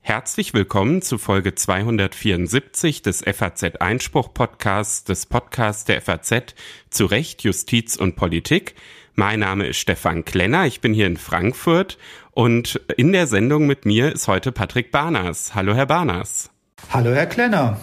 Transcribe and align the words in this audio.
Herzlich 0.00 0.54
willkommen 0.54 1.02
zu 1.02 1.18
Folge 1.18 1.54
274 1.54 3.02
des 3.02 3.22
FAZ 3.22 3.76
Einspruch 3.80 4.34
Podcasts, 4.34 5.04
des 5.04 5.26
Podcasts 5.26 5.84
der 5.84 6.02
FAZ 6.02 6.54
zu 6.90 7.06
Recht, 7.06 7.42
Justiz 7.42 7.96
und 7.96 8.16
Politik. 8.16 8.74
Mein 9.14 9.40
Name 9.40 9.68
ist 9.68 9.78
Stefan 9.78 10.24
Klenner, 10.24 10.66
ich 10.66 10.80
bin 10.80 10.92
hier 10.92 11.06
in 11.06 11.16
Frankfurt 11.16 11.96
und 12.32 12.80
in 12.96 13.12
der 13.12 13.26
Sendung 13.26 13.66
mit 13.66 13.86
mir 13.86 14.12
ist 14.12 14.28
heute 14.28 14.52
Patrick 14.52 14.90
Barners. 14.90 15.54
Hallo, 15.54 15.74
Herr 15.74 15.86
Barners. 15.86 16.50
Hallo, 16.90 17.10
Herr 17.12 17.26
Klenner. 17.26 17.80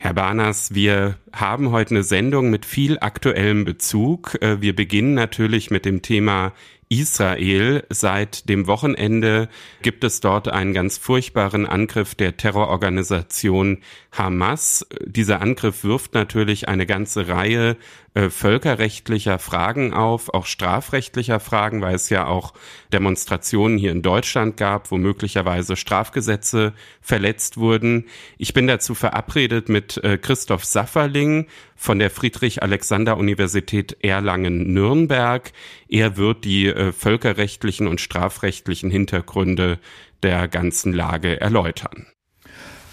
Herr 0.00 0.14
Barners, 0.14 0.74
wir 0.74 1.16
haben 1.32 1.72
heute 1.72 1.90
eine 1.90 2.04
Sendung 2.04 2.50
mit 2.50 2.64
viel 2.64 2.98
aktuellem 3.00 3.64
Bezug. 3.64 4.40
Äh, 4.40 4.60
wir 4.60 4.76
beginnen 4.76 5.14
natürlich 5.14 5.72
mit 5.72 5.84
dem 5.84 6.02
Thema 6.02 6.52
Israel. 6.88 7.84
Seit 7.90 8.48
dem 8.48 8.66
Wochenende 8.66 9.48
gibt 9.82 10.04
es 10.04 10.20
dort 10.20 10.48
einen 10.48 10.72
ganz 10.72 10.98
furchtbaren 10.98 11.66
Angriff 11.66 12.14
der 12.14 12.36
Terrororganisation 12.36 13.78
Hamas. 14.12 14.86
Dieser 15.04 15.40
Angriff 15.40 15.84
wirft 15.84 16.14
natürlich 16.14 16.68
eine 16.68 16.86
ganze 16.86 17.28
Reihe 17.28 17.76
äh, 18.14 18.30
völkerrechtlicher 18.30 19.38
Fragen 19.38 19.92
auf, 19.92 20.32
auch 20.32 20.46
strafrechtlicher 20.46 21.40
Fragen, 21.40 21.82
weil 21.82 21.94
es 21.94 22.08
ja 22.08 22.26
auch 22.26 22.54
Demonstrationen 22.92 23.78
hier 23.78 23.92
in 23.92 24.02
Deutschland 24.02 24.56
gab, 24.56 24.90
wo 24.90 24.96
möglicherweise 24.96 25.76
Strafgesetze 25.76 26.72
verletzt 27.00 27.58
wurden. 27.58 28.06
Ich 28.38 28.54
bin 28.54 28.66
dazu 28.66 28.94
verabredet 28.94 29.68
mit 29.68 29.98
äh, 29.98 30.18
Christoph 30.18 30.64
Safferling 30.64 31.46
von 31.76 32.00
der 32.00 32.10
Friedrich-Alexander-Universität 32.10 33.98
Erlangen-Nürnberg. 34.02 35.52
Er 35.88 36.16
wird 36.16 36.44
die 36.44 36.66
äh, 36.66 36.92
völkerrechtlichen 36.92 37.86
und 37.86 38.00
strafrechtlichen 38.00 38.90
Hintergründe 38.90 39.78
der 40.22 40.48
ganzen 40.48 40.92
Lage 40.92 41.40
erläutern. 41.40 42.06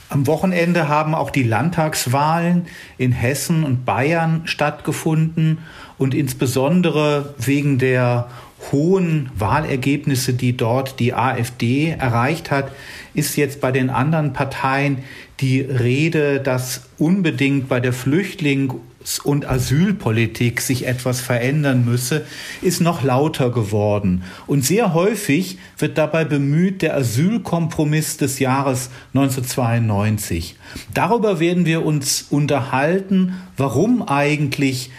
Am 0.08 0.28
Wochenende 0.28 0.88
haben 0.88 1.16
auch 1.16 1.32
die 1.32 1.44
Landtagswahlen 1.44 2.68
in 2.98 3.12
Hessen 3.12 3.64
und 3.64 3.86
Bayern 3.86 4.44
stattgefunden 4.46 5.58
und 5.98 6.14
insbesondere 6.14 7.34
wegen 7.40 7.80
der 7.80 8.30
hohen 8.72 9.30
Wahlergebnisse, 9.38 10.34
die 10.34 10.56
dort 10.58 11.00
die 11.00 11.14
AfD 11.14 11.96
erreicht 11.98 12.52
hat, 12.52 12.72
ist 13.14 13.36
jetzt 13.36 13.62
bei 13.62 13.72
den 13.72 13.90
anderen 13.90 14.34
Parteien 14.34 15.00
die 15.40 15.62
Rede, 15.62 16.40
dass 16.40 16.90
unbedingt 16.98 17.68
bei 17.68 17.80
der 17.80 17.94
Flüchtlings- 17.94 18.76
und 19.24 19.48
Asylpolitik 19.48 20.62
sich 20.62 20.88
etwas 20.88 21.22
verändern 21.22 21.86
müsse, 21.86 22.26
ist 22.62 22.82
noch 22.82 23.04
lauter 23.04 23.52
geworden. 23.52 24.24
Und 24.48 24.66
sehr 24.66 24.94
häufig 24.94 25.58
wird 25.78 25.98
dabei 25.98 26.26
bemüht 26.26 26.82
der 26.82 26.96
Asylkompromiss 26.96 28.18
des 28.18 28.40
Jahres 28.40 28.90
1992. 29.14 30.56
Darüber 30.94 31.40
werden 31.40 31.66
wir 31.66 31.86
uns 31.86 32.26
unterhalten, 32.30 33.36
warum 33.58 34.08
eigentlich 34.08 34.90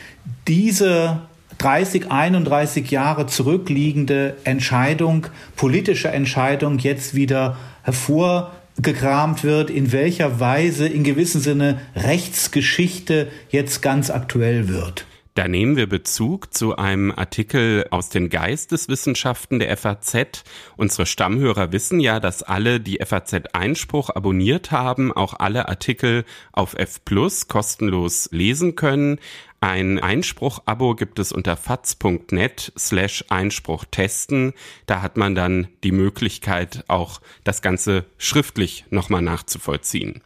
diese 0.46 1.20
30, 1.58 2.10
31 2.10 2.90
Jahre 2.90 3.26
zurückliegende 3.26 4.36
Entscheidung, 4.44 5.26
politische 5.56 6.08
Entscheidung 6.08 6.78
jetzt 6.78 7.14
wieder 7.14 7.56
hervorgekramt 7.82 9.42
wird, 9.42 9.70
in 9.70 9.92
welcher 9.92 10.38
Weise 10.38 10.86
in 10.86 11.04
gewissem 11.04 11.40
Sinne 11.40 11.80
Rechtsgeschichte 11.94 13.28
jetzt 13.48 13.80
ganz 13.80 14.10
aktuell 14.10 14.68
wird. 14.68 15.06
Da 15.36 15.48
nehmen 15.48 15.76
wir 15.76 15.86
Bezug 15.86 16.54
zu 16.54 16.76
einem 16.76 17.12
Artikel 17.12 17.86
aus 17.90 18.08
den 18.08 18.30
Geisteswissenschaften 18.30 19.58
der 19.58 19.76
FAZ. 19.76 20.44
Unsere 20.78 21.04
Stammhörer 21.04 21.72
wissen 21.72 22.00
ja, 22.00 22.20
dass 22.20 22.42
alle, 22.42 22.80
die 22.80 23.00
FAZ 23.04 23.34
Einspruch 23.52 24.08
abonniert 24.08 24.70
haben, 24.70 25.12
auch 25.12 25.34
alle 25.38 25.68
Artikel 25.68 26.24
auf 26.52 26.72
F 26.72 27.04
Plus 27.04 27.48
kostenlos 27.48 28.30
lesen 28.32 28.76
können. 28.76 29.18
Ein 29.60 29.98
Einspruch-Abo 29.98 30.94
gibt 30.94 31.18
es 31.18 31.32
unter 31.32 31.58
faz.net 31.58 32.72
slash 32.78 33.22
Einspruch 33.28 33.84
testen. 33.90 34.54
Da 34.86 35.02
hat 35.02 35.18
man 35.18 35.34
dann 35.34 35.68
die 35.84 35.92
Möglichkeit, 35.92 36.82
auch 36.88 37.20
das 37.44 37.60
Ganze 37.60 38.06
schriftlich 38.16 38.86
nochmal 38.88 39.20
nachzuvollziehen. 39.20 40.22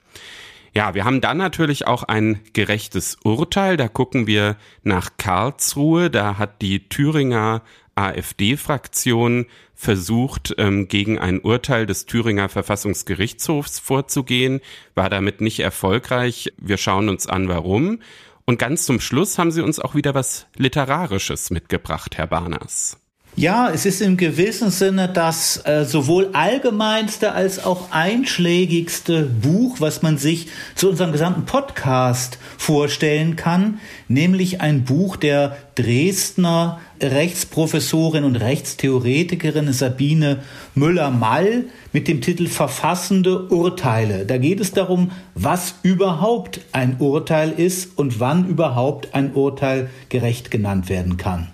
Ja, 0.74 0.94
wir 0.94 1.04
haben 1.04 1.20
dann 1.20 1.38
natürlich 1.38 1.86
auch 1.86 2.04
ein 2.04 2.40
gerechtes 2.52 3.16
Urteil. 3.24 3.76
Da 3.76 3.88
gucken 3.88 4.26
wir 4.26 4.56
nach 4.82 5.10
Karlsruhe. 5.16 6.10
Da 6.10 6.38
hat 6.38 6.62
die 6.62 6.88
Thüringer 6.88 7.62
AfD-Fraktion 7.96 9.46
versucht, 9.74 10.54
ähm, 10.58 10.88
gegen 10.88 11.18
ein 11.18 11.40
Urteil 11.40 11.86
des 11.86 12.06
Thüringer 12.06 12.48
Verfassungsgerichtshofs 12.48 13.78
vorzugehen, 13.78 14.60
war 14.94 15.10
damit 15.10 15.40
nicht 15.40 15.60
erfolgreich. 15.60 16.52
Wir 16.58 16.76
schauen 16.76 17.08
uns 17.08 17.26
an, 17.26 17.48
warum. 17.48 18.00
Und 18.44 18.58
ganz 18.58 18.84
zum 18.84 19.00
Schluss 19.00 19.38
haben 19.38 19.50
Sie 19.50 19.62
uns 19.62 19.78
auch 19.80 19.94
wieder 19.94 20.14
was 20.14 20.46
Literarisches 20.56 21.50
mitgebracht, 21.50 22.16
Herr 22.18 22.26
Barners. 22.26 22.98
Ja, 23.36 23.70
es 23.70 23.86
ist 23.86 24.02
im 24.02 24.16
gewissen 24.16 24.70
Sinne 24.70 25.08
das 25.08 25.64
äh, 25.64 25.84
sowohl 25.84 26.30
allgemeinste 26.32 27.32
als 27.32 27.64
auch 27.64 27.92
einschlägigste 27.92 29.22
Buch, 29.22 29.76
was 29.78 30.02
man 30.02 30.18
sich 30.18 30.48
zu 30.74 30.90
unserem 30.90 31.12
gesamten 31.12 31.46
Podcast 31.46 32.38
vorstellen 32.58 33.36
kann, 33.36 33.78
nämlich 34.08 34.60
ein 34.60 34.84
Buch 34.84 35.16
der 35.16 35.56
Dresdner 35.76 36.80
Rechtsprofessorin 37.00 38.24
und 38.24 38.36
Rechtstheoretikerin 38.36 39.72
Sabine 39.72 40.40
Müller-Mall 40.74 41.64
mit 41.92 42.08
dem 42.08 42.20
Titel 42.20 42.46
Verfassende 42.46 43.46
Urteile. 43.46 44.26
Da 44.26 44.38
geht 44.38 44.60
es 44.60 44.72
darum, 44.72 45.12
was 45.34 45.76
überhaupt 45.82 46.60
ein 46.72 46.96
Urteil 46.98 47.52
ist 47.52 47.96
und 47.96 48.20
wann 48.20 48.48
überhaupt 48.48 49.14
ein 49.14 49.32
Urteil 49.32 49.88
gerecht 50.08 50.50
genannt 50.50 50.90
werden 50.90 51.16
kann. 51.16 51.48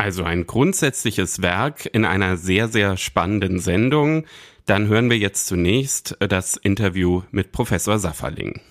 Also 0.00 0.24
ein 0.24 0.46
grundsätzliches 0.46 1.42
Werk 1.42 1.84
in 1.92 2.06
einer 2.06 2.38
sehr, 2.38 2.68
sehr 2.68 2.96
spannenden 2.96 3.58
Sendung. 3.58 4.24
Dann 4.64 4.88
hören 4.88 5.10
wir 5.10 5.18
jetzt 5.18 5.46
zunächst 5.46 6.16
das 6.20 6.56
Interview 6.56 7.20
mit 7.32 7.52
Professor 7.52 7.98
Safferling. 7.98 8.62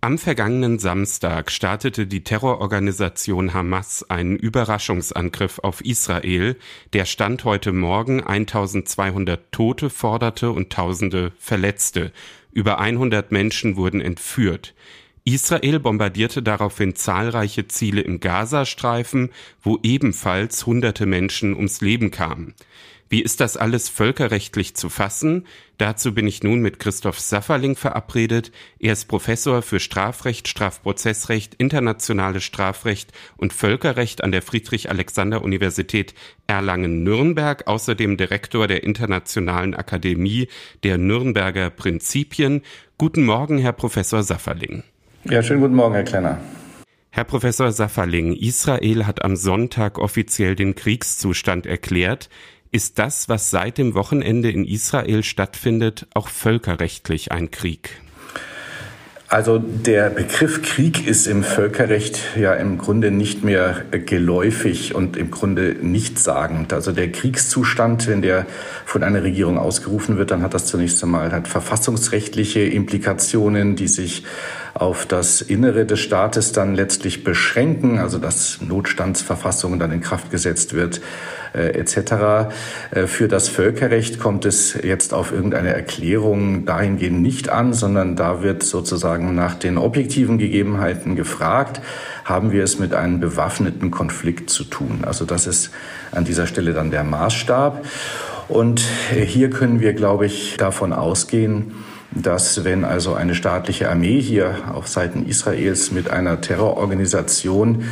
Am 0.00 0.16
vergangenen 0.16 0.78
Samstag 0.78 1.50
startete 1.50 2.06
die 2.06 2.22
Terrororganisation 2.22 3.52
Hamas 3.52 4.08
einen 4.08 4.36
Überraschungsangriff 4.36 5.58
auf 5.58 5.80
Israel, 5.84 6.56
der 6.92 7.04
Stand 7.04 7.42
heute 7.42 7.72
Morgen 7.72 8.22
1200 8.22 9.50
Tote 9.50 9.90
forderte 9.90 10.52
und 10.52 10.70
Tausende 10.70 11.32
Verletzte. 11.36 12.12
Über 12.52 12.78
100 12.78 13.32
Menschen 13.32 13.74
wurden 13.74 14.00
entführt. 14.00 14.72
Israel 15.24 15.78
bombardierte 15.78 16.42
daraufhin 16.42 16.96
zahlreiche 16.96 17.68
Ziele 17.68 18.00
im 18.00 18.18
Gazastreifen, 18.18 19.30
wo 19.62 19.78
ebenfalls 19.82 20.66
hunderte 20.66 21.06
Menschen 21.06 21.54
ums 21.54 21.80
Leben 21.80 22.10
kamen. 22.10 22.54
Wie 23.08 23.20
ist 23.20 23.40
das 23.40 23.58
alles 23.58 23.90
völkerrechtlich 23.90 24.74
zu 24.74 24.88
fassen? 24.88 25.46
Dazu 25.76 26.14
bin 26.14 26.26
ich 26.26 26.42
nun 26.42 26.60
mit 26.60 26.78
Christoph 26.78 27.20
Safferling 27.20 27.76
verabredet. 27.76 28.52
Er 28.78 28.94
ist 28.94 29.06
Professor 29.06 29.60
für 29.60 29.80
Strafrecht, 29.80 30.48
Strafprozessrecht, 30.48 31.54
internationales 31.56 32.42
Strafrecht 32.42 33.12
und 33.36 33.52
Völkerrecht 33.52 34.24
an 34.24 34.32
der 34.32 34.40
Friedrich-Alexander-Universität 34.40 36.14
Erlangen-Nürnberg, 36.46 37.66
außerdem 37.66 38.16
Direktor 38.16 38.66
der 38.66 38.82
Internationalen 38.82 39.74
Akademie 39.74 40.48
der 40.82 40.96
Nürnberger 40.96 41.68
Prinzipien. 41.68 42.62
Guten 42.96 43.24
Morgen, 43.24 43.58
Herr 43.58 43.74
Professor 43.74 44.22
Safferling. 44.22 44.84
Ja, 45.24 45.40
schönen 45.40 45.60
guten 45.60 45.76
Morgen, 45.76 45.94
Herr 45.94 46.02
Klenner. 46.02 46.38
Herr 47.10 47.24
Professor 47.24 47.70
Safferling, 47.70 48.34
Israel 48.34 49.06
hat 49.06 49.24
am 49.24 49.36
Sonntag 49.36 49.98
offiziell 49.98 50.56
den 50.56 50.74
Kriegszustand 50.74 51.64
erklärt. 51.64 52.28
Ist 52.72 52.98
das, 52.98 53.28
was 53.28 53.50
seit 53.50 53.78
dem 53.78 53.94
Wochenende 53.94 54.50
in 54.50 54.64
Israel 54.64 55.22
stattfindet, 55.22 56.08
auch 56.14 56.28
völkerrechtlich 56.28 57.30
ein 57.30 57.52
Krieg? 57.52 58.00
Also 59.32 59.58
der 59.58 60.10
Begriff 60.10 60.60
Krieg 60.60 61.06
ist 61.06 61.26
im 61.26 61.42
Völkerrecht 61.42 62.20
ja 62.36 62.52
im 62.52 62.76
Grunde 62.76 63.10
nicht 63.10 63.44
mehr 63.44 63.82
geläufig 63.90 64.94
und 64.94 65.16
im 65.16 65.30
Grunde 65.30 65.76
nichtssagend. 65.80 66.74
Also 66.74 66.92
der 66.92 67.10
Kriegszustand, 67.10 68.08
wenn 68.08 68.20
der 68.20 68.44
von 68.84 69.02
einer 69.02 69.22
Regierung 69.22 69.56
ausgerufen 69.56 70.18
wird, 70.18 70.32
dann 70.32 70.42
hat 70.42 70.52
das 70.52 70.66
zunächst 70.66 71.02
einmal 71.02 71.32
hat 71.32 71.48
verfassungsrechtliche 71.48 72.60
Implikationen, 72.60 73.74
die 73.74 73.88
sich 73.88 74.24
auf 74.74 75.06
das 75.06 75.40
Innere 75.40 75.84
des 75.84 76.00
Staates 76.00 76.52
dann 76.52 76.74
letztlich 76.74 77.24
beschränken, 77.24 77.98
also 77.98 78.18
dass 78.18 78.60
Notstandsverfassungen 78.60 79.78
dann 79.78 79.92
in 79.92 80.00
Kraft 80.00 80.30
gesetzt 80.30 80.74
wird 80.74 81.00
äh, 81.54 81.78
etc. 81.78 82.52
Äh, 82.90 83.06
für 83.06 83.28
das 83.28 83.48
Völkerrecht 83.48 84.18
kommt 84.18 84.44
es 84.46 84.74
jetzt 84.82 85.12
auf 85.12 85.32
irgendeine 85.32 85.74
Erklärung 85.74 86.64
dahingehend 86.64 87.20
nicht 87.20 87.50
an, 87.50 87.74
sondern 87.74 88.16
da 88.16 88.42
wird 88.42 88.62
sozusagen 88.62 89.34
nach 89.34 89.54
den 89.54 89.76
objektiven 89.76 90.38
Gegebenheiten 90.38 91.14
gefragt, 91.14 91.82
haben 92.24 92.52
wir 92.52 92.64
es 92.64 92.78
mit 92.78 92.94
einem 92.94 93.20
bewaffneten 93.20 93.90
Konflikt 93.90 94.48
zu 94.48 94.64
tun. 94.64 95.00
Also 95.02 95.24
das 95.26 95.46
ist 95.46 95.70
an 96.12 96.24
dieser 96.24 96.46
Stelle 96.46 96.72
dann 96.72 96.90
der 96.90 97.04
Maßstab. 97.04 97.84
Und 98.48 98.80
hier 99.14 99.50
können 99.50 99.80
wir, 99.80 99.92
glaube 99.92 100.26
ich, 100.26 100.56
davon 100.56 100.92
ausgehen, 100.92 101.72
dass 102.14 102.64
wenn 102.64 102.84
also 102.84 103.14
eine 103.14 103.34
staatliche 103.34 103.90
Armee 103.90 104.20
hier 104.20 104.54
auf 104.72 104.88
Seiten 104.88 105.26
Israels 105.26 105.92
mit 105.92 106.10
einer 106.10 106.40
Terrororganisation 106.40 107.84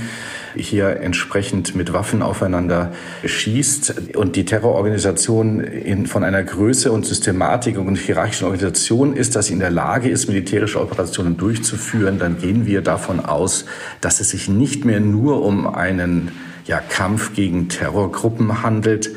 hier 0.56 1.00
entsprechend 1.00 1.74
mit 1.76 1.92
Waffen 1.92 2.22
aufeinander 2.22 2.92
schießt 3.24 4.16
und 4.16 4.36
die 4.36 4.44
Terrororganisation 4.44 5.60
in, 5.60 6.06
von 6.06 6.24
einer 6.24 6.42
Größe 6.42 6.90
und 6.90 7.06
Systematik 7.06 7.78
und 7.78 7.96
hierarchischen 7.96 8.44
Organisation 8.44 9.14
ist, 9.14 9.36
dass 9.36 9.46
sie 9.46 9.52
in 9.52 9.60
der 9.60 9.70
Lage 9.70 10.08
ist, 10.08 10.28
militärische 10.28 10.80
Operationen 10.80 11.36
durchzuführen, 11.36 12.18
dann 12.18 12.38
gehen 12.38 12.66
wir 12.66 12.82
davon 12.82 13.20
aus, 13.20 13.64
dass 14.00 14.20
es 14.20 14.30
sich 14.30 14.48
nicht 14.48 14.84
mehr 14.84 15.00
nur 15.00 15.44
um 15.44 15.66
einen 15.66 16.32
ja, 16.66 16.80
Kampf 16.80 17.34
gegen 17.34 17.68
Terrorgruppen 17.68 18.62
handelt, 18.62 19.10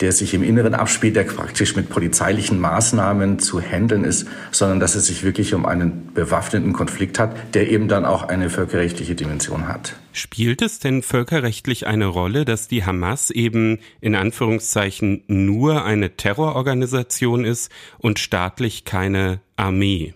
der 0.00 0.12
sich 0.12 0.34
im 0.34 0.42
Inneren 0.42 0.74
abspielt, 0.74 1.16
der 1.16 1.24
praktisch 1.24 1.76
mit 1.76 1.88
polizeilichen 1.88 2.60
Maßnahmen 2.60 3.38
zu 3.38 3.60
handeln 3.60 4.04
ist, 4.04 4.26
sondern 4.50 4.80
dass 4.80 4.94
es 4.94 5.06
sich 5.06 5.22
wirklich 5.22 5.54
um 5.54 5.66
einen 5.66 6.12
bewaffneten 6.14 6.72
Konflikt 6.72 7.18
hat, 7.18 7.54
der 7.54 7.70
eben 7.70 7.88
dann 7.88 8.04
auch 8.04 8.28
eine 8.28 8.50
völkerrechtliche 8.50 9.14
Dimension 9.14 9.68
hat. 9.68 9.96
Spielt 10.12 10.62
es 10.62 10.78
denn 10.78 11.02
völkerrechtlich 11.02 11.86
eine 11.86 12.06
Rolle, 12.06 12.44
dass 12.44 12.68
die 12.68 12.84
Hamas 12.84 13.30
eben 13.30 13.78
in 14.00 14.14
Anführungszeichen 14.14 15.24
nur 15.26 15.84
eine 15.84 16.16
Terrororganisation 16.16 17.44
ist 17.44 17.70
und 17.98 18.18
staatlich 18.18 18.84
keine 18.84 19.40
Armee? 19.56 20.14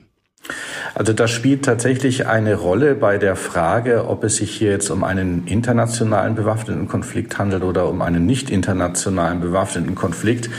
Also 0.94 1.12
das 1.12 1.30
spielt 1.30 1.64
tatsächlich 1.64 2.26
eine 2.26 2.56
Rolle 2.56 2.94
bei 2.94 3.18
der 3.18 3.36
Frage, 3.36 4.08
ob 4.08 4.24
es 4.24 4.36
sich 4.36 4.50
hier 4.50 4.70
jetzt 4.70 4.90
um 4.90 5.04
einen 5.04 5.46
internationalen 5.46 6.34
bewaffneten 6.34 6.88
Konflikt 6.88 7.38
handelt 7.38 7.62
oder 7.62 7.88
um 7.88 8.02
einen 8.02 8.26
nicht 8.26 8.50
internationalen 8.50 9.40
bewaffneten 9.40 9.94
Konflikt. 9.94 10.50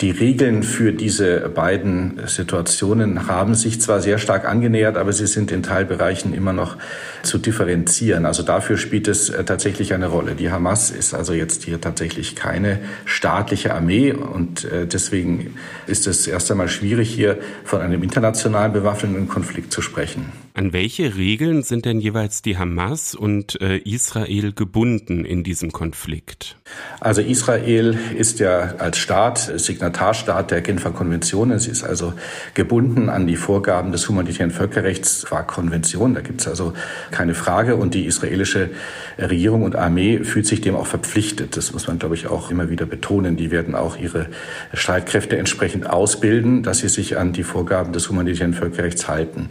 Die 0.00 0.10
Regeln 0.10 0.62
für 0.62 0.92
diese 0.92 1.48
beiden 1.48 2.20
Situationen 2.26 3.28
haben 3.28 3.54
sich 3.54 3.80
zwar 3.80 4.00
sehr 4.00 4.18
stark 4.18 4.46
angenähert, 4.46 4.96
aber 4.96 5.12
sie 5.12 5.26
sind 5.26 5.52
in 5.52 5.62
Teilbereichen 5.62 6.34
immer 6.34 6.52
noch 6.52 6.76
zu 7.22 7.38
differenzieren. 7.38 8.26
Also 8.26 8.42
dafür 8.42 8.76
spielt 8.76 9.08
es 9.08 9.30
äh, 9.30 9.44
tatsächlich 9.44 9.94
eine 9.94 10.06
Rolle. 10.06 10.34
Die 10.34 10.50
Hamas 10.50 10.90
ist 10.90 11.14
also 11.14 11.32
jetzt 11.32 11.64
hier 11.64 11.80
tatsächlich 11.80 12.36
keine 12.36 12.80
staatliche 13.04 13.74
Armee 13.74 14.12
und 14.12 14.64
äh, 14.64 14.86
deswegen 14.86 15.56
ist 15.86 16.06
es 16.06 16.26
erst 16.26 16.50
einmal 16.50 16.68
schwierig, 16.68 17.08
hier 17.08 17.38
von 17.64 17.80
einem 17.80 18.02
internationalen 18.02 18.72
bewaffneten 18.72 19.28
Konflikt 19.28 19.35
zu 19.70 19.82
sprechen. 19.82 20.32
An 20.56 20.72
welche 20.72 21.16
Regeln 21.18 21.62
sind 21.62 21.84
denn 21.84 22.00
jeweils 22.00 22.40
die 22.40 22.56
Hamas 22.56 23.14
und 23.14 23.60
äh, 23.60 23.76
Israel 23.76 24.54
gebunden 24.54 25.26
in 25.26 25.44
diesem 25.44 25.70
Konflikt? 25.70 26.56
Also 26.98 27.20
Israel 27.20 27.98
ist 28.16 28.38
ja 28.38 28.76
als 28.78 28.96
Staat 28.96 29.38
Signatarstaat 29.38 30.50
der 30.50 30.62
Genfer 30.62 30.92
Konvention. 30.92 31.50
Es 31.50 31.66
ist 31.66 31.84
also 31.84 32.14
gebunden 32.54 33.10
an 33.10 33.26
die 33.26 33.36
Vorgaben 33.36 33.92
des 33.92 34.08
humanitären 34.08 34.50
Völkerrechts 34.50 35.26
qua 35.26 35.42
Konvention. 35.42 36.14
Da 36.14 36.22
gibt 36.22 36.40
es 36.40 36.48
also 36.48 36.72
keine 37.10 37.34
Frage. 37.34 37.76
Und 37.76 37.92
die 37.92 38.06
israelische 38.06 38.70
Regierung 39.18 39.62
und 39.62 39.76
Armee 39.76 40.24
fühlt 40.24 40.46
sich 40.46 40.62
dem 40.62 40.74
auch 40.74 40.86
verpflichtet. 40.86 41.58
Das 41.58 41.74
muss 41.74 41.86
man, 41.86 41.98
glaube 41.98 42.14
ich, 42.14 42.28
auch 42.28 42.50
immer 42.50 42.70
wieder 42.70 42.86
betonen. 42.86 43.36
Die 43.36 43.50
werden 43.50 43.74
auch 43.74 43.98
ihre 43.98 44.28
Streitkräfte 44.72 45.36
entsprechend 45.36 45.86
ausbilden, 45.90 46.62
dass 46.62 46.78
sie 46.78 46.88
sich 46.88 47.18
an 47.18 47.34
die 47.34 47.44
Vorgaben 47.44 47.92
des 47.92 48.08
humanitären 48.08 48.54
Völkerrechts 48.54 49.06
halten 49.06 49.50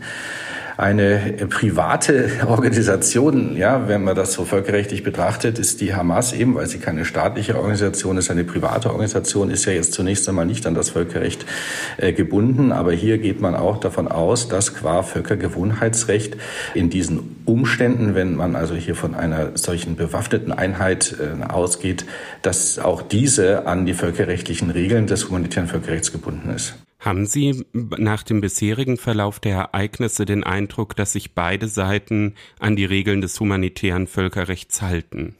eine 0.78 1.48
private 1.50 2.30
Organisation, 2.48 3.56
ja, 3.56 3.88
wenn 3.88 4.04
man 4.04 4.16
das 4.16 4.34
so 4.34 4.46
völkerrechtlich 4.46 5.04
betrachtet, 5.04 5.60
ist 5.60 5.82
die 5.82 5.96
Hamas 5.96 6.34
eben, 6.34 6.56
weil 6.56 6.68
sie 6.68 6.80
keine 6.80 7.06
staatliche 7.06 7.56
Organisation 7.56 8.18
ist, 8.18 8.30
eine 8.30 8.44
private 8.44 8.90
Organisation, 8.90 9.50
ist 9.50 9.66
ja 9.66 9.74
jetzt 9.74 9.94
zunächst 9.94 10.28
einmal 10.28 10.46
nicht 10.46 10.66
an 10.68 10.76
das 10.76 10.90
Völkerrecht 10.90 11.46
äh, 11.98 12.14
gebunden. 12.14 12.72
Aber 12.72 12.92
hier 12.94 13.18
geht 13.18 13.42
man 13.42 13.56
auch 13.56 13.80
davon 13.80 14.08
aus, 14.08 14.48
dass 14.48 14.74
qua 14.74 15.04
Völkergewohnheitsrecht 15.04 16.38
in 16.74 16.90
diesen 16.90 17.42
Umständen, 17.46 18.16
wenn 18.16 18.36
man 18.36 18.56
also 18.56 18.76
hier 18.76 18.96
von 18.96 19.16
einer 19.16 19.58
solchen 19.58 19.96
bewaffneten 19.96 20.52
Einheit 20.52 21.16
äh, 21.20 21.44
ausgeht, 21.46 22.06
dass 22.42 22.80
auch 22.80 23.02
diese 23.02 23.68
an 23.68 23.86
die 23.86 23.94
völkerrechtlichen 23.94 24.72
Regeln 24.72 25.08
des 25.08 25.30
humanitären 25.30 25.68
Völkerrechts 25.68 26.12
gebunden 26.12 26.50
ist. 26.56 26.76
Haben 27.06 27.28
Sie 27.28 27.64
nach 27.74 28.24
dem 28.24 28.42
bisherigen 28.42 28.98
Verlauf 28.98 29.40
der 29.40 29.58
Ereignisse 29.58 30.26
den 30.26 30.44
Eindruck, 30.44 30.96
dass 30.96 31.14
sich 31.14 31.36
beide 31.36 31.68
Seiten 31.68 32.34
an 32.60 32.76
die 32.76 32.86
Regeln 32.86 33.22
des 33.22 33.40
humanitären 33.40 34.08
Völkerrechts 34.08 34.82
halten? 34.82 35.36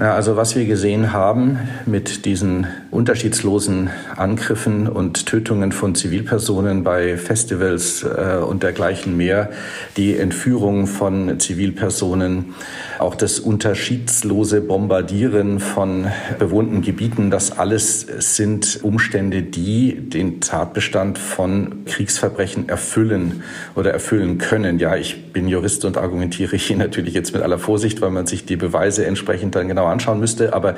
Na, 0.00 0.14
also 0.14 0.36
was 0.36 0.54
wir 0.54 0.64
gesehen 0.64 1.12
haben 1.12 1.58
mit 1.84 2.24
diesen 2.24 2.68
unterschiedslosen 2.92 3.90
Angriffen 4.14 4.86
und 4.86 5.26
Tötungen 5.26 5.72
von 5.72 5.96
Zivilpersonen 5.96 6.84
bei 6.84 7.16
Festivals 7.16 8.04
äh, 8.04 8.36
und 8.36 8.62
dergleichen 8.62 9.16
mehr, 9.16 9.50
die 9.96 10.16
Entführung 10.16 10.86
von 10.86 11.40
Zivilpersonen, 11.40 12.54
auch 13.00 13.16
das 13.16 13.40
unterschiedslose 13.40 14.60
Bombardieren 14.60 15.58
von 15.58 16.06
bewohnten 16.38 16.80
Gebieten, 16.82 17.32
das 17.32 17.58
alles 17.58 18.02
sind 18.18 18.78
Umstände, 18.84 19.42
die 19.42 19.94
den 19.94 20.40
Tatbestand 20.40 21.18
von 21.18 21.84
Kriegsverbrechen 21.86 22.68
erfüllen 22.68 23.42
oder 23.74 23.90
erfüllen 23.90 24.38
können. 24.38 24.78
Ja, 24.78 24.94
ich 24.94 25.32
bin 25.32 25.48
Jurist 25.48 25.84
und 25.84 25.96
argumentiere 25.96 26.56
hier 26.56 26.76
natürlich 26.76 27.14
jetzt 27.14 27.32
mit 27.32 27.42
aller 27.42 27.58
Vorsicht, 27.58 28.00
weil 28.00 28.10
man 28.10 28.28
sich 28.28 28.46
die 28.46 28.56
Beweise 28.56 29.04
entsprechend 29.04 29.56
dann 29.56 29.66
genau 29.66 29.87
anschauen 29.88 30.20
müsste. 30.20 30.52
Aber 30.54 30.76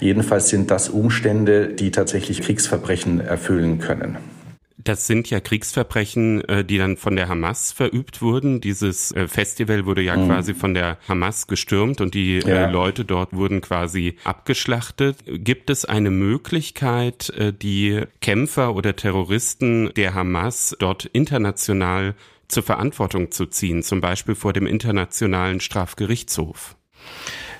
jedenfalls 0.00 0.48
sind 0.48 0.70
das 0.70 0.88
Umstände, 0.88 1.68
die 1.68 1.90
tatsächlich 1.90 2.40
Kriegsverbrechen 2.42 3.20
erfüllen 3.20 3.78
können. 3.78 4.18
Das 4.82 5.06
sind 5.06 5.28
ja 5.28 5.40
Kriegsverbrechen, 5.40 6.42
äh, 6.48 6.64
die 6.64 6.78
dann 6.78 6.96
von 6.96 7.16
der 7.16 7.28
Hamas 7.28 7.72
verübt 7.72 8.22
wurden. 8.22 8.60
Dieses 8.60 9.12
äh, 9.12 9.28
Festival 9.28 9.84
wurde 9.84 10.02
ja 10.02 10.16
mhm. 10.16 10.26
quasi 10.26 10.54
von 10.54 10.74
der 10.74 10.98
Hamas 11.06 11.46
gestürmt 11.46 12.00
und 12.00 12.14
die 12.14 12.38
äh, 12.38 12.48
ja. 12.48 12.70
Leute 12.70 13.04
dort 13.04 13.34
wurden 13.34 13.60
quasi 13.60 14.16
abgeschlachtet. 14.24 15.18
Gibt 15.26 15.70
es 15.70 15.84
eine 15.84 16.10
Möglichkeit, 16.10 17.32
die 17.62 18.02
Kämpfer 18.20 18.74
oder 18.74 18.96
Terroristen 18.96 19.92
der 19.94 20.14
Hamas 20.14 20.76
dort 20.78 21.04
international 21.06 22.14
zur 22.48 22.62
Verantwortung 22.62 23.30
zu 23.30 23.46
ziehen, 23.46 23.82
zum 23.82 24.00
Beispiel 24.00 24.34
vor 24.34 24.52
dem 24.52 24.66
Internationalen 24.66 25.60
Strafgerichtshof? 25.60 26.76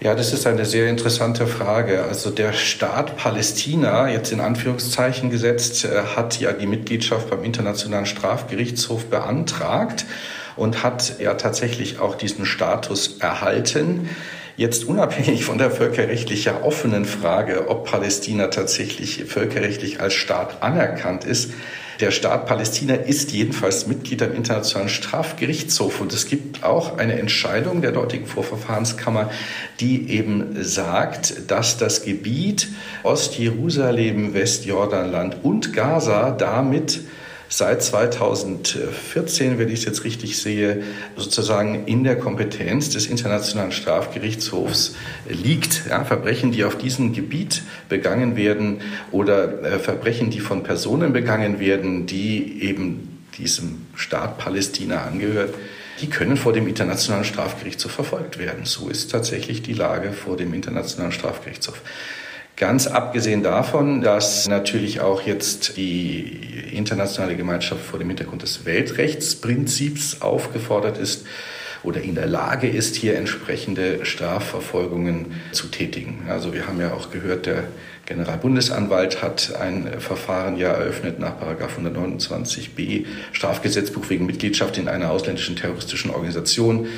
Ja, 0.03 0.15
das 0.15 0.33
ist 0.33 0.47
eine 0.47 0.65
sehr 0.65 0.89
interessante 0.89 1.47
Frage. 1.47 2.05
Also 2.05 2.31
der 2.31 2.55
Staat 2.55 3.19
Palästina, 3.19 4.09
jetzt 4.09 4.33
in 4.33 4.41
Anführungszeichen 4.41 5.29
gesetzt, 5.29 5.85
äh, 5.85 6.17
hat 6.17 6.41
ja 6.41 6.55
die 6.55 6.67
Mitgliedschaft 6.67 7.29
beim 7.29 7.45
Internationalen 7.45 8.07
Strafgerichtshof 8.07 9.11
beantragt 9.11 10.07
und 10.57 10.83
hat 10.83 11.21
ja 11.21 11.35
tatsächlich 11.35 11.99
auch 11.99 12.15
diesen 12.15 12.47
Status 12.47 13.19
erhalten. 13.19 14.09
Jetzt 14.57 14.85
unabhängig 14.85 15.45
von 15.45 15.59
der 15.59 15.71
völkerrechtlich 15.71 16.47
ja 16.47 16.63
offenen 16.63 17.05
Frage, 17.05 17.69
ob 17.69 17.85
Palästina 17.85 18.47
tatsächlich 18.47 19.27
völkerrechtlich 19.27 20.01
als 20.01 20.15
Staat 20.15 20.63
anerkannt 20.63 21.25
ist, 21.25 21.51
der 22.01 22.11
Staat 22.11 22.47
Palästina 22.47 22.95
ist 22.95 23.33
jedenfalls 23.33 23.87
Mitglied 23.87 24.23
am 24.23 24.33
Internationalen 24.33 24.89
Strafgerichtshof. 24.89 26.01
Und 26.01 26.13
es 26.13 26.27
gibt 26.27 26.65
auch 26.65 26.99
eine 26.99 27.19
Entscheidung 27.19 27.83
der 27.83 27.93
dortigen 27.93 28.27
Vorverfahrenskammer, 28.27 29.31
die 29.81 30.11
eben 30.11 30.63
sagt, 30.63 31.51
dass 31.51 31.77
das 31.77 32.03
Gebiet 32.03 32.69
Ostjerusalem, 33.03 34.35
Westjordanland 34.35 35.39
und 35.43 35.73
Gaza 35.73 36.31
damit 36.31 37.01
seit 37.51 37.83
2014, 37.83 39.59
wenn 39.59 39.69
ich 39.69 39.81
es 39.81 39.85
jetzt 39.85 40.05
richtig 40.05 40.39
sehe, 40.39 40.85
sozusagen 41.17 41.87
in 41.87 42.05
der 42.05 42.17
Kompetenz 42.17 42.91
des 42.91 43.07
Internationalen 43.07 43.73
Strafgerichtshofs 43.73 44.95
liegt. 45.29 45.83
Ja, 45.91 46.05
Verbrechen, 46.05 46.53
die 46.53 46.65
auf 46.65 46.79
diesem 46.79 47.13
Gebiet 47.13 47.63
begangen 47.89 48.37
werden 48.37 48.81
oder 49.11 49.63
äh, 49.65 49.79
Verbrechen, 49.81 50.31
die 50.31 50.41
von 50.41 50.63
Personen 50.63 51.13
begangen 51.13 51.59
werden, 51.59 52.07
die 52.07 52.63
eben 52.63 53.19
diesem 53.37 53.87
Staat 53.97 54.39
Palästina 54.39 55.03
angehört, 55.03 55.55
die 56.01 56.09
können 56.09 56.37
vor 56.37 56.53
dem 56.53 56.69
Internationalen 56.69 57.25
Strafgerichtshof 57.25 57.93
verfolgt 57.93 58.39
werden. 58.39 58.65
So 58.65 58.89
ist 58.89 59.11
tatsächlich 59.11 59.61
die 59.63 59.75
Lage 59.75 60.13
vor 60.13 60.37
dem 60.37 60.55
Internationalen 60.55 61.13
Strafgerichtshof. 61.13 61.83
Ganz 62.61 62.87
abgesehen 62.87 63.43
davon, 63.43 64.03
dass 64.03 64.47
natürlich 64.47 65.01
auch 65.01 65.23
jetzt 65.23 65.79
die 65.79 66.21
internationale 66.73 67.35
Gemeinschaft 67.35 67.81
vor 67.81 67.99
dem 67.99 68.09
Hintergrund 68.09 68.43
des 68.43 68.67
Weltrechtsprinzips 68.67 70.21
aufgefordert 70.21 70.99
ist, 70.99 71.25
oder 71.83 72.03
in 72.03 72.15
der 72.15 72.27
Lage 72.27 72.69
ist, 72.69 72.97
hier 72.97 73.17
entsprechende 73.17 74.05
Strafverfolgungen 74.05 75.41
zu 75.53 75.69
tätigen. 75.69 76.27
Also 76.29 76.53
wir 76.53 76.67
haben 76.67 76.79
ja 76.79 76.93
auch 76.93 77.11
gehört, 77.11 77.47
der 77.47 77.65
Generalbundesanwalt 78.11 79.23
hat 79.23 79.55
ein 79.55 80.01
Verfahren 80.01 80.57
ja 80.57 80.73
eröffnet 80.73 81.21
nach 81.21 81.35
129b 81.41 83.07
Strafgesetzbuch 83.31 84.11
wegen 84.11 84.27
Mitgliedschaft 84.27 84.79
in 84.79 84.89
einer 84.89 85.13
ausländischen 85.13 85.55
terroristischen 85.55 86.11
Organisation. 86.11 86.89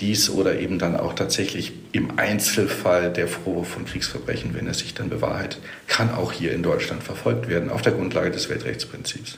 Dies 0.00 0.30
oder 0.30 0.58
eben 0.58 0.78
dann 0.78 0.96
auch 0.96 1.12
tatsächlich 1.12 1.74
im 1.92 2.18
Einzelfall 2.18 3.12
der 3.12 3.28
Vorwurf 3.28 3.68
von 3.68 3.84
Kriegsverbrechen, 3.84 4.54
wenn 4.54 4.66
er 4.66 4.72
sich 4.72 4.94
dann 4.94 5.10
bewahrheitet, 5.10 5.60
kann 5.88 6.10
auch 6.10 6.32
hier 6.32 6.54
in 6.54 6.62
Deutschland 6.62 7.02
verfolgt 7.02 7.50
werden 7.50 7.68
auf 7.68 7.82
der 7.82 7.92
Grundlage 7.92 8.30
des 8.30 8.48
Weltrechtsprinzips. 8.48 9.36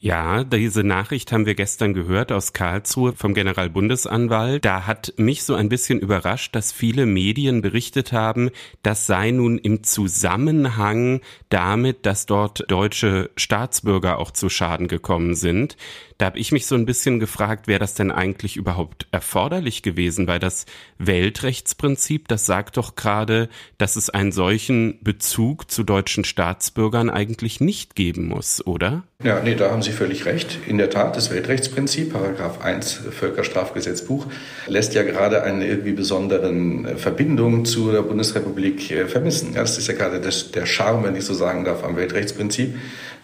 Ja, 0.00 0.44
diese 0.44 0.84
Nachricht 0.84 1.32
haben 1.32 1.44
wir 1.44 1.56
gestern 1.56 1.92
gehört 1.92 2.30
aus 2.30 2.52
Karlsruhe 2.52 3.14
vom 3.14 3.34
Generalbundesanwalt. 3.34 4.64
Da 4.64 4.86
hat 4.86 5.12
mich 5.16 5.42
so 5.42 5.54
ein 5.54 5.68
bisschen 5.68 5.98
überrascht, 5.98 6.54
dass 6.54 6.70
viele 6.70 7.04
Medien 7.04 7.62
berichtet 7.62 8.12
haben, 8.12 8.50
das 8.84 9.06
sei 9.06 9.32
nun 9.32 9.58
im 9.58 9.82
Zusammenhang 9.82 11.20
damit, 11.48 12.06
dass 12.06 12.26
dort 12.26 12.62
deutsche 12.70 13.30
Staatsbürger 13.34 14.20
auch 14.20 14.30
zu 14.30 14.48
Schaden 14.48 14.86
gekommen 14.86 15.34
sind. 15.34 15.76
Da 16.18 16.26
habe 16.26 16.38
ich 16.40 16.50
mich 16.50 16.66
so 16.66 16.74
ein 16.74 16.84
bisschen 16.84 17.20
gefragt, 17.20 17.68
wäre 17.68 17.78
das 17.78 17.94
denn 17.94 18.10
eigentlich 18.10 18.56
überhaupt 18.56 19.06
erforderlich 19.12 19.84
gewesen, 19.84 20.26
weil 20.26 20.40
das 20.40 20.66
Weltrechtsprinzip, 20.98 22.26
das 22.26 22.44
sagt 22.44 22.76
doch 22.76 22.96
gerade, 22.96 23.48
dass 23.78 23.94
es 23.94 24.10
einen 24.10 24.32
solchen 24.32 24.98
Bezug 25.00 25.70
zu 25.70 25.84
deutschen 25.84 26.24
Staatsbürgern 26.24 27.08
eigentlich 27.08 27.60
nicht 27.60 27.94
geben 27.94 28.26
muss, 28.26 28.66
oder? 28.66 29.04
Ja, 29.22 29.40
nee, 29.40 29.54
da 29.54 29.70
haben 29.70 29.82
Sie 29.82 29.92
völlig 29.92 30.26
recht. 30.26 30.58
In 30.66 30.78
der 30.78 30.90
Tat, 30.90 31.16
das 31.16 31.30
Weltrechtsprinzip, 31.30 32.12
Paragraph 32.12 32.62
1 32.62 32.94
Völkerstrafgesetzbuch, 33.12 34.26
lässt 34.66 34.94
ja 34.94 35.04
gerade 35.04 35.44
eine 35.44 35.68
irgendwie 35.68 35.92
besonderen 35.92 36.98
Verbindung 36.98 37.64
zu 37.64 37.92
der 37.92 38.02
Bundesrepublik 38.02 38.90
äh, 38.90 39.06
vermissen. 39.06 39.54
Das 39.54 39.78
ist 39.78 39.86
ja 39.86 39.94
gerade 39.94 40.20
der 40.20 40.66
Charme, 40.66 41.04
wenn 41.04 41.14
ich 41.14 41.24
so 41.24 41.34
sagen 41.34 41.64
darf, 41.64 41.84
am 41.84 41.96
Weltrechtsprinzip 41.96 42.74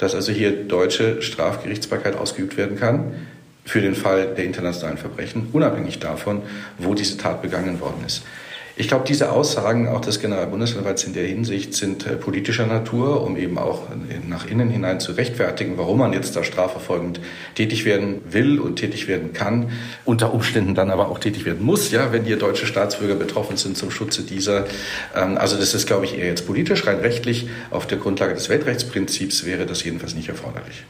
dass 0.05 0.15
also 0.15 0.33
hier 0.33 0.53
deutsche 0.53 1.23
Strafgerichtsbarkeit 1.23 2.15
ausgeübt 2.17 2.59
werden 2.59 2.79
kann 2.79 3.15
für 3.65 3.81
den 3.81 3.95
Fall 3.95 4.35
der 4.37 4.45
internationalen 4.45 4.99
Verbrechen, 4.99 5.49
unabhängig 5.53 5.99
davon, 5.99 6.43
wo 6.77 6.93
diese 6.93 7.17
Tat 7.17 7.41
begangen 7.41 7.81
worden 7.81 8.05
ist. 8.07 8.23
Ich 8.76 8.88
glaube, 8.88 9.04
diese 9.07 9.31
Aussagen 9.31 9.87
auch 9.87 10.00
des 10.00 10.19
Generalbundesanwalts 10.19 11.04
in 11.04 11.12
der 11.12 11.25
Hinsicht 11.26 11.75
sind 11.75 12.07
äh, 12.07 12.16
politischer 12.16 12.66
Natur, 12.66 13.23
um 13.23 13.37
eben 13.37 13.57
auch 13.57 13.83
nach 14.26 14.47
innen 14.47 14.69
hinein 14.69 14.99
zu 14.99 15.12
rechtfertigen, 15.12 15.78
warum 15.78 15.99
man 15.99 16.12
jetzt 16.12 16.35
da 16.35 16.43
strafverfolgend 16.43 17.21
tätig 17.54 17.85
werden 17.85 18.21
will 18.28 18.59
und 18.59 18.76
tätig 18.76 19.07
werden 19.07 19.33
kann, 19.33 19.71
unter 20.04 20.35
Umständen 20.35 20.75
dann 20.75 20.90
aber 20.90 21.09
auch 21.09 21.21
tätig 21.21 21.45
werden 21.45 21.64
muss, 21.64 21.93
ja, 21.93 22.11
wenn 22.12 22.25
hier 22.25 22.37
deutsche 22.37 22.66
Staatsbürger 22.66 23.14
betroffen 23.14 23.57
sind 23.57 23.76
zum 23.76 23.93
Schutze 23.93 24.23
dieser. 24.23 24.66
Ähm, 25.14 25.38
also 25.38 25.57
das 25.57 25.73
ist, 25.75 25.87
glaube 25.87 26.04
ich, 26.07 26.19
eher 26.19 26.26
jetzt 26.26 26.45
politisch, 26.45 26.85
rein 26.85 26.99
rechtlich. 26.99 27.49
Auf 27.71 27.87
der 27.87 27.99
Grundlage 27.99 28.35
des 28.35 28.49
Weltrechtsprinzips 28.49 29.47
wäre 29.47 29.66
das 29.66 29.85
jedenfalls 29.85 30.16
nicht 30.16 30.28
erforderlich 30.28 30.85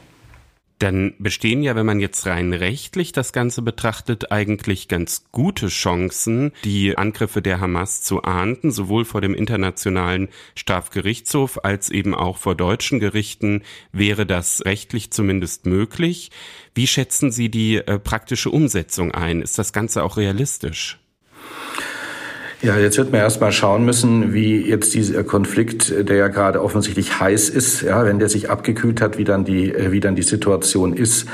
dann 0.79 1.13
bestehen 1.19 1.63
ja, 1.63 1.75
wenn 1.75 1.85
man 1.85 1.99
jetzt 1.99 2.25
rein 2.25 2.53
rechtlich 2.53 3.11
das 3.11 3.31
Ganze 3.31 3.61
betrachtet, 3.61 4.31
eigentlich 4.31 4.87
ganz 4.87 5.25
gute 5.31 5.67
Chancen, 5.67 6.51
die 6.63 6.97
Angriffe 6.97 7.41
der 7.41 7.61
Hamas 7.61 8.01
zu 8.01 8.23
ahnden, 8.23 8.71
sowohl 8.71 9.05
vor 9.05 9.21
dem 9.21 9.33
Internationalen 9.33 10.27
Strafgerichtshof 10.55 11.63
als 11.63 11.89
eben 11.89 12.13
auch 12.13 12.37
vor 12.37 12.55
deutschen 12.55 12.99
Gerichten 12.99 13.63
wäre 13.91 14.25
das 14.25 14.65
rechtlich 14.65 15.11
zumindest 15.11 15.65
möglich. 15.65 16.31
Wie 16.73 16.87
schätzen 16.87 17.31
Sie 17.31 17.49
die 17.49 17.77
äh, 17.77 17.99
praktische 17.99 18.49
Umsetzung 18.49 19.13
ein? 19.13 19.41
Ist 19.41 19.57
das 19.57 19.71
Ganze 19.71 20.03
auch 20.03 20.17
realistisch? 20.17 20.99
Ja, 22.65 22.79
jetzt 22.79 22.97
wird 22.97 23.11
man 23.11 23.21
erstmal 23.21 23.51
schauen 23.51 23.85
müssen, 23.85 24.33
wie 24.33 24.59
jetzt 24.59 24.95
dieser 24.95 25.23
Konflikt, 25.23 25.93
der 26.09 26.15
ja 26.15 26.29
gerade 26.29 26.63
offensichtlich 26.63 27.19
heiß 27.19 27.49
ist, 27.49 27.83
ja, 27.83 28.03
wenn 28.05 28.17
der 28.17 28.27
sich 28.27 28.49
abgekühlt 28.49 29.01
hat, 29.01 29.19
wie 29.19 29.23
dann 29.23 29.45
die, 29.45 29.71
äh, 29.71 29.91
wie 29.91 29.99
dann 29.99 30.15
die 30.15 30.23
Situation 30.23 30.93
ist. 30.93 31.27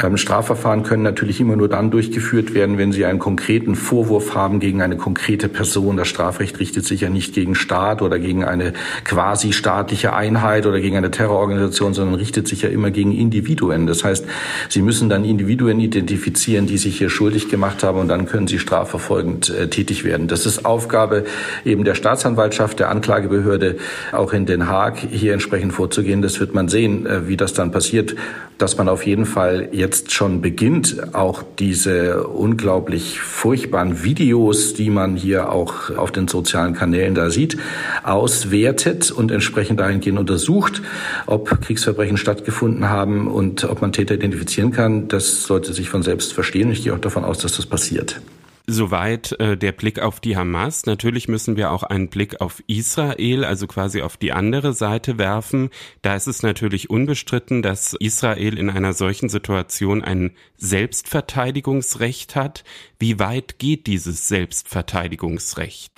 Ähm, 0.00 0.16
Strafverfahren 0.16 0.84
können 0.84 1.02
natürlich 1.02 1.40
immer 1.40 1.56
nur 1.56 1.68
dann 1.68 1.90
durchgeführt 1.90 2.54
werden, 2.54 2.78
wenn 2.78 2.92
sie 2.92 3.04
einen 3.04 3.18
konkreten 3.18 3.74
Vorwurf 3.74 4.36
haben 4.36 4.60
gegen 4.60 4.80
eine 4.80 4.96
konkrete 4.96 5.48
Person. 5.48 5.96
Das 5.96 6.06
Strafrecht 6.06 6.60
richtet 6.60 6.84
sich 6.84 7.00
ja 7.00 7.08
nicht 7.08 7.34
gegen 7.34 7.56
Staat 7.56 8.00
oder 8.00 8.20
gegen 8.20 8.44
eine 8.44 8.72
quasi 9.02 9.52
staatliche 9.52 10.12
Einheit 10.12 10.66
oder 10.66 10.78
gegen 10.78 10.96
eine 10.96 11.10
Terrororganisation, 11.10 11.94
sondern 11.94 12.14
richtet 12.14 12.46
sich 12.46 12.62
ja 12.62 12.68
immer 12.68 12.92
gegen 12.92 13.10
Individuen. 13.10 13.88
Das 13.88 14.04
heißt, 14.04 14.24
sie 14.68 14.82
müssen 14.82 15.08
dann 15.08 15.24
Individuen 15.24 15.80
identifizieren, 15.80 16.68
die 16.68 16.78
sich 16.78 16.98
hier 16.98 17.10
schuldig 17.10 17.48
gemacht 17.48 17.82
haben 17.82 17.98
und 17.98 18.06
dann 18.06 18.26
können 18.26 18.46
sie 18.46 18.60
strafverfolgend 18.60 19.50
äh, 19.50 19.66
tätig 19.66 20.04
werden. 20.04 20.28
Das 20.28 20.46
ist 20.46 20.64
auch 20.64 20.75
Aufgabe 20.76 21.24
eben 21.64 21.84
der 21.84 21.94
Staatsanwaltschaft, 21.94 22.78
der 22.80 22.90
Anklagebehörde, 22.90 23.76
auch 24.12 24.34
in 24.34 24.44
Den 24.44 24.68
Haag 24.68 24.98
hier 24.98 25.32
entsprechend 25.32 25.72
vorzugehen. 25.72 26.20
Das 26.20 26.38
wird 26.38 26.52
man 26.52 26.68
sehen, 26.68 27.06
äh, 27.06 27.28
wie 27.28 27.38
das 27.38 27.54
dann 27.54 27.70
passiert, 27.70 28.14
dass 28.58 28.76
man 28.76 28.90
auf 28.90 29.06
jeden 29.06 29.24
Fall 29.24 29.68
jetzt 29.72 30.12
schon 30.12 30.42
beginnt, 30.42 31.14
auch 31.14 31.42
diese 31.58 32.24
unglaublich 32.24 33.20
furchtbaren 33.20 34.02
Videos, 34.02 34.74
die 34.74 34.90
man 34.90 35.16
hier 35.16 35.50
auch 35.50 35.96
auf 35.96 36.12
den 36.12 36.28
sozialen 36.28 36.74
Kanälen 36.74 37.14
da 37.14 37.30
sieht, 37.30 37.56
auswertet 38.02 39.10
und 39.10 39.30
entsprechend 39.30 39.80
dahingehend 39.80 40.18
untersucht, 40.18 40.82
ob 41.26 41.60
Kriegsverbrechen 41.62 42.18
stattgefunden 42.18 42.90
haben 42.90 43.28
und 43.28 43.64
ob 43.64 43.80
man 43.80 43.92
Täter 43.92 44.14
identifizieren 44.14 44.72
kann. 44.72 45.08
Das 45.08 45.44
sollte 45.44 45.72
sich 45.72 45.88
von 45.88 46.02
selbst 46.02 46.34
verstehen. 46.34 46.70
Ich 46.70 46.84
gehe 46.84 46.92
auch 46.92 46.98
davon 46.98 47.24
aus, 47.24 47.38
dass 47.38 47.56
das 47.56 47.66
passiert. 47.66 48.20
Soweit 48.68 49.30
äh, 49.38 49.56
der 49.56 49.70
Blick 49.70 50.00
auf 50.00 50.18
die 50.18 50.36
Hamas. 50.36 50.86
Natürlich 50.86 51.28
müssen 51.28 51.56
wir 51.56 51.70
auch 51.70 51.84
einen 51.84 52.08
Blick 52.08 52.40
auf 52.40 52.62
Israel, 52.66 53.44
also 53.44 53.68
quasi 53.68 54.02
auf 54.02 54.16
die 54.16 54.32
andere 54.32 54.72
Seite 54.72 55.18
werfen. 55.18 55.70
Da 56.02 56.16
ist 56.16 56.26
es 56.26 56.42
natürlich 56.42 56.90
unbestritten, 56.90 57.62
dass 57.62 57.92
Israel 57.94 58.58
in 58.58 58.68
einer 58.68 58.92
solchen 58.92 59.28
Situation 59.28 60.02
ein 60.02 60.32
Selbstverteidigungsrecht 60.56 62.34
hat. 62.34 62.64
Wie 62.98 63.20
weit 63.20 63.60
geht 63.60 63.86
dieses 63.86 64.26
Selbstverteidigungsrecht? 64.26 65.92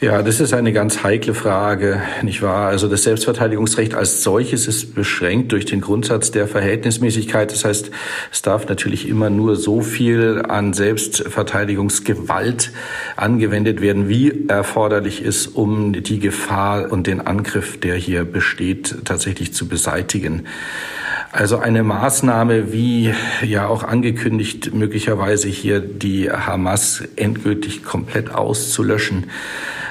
Ja, 0.00 0.22
das 0.22 0.38
ist 0.38 0.54
eine 0.54 0.72
ganz 0.72 1.02
heikle 1.02 1.34
Frage, 1.34 2.00
nicht 2.22 2.40
wahr? 2.40 2.68
Also 2.68 2.86
das 2.86 3.02
Selbstverteidigungsrecht 3.02 3.96
als 3.96 4.22
solches 4.22 4.68
ist 4.68 4.94
beschränkt 4.94 5.50
durch 5.50 5.64
den 5.64 5.80
Grundsatz 5.80 6.30
der 6.30 6.46
Verhältnismäßigkeit. 6.46 7.50
Das 7.50 7.64
heißt, 7.64 7.90
es 8.30 8.42
darf 8.42 8.68
natürlich 8.68 9.08
immer 9.08 9.28
nur 9.28 9.56
so 9.56 9.80
viel 9.80 10.44
an 10.46 10.72
Selbstverteidigungsgewalt 10.72 12.70
angewendet 13.16 13.80
werden, 13.80 14.08
wie 14.08 14.46
erforderlich 14.46 15.20
ist, 15.20 15.48
um 15.48 15.92
die 15.92 16.20
Gefahr 16.20 16.92
und 16.92 17.08
den 17.08 17.20
Angriff, 17.20 17.80
der 17.80 17.96
hier 17.96 18.24
besteht, 18.24 18.98
tatsächlich 19.04 19.52
zu 19.52 19.66
beseitigen. 19.66 20.44
Also 21.32 21.58
eine 21.58 21.82
Maßnahme, 21.82 22.72
wie 22.72 23.12
ja 23.44 23.66
auch 23.66 23.82
angekündigt, 23.82 24.72
möglicherweise 24.72 25.48
hier 25.48 25.80
die 25.80 26.30
Hamas 26.30 27.02
endgültig 27.16 27.82
komplett 27.82 28.32
auszulöschen, 28.32 29.26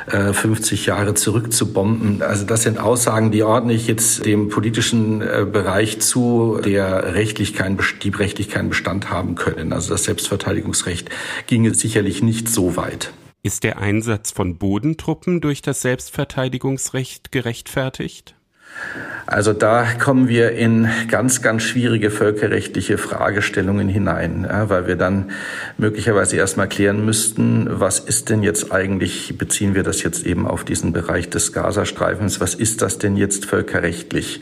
50 0.07 0.87
äh, 0.87 0.89
Jahre 0.89 1.13
zurückzubomben. 1.13 2.21
Also 2.21 2.45
das 2.45 2.63
sind 2.63 2.77
Aussagen, 2.79 3.31
die 3.31 3.43
ordne 3.43 3.73
ich 3.73 3.87
jetzt 3.87 4.25
dem 4.25 4.49
politischen 4.49 5.21
äh, 5.21 5.45
Bereich 5.51 5.99
zu, 5.99 6.59
der 6.63 7.13
rechtlich 7.13 7.53
kein, 7.53 7.77
die 8.01 8.09
rechtlich 8.09 8.49
keinen 8.49 8.69
Bestand 8.69 9.09
haben 9.09 9.35
können. 9.35 9.73
Also 9.73 9.91
das 9.91 10.05
Selbstverteidigungsrecht 10.05 11.09
ginge 11.47 11.73
sicherlich 11.73 12.23
nicht 12.23 12.47
so 12.47 12.77
weit. 12.77 13.11
Ist 13.43 13.63
der 13.63 13.79
Einsatz 13.79 14.31
von 14.31 14.57
Bodentruppen 14.57 15.41
durch 15.41 15.61
das 15.61 15.81
Selbstverteidigungsrecht 15.81 17.31
gerechtfertigt? 17.31 18.36
Also 19.29 19.51
da 19.51 19.85
kommen 20.01 20.29
wir 20.29 20.53
in 20.53 20.87
ganz, 21.09 21.41
ganz 21.41 21.63
schwierige 21.63 22.11
völkerrechtliche 22.11 22.97
Fragestellungen 22.97 23.89
hinein, 23.89 24.47
ja, 24.49 24.69
weil 24.69 24.87
wir 24.87 24.95
dann 24.95 25.31
möglicherweise 25.77 26.37
erstmal 26.37 26.69
klären 26.69 27.03
müssten, 27.03 27.67
was 27.69 27.99
ist 27.99 28.29
denn 28.29 28.41
jetzt 28.41 28.71
eigentlich, 28.71 29.37
beziehen 29.37 29.75
wir 29.75 29.83
das 29.83 30.01
jetzt 30.01 30.25
eben 30.25 30.47
auf 30.47 30.63
diesen 30.63 30.93
Bereich 30.93 31.29
des 31.29 31.51
Gazastreifens, 31.51 32.39
was 32.39 32.55
ist 32.55 32.81
das 32.81 32.99
denn 32.99 33.17
jetzt 33.17 33.45
völkerrechtlich? 33.45 34.39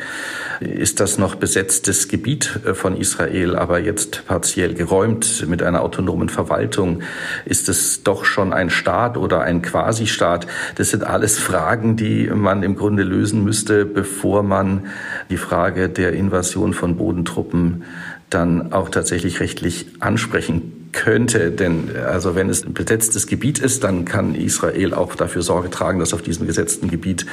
Ist 0.59 0.99
das 0.99 1.17
noch 1.17 1.33
besetztes 1.33 2.07
Gebiet 2.07 2.59
äh, 2.63 2.75
von 2.75 2.95
Israel, 2.95 3.55
aber 3.55 3.79
jetzt 3.79 4.27
partiell 4.27 4.75
geräumt 4.75 5.47
mit 5.47 5.63
einer 5.63 5.81
autonomen 5.81 6.29
Verwaltung? 6.29 7.01
Ist 7.45 7.69
es 7.69 8.03
doch 8.03 8.23
schon 8.23 8.53
ein 8.53 8.69
Staat 8.69 9.17
oder 9.17 9.41
ein 9.41 9.63
Quasi-Staat? 9.63 10.45
Das 10.75 10.91
sind 10.91 11.03
alles 11.03 11.39
Fragen, 11.39 11.97
die 11.97 12.27
man 12.27 12.61
im 12.61 12.75
Grunde 12.75 13.01
lösen 13.01 13.43
müsste, 13.43 13.85
bevor 13.85 14.24
man 14.43 14.87
die 15.29 15.37
Frage 15.37 15.89
der 15.89 16.13
Invasion 16.13 16.73
von 16.73 16.97
Bodentruppen 16.97 17.83
dann 18.29 18.73
auch 18.73 18.89
tatsächlich 18.89 19.39
rechtlich 19.39 19.87
ansprechen 19.99 20.74
könnte. 20.95 21.51
Denn 21.51 21.95
also 21.95 22.35
wenn 22.35 22.49
es 22.49 22.65
ein 22.65 22.73
besetztes 22.73 23.27
Gebiet 23.27 23.59
ist, 23.59 23.83
dann 23.83 24.05
kann 24.05 24.33
Israel 24.33 24.93
auch 24.93 25.15
dafür 25.15 25.43
Sorge 25.43 25.69
tragen, 25.69 25.99
dass 25.99 26.13
auf 26.13 26.23
diesem 26.23 26.47
gesetzten 26.47 26.89
Gebiet 26.89 27.25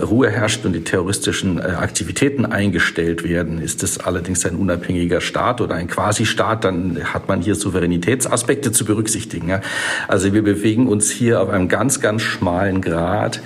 Ruhe 0.00 0.30
herrscht 0.30 0.64
und 0.64 0.74
die 0.74 0.84
terroristischen 0.84 1.58
äh, 1.58 1.62
Aktivitäten 1.62 2.46
eingestellt 2.46 3.24
werden. 3.24 3.60
Ist 3.60 3.82
es 3.82 3.98
allerdings 3.98 4.46
ein 4.46 4.54
unabhängiger 4.54 5.20
Staat 5.20 5.60
oder 5.60 5.74
ein 5.74 5.88
Quasi-Staat, 5.88 6.64
dann 6.64 7.02
hat 7.12 7.26
man 7.26 7.40
hier 7.40 7.54
Souveränitätsaspekte 7.54 8.70
zu 8.70 8.84
berücksichtigen. 8.84 9.60
Also 10.06 10.32
wir 10.32 10.42
bewegen 10.42 10.86
uns 10.86 11.10
hier 11.10 11.40
auf 11.40 11.48
einem 11.48 11.68
ganz, 11.68 12.00
ganz 12.00 12.22
schmalen 12.22 12.82
Grad 12.82 13.40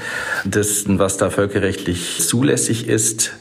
dessen, 0.45 0.99
was 0.99 1.17
da 1.17 1.31
völkerrechtlich 1.31 2.21
zulässig 2.21 2.89
ist. 2.89 3.33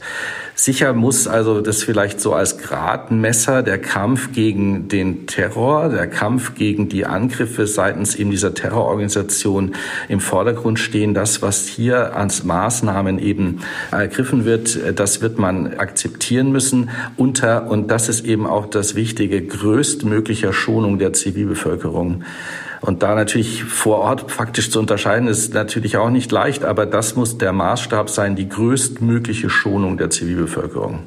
Sicher 0.62 0.92
muss 0.92 1.26
also 1.26 1.62
das 1.62 1.82
vielleicht 1.82 2.20
so 2.20 2.34
als 2.34 2.58
Gradmesser 2.58 3.62
der 3.62 3.78
Kampf 3.78 4.32
gegen 4.32 4.88
den 4.88 5.26
Terror, 5.26 5.88
der 5.88 6.06
Kampf 6.06 6.54
gegen 6.54 6.90
die 6.90 7.06
Angriffe 7.06 7.66
seitens 7.66 8.14
eben 8.14 8.30
dieser 8.30 8.52
Terrororganisation 8.52 9.74
im 10.10 10.20
Vordergrund 10.20 10.78
stehen. 10.78 11.14
Das, 11.14 11.40
was 11.40 11.66
hier 11.66 12.14
als 12.14 12.44
Maßnahmen 12.44 13.18
eben 13.18 13.60
ergriffen 13.90 14.44
wird, 14.44 14.78
das 14.96 15.22
wird 15.22 15.38
man 15.38 15.78
akzeptieren 15.78 16.52
müssen 16.52 16.90
unter, 17.16 17.70
und 17.70 17.90
das 17.90 18.10
ist 18.10 18.26
eben 18.26 18.46
auch 18.46 18.66
das 18.66 18.94
Wichtige, 18.94 19.40
größtmöglicher 19.40 20.52
Schonung 20.52 20.98
der 20.98 21.14
Zivilbevölkerung. 21.14 22.22
Und 22.80 23.02
da 23.02 23.14
natürlich 23.14 23.64
vor 23.64 23.98
Ort 23.98 24.30
faktisch 24.30 24.70
zu 24.70 24.80
unterscheiden, 24.80 25.28
ist 25.28 25.52
natürlich 25.52 25.96
auch 25.96 26.10
nicht 26.10 26.32
leicht, 26.32 26.64
aber 26.64 26.86
das 26.86 27.14
muss 27.14 27.36
der 27.36 27.52
Maßstab 27.52 28.08
sein, 28.08 28.36
die 28.36 28.48
größtmögliche 28.48 29.50
Schonung 29.50 29.98
der 29.98 30.10
Zivilbevölkerung. 30.10 31.00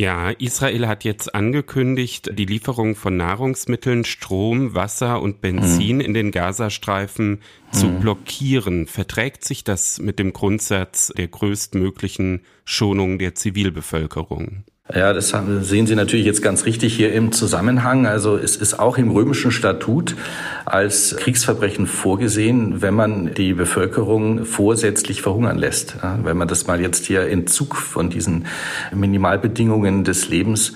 Ja, 0.00 0.30
Israel 0.30 0.88
hat 0.88 1.04
jetzt 1.04 1.34
angekündigt, 1.34 2.30
die 2.32 2.46
Lieferung 2.46 2.96
von 2.96 3.18
Nahrungsmitteln, 3.18 4.06
Strom, 4.06 4.74
Wasser 4.74 5.20
und 5.20 5.42
Benzin 5.42 5.96
mhm. 5.96 6.00
in 6.00 6.14
den 6.14 6.30
Gazastreifen 6.30 7.40
zu 7.70 7.86
mhm. 7.86 8.00
blockieren. 8.00 8.86
Verträgt 8.86 9.44
sich 9.44 9.62
das 9.62 9.98
mit 9.98 10.18
dem 10.18 10.32
Grundsatz 10.32 11.12
der 11.14 11.28
größtmöglichen 11.28 12.40
Schonung 12.64 13.18
der 13.18 13.34
Zivilbevölkerung? 13.34 14.64
Ja, 14.92 15.12
das 15.12 15.32
sehen 15.60 15.86
Sie 15.86 15.94
natürlich 15.94 16.26
jetzt 16.26 16.42
ganz 16.42 16.64
richtig 16.64 16.94
hier 16.96 17.12
im 17.12 17.30
Zusammenhang. 17.30 18.06
Also 18.06 18.36
es 18.36 18.56
ist 18.56 18.78
auch 18.78 18.98
im 18.98 19.10
römischen 19.10 19.52
Statut 19.52 20.16
als 20.64 21.16
Kriegsverbrechen 21.16 21.86
vorgesehen, 21.86 22.82
wenn 22.82 22.94
man 22.94 23.32
die 23.34 23.52
Bevölkerung 23.52 24.44
vorsätzlich 24.44 25.22
verhungern 25.22 25.58
lässt. 25.58 25.96
Wenn 26.24 26.36
man 26.36 26.48
das 26.48 26.66
mal 26.66 26.80
jetzt 26.80 27.06
hier 27.06 27.28
in 27.28 27.46
Zug 27.46 27.76
von 27.76 28.10
diesen 28.10 28.46
Minimalbedingungen 28.92 30.02
des 30.02 30.28
Lebens 30.28 30.72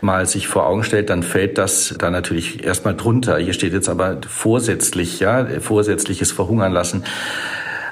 mal 0.00 0.26
sich 0.26 0.46
vor 0.46 0.66
Augen 0.66 0.84
stellt, 0.84 1.10
dann 1.10 1.24
fällt 1.24 1.58
das 1.58 1.94
da 1.98 2.10
natürlich 2.10 2.62
erstmal 2.64 2.94
drunter. 2.94 3.38
Hier 3.38 3.52
steht 3.52 3.72
jetzt 3.72 3.88
aber 3.88 4.18
vorsätzlich, 4.28 5.18
ja, 5.18 5.44
vorsätzliches 5.60 6.30
Verhungern 6.30 6.72
lassen. 6.72 7.02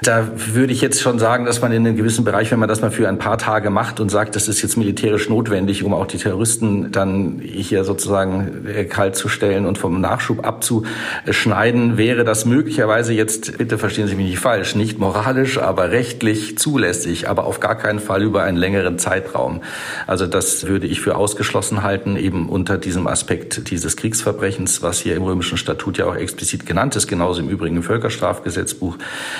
Da 0.01 0.27
würde 0.35 0.73
ich 0.73 0.81
jetzt 0.81 1.01
schon 1.01 1.19
sagen, 1.19 1.45
dass 1.45 1.61
man 1.61 1.71
in 1.71 1.85
einem 1.85 1.95
gewissen 1.95 2.25
Bereich, 2.25 2.51
wenn 2.51 2.59
man 2.59 2.67
das 2.67 2.81
mal 2.81 2.91
für 2.91 3.07
ein 3.07 3.17
paar 3.17 3.37
Tage 3.37 3.69
macht 3.69 3.99
und 3.99 4.09
sagt, 4.09 4.35
das 4.35 4.47
ist 4.47 4.61
jetzt 4.61 4.77
militärisch 4.77 5.29
notwendig, 5.29 5.83
um 5.83 5.93
auch 5.93 6.05
die 6.05 6.17
Terroristen 6.17 6.91
dann 6.91 7.39
hier 7.41 7.83
sozusagen 7.83 8.65
äh, 8.67 8.85
kalt 8.85 9.15
zu 9.15 9.29
stellen 9.29 9.65
und 9.65 9.77
vom 9.77 10.01
Nachschub 10.01 10.45
abzuschneiden, 10.45 11.97
wäre 11.97 12.23
das 12.23 12.45
möglicherweise 12.45 13.13
jetzt, 13.13 13.57
bitte 13.57 13.77
verstehen 13.77 14.07
Sie 14.07 14.15
mich 14.15 14.27
nicht 14.27 14.39
falsch, 14.39 14.75
nicht 14.75 14.99
moralisch, 14.99 15.57
aber 15.57 15.91
rechtlich 15.91 16.57
zulässig, 16.57 17.29
aber 17.29 17.45
auf 17.45 17.59
gar 17.59 17.75
keinen 17.75 17.99
Fall 17.99 18.23
über 18.23 18.43
einen 18.43 18.57
längeren 18.57 18.99
Zeitraum. 18.99 19.61
Also 20.07 20.27
das 20.27 20.67
würde 20.67 20.87
ich 20.87 20.99
für 20.99 21.15
ausgeschlossen 21.15 21.83
halten, 21.83 22.17
eben 22.17 22.49
unter 22.49 22.77
diesem 22.77 23.07
Aspekt 23.07 23.69
dieses 23.69 23.95
Kriegsverbrechens, 23.95 24.81
was 24.81 24.99
hier 24.99 25.15
im 25.15 25.23
römischen 25.23 25.57
Statut 25.57 25.97
ja 25.97 26.05
auch 26.05 26.15
explizit 26.15 26.65
genannt 26.65 26.95
ist, 26.95 27.07
genauso 27.07 27.41
im 27.41 27.49
Übrigen 27.49 27.81
Völkerstrafgesetzbuch 27.81 28.97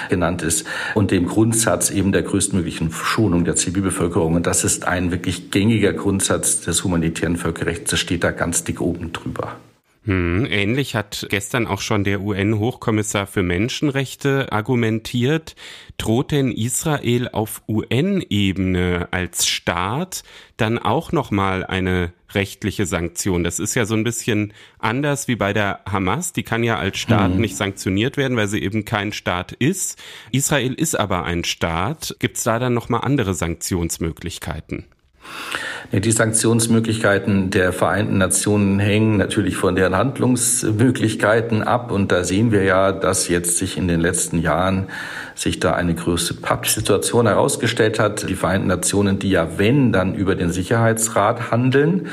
genannt 0.09 0.44
ist 0.45 0.65
und 0.93 1.11
dem 1.11 1.27
Grundsatz 1.27 1.89
eben 1.89 2.11
der 2.11 2.23
größtmöglichen 2.23 2.91
Schonung 2.91 3.43
der 3.43 3.55
Zivilbevölkerung. 3.55 4.35
Und 4.35 4.47
das 4.47 4.63
ist 4.63 4.87
ein 4.87 5.11
wirklich 5.11 5.51
gängiger 5.51 5.91
Grundsatz 5.91 6.61
des 6.61 6.83
humanitären 6.83 7.35
Völkerrechts. 7.35 7.91
Das 7.91 7.99
steht 7.99 8.23
da 8.23 8.31
ganz 8.31 8.63
dick 8.63 8.79
oben 8.79 9.11
drüber. 9.11 9.57
Hm, 10.05 10.45
ähnlich 10.45 10.93
hat 10.93 11.25
gestern 11.31 11.65
auch 11.65 11.81
schon 11.81 12.03
der 12.03 12.21
UN-Hochkommissar 12.21 13.25
für 13.25 13.41
Menschenrechte 13.41 14.51
argumentiert. 14.51 15.55
Droht 15.97 16.31
denn 16.31 16.51
Israel 16.51 17.27
auf 17.29 17.63
UN-Ebene 17.67 19.07
als 19.09 19.47
Staat 19.47 20.23
dann 20.57 20.77
auch 20.77 21.11
nochmal 21.11 21.65
eine 21.65 22.13
rechtliche 22.35 22.85
Sanktion? 22.85 23.43
Das 23.43 23.57
ist 23.57 23.73
ja 23.73 23.85
so 23.85 23.95
ein 23.95 24.03
bisschen 24.03 24.53
anders 24.77 25.27
wie 25.27 25.35
bei 25.35 25.53
der 25.53 25.79
Hamas. 25.89 26.33
Die 26.33 26.43
kann 26.43 26.63
ja 26.63 26.77
als 26.77 26.99
Staat 26.99 27.31
hm. 27.31 27.41
nicht 27.41 27.57
sanktioniert 27.57 28.15
werden, 28.15 28.37
weil 28.37 28.47
sie 28.47 28.61
eben 28.61 28.85
kein 28.85 29.11
Staat 29.11 29.53
ist. 29.53 29.99
Israel 30.31 30.75
ist 30.75 30.93
aber 30.93 31.23
ein 31.23 31.43
Staat. 31.43 32.15
Gibt 32.19 32.37
es 32.37 32.43
da 32.43 32.59
dann 32.59 32.75
nochmal 32.75 33.01
andere 33.01 33.33
Sanktionsmöglichkeiten? 33.33 34.85
Die 35.91 36.11
Sanktionsmöglichkeiten 36.11 37.51
der 37.51 37.71
Vereinten 37.71 38.17
Nationen 38.17 38.79
hängen 38.79 39.17
natürlich 39.17 39.55
von 39.55 39.75
deren 39.75 39.95
Handlungsmöglichkeiten 39.95 41.61
ab. 41.63 41.91
Und 41.91 42.11
da 42.11 42.23
sehen 42.23 42.51
wir 42.51 42.63
ja, 42.63 42.91
dass 42.91 43.29
jetzt 43.29 43.57
sich 43.57 43.77
in 43.77 43.87
den 43.87 44.01
letzten 44.01 44.39
Jahren 44.39 44.87
sich 45.35 45.59
da 45.59 45.73
eine 45.73 45.93
größere 45.93 46.39
Pappsituation 46.39 47.27
herausgestellt 47.27 47.99
hat. 47.99 48.27
Die 48.27 48.35
Vereinten 48.35 48.67
Nationen, 48.67 49.19
die 49.19 49.29
ja, 49.29 49.57
wenn, 49.57 49.91
dann 49.93 50.15
über 50.15 50.35
den 50.35 50.51
Sicherheitsrat 50.51 51.51
handeln. 51.51 52.07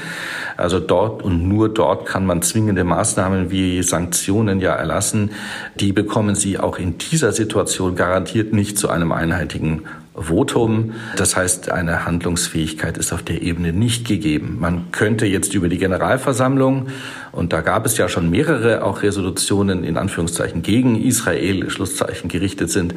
Also 0.56 0.78
dort 0.78 1.22
und 1.22 1.48
nur 1.48 1.68
dort 1.68 2.06
kann 2.06 2.26
man 2.26 2.42
zwingende 2.42 2.84
Maßnahmen 2.84 3.50
wie 3.50 3.82
Sanktionen 3.82 4.60
ja 4.60 4.74
erlassen. 4.74 5.30
Die 5.76 5.92
bekommen 5.92 6.34
sie 6.34 6.58
auch 6.58 6.78
in 6.78 6.98
dieser 6.98 7.32
Situation 7.32 7.96
garantiert 7.96 8.52
nicht 8.52 8.78
zu 8.78 8.90
einem 8.90 9.12
einheitigen 9.12 9.84
Votum. 10.14 10.92
Das 11.16 11.36
heißt, 11.36 11.70
eine 11.70 12.04
Handlungsfähigkeit 12.04 12.98
ist 12.98 13.12
auf 13.12 13.22
der 13.22 13.42
Ebene 13.42 13.72
nicht 13.72 14.06
gegeben. 14.06 14.58
Man 14.60 14.92
könnte 14.92 15.26
jetzt 15.26 15.54
über 15.54 15.68
die 15.68 15.78
Generalversammlung, 15.78 16.88
und 17.32 17.54
da 17.54 17.62
gab 17.62 17.86
es 17.86 17.96
ja 17.96 18.08
schon 18.08 18.28
mehrere 18.28 18.84
auch 18.84 19.02
Resolutionen 19.02 19.84
in 19.84 19.96
Anführungszeichen 19.96 20.62
gegen 20.62 21.00
Israel, 21.00 21.70
Schlusszeichen 21.70 22.28
gerichtet 22.28 22.70
sind, 22.70 22.94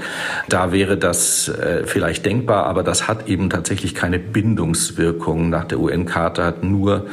da 0.49 0.73
wäre 0.73 0.97
das 0.97 1.47
äh, 1.47 1.84
vielleicht 1.86 2.25
denkbar, 2.25 2.65
aber 2.65 2.84
das 2.84 3.08
hat 3.08 3.30
eben 3.30 3.49
tatsächlich 3.49 3.95
keine 3.95 4.19
Bindungswirkung. 4.19 5.49
Nach 5.49 5.63
der 5.63 5.80
UN-Charta 5.80 6.43
hat 6.43 6.63
nur 6.63 7.08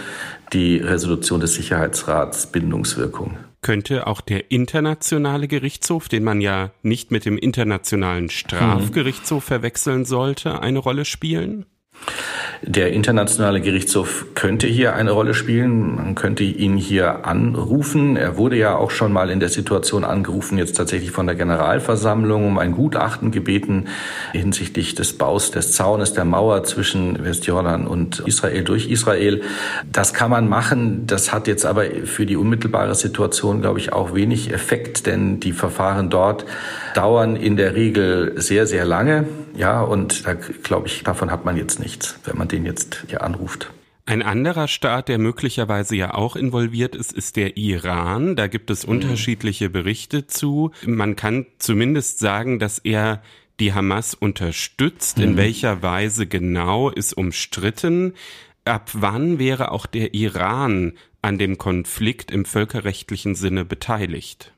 die 0.53 0.79
Resolution 0.79 1.41
des 1.41 1.55
Sicherheitsrats 1.55 2.47
Bindungswirkung. 2.47 3.37
Könnte 3.63 4.09
auch 4.09 4.21
der 4.21 4.51
internationale 4.51 5.47
Gerichtshof, 5.47 6.09
den 6.09 6.25
man 6.25 6.41
ja 6.41 6.73
nicht 6.83 7.13
mit 7.13 7.25
dem 7.25 7.39
internationalen 7.39 8.29
Strafgerichtshof 8.29 9.45
verwechseln 9.45 10.05
sollte, 10.05 10.61
eine 10.61 10.81
Rolle 10.81 11.05
spielen? 11.05 11.67
Der 12.65 12.93
internationale 12.93 13.61
Gerichtshof 13.61 14.27
könnte 14.35 14.69
hier 14.69 14.95
eine 14.95 15.11
Rolle 15.11 15.35
spielen. 15.35 15.97
Man 15.97 16.15
könnte 16.15 16.45
ihn 16.45 16.77
hier 16.77 17.27
anrufen. 17.27 18.17
Er 18.17 18.37
wurde 18.37 18.57
ja 18.57 18.77
auch 18.77 18.93
schon 18.93 19.13
mal 19.13 19.31
in 19.31 19.41
der 19.41 19.49
Situation 19.49 20.05
angerufen, 20.05 20.59
jetzt 20.59 20.77
tatsächlich 20.77 21.11
von 21.11 21.27
der 21.27 21.35
Generalversammlung, 21.35 22.47
um 22.47 22.59
ein 22.59 22.71
Gutachten 22.71 23.33
gebeten 23.33 23.89
hinsichtlich 24.31 24.95
des 24.95 25.19
Baus 25.19 25.51
des 25.51 25.73
Zaunes 25.73 26.13
der 26.13 26.25
Mauer 26.25 26.63
zwischen 26.63 27.25
Westjordan 27.25 27.89
und 27.89 28.21
Israel 28.21 28.63
durch 28.63 28.89
Israel. 28.89 29.43
Das 29.91 30.15
kann 30.15 30.31
man 30.31 30.49
machen. 30.49 31.09
Das 31.09 31.33
hat 31.33 31.49
jetzt 31.49 31.67
aber 31.67 31.85
für 32.05 32.27
die 32.27 32.37
unmittelbare 32.37 32.95
Situation, 32.95 33.61
glaube 33.61 33.81
ich, 33.81 33.93
auch 33.93 34.15
wenig 34.15 34.53
Effekt, 34.53 35.07
denn 35.07 35.41
die 35.41 35.53
Verfahren 35.53 36.11
dort 36.11 36.45
dauern 36.95 37.35
in 37.35 37.57
der 37.57 37.75
Regel 37.75 38.35
sehr, 38.37 38.69
sehr 38.69 38.85
lange. 38.85 39.27
Ja, 39.55 39.83
und 39.83 40.27
da 40.27 40.35
glaube 40.35 40.87
ich, 40.87 41.03
davon 41.05 41.31
hat 41.31 41.45
man 41.45 41.57
jetzt 41.57 41.79
nichts, 41.79 42.19
wenn 42.25 42.39
man 42.39 42.49
den 42.49 42.65
jetzt 42.65 43.05
hier 43.09 43.23
anruft. 43.23 43.71
Ein 44.05 44.23
anderer 44.23 44.67
Staat, 44.67 45.09
der 45.09 45.19
möglicherweise 45.19 45.95
ja 45.95 46.15
auch 46.15 46.35
involviert 46.35 46.97
ist, 46.97 47.13
ist 47.13 47.37
der 47.37 47.57
Iran. 47.57 48.35
Da 48.35 48.49
gibt 48.49 48.71
es 48.71 48.85
mhm. 48.85 48.95
unterschiedliche 48.95 49.71
Berichte 49.71 50.27
zu. 50.27 50.73
Man 50.85 51.15
kann 51.15 51.47
zumindest 51.59 52.19
sagen, 52.19 52.59
dass 52.59 52.79
er 52.79 53.23
die 53.61 53.73
Hamas 53.73 54.15
unterstützt. 54.15 55.19
Mhm. 55.19 55.25
In 55.25 55.37
welcher 55.37 55.83
Weise 55.83 56.27
genau 56.27 56.91
ist 56.91 57.13
umstritten. 57.13 58.15
Ab 58.65 58.91
wann 58.93 59.39
wäre 59.39 59.71
auch 59.71 59.87
der 59.87 60.15
Iran 60.15 60.95
an 61.21 61.39
dem 61.39 61.59
Konflikt 61.59 62.33
im 62.33 62.45
völkerrechtlichen 62.45 63.37
Sinne 63.37 63.65
beteiligt? 63.65 64.53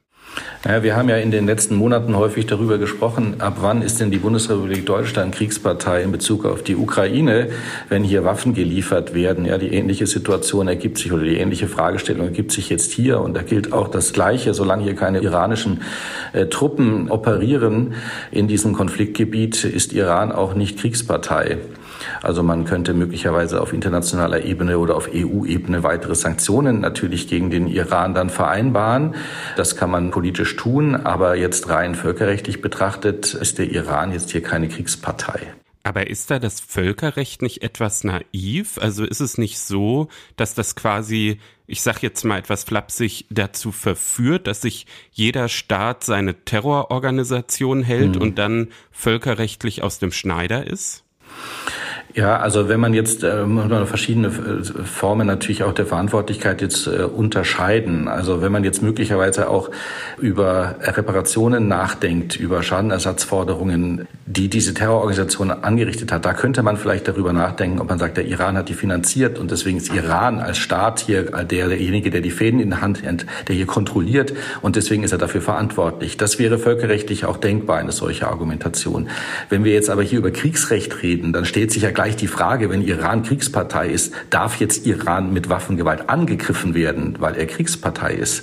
Naja, 0.64 0.82
wir 0.82 0.96
haben 0.96 1.10
ja 1.10 1.16
in 1.18 1.30
den 1.30 1.44
letzten 1.44 1.74
Monaten 1.74 2.16
häufig 2.16 2.46
darüber 2.46 2.78
gesprochen, 2.78 3.40
ab 3.40 3.58
wann 3.60 3.82
ist 3.82 4.00
denn 4.00 4.10
die 4.10 4.16
Bundesrepublik 4.16 4.86
Deutschland 4.86 5.34
Kriegspartei 5.34 6.02
in 6.02 6.10
Bezug 6.10 6.46
auf 6.46 6.62
die 6.62 6.74
Ukraine, 6.74 7.50
wenn 7.90 8.02
hier 8.02 8.24
Waffen 8.24 8.54
geliefert 8.54 9.12
werden. 9.12 9.44
Ja, 9.44 9.58
die 9.58 9.74
ähnliche 9.74 10.06
Situation 10.06 10.66
ergibt 10.66 10.96
sich 10.96 11.12
oder 11.12 11.22
die 11.24 11.36
ähnliche 11.36 11.68
Fragestellung 11.68 12.26
ergibt 12.26 12.50
sich 12.50 12.70
jetzt 12.70 12.92
hier 12.92 13.20
und 13.20 13.34
da 13.34 13.42
gilt 13.42 13.74
auch 13.74 13.88
das 13.88 14.14
Gleiche, 14.14 14.54
solange 14.54 14.84
hier 14.84 14.94
keine 14.94 15.20
iranischen 15.20 15.82
äh, 16.32 16.46
Truppen 16.46 17.10
operieren 17.10 17.94
in 18.30 18.48
diesem 18.48 18.72
Konfliktgebiet, 18.72 19.64
ist 19.64 19.92
Iran 19.92 20.32
auch 20.32 20.54
nicht 20.54 20.78
Kriegspartei. 20.78 21.58
Also 22.22 22.42
man 22.42 22.64
könnte 22.64 22.94
möglicherweise 22.94 23.60
auf 23.60 23.72
internationaler 23.72 24.44
Ebene 24.44 24.78
oder 24.78 24.96
auf 24.96 25.08
EU-Ebene 25.12 25.82
weitere 25.82 26.14
Sanktionen 26.14 26.80
natürlich 26.80 27.28
gegen 27.28 27.50
den 27.50 27.66
Iran 27.66 28.14
dann 28.14 28.30
vereinbaren. 28.30 29.14
Das 29.56 29.76
kann 29.76 29.90
man 29.90 30.10
politisch 30.10 30.56
tun, 30.56 30.94
aber 30.94 31.36
jetzt 31.36 31.68
rein 31.68 31.94
völkerrechtlich 31.94 32.60
betrachtet 32.60 33.34
ist 33.34 33.58
der 33.58 33.70
Iran 33.70 34.12
jetzt 34.12 34.30
hier 34.30 34.42
keine 34.42 34.68
Kriegspartei. 34.68 35.54
Aber 35.86 36.06
ist 36.06 36.30
da 36.30 36.38
das 36.38 36.60
Völkerrecht 36.60 37.42
nicht 37.42 37.62
etwas 37.62 38.04
naiv? 38.04 38.78
Also 38.78 39.04
ist 39.04 39.20
es 39.20 39.36
nicht 39.36 39.58
so, 39.58 40.08
dass 40.34 40.54
das 40.54 40.76
quasi, 40.76 41.38
ich 41.66 41.82
sag 41.82 42.02
jetzt 42.02 42.24
mal 42.24 42.38
etwas 42.38 42.64
flapsig, 42.64 43.26
dazu 43.28 43.70
verführt, 43.70 44.46
dass 44.46 44.62
sich 44.62 44.86
jeder 45.12 45.50
Staat 45.50 46.02
seine 46.02 46.42
Terrororganisation 46.46 47.82
hält 47.82 48.16
hm. 48.16 48.22
und 48.22 48.38
dann 48.38 48.68
völkerrechtlich 48.92 49.82
aus 49.82 49.98
dem 49.98 50.10
Schneider 50.10 50.66
ist? 50.66 51.04
Ja, 52.14 52.36
also 52.36 52.68
wenn 52.68 52.78
man 52.78 52.94
jetzt 52.94 53.24
äh, 53.24 53.44
man 53.44 53.88
verschiedene 53.88 54.28
äh, 54.28 54.84
Formen 54.84 55.26
natürlich 55.26 55.64
auch 55.64 55.72
der 55.72 55.84
Verantwortlichkeit 55.84 56.62
jetzt 56.62 56.86
äh, 56.86 57.02
unterscheiden. 57.02 58.06
Also 58.06 58.40
wenn 58.40 58.52
man 58.52 58.62
jetzt 58.62 58.82
möglicherweise 58.82 59.50
auch 59.50 59.68
über 60.18 60.76
Reparationen 60.80 61.66
nachdenkt, 61.66 62.36
über 62.36 62.62
Schadenersatzforderungen, 62.62 64.06
die 64.26 64.48
diese 64.48 64.74
Terrororganisation 64.74 65.50
angerichtet 65.50 66.12
hat, 66.12 66.24
da 66.24 66.34
könnte 66.34 66.62
man 66.62 66.76
vielleicht 66.76 67.08
darüber 67.08 67.32
nachdenken, 67.32 67.80
ob 67.80 67.88
man 67.88 67.98
sagt, 67.98 68.16
der 68.16 68.26
Iran 68.26 68.56
hat 68.56 68.68
die 68.68 68.74
finanziert 68.74 69.40
und 69.40 69.50
deswegen 69.50 69.78
ist 69.78 69.92
Iran 69.92 70.38
als 70.38 70.58
Staat 70.58 71.00
hier 71.00 71.24
der, 71.24 71.68
derjenige, 71.68 72.10
der 72.10 72.20
die 72.20 72.30
Fäden 72.30 72.60
in 72.60 72.70
der 72.70 72.80
Hand 72.80 73.04
hat, 73.04 73.26
der 73.48 73.56
hier 73.56 73.66
kontrolliert 73.66 74.32
und 74.62 74.76
deswegen 74.76 75.02
ist 75.02 75.10
er 75.10 75.18
dafür 75.18 75.40
verantwortlich. 75.40 76.16
Das 76.16 76.38
wäre 76.38 76.60
völkerrechtlich 76.60 77.24
auch 77.24 77.38
denkbar, 77.38 77.78
eine 77.78 77.90
solche 77.90 78.28
Argumentation. 78.28 79.08
Wenn 79.48 79.64
wir 79.64 79.72
jetzt 79.72 79.90
aber 79.90 80.04
hier 80.04 80.20
über 80.20 80.30
Kriegsrecht 80.30 81.02
reden, 81.02 81.32
dann 81.32 81.44
steht 81.44 81.72
sich 81.72 81.82
ja 81.82 81.90
gleich 81.90 82.03
gleich 82.04 82.16
die 82.16 82.28
Frage, 82.28 82.68
wenn 82.68 82.82
Iran 82.82 83.22
Kriegspartei 83.22 83.88
ist, 83.88 84.12
darf 84.28 84.60
jetzt 84.60 84.84
Iran 84.84 85.32
mit 85.32 85.48
Waffengewalt 85.48 86.10
angegriffen 86.10 86.74
werden, 86.74 87.16
weil 87.18 87.34
er 87.34 87.46
Kriegspartei 87.46 88.12
ist? 88.12 88.42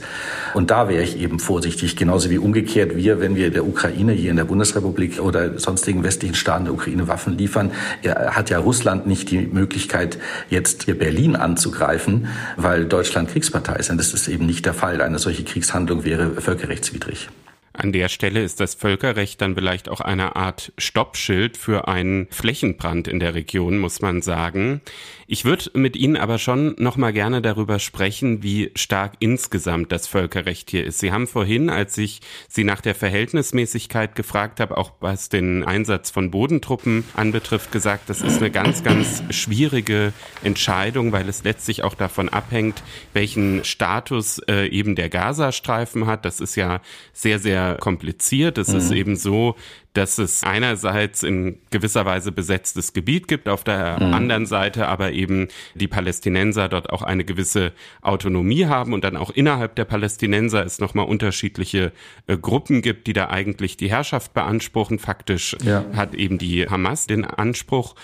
Und 0.55 0.71
da 0.71 0.89
wäre 0.89 1.03
ich 1.03 1.19
eben 1.19 1.37
vorsichtig, 1.37 1.95
genauso 1.95 2.31
wie 2.31 2.39
umgekehrt 2.39 2.95
wir, 2.95 3.21
wenn 3.21 3.35
wir 3.35 3.51
der 3.51 3.67
Ukraine 3.67 4.13
hier 4.13 4.31
in 4.31 4.37
der 4.37 4.45
Bundesrepublik 4.45 5.19
oder 5.19 5.59
sonstigen 5.59 6.03
westlichen 6.03 6.33
Staaten 6.33 6.65
der 6.65 6.73
Ukraine 6.73 7.07
Waffen 7.07 7.37
liefern, 7.37 7.69
hat 8.03 8.49
ja 8.49 8.57
Russland 8.57 9.05
nicht 9.05 9.29
die 9.29 9.45
Möglichkeit, 9.45 10.17
jetzt 10.49 10.85
hier 10.85 10.97
Berlin 10.97 11.35
anzugreifen, 11.35 12.29
weil 12.57 12.85
Deutschland 12.85 13.29
Kriegspartei 13.29 13.75
ist. 13.75 13.91
Und 13.91 13.99
das 13.99 14.11
ist 14.11 14.27
eben 14.27 14.47
nicht 14.47 14.65
der 14.65 14.73
Fall. 14.73 15.03
Eine 15.03 15.19
solche 15.19 15.43
Kriegshandlung 15.43 16.03
wäre 16.03 16.41
völkerrechtswidrig. 16.41 17.29
An 17.73 17.93
der 17.93 18.09
Stelle 18.09 18.43
ist 18.43 18.59
das 18.59 18.75
Völkerrecht 18.75 19.41
dann 19.41 19.55
vielleicht 19.55 19.87
auch 19.87 20.01
eine 20.01 20.35
Art 20.35 20.73
Stoppschild 20.77 21.55
für 21.55 21.87
einen 21.87 22.27
Flächenbrand 22.29 23.07
in 23.07 23.19
der 23.19 23.33
Region, 23.33 23.77
muss 23.77 24.01
man 24.01 24.21
sagen. 24.21 24.81
Ich 25.25 25.45
würde 25.45 25.71
mit 25.75 25.95
Ihnen 25.95 26.17
aber 26.17 26.39
schon 26.39 26.75
noch 26.77 26.97
mal 26.97 27.13
gerne 27.13 27.41
darüber 27.41 27.79
sprechen, 27.79 28.43
wie 28.43 28.71
stark 28.75 29.13
insgesamt 29.19 29.93
das 29.93 30.05
Völkerrecht 30.05 30.69
hier 30.69 30.85
ist. 30.85 30.99
Sie 30.99 31.13
haben 31.13 31.27
vorhin, 31.27 31.69
als 31.69 31.97
ich 31.97 32.19
Sie 32.49 32.65
nach 32.65 32.81
der 32.81 32.95
Verhältnismäßigkeit 32.95 34.15
gefragt 34.15 34.59
habe, 34.59 34.77
auch 34.77 34.91
was 34.99 35.29
den 35.29 35.63
Einsatz 35.63 36.11
von 36.11 36.31
Bodentruppen 36.31 37.05
anbetrifft, 37.15 37.71
gesagt, 37.71 38.09
das 38.09 38.21
ist 38.21 38.39
eine 38.39 38.51
ganz, 38.51 38.83
ganz 38.83 39.23
schwierige 39.29 40.11
Entscheidung, 40.43 41.13
weil 41.13 41.29
es 41.29 41.45
letztlich 41.45 41.85
auch 41.85 41.95
davon 41.95 42.27
abhängt, 42.27 42.83
welchen 43.13 43.63
Status 43.63 44.39
äh, 44.49 44.67
eben 44.67 44.95
der 44.95 45.07
Gazastreifen 45.07 46.07
hat. 46.07 46.25
Das 46.25 46.41
ist 46.41 46.57
ja 46.57 46.81
sehr, 47.13 47.39
sehr 47.39 47.60
kompliziert. 47.79 48.57
Es 48.57 48.69
mhm. 48.69 48.77
ist 48.77 48.91
eben 48.91 49.15
so, 49.15 49.55
dass 49.93 50.17
es 50.17 50.43
einerseits 50.43 51.23
in 51.23 51.59
gewisser 51.69 52.05
Weise 52.05 52.31
besetztes 52.31 52.93
Gebiet 52.93 53.27
gibt, 53.27 53.49
auf 53.49 53.63
der 53.63 53.99
mhm. 53.99 54.13
anderen 54.13 54.45
Seite 54.45 54.87
aber 54.87 55.11
eben 55.11 55.49
die 55.75 55.87
Palästinenser 55.87 56.69
dort 56.69 56.89
auch 56.91 57.01
eine 57.01 57.25
gewisse 57.25 57.73
Autonomie 58.01 58.65
haben 58.65 58.93
und 58.93 59.03
dann 59.03 59.17
auch 59.17 59.31
innerhalb 59.31 59.75
der 59.75 59.85
Palästinenser 59.85 60.65
es 60.65 60.79
nochmal 60.79 61.05
unterschiedliche 61.05 61.91
äh, 62.27 62.37
Gruppen 62.37 62.81
gibt, 62.81 63.07
die 63.07 63.13
da 63.13 63.29
eigentlich 63.29 63.77
die 63.77 63.89
Herrschaft 63.89 64.33
beanspruchen. 64.33 64.99
Faktisch 64.99 65.57
ja. 65.63 65.83
hat 65.93 66.15
eben 66.15 66.37
die 66.37 66.67
Hamas 66.67 67.07
den 67.07 67.25
Anspruch 67.25 67.95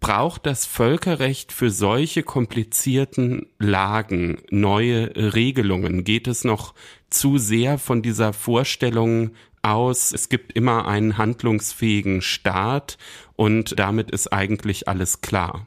braucht 0.00 0.46
das 0.46 0.66
Völkerrecht 0.66 1.52
für 1.52 1.70
solche 1.70 2.22
komplizierten 2.22 3.46
Lagen 3.58 4.42
neue 4.50 5.10
Regelungen? 5.34 6.04
Geht 6.04 6.28
es 6.28 6.44
noch 6.44 6.74
zu 7.18 7.38
sehr 7.38 7.78
von 7.78 8.02
dieser 8.02 8.32
Vorstellung 8.32 9.30
aus, 9.62 10.12
es 10.12 10.28
gibt 10.28 10.52
immer 10.52 10.86
einen 10.86 11.18
handlungsfähigen 11.18 12.22
Staat 12.22 12.98
und 13.34 13.78
damit 13.78 14.10
ist 14.10 14.32
eigentlich 14.32 14.88
alles 14.88 15.20
klar. 15.20 15.66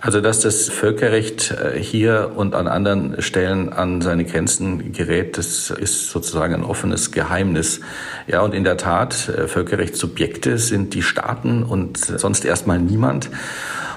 Also, 0.00 0.20
dass 0.20 0.40
das 0.40 0.68
Völkerrecht 0.68 1.50
äh, 1.50 1.78
hier 1.78 2.32
und 2.36 2.54
an 2.54 2.68
anderen 2.68 3.22
Stellen 3.22 3.72
an 3.72 4.02
seine 4.02 4.24
Grenzen 4.24 4.92
gerät, 4.92 5.38
das 5.38 5.70
ist 5.70 6.10
sozusagen 6.10 6.54
ein 6.54 6.64
offenes 6.64 7.12
Geheimnis. 7.12 7.80
Ja, 8.26 8.42
und 8.42 8.54
in 8.54 8.64
der 8.64 8.76
Tat, 8.76 9.28
äh, 9.28 9.48
Völkerrechtssubjekte 9.48 10.58
sind 10.58 10.94
die 10.94 11.02
Staaten 11.02 11.62
und 11.62 11.98
sonst 11.98 12.44
erstmal 12.44 12.78
niemand. 12.78 13.30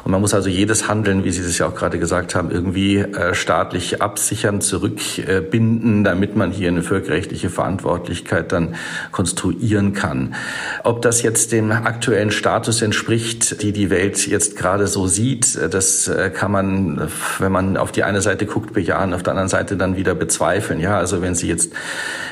Und 0.08 0.12
man 0.12 0.22
muss 0.22 0.34
also 0.34 0.48
jedes 0.48 0.88
Handeln, 0.88 1.26
wie 1.26 1.32
Sie 1.32 1.42
es 1.42 1.58
ja 1.58 1.68
auch 1.68 1.76
gerade 1.76 2.00
gesagt 2.00 2.34
haben, 2.34 2.50
irgendwie 2.50 3.00
äh, 3.00 3.34
staatlich 3.34 4.02
absichern, 4.02 4.62
zurückbinden, 4.62 6.06
damit 6.06 6.34
man 6.38 6.50
hier 6.50 6.70
eine 6.70 6.82
völkerrechtliche 6.82 7.50
Verantwortlichkeit 7.50 8.54
dann 8.54 8.76
konstruieren 9.12 9.92
kann. 9.92 10.34
Ob 10.86 11.02
das 11.02 11.24
jetzt 11.24 11.52
dem 11.52 11.74
aktuellen 11.74 12.32
Status 12.32 12.82
entspricht, 12.82 13.62
die 13.62 13.74
die 13.74 13.90
Welt 13.90 14.26
jetzt 14.28 14.56
gerade 14.56 14.88
so 14.88 15.08
sieht, 15.08 15.58
äh, 15.58 15.68
das 15.68 16.08
äh, 16.08 16.30
kann 16.30 16.54
man, 16.54 17.10
wenn 17.40 17.52
man 17.52 17.76
auf 17.76 17.92
die 17.92 18.04
eine 18.04 18.22
Seite 18.22 18.46
guckt, 18.46 18.72
bejahen, 18.72 19.14
auf 19.14 19.24
der 19.24 19.32
anderen 19.32 19.50
Seite 19.50 19.76
dann 19.76 19.98
wieder 19.98 20.16
bezweifeln. 20.16 20.80
Ja, 20.80 20.98
also 20.98 21.22
wenn 21.22 21.36
Sie 21.36 21.50
jetzt 21.50 21.74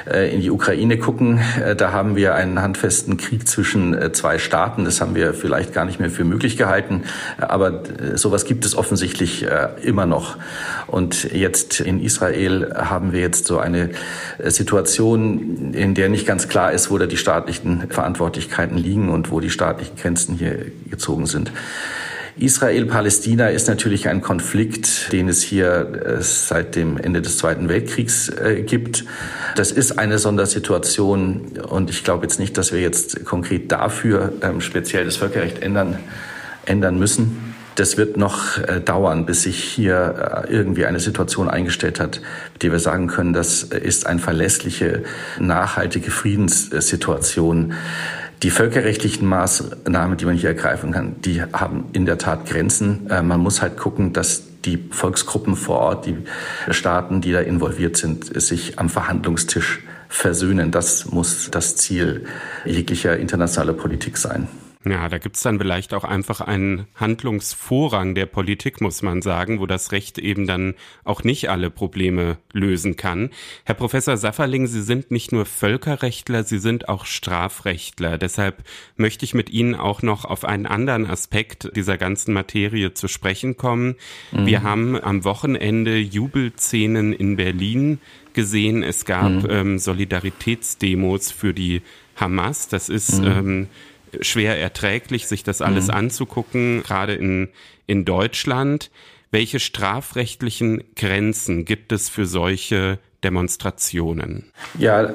in 0.06 0.40
die 0.40 0.52
Ukraine 0.52 1.00
gucken, 1.00 1.40
da 1.78 1.92
haben 1.92 2.16
wir 2.16 2.36
einen 2.36 2.62
handfesten 2.62 3.18
Krieg 3.18 3.48
zwischen 3.48 4.14
zwei 4.14 4.38
Staaten. 4.38 4.86
Das 4.86 5.02
haben 5.02 5.16
wir 5.16 5.34
vielleicht 5.34 5.74
gar 5.74 5.84
nicht 5.86 6.00
mehr 6.00 6.12
für 6.12 6.24
möglich 6.24 6.58
gehalten. 6.58 7.06
Aber 7.40 7.65
aber 7.66 8.14
äh, 8.14 8.18
sowas 8.18 8.46
gibt 8.46 8.66
es 8.66 8.78
offensichtlich 8.78 9.44
äh, 9.44 9.70
immer 9.82 10.06
noch. 10.06 10.38
Und 10.88 11.32
jetzt 11.32 11.80
in 11.80 12.02
Israel 12.02 12.74
haben 12.76 13.12
wir 13.12 13.22
jetzt 13.22 13.48
so 13.48 13.60
eine 13.60 13.92
äh, 14.38 14.50
Situation, 14.50 15.74
in 15.74 15.96
der 15.96 16.10
nicht 16.10 16.26
ganz 16.26 16.48
klar 16.48 16.72
ist, 16.72 16.92
wo 16.92 16.98
da 16.98 17.06
die 17.06 17.18
staatlichen 17.18 17.90
Verantwortlichkeiten 17.90 18.78
liegen 18.78 19.10
und 19.10 19.32
wo 19.32 19.40
die 19.40 19.50
staatlichen 19.50 19.96
Grenzen 19.96 20.38
hier 20.38 20.66
gezogen 20.90 21.26
sind. 21.26 21.52
Israel-Palästina 22.38 23.48
ist 23.48 23.70
natürlich 23.70 24.10
ein 24.10 24.20
Konflikt, 24.20 25.14
den 25.14 25.30
es 25.30 25.42
hier 25.42 26.20
seit 26.20 26.76
dem 26.76 26.98
Ende 26.98 27.22
des 27.22 27.38
Zweiten 27.38 27.70
Weltkriegs 27.70 28.30
gibt. 28.66 29.06
Das 29.56 29.72
ist 29.72 29.98
eine 29.98 30.20
Sondersituation 30.20 31.54
und 31.70 31.90
ich 31.90 32.04
glaube 32.04 32.24
jetzt 32.24 32.38
nicht, 32.38 32.58
dass 32.58 32.74
wir 32.74 32.82
jetzt 32.82 33.24
konkret 33.24 33.72
dafür 33.72 34.34
ähm, 34.42 34.60
speziell 34.60 35.06
das 35.06 35.16
Völkerrecht 35.16 35.62
ändern, 35.62 35.98
ändern 36.66 37.00
müssen 37.00 37.55
das 37.76 37.98
wird 37.98 38.18
noch 38.18 38.58
äh, 38.58 38.80
dauern, 38.80 39.26
bis 39.26 39.44
sich 39.44 39.64
hier 39.64 40.46
äh, 40.48 40.52
irgendwie 40.52 40.86
eine 40.86 41.00
Situation 41.00 41.50
eingestellt 41.50 42.00
hat, 42.00 42.22
die 42.62 42.72
wir 42.72 42.80
sagen 42.80 43.08
können, 43.08 43.34
das 43.34 43.64
ist 43.64 44.08
eine 44.08 44.20
verlässliche, 44.20 45.04
nachhaltige 45.40 46.12
Friedenssituation. 46.12 47.74
Die 48.44 48.50
völkerrechtlichen 48.50 49.28
Maßnahmen, 49.28 50.18
die 50.18 50.26
man 50.26 50.36
hier 50.36 50.50
ergreifen 50.50 50.92
kann, 50.92 51.22
die 51.22 51.42
haben 51.42 51.86
in 51.94 52.06
der 52.06 52.18
Tat 52.18 52.46
Grenzen. 52.46 53.10
Äh, 53.10 53.22
man 53.22 53.40
muss 53.40 53.62
halt 53.62 53.78
gucken, 53.78 54.14
dass 54.14 54.44
die 54.64 54.80
Volksgruppen 54.90 55.56
vor 55.56 55.80
Ort, 55.80 56.06
die 56.06 56.18
Staaten, 56.72 57.22
die 57.22 57.32
da 57.32 57.40
involviert 57.42 57.98
sind, 57.98 58.42
sich 58.42 58.80
am 58.80 58.90
Verhandlungstisch 58.90 59.84
versöhnen. 60.10 60.72
Das 60.72 61.12
muss 61.12 61.52
das 61.52 61.76
Ziel 61.76 62.26
jeglicher 62.66 63.18
internationaler 63.18 63.74
Politik 63.74 64.18
sein. 64.18 64.48
Ja, 64.88 65.10
da 65.10 65.18
gibt's 65.18 65.42
dann 65.42 65.58
vielleicht 65.58 65.96
auch 65.96 66.04
einfach 66.04 66.42
einen 66.42 66.86
Handlungsvorrang 66.94 68.14
der 68.14 68.28
Politik, 68.28 68.82
muss 68.82 69.02
man 69.02 69.24
sagen, 69.24 69.60
wo 69.60 69.66
das 69.66 69.92
Recht 69.92 70.20
eben 70.20 70.46
dann 70.46 70.76
auch 71.04 71.24
nicht 71.24 71.50
alle 71.50 71.72
Probleme 71.72 72.38
lösen 72.54 72.96
kann. 72.96 73.32
Herr 73.64 73.74
Professor 73.74 74.16
Safferling, 74.16 74.68
Sie 74.68 74.84
sind 74.84 75.10
nicht 75.10 75.32
nur 75.32 75.46
Völkerrechtler, 75.46 76.44
Sie 76.44 76.60
sind 76.60 76.88
auch 76.88 77.06
Strafrechtler. 77.06 78.20
Deshalb 78.20 78.64
möchte 78.96 79.26
ich 79.26 79.34
mit 79.34 79.50
Ihnen 79.50 79.74
auch 79.74 80.04
noch 80.04 80.24
auf 80.24 80.46
einen 80.46 80.68
anderen 80.68 81.08
Aspekt 81.08 81.76
dieser 81.76 81.98
ganzen 81.98 82.34
Materie 82.34 82.94
zu 82.94 83.08
sprechen 83.08 83.58
kommen. 83.58 83.96
Mhm. 84.32 84.46
Wir 84.46 84.62
haben 84.62 85.02
am 85.02 85.24
Wochenende 85.24 85.98
Jubelszenen 85.98 87.12
in 87.12 87.38
Berlin 87.38 88.00
gesehen. 88.34 88.84
Es 88.84 89.06
gab 89.06 89.32
mhm. 89.32 89.48
ähm, 89.50 89.80
Solidaritätsdemos 89.80 91.32
für 91.32 91.56
die 91.56 91.82
Hamas. 92.16 92.68
Das 92.68 92.90
ist 92.90 93.22
mhm. 93.22 93.28
ähm, 93.28 93.68
schwer 94.22 94.60
erträglich, 94.60 95.28
sich 95.28 95.44
das 95.44 95.62
alles 95.62 95.88
mhm. 95.88 95.94
anzugucken, 95.94 96.84
gerade 96.84 97.14
in, 97.14 97.50
in 97.88 98.06
Deutschland. 98.06 98.92
Welche 99.32 99.60
strafrechtlichen 99.60 100.84
Grenzen 100.96 101.66
gibt 101.66 101.92
es 101.92 102.10
für 102.10 102.26
solche 102.26 103.00
Demonstrationen? 103.24 104.52
Ja, 104.80 105.14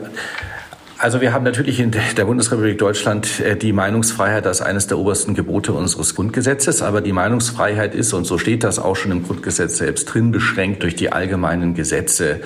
also 0.99 1.23
wir 1.23 1.33
haben 1.33 1.45
natürlich 1.45 1.81
in 1.81 1.93
der 1.93 2.27
Bundesrepublik 2.27 2.77
Deutschland 2.77 3.41
äh, 3.41 3.57
die 3.57 3.73
Meinungsfreiheit 3.73 4.47
als 4.47 4.61
eines 4.61 4.87
der 4.87 4.99
obersten 4.99 5.35
Gebote 5.35 5.73
unseres 5.73 6.15
Grundgesetzes. 6.15 6.83
Aber 6.83 7.01
die 7.01 7.13
Meinungsfreiheit 7.13 7.95
ist, 7.95 8.13
und 8.13 8.27
so 8.27 8.37
steht 8.37 8.65
das 8.65 8.79
auch 8.79 8.97
schon 8.97 9.11
im 9.11 9.23
Grundgesetz 9.23 9.79
selbst 9.79 10.13
drin, 10.13 10.31
beschränkt 10.31 10.83
durch 10.83 10.97
die 10.97 11.11
allgemeinen 11.11 11.73
Gesetze. 11.73 12.43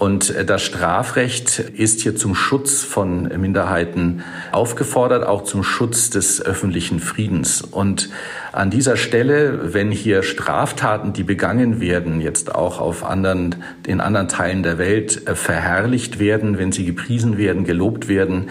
Und 0.00 0.34
das 0.46 0.62
Strafrecht 0.62 1.58
ist 1.58 2.00
hier 2.00 2.16
zum 2.16 2.34
Schutz 2.34 2.82
von 2.82 3.24
Minderheiten 3.24 4.22
aufgefordert, 4.50 5.26
auch 5.26 5.44
zum 5.44 5.62
Schutz 5.62 6.08
des 6.08 6.40
öffentlichen 6.40 7.00
Friedens. 7.00 7.60
Und 7.60 8.08
an 8.52 8.70
dieser 8.70 8.96
Stelle, 8.96 9.74
wenn 9.74 9.90
hier 9.92 10.22
Straftaten, 10.22 11.12
die 11.12 11.22
begangen 11.22 11.80
werden, 11.80 12.20
jetzt 12.20 12.54
auch 12.54 12.80
auf 12.80 13.04
anderen, 13.04 13.56
in 13.86 14.00
anderen 14.00 14.28
Teilen 14.28 14.62
der 14.62 14.78
Welt 14.78 15.28
äh, 15.28 15.34
verherrlicht 15.34 16.18
werden, 16.18 16.58
wenn 16.58 16.72
sie 16.72 16.84
gepriesen 16.84 17.38
werden, 17.38 17.64
gelobt 17.64 18.08
werden, 18.08 18.50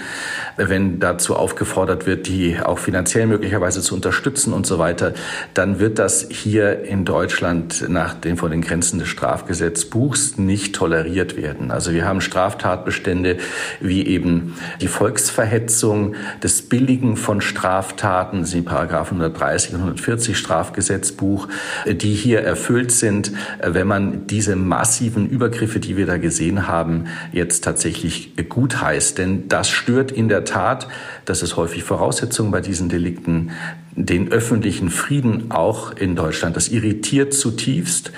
wenn 0.56 1.00
dazu 1.00 1.36
aufgefordert 1.36 2.06
wird, 2.06 2.28
die 2.28 2.58
auch 2.64 2.80
finanziell 2.80 3.28
möglicherweise 3.28 3.82
zu 3.82 3.96
unterstützen 3.96 4.54
und 4.54 4.66
so 4.66 4.80
weiter, 4.80 5.14
dann 5.54 5.80
wird 5.80 6.00
das 6.00 6.28
hier 6.30 6.84
in 6.84 7.04
Deutschland 7.04 7.86
nach 7.90 8.14
den 8.14 8.38
vor 8.38 8.50
den 8.50 8.62
Grenzen 8.62 9.00
des 9.00 9.10
Strafgesetzbuchs 9.10 10.38
nicht 10.38 10.76
toleriert 10.76 11.36
werden. 11.36 11.72
Also 11.72 11.94
wir 11.94 12.06
haben 12.06 12.22
Straftatbestände 12.22 13.38
wie 13.80 14.06
eben 14.06 14.56
die 14.82 14.88
Volksverhetzung, 14.88 16.16
das 16.40 16.62
Billigen 16.62 17.18
von 17.18 17.42
Straftaten, 17.42 18.42
das 18.42 18.52
sind 18.52 18.66
Paragraphen 18.66 19.18
130 19.18 19.74
und 19.74 19.89
140 19.90 20.38
Strafgesetzbuch, 20.38 21.48
die 21.86 22.14
hier 22.14 22.42
erfüllt 22.42 22.92
sind, 22.92 23.32
wenn 23.64 23.88
man 23.88 24.28
diese 24.28 24.56
massiven 24.56 25.28
Übergriffe, 25.30 25.80
die 25.80 25.98
wir 25.98 26.06
da 26.06 26.18
gesehen 26.18 26.68
haben, 26.68 27.06
jetzt 27.32 27.64
tatsächlich 27.64 28.34
gut 28.50 28.82
heißt. 28.82 29.18
Denn 29.18 29.48
das 29.48 29.70
stört 29.70 30.12
in 30.12 30.30
der 30.30 30.46
Tat, 30.46 30.88
das 31.26 31.42
ist 31.42 31.56
häufig 31.58 31.84
Voraussetzung 31.84 32.52
bei 32.52 32.62
diesen 32.62 32.90
Delikten, 32.90 33.52
den 34.06 34.32
öffentlichen 34.32 34.90
Frieden 34.90 35.52
auch 35.52 35.92
in 35.92 36.16
Deutschland. 36.16 36.56
Das 36.56 36.70
irritiert 36.70 37.34
zutiefst. 37.34 38.12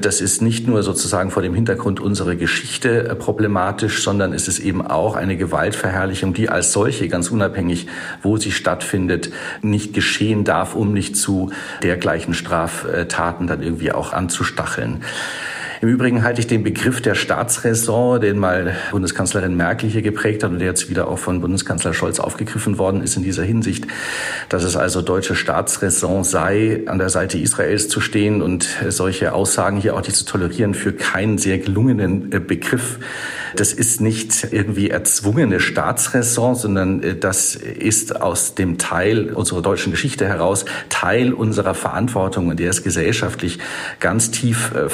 Das 0.00 0.20
ist 0.20 0.42
nicht 0.42 0.68
nur 0.68 0.82
sozusagen 0.84 1.30
vor 1.30 1.42
dem 1.42 1.54
Hintergrund 1.54 1.98
unserer 1.98 2.36
Geschichte 2.36 3.08
äh, 3.08 3.14
problematisch, 3.16 4.02
sondern 4.02 4.32
es 4.32 4.46
ist 4.46 4.60
eben 4.60 4.86
auch 4.86 5.16
eine 5.16 5.36
Gewaltverherrlichung, 5.36 6.34
die 6.34 6.48
als 6.48 6.72
solche, 6.72 7.08
ganz 7.08 7.30
unabhängig, 7.30 7.88
wo 8.22 8.36
sie 8.36 8.52
stattfindet, 8.52 9.30
nicht 9.60 9.94
geschehen 9.94 10.44
darf, 10.44 10.76
um 10.76 10.92
nicht 10.92 11.16
zu 11.16 11.50
dergleichen 11.82 12.34
Straftaten 12.34 13.48
dann 13.48 13.62
irgendwie 13.62 13.90
auch 13.92 14.12
anzustacheln. 14.12 15.02
Im 15.80 15.88
Übrigen 15.88 16.24
halte 16.24 16.40
ich 16.40 16.48
den 16.48 16.64
Begriff 16.64 17.00
der 17.00 17.14
Staatsräson, 17.14 18.20
den 18.20 18.38
mal 18.38 18.74
Bundeskanzlerin 18.90 19.56
Merkel 19.56 19.88
hier 19.88 20.02
geprägt 20.02 20.42
hat 20.42 20.50
und 20.50 20.58
der 20.58 20.66
jetzt 20.66 20.90
wieder 20.90 21.06
auch 21.06 21.20
von 21.20 21.40
Bundeskanzler 21.40 21.94
Scholz 21.94 22.18
aufgegriffen 22.18 22.78
worden 22.78 23.00
ist 23.00 23.16
in 23.16 23.22
dieser 23.22 23.44
Hinsicht, 23.44 23.86
dass 24.48 24.64
es 24.64 24.76
also 24.76 25.02
deutsche 25.02 25.36
Staatsräson 25.36 26.24
sei, 26.24 26.82
an 26.86 26.98
der 26.98 27.10
Seite 27.10 27.38
Israels 27.38 27.88
zu 27.88 28.00
stehen 28.00 28.42
und 28.42 28.68
solche 28.88 29.32
Aussagen 29.32 29.76
hier 29.76 29.94
auch 29.94 30.02
nicht 30.02 30.16
zu 30.16 30.24
tolerieren, 30.24 30.74
für 30.74 30.92
keinen 30.92 31.38
sehr 31.38 31.58
gelungenen 31.58 32.32
äh, 32.32 32.40
Begriff. 32.40 32.98
Das 33.54 33.72
ist 33.72 34.00
nicht 34.00 34.48
irgendwie 34.50 34.90
erzwungene 34.90 35.60
Staatsräson, 35.60 36.56
sondern 36.56 37.02
äh, 37.04 37.14
das 37.14 37.54
ist 37.54 38.20
aus 38.20 38.56
dem 38.56 38.78
Teil 38.78 39.32
unserer 39.32 39.62
deutschen 39.62 39.92
Geschichte 39.92 40.26
heraus 40.26 40.64
Teil 40.88 41.32
unserer 41.32 41.74
Verantwortung 41.74 42.48
und 42.48 42.58
der 42.58 42.70
ist 42.70 42.82
gesellschaftlich 42.82 43.60
ganz 44.00 44.32
tief 44.32 44.74
äh, 44.74 44.88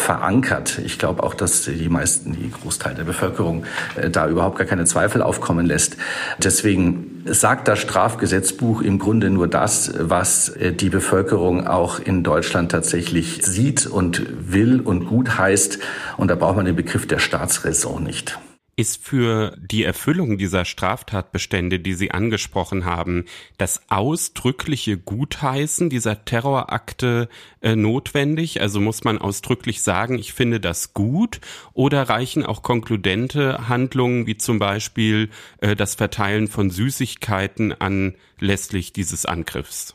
Ich 0.78 0.98
glaube 0.98 1.22
auch, 1.22 1.34
dass 1.34 1.62
die 1.62 1.88
meisten, 1.88 2.32
die 2.32 2.50
Großteil 2.50 2.94
der 2.94 3.04
Bevölkerung 3.04 3.64
äh, 3.96 4.10
da 4.10 4.28
überhaupt 4.28 4.58
gar 4.58 4.66
keine 4.66 4.84
Zweifel 4.84 5.22
aufkommen 5.22 5.66
lässt. 5.66 5.96
Deswegen 6.38 7.22
sagt 7.26 7.68
das 7.68 7.78
Strafgesetzbuch 7.78 8.82
im 8.82 8.98
Grunde 8.98 9.30
nur 9.30 9.48
das, 9.48 9.92
was 9.98 10.52
die 10.58 10.90
Bevölkerung 10.90 11.66
auch 11.66 11.98
in 11.98 12.22
Deutschland 12.22 12.70
tatsächlich 12.70 13.40
sieht 13.42 13.86
und 13.86 14.22
will 14.52 14.80
und 14.80 15.06
gut 15.06 15.38
heißt. 15.38 15.78
Und 16.16 16.28
da 16.28 16.34
braucht 16.34 16.56
man 16.56 16.66
den 16.66 16.76
Begriff 16.76 17.06
der 17.06 17.18
Staatsräson 17.18 18.02
nicht. 18.02 18.38
Ist 18.76 19.04
für 19.04 19.56
die 19.56 19.84
Erfüllung 19.84 20.36
dieser 20.36 20.64
Straftatbestände, 20.64 21.78
die 21.78 21.94
Sie 21.94 22.10
angesprochen 22.10 22.84
haben, 22.84 23.26
das 23.56 23.82
ausdrückliche 23.88 24.98
Gutheißen 24.98 25.90
dieser 25.90 26.24
Terrorakte 26.24 27.28
äh, 27.60 27.76
notwendig? 27.76 28.60
Also 28.60 28.80
muss 28.80 29.04
man 29.04 29.18
ausdrücklich 29.18 29.82
sagen, 29.82 30.18
ich 30.18 30.32
finde 30.32 30.58
das 30.58 30.92
gut? 30.92 31.40
Oder 31.72 32.08
reichen 32.08 32.44
auch 32.44 32.62
konkludente 32.62 33.68
Handlungen 33.68 34.26
wie 34.26 34.38
zum 34.38 34.58
Beispiel 34.58 35.30
äh, 35.60 35.76
das 35.76 35.94
Verteilen 35.94 36.48
von 36.48 36.70
Süßigkeiten 36.70 37.74
anlässlich 37.80 38.92
dieses 38.92 39.24
Angriffs? 39.24 39.94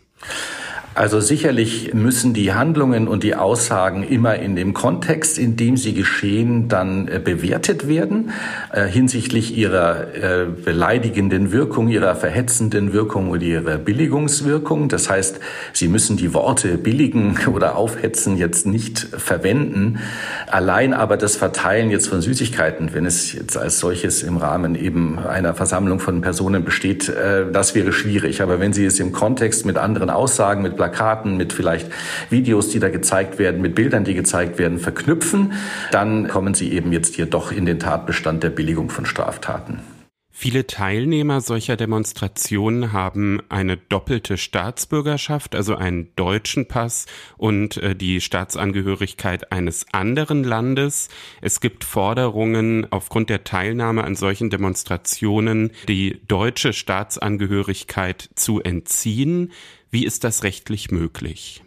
Also 0.95 1.19
sicherlich 1.19 1.93
müssen 1.93 2.33
die 2.33 2.53
Handlungen 2.53 3.07
und 3.07 3.23
die 3.23 3.35
Aussagen 3.35 4.03
immer 4.03 4.35
in 4.37 4.55
dem 4.55 4.73
Kontext, 4.73 5.37
in 5.37 5.55
dem 5.55 5.77
sie 5.77 5.93
geschehen, 5.93 6.67
dann 6.67 7.07
äh, 7.07 7.21
bewertet 7.23 7.87
werden 7.87 8.31
äh, 8.73 8.85
hinsichtlich 8.85 9.55
ihrer 9.55 10.13
äh, 10.15 10.45
beleidigenden 10.45 11.51
Wirkung, 11.51 11.89
ihrer 11.89 12.15
verhetzenden 12.15 12.91
Wirkung 12.91 13.29
oder 13.29 13.43
ihrer 13.43 13.77
Billigungswirkung. 13.77 14.89
Das 14.89 15.09
heißt, 15.09 15.39
sie 15.73 15.87
müssen 15.87 16.17
die 16.17 16.33
Worte 16.33 16.77
billigen 16.77 17.37
oder 17.53 17.75
aufhetzen 17.75 18.35
jetzt 18.35 18.65
nicht 18.65 18.99
verwenden. 18.99 19.99
Allein 20.47 20.93
aber 20.93 21.17
das 21.17 21.35
Verteilen 21.35 21.91
jetzt 21.91 22.07
von 22.07 22.21
Süßigkeiten, 22.21 22.93
wenn 22.93 23.05
es 23.05 23.31
jetzt 23.31 23.57
als 23.57 23.79
solches 23.79 24.23
im 24.23 24.37
Rahmen 24.37 24.75
eben 24.75 25.19
einer 25.19 25.53
Versammlung 25.53 25.99
von 25.99 26.21
Personen 26.21 26.65
besteht, 26.65 27.09
äh, 27.09 27.45
das 27.51 27.75
wäre 27.75 27.93
schwierig. 27.93 28.41
Aber 28.41 28.59
wenn 28.59 28.73
Sie 28.73 28.85
es 28.85 28.99
im 28.99 29.11
Kontext 29.11 29.67
mit 29.67 29.77
anderen 29.77 30.09
Aussagen, 30.09 30.63
mit 30.63 30.78
Plakaten, 30.79 31.35
mit 31.35 31.51
vielleicht 31.51 31.91
Videos, 32.29 32.69
die 32.69 32.79
da 32.79 32.87
gezeigt 32.87 33.37
werden, 33.37 33.61
mit 33.61 33.75
Bildern, 33.75 34.05
die 34.05 34.13
gezeigt 34.13 34.57
werden, 34.57 34.79
verknüpfen, 34.79 35.51
dann 35.91 36.29
kommen 36.29 36.53
sie 36.53 36.71
eben 36.71 36.93
jetzt 36.93 37.15
hier 37.15 37.25
doch 37.25 37.51
in 37.51 37.65
den 37.65 37.79
Tatbestand 37.79 38.43
der 38.43 38.49
Billigung 38.49 38.89
von 38.89 39.05
Straftaten. 39.05 39.81
Viele 40.41 40.65
Teilnehmer 40.65 41.41
solcher 41.41 41.75
Demonstrationen 41.75 42.93
haben 42.93 43.41
eine 43.49 43.75
doppelte 43.75 44.37
Staatsbürgerschaft, 44.37 45.53
also 45.53 45.75
einen 45.75 46.15
deutschen 46.15 46.65
Pass 46.65 47.07
und 47.35 47.75
äh, 47.75 47.93
die 47.93 48.21
Staatsangehörigkeit 48.21 49.51
eines 49.51 49.85
anderen 49.91 50.45
Landes. 50.45 51.09
Es 51.41 51.59
gibt 51.59 51.83
Forderungen, 51.83 52.87
aufgrund 52.89 53.29
der 53.29 53.43
Teilnahme 53.43 54.05
an 54.05 54.15
solchen 54.15 54.49
Demonstrationen 54.49 55.71
die 55.89 56.21
deutsche 56.25 56.71
Staatsangehörigkeit 56.71 58.29
zu 58.35 58.61
entziehen. 58.61 59.51
Wie 59.91 60.05
ist 60.05 60.23
das 60.23 60.43
rechtlich 60.43 60.91
möglich? 60.91 61.63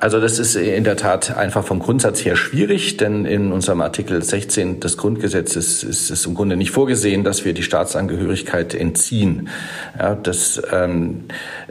Also 0.00 0.20
das 0.20 0.38
ist 0.38 0.54
in 0.54 0.84
der 0.84 0.96
Tat 0.96 1.36
einfach 1.36 1.64
vom 1.64 1.80
Grundsatz 1.80 2.24
her 2.24 2.36
schwierig, 2.36 2.98
denn 2.98 3.24
in 3.24 3.50
unserem 3.50 3.80
Artikel 3.80 4.22
16 4.22 4.78
des 4.78 4.96
Grundgesetzes 4.96 5.82
ist 5.82 6.10
es 6.10 6.24
im 6.24 6.34
Grunde 6.34 6.56
nicht 6.56 6.70
vorgesehen, 6.70 7.24
dass 7.24 7.44
wir 7.44 7.52
die 7.52 7.64
Staatsangehörigkeit 7.64 8.74
entziehen. 8.74 9.48
Ja, 9.98 10.14
das 10.14 10.62
ähm, 10.70 11.24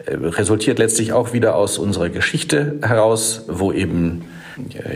resultiert 0.08 0.78
letztlich 0.78 1.14
auch 1.14 1.32
wieder 1.32 1.56
aus 1.56 1.78
unserer 1.78 2.10
Geschichte 2.10 2.80
heraus, 2.82 3.46
wo 3.48 3.72
eben 3.72 4.26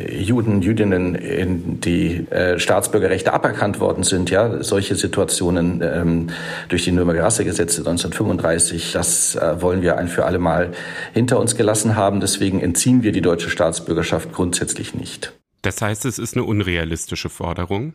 Juden, 0.09 0.61
Jüdinnen 0.61 1.15
in 1.15 1.79
die 1.81 2.27
äh, 2.29 2.59
Staatsbürgerrechte 2.59 3.33
aberkannt 3.33 3.79
worden 3.79 4.03
sind. 4.03 4.29
Ja, 4.29 4.63
solche 4.63 4.95
Situationen 4.95 5.81
ähm, 5.83 6.27
durch 6.69 6.83
die 6.83 6.91
Nürnberger 6.91 7.23
Rassegesetze 7.23 7.81
1935, 7.81 8.91
das 8.93 9.35
äh, 9.35 9.61
wollen 9.61 9.81
wir 9.81 9.97
ein 9.97 10.07
für 10.07 10.25
alle 10.25 10.39
Mal 10.39 10.71
hinter 11.13 11.39
uns 11.39 11.55
gelassen 11.55 11.95
haben. 11.95 12.19
Deswegen 12.19 12.61
entziehen 12.61 13.03
wir 13.03 13.11
die 13.11 13.21
deutsche 13.21 13.49
Staatsbürgerschaft 13.49 14.33
grundsätzlich 14.33 14.95
nicht. 14.95 15.33
Das 15.61 15.81
heißt, 15.81 16.05
es 16.05 16.17
ist 16.17 16.35
eine 16.35 16.43
unrealistische 16.43 17.29
Forderung? 17.29 17.93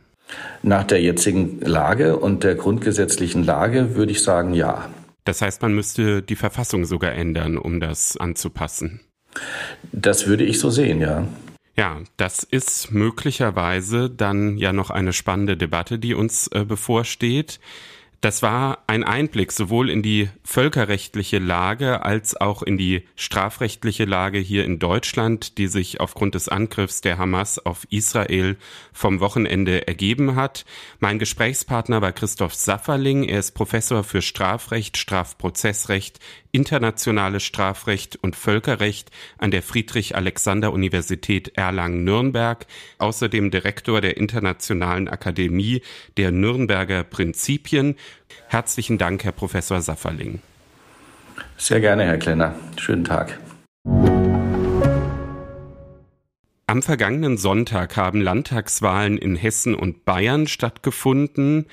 Nach 0.63 0.85
der 0.85 1.01
jetzigen 1.01 1.61
Lage 1.61 2.17
und 2.17 2.45
der 2.45 2.55
grundgesetzlichen 2.55 3.45
Lage 3.45 3.95
würde 3.97 4.13
ich 4.13 4.23
sagen, 4.23 4.55
ja. 4.55 4.89
Das 5.25 5.43
heißt, 5.43 5.63
man 5.63 5.75
müsste 5.75 6.23
die 6.23 6.37
Verfassung 6.37 6.85
sogar 6.85 7.13
ändern, 7.13 7.59
um 7.59 7.81
das 7.81 8.17
anzupassen. 8.17 9.01
Das 9.93 10.27
würde 10.27 10.45
ich 10.45 10.59
so 10.59 10.71
sehen, 10.71 11.01
ja. 11.01 11.27
Ja, 11.79 12.01
das 12.17 12.43
ist 12.43 12.91
möglicherweise 12.91 14.09
dann 14.09 14.57
ja 14.57 14.73
noch 14.73 14.89
eine 14.89 15.13
spannende 15.13 15.59
Debatte, 15.59 15.99
die 15.99 16.15
uns 16.15 16.49
äh, 16.49 16.65
bevorsteht. 16.65 17.61
Das 18.23 18.43
war 18.43 18.79
ein 18.87 19.05
Einblick 19.05 19.53
sowohl 19.53 19.91
in 19.91 20.03
die 20.03 20.31
völkerrechtliche 20.43 21.39
Lage 21.39 22.03
als 22.03 22.35
auch 22.35 22.63
in 22.63 22.79
die 22.79 23.07
strafrechtliche 23.15 24.07
Lage 24.07 24.39
hier 24.39 24.65
in 24.65 24.79
Deutschland, 24.79 25.59
die 25.59 25.69
sich 25.69 26.01
aufgrund 26.01 26.35
des 26.35 26.49
Angriffs 26.49 27.03
der 27.03 27.19
Hamas 27.19 27.59
auf 27.59 27.87
Israel 27.91 28.57
vom 28.93 29.21
Wochenende 29.21 29.87
ergeben 29.87 30.35
hat. 30.35 30.65
Mein 30.99 31.19
Gesprächspartner 31.19 32.01
war 32.01 32.13
Christoph 32.13 32.55
Safferling. 32.55 33.25
Er 33.25 33.39
ist 33.39 33.53
Professor 33.53 34.03
für 34.03 34.23
Strafrecht, 34.23 34.97
Strafprozessrecht, 34.97 36.19
internationales 36.57 37.45
Strafrecht 37.45 38.17
und 38.17 38.35
Völkerrecht 38.35 39.11
an 39.37 39.51
der 39.51 39.63
Friedrich-Alexander-Universität 39.63 41.53
Erlangen-Nürnberg, 41.55 42.67
außerdem 42.97 43.51
Direktor 43.51 44.01
der 44.01 44.17
Internationalen 44.17 45.07
Akademie 45.07 45.83
der 46.17 46.33
Nürnberger 46.33 47.05
Prinzipien. 47.05 47.95
Herzlichen 48.49 48.97
Dank, 48.97 49.23
Herr 49.25 49.33
Professor 49.33 49.83
Safferling. 49.83 50.41
Sehr 51.59 51.81
gerne, 51.81 52.05
Herr 52.05 52.17
Klenner. 52.17 52.55
Schönen 52.79 53.05
Tag. 53.05 53.39
Am 56.69 56.83
vergangenen 56.83 57.37
Sonntag 57.37 57.97
haben 57.97 58.21
Landtagswahlen 58.21 59.19
in 59.19 59.37
Hessen 59.37 59.75
und 59.75 60.05
Bayern 60.05 60.47
stattgefunden. 60.47 61.67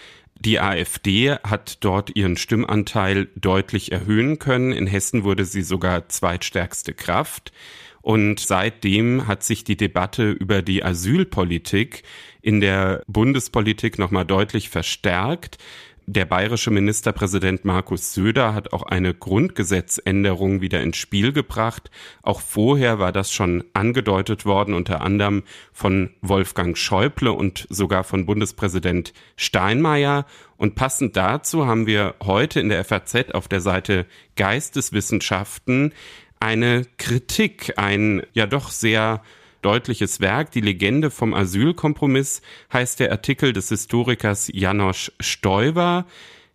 Die 0.45 0.59
AfD 0.59 1.37
hat 1.43 1.77
dort 1.85 2.15
ihren 2.17 2.35
Stimmanteil 2.35 3.29
deutlich 3.35 3.93
erhöhen 3.93 4.39
können. 4.39 4.73
In 4.73 4.87
Hessen 4.87 5.23
wurde 5.23 5.45
sie 5.45 5.61
sogar 5.61 6.09
zweitstärkste 6.09 6.93
Kraft. 6.93 7.53
Und 8.01 8.41
seitdem 8.41 9.27
hat 9.27 9.43
sich 9.43 9.63
die 9.63 9.77
Debatte 9.77 10.31
über 10.31 10.61
die 10.61 10.83
Asylpolitik 10.83 12.03
in 12.41 12.59
der 12.59 13.03
Bundespolitik 13.07 13.97
nochmal 13.97 14.25
deutlich 14.25 14.67
verstärkt. 14.69 15.57
Der 16.05 16.25
bayerische 16.25 16.69
Ministerpräsident 16.69 17.63
Markus 17.63 18.13
Söder 18.13 18.53
hat 18.53 18.73
auch 18.73 18.83
eine 18.83 19.13
Grundgesetzänderung 19.13 20.59
wieder 20.59 20.81
ins 20.81 20.97
Spiel 20.97 21.31
gebracht. 21.31 21.89
Auch 22.23 22.41
vorher 22.41 22.99
war 22.99 23.13
das 23.13 23.31
schon 23.31 23.63
angedeutet 23.73 24.45
worden, 24.45 24.73
unter 24.73 24.99
anderem 24.99 25.43
von 25.71 26.09
Wolfgang 26.21 26.77
Schäuble 26.77 27.31
und 27.31 27.67
sogar 27.69 28.03
von 28.03 28.25
Bundespräsident 28.25 29.13
Steinmeier. 29.37 30.25
Und 30.57 30.75
passend 30.75 31.15
dazu 31.15 31.67
haben 31.67 31.87
wir 31.87 32.15
heute 32.21 32.59
in 32.59 32.67
der 32.67 32.83
FAZ 32.83 33.31
auf 33.33 33.47
der 33.47 33.61
Seite 33.61 34.05
Geisteswissenschaften 34.35 35.93
eine 36.41 36.85
Kritik, 36.97 37.75
ein 37.77 38.23
ja 38.33 38.45
doch 38.45 38.71
sehr 38.71 39.21
deutliches 39.63 40.19
Werk. 40.19 40.51
Die 40.51 40.61
Legende 40.61 41.09
vom 41.09 41.33
Asylkompromiss 41.33 42.41
heißt 42.71 42.99
der 42.99 43.11
Artikel 43.11 43.53
des 43.53 43.69
Historikers 43.69 44.49
Janosch 44.53 45.11
Stoiber. 45.19 46.05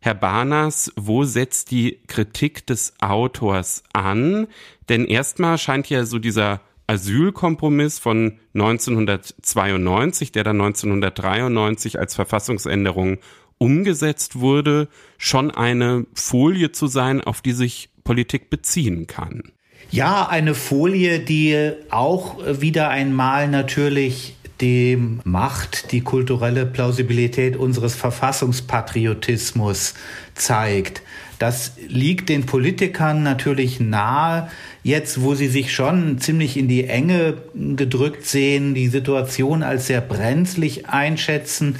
Herr 0.00 0.14
Barnas, 0.14 0.92
wo 0.94 1.24
setzt 1.24 1.72
die 1.72 1.98
Kritik 2.06 2.66
des 2.66 2.94
Autors 3.00 3.82
an? 3.92 4.46
Denn 4.88 5.04
erstmal 5.04 5.58
scheint 5.58 5.90
ja 5.90 6.04
so 6.04 6.18
dieser 6.20 6.60
Asylkompromiss 6.86 7.98
von 7.98 8.38
1992, 8.54 10.32
der 10.32 10.44
dann 10.44 10.60
1993 10.60 11.98
als 11.98 12.14
Verfassungsänderung 12.14 13.18
umgesetzt 13.58 14.38
wurde, 14.38 14.88
schon 15.18 15.50
eine 15.50 16.06
Folie 16.14 16.72
zu 16.72 16.86
sein, 16.86 17.20
auf 17.20 17.42
die 17.42 17.52
sich 17.52 17.90
Politik 18.04 18.48
beziehen 18.50 19.06
kann. 19.06 19.52
Ja, 19.90 20.28
eine 20.28 20.54
Folie, 20.54 21.18
die 21.18 21.72
auch 21.88 22.36
wieder 22.60 22.90
einmal 22.90 23.48
natürlich 23.48 24.34
dem 24.60 25.20
Macht 25.24 25.92
die 25.92 26.02
kulturelle 26.02 26.66
Plausibilität 26.66 27.56
unseres 27.56 27.94
Verfassungspatriotismus 27.94 29.94
zeigt. 30.34 31.00
Das 31.38 31.72
liegt 31.86 32.28
den 32.28 32.44
Politikern 32.44 33.22
natürlich 33.22 33.80
nahe, 33.80 34.50
jetzt 34.82 35.22
wo 35.22 35.34
sie 35.34 35.48
sich 35.48 35.72
schon 35.72 36.18
ziemlich 36.18 36.58
in 36.58 36.68
die 36.68 36.84
Enge 36.84 37.38
gedrückt 37.54 38.26
sehen, 38.26 38.74
die 38.74 38.88
Situation 38.88 39.62
als 39.62 39.86
sehr 39.86 40.02
brenzlig 40.02 40.88
einschätzen. 40.88 41.76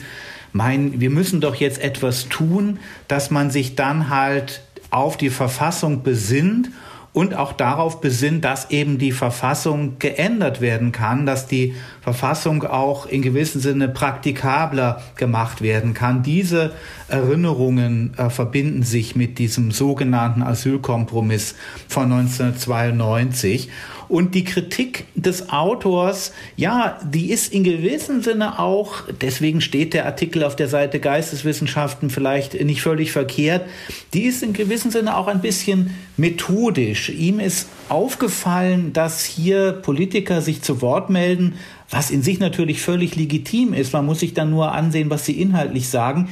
Mein, 0.55 0.99
wir 1.01 1.11
müssen 1.11 1.43
doch 1.43 1.57
jetzt 1.57 1.83
etwas 1.83 2.29
tun, 2.29 2.79
dass 3.07 3.31
man 3.31 3.51
sich 3.51 3.75
dann 3.75 4.09
halt 4.09 4.63
auf 4.91 5.19
die 5.19 5.31
Verfassung 5.31 6.03
besinnt 6.03 6.71
und 7.19 7.35
auch 7.35 7.53
darauf 7.53 8.01
besinnt, 8.01 8.45
dass 8.45 8.71
eben 8.71 8.97
die 8.97 9.11
Verfassung 9.11 9.99
geändert 9.99 10.61
werden 10.61 10.93
kann, 10.93 11.27
dass 11.27 11.49
die 11.49 11.75
Verfassung 12.01 12.63
auch 12.63 13.07
in 13.07 13.23
gewissem 13.23 13.61
Sinne 13.61 13.89
praktikabler 13.89 15.03
gemacht 15.17 15.61
werden 15.61 15.95
kann. 15.95 16.23
Diese 16.23 16.75
Erinnerungen 17.09 18.15
äh, 18.17 18.31
verbinden 18.31 18.85
sich 18.85 19.17
mit 19.17 19.41
diesem 19.41 19.73
sogenannten 19.73 20.45
Asylkompromiss 20.45 21.57
von 21.89 22.05
1992. 22.05 23.69
Und 24.09 24.35
die 24.35 24.45
Kritik 24.45 25.05
des 25.15 25.51
Autors, 25.51 26.33
ja, 26.57 26.99
die 27.05 27.31
ist 27.31 27.53
in 27.53 27.63
gewissem 27.63 28.23
Sinne 28.23 28.59
auch, 28.59 29.03
deswegen 29.21 29.61
steht 29.61 29.93
der 29.93 30.07
Artikel 30.07 30.45
auf 30.45 30.57
der 30.57 30.69
Seite 30.69 30.99
Geisteswissenschaften 30.99 32.09
vielleicht 32.09 32.55
nicht 32.55 32.81
völlig 32.81 33.13
verkehrt, 33.13 33.69
die 34.15 34.23
ist 34.23 34.43
in 34.43 34.55
gewissem 34.55 34.91
Sinne 34.91 35.17
auch 35.17 35.27
ein 35.27 35.43
bisschen 35.43 35.95
methodisch. 36.17 37.11
Ihm 37.11 37.39
ist 37.39 37.69
aufgefallen, 37.89 38.93
dass 38.93 39.25
hier 39.25 39.73
Politiker 39.73 40.41
sich 40.41 40.63
zu 40.63 40.81
Wort 40.81 41.11
melden, 41.11 41.55
was 41.91 42.11
in 42.11 42.23
sich 42.23 42.39
natürlich 42.39 42.81
völlig 42.81 43.17
legitim 43.17 43.73
ist. 43.73 43.93
Man 43.93 44.07
muss 44.07 44.21
sich 44.21 44.35
dann 44.35 44.51
nur 44.51 44.73
ansehen, 44.73 45.11
was 45.11 45.25
sie 45.25 45.41
inhaltlich 45.41 45.89
sagen 45.89 46.29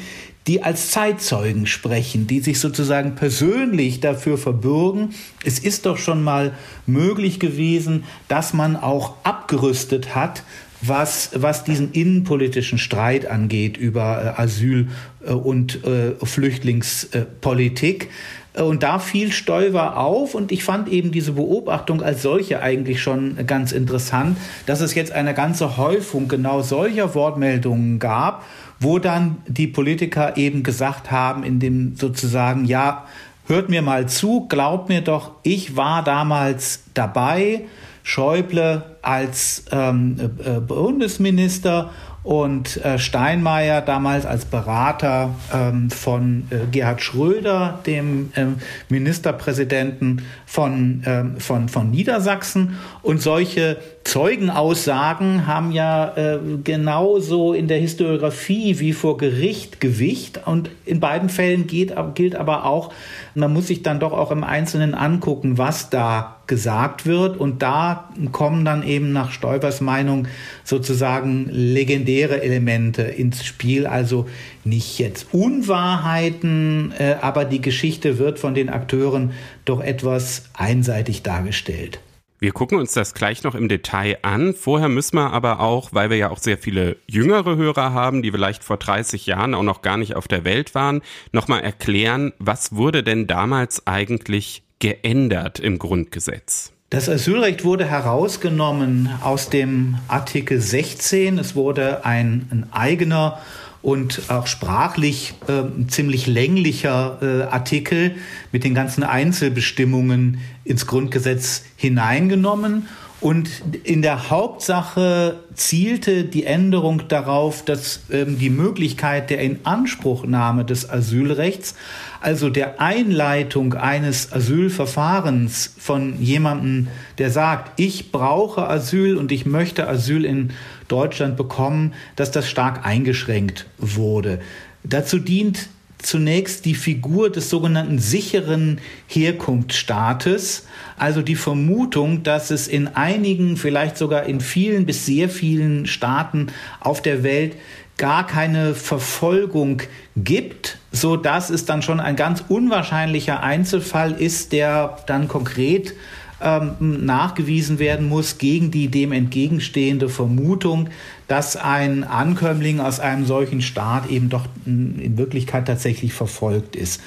die 0.46 0.62
als 0.62 0.90
Zeitzeugen 0.90 1.66
sprechen, 1.66 2.26
die 2.26 2.40
sich 2.40 2.60
sozusagen 2.60 3.16
persönlich 3.16 4.00
dafür 4.00 4.38
verbürgen. 4.38 5.10
Es 5.44 5.58
ist 5.58 5.86
doch 5.86 5.98
schon 5.98 6.22
mal 6.22 6.52
möglich 6.86 7.40
gewesen, 7.40 8.04
dass 8.28 8.54
man 8.54 8.76
auch 8.76 9.14
abgerüstet 9.24 10.14
hat, 10.14 10.44
was, 10.82 11.30
was 11.34 11.64
diesen 11.64 11.92
innenpolitischen 11.92 12.78
Streit 12.78 13.26
angeht 13.26 13.76
über 13.76 14.36
äh, 14.38 14.40
Asyl- 14.40 14.88
äh, 15.26 15.32
und 15.32 15.84
äh, 15.84 16.12
Flüchtlingspolitik. 16.24 18.10
Und 18.54 18.82
da 18.82 18.98
fiel 18.98 19.32
Stoiber 19.32 19.98
auf 19.98 20.34
und 20.34 20.50
ich 20.50 20.64
fand 20.64 20.88
eben 20.88 21.12
diese 21.12 21.32
Beobachtung 21.32 22.02
als 22.02 22.22
solche 22.22 22.62
eigentlich 22.62 23.02
schon 23.02 23.46
ganz 23.46 23.72
interessant, 23.72 24.38
dass 24.64 24.80
es 24.80 24.94
jetzt 24.94 25.12
eine 25.12 25.34
ganze 25.34 25.76
Häufung 25.76 26.26
genau 26.26 26.62
solcher 26.62 27.14
Wortmeldungen 27.14 27.98
gab 27.98 28.46
wo 28.80 28.98
dann 28.98 29.38
die 29.46 29.66
Politiker 29.66 30.36
eben 30.36 30.62
gesagt 30.62 31.10
haben, 31.10 31.42
in 31.44 31.60
dem 31.60 31.96
sozusagen, 31.96 32.64
ja, 32.64 33.06
hört 33.46 33.68
mir 33.68 33.82
mal 33.82 34.08
zu, 34.08 34.46
glaubt 34.48 34.88
mir 34.88 35.00
doch, 35.00 35.32
ich 35.42 35.76
war 35.76 36.02
damals 36.02 36.82
dabei, 36.94 37.62
Schäuble 38.02 38.82
als 39.02 39.64
ähm, 39.72 40.16
äh, 40.44 40.60
Bundesminister 40.60 41.90
und 42.26 42.84
äh, 42.84 42.98
Steinmeier 42.98 43.80
damals 43.82 44.26
als 44.26 44.44
Berater 44.46 45.34
ähm, 45.54 45.90
von 45.90 46.48
äh, 46.50 46.66
Gerhard 46.72 47.00
Schröder, 47.00 47.78
dem 47.86 48.32
ähm, 48.34 48.56
Ministerpräsidenten 48.88 50.22
von, 50.44 51.02
ähm, 51.06 51.38
von, 51.38 51.68
von 51.68 51.90
Niedersachsen. 51.92 52.78
Und 53.02 53.22
solche 53.22 53.78
Zeugenaussagen 54.06 55.48
haben 55.48 55.72
ja 55.72 56.16
äh, 56.16 56.38
genauso 56.62 57.52
in 57.52 57.66
der 57.66 57.78
Historiografie 57.78 58.78
wie 58.78 58.92
vor 58.92 59.16
Gericht 59.16 59.80
Gewicht. 59.80 60.42
Und 60.46 60.70
in 60.84 61.00
beiden 61.00 61.28
Fällen 61.28 61.66
geht, 61.66 61.92
gilt 62.14 62.36
aber 62.36 62.66
auch, 62.66 62.92
man 63.34 63.52
muss 63.52 63.66
sich 63.66 63.82
dann 63.82 63.98
doch 63.98 64.12
auch 64.12 64.30
im 64.30 64.44
Einzelnen 64.44 64.94
angucken, 64.94 65.58
was 65.58 65.90
da 65.90 66.36
gesagt 66.46 67.04
wird. 67.04 67.36
Und 67.36 67.62
da 67.62 68.08
kommen 68.30 68.64
dann 68.64 68.84
eben 68.84 69.12
nach 69.12 69.32
Stoibers 69.32 69.80
Meinung 69.80 70.28
sozusagen 70.62 71.48
legendäre 71.50 72.42
Elemente 72.42 73.02
ins 73.02 73.44
Spiel. 73.44 73.88
Also 73.88 74.28
nicht 74.62 75.00
jetzt 75.00 75.26
Unwahrheiten, 75.32 76.94
äh, 76.96 77.16
aber 77.20 77.44
die 77.44 77.60
Geschichte 77.60 78.18
wird 78.18 78.38
von 78.38 78.54
den 78.54 78.68
Akteuren 78.68 79.32
doch 79.64 79.80
etwas 79.80 80.44
einseitig 80.54 81.24
dargestellt. 81.24 81.98
Wir 82.38 82.52
gucken 82.52 82.78
uns 82.78 82.92
das 82.92 83.14
gleich 83.14 83.44
noch 83.44 83.54
im 83.54 83.68
Detail 83.68 84.18
an. 84.20 84.52
Vorher 84.52 84.90
müssen 84.90 85.16
wir 85.16 85.32
aber 85.32 85.60
auch, 85.60 85.90
weil 85.92 86.10
wir 86.10 86.18
ja 86.18 86.30
auch 86.30 86.38
sehr 86.38 86.58
viele 86.58 86.96
jüngere 87.06 87.56
Hörer 87.56 87.94
haben, 87.94 88.22
die 88.22 88.30
vielleicht 88.30 88.62
vor 88.62 88.76
30 88.76 89.24
Jahren 89.24 89.54
auch 89.54 89.62
noch 89.62 89.80
gar 89.80 89.96
nicht 89.96 90.16
auf 90.16 90.28
der 90.28 90.44
Welt 90.44 90.74
waren, 90.74 91.00
nochmal 91.32 91.62
erklären, 91.62 92.32
was 92.38 92.76
wurde 92.76 93.02
denn 93.02 93.26
damals 93.26 93.86
eigentlich 93.86 94.64
geändert 94.80 95.60
im 95.60 95.78
Grundgesetz? 95.78 96.72
Das 96.90 97.08
Asylrecht 97.08 97.64
wurde 97.64 97.84
herausgenommen 97.84 99.08
aus 99.22 99.48
dem 99.48 99.96
Artikel 100.06 100.60
16. 100.60 101.38
Es 101.38 101.56
wurde 101.56 102.04
ein, 102.04 102.48
ein 102.50 102.68
eigener 102.72 103.40
und 103.86 104.22
auch 104.26 104.48
sprachlich 104.48 105.34
äh, 105.46 105.62
ziemlich 105.86 106.26
länglicher 106.26 107.18
äh, 107.22 107.42
Artikel 107.44 108.16
mit 108.50 108.64
den 108.64 108.74
ganzen 108.74 109.04
Einzelbestimmungen 109.04 110.40
ins 110.64 110.88
Grundgesetz 110.88 111.62
hineingenommen. 111.76 112.88
Und 113.20 113.48
in 113.84 114.02
der 114.02 114.28
Hauptsache 114.28 115.38
zielte 115.54 116.24
die 116.24 116.44
Änderung 116.44 117.06
darauf, 117.06 117.64
dass 117.64 118.00
ähm, 118.10 118.40
die 118.40 118.50
Möglichkeit 118.50 119.30
der 119.30 119.38
Inanspruchnahme 119.38 120.64
des 120.64 120.90
Asylrechts, 120.90 121.76
also 122.20 122.50
der 122.50 122.80
Einleitung 122.80 123.74
eines 123.74 124.32
Asylverfahrens 124.32 125.74
von 125.78 126.20
jemandem, 126.20 126.88
der 127.18 127.30
sagt, 127.30 127.78
ich 127.78 128.10
brauche 128.10 128.68
Asyl 128.68 129.16
und 129.16 129.30
ich 129.30 129.46
möchte 129.46 129.88
Asyl 129.88 130.24
in 130.24 130.50
Deutschland 130.88 131.36
bekommen, 131.36 131.94
dass 132.16 132.30
das 132.30 132.48
stark 132.48 132.86
eingeschränkt 132.86 133.66
wurde. 133.78 134.40
Dazu 134.84 135.18
dient 135.18 135.68
zunächst 135.98 136.64
die 136.64 136.74
Figur 136.74 137.30
des 137.30 137.50
sogenannten 137.50 137.98
sicheren 137.98 138.80
Herkunftsstaates, 139.08 140.66
also 140.96 141.22
die 141.22 141.36
Vermutung, 141.36 142.22
dass 142.22 142.50
es 142.50 142.68
in 142.68 142.88
einigen, 142.88 143.56
vielleicht 143.56 143.96
sogar 143.96 144.24
in 144.24 144.40
vielen 144.40 144.86
bis 144.86 145.06
sehr 145.06 145.28
vielen 145.28 145.86
Staaten 145.86 146.48
auf 146.80 147.02
der 147.02 147.22
Welt 147.22 147.56
gar 147.96 148.26
keine 148.26 148.74
Verfolgung 148.74 149.82
gibt, 150.16 150.78
so 150.92 151.16
dass 151.16 151.50
es 151.50 151.64
dann 151.64 151.82
schon 151.82 151.98
ein 151.98 152.16
ganz 152.16 152.44
unwahrscheinlicher 152.48 153.42
Einzelfall 153.42 154.12
ist, 154.12 154.52
der 154.52 154.98
dann 155.06 155.28
konkret 155.28 155.94
ähm, 156.40 157.04
nachgewiesen 157.04 157.78
werden 157.78 158.08
muss 158.08 158.38
gegen 158.38 158.70
die 158.70 158.88
dem 158.88 159.12
entgegenstehende 159.12 160.08
Vermutung, 160.08 160.88
dass 161.28 161.56
ein 161.56 162.04
Ankömmling 162.04 162.80
aus 162.80 163.00
einem 163.00 163.24
solchen 163.26 163.62
Staat 163.62 164.10
eben 164.10 164.28
doch 164.28 164.46
in 164.66 165.16
Wirklichkeit 165.16 165.66
tatsächlich 165.66 166.12
verfolgt 166.12 166.76
ist. 166.76 167.00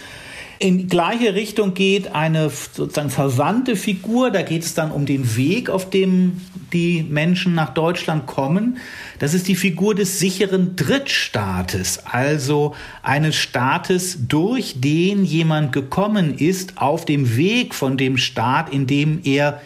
In 0.62 0.89
gleiche 0.89 1.36
Richtung 1.36 1.74
geht 1.74 2.14
eine 2.14 2.49
sozusagen 2.49 3.10
verwandte 3.10 3.78
Figur. 3.78 4.30
Da 4.30 4.41
geht 4.41 4.64
es 4.64 4.74
dann 4.74 4.91
um 4.91 5.05
den 5.05 5.38
Weg, 5.38 5.70
auf 5.70 5.89
dem 5.89 6.41
die 6.74 7.01
Menschen 7.01 7.55
nach 7.55 7.74
Deutschland 7.74 8.28
kommen. 8.28 8.78
Das 9.20 9.34
ist 9.34 9.47
die 9.47 9.55
Figur 9.55 9.95
des 9.95 10.20
sicheren 10.20 10.76
Drittstaates, 10.76 12.05
also 12.05 12.76
eines 13.03 13.38
Staates, 13.38 14.18
durch 14.28 14.82
den 14.82 15.24
jemand 15.24 15.72
gekommen 15.72 16.38
ist, 16.38 16.78
auf 16.78 17.05
dem 17.05 17.38
Weg 17.38 17.74
von 17.74 17.95
dem 17.95 18.18
Staat, 18.18 18.74
in 18.74 18.86
dem 18.86 19.22
er, 19.24 19.62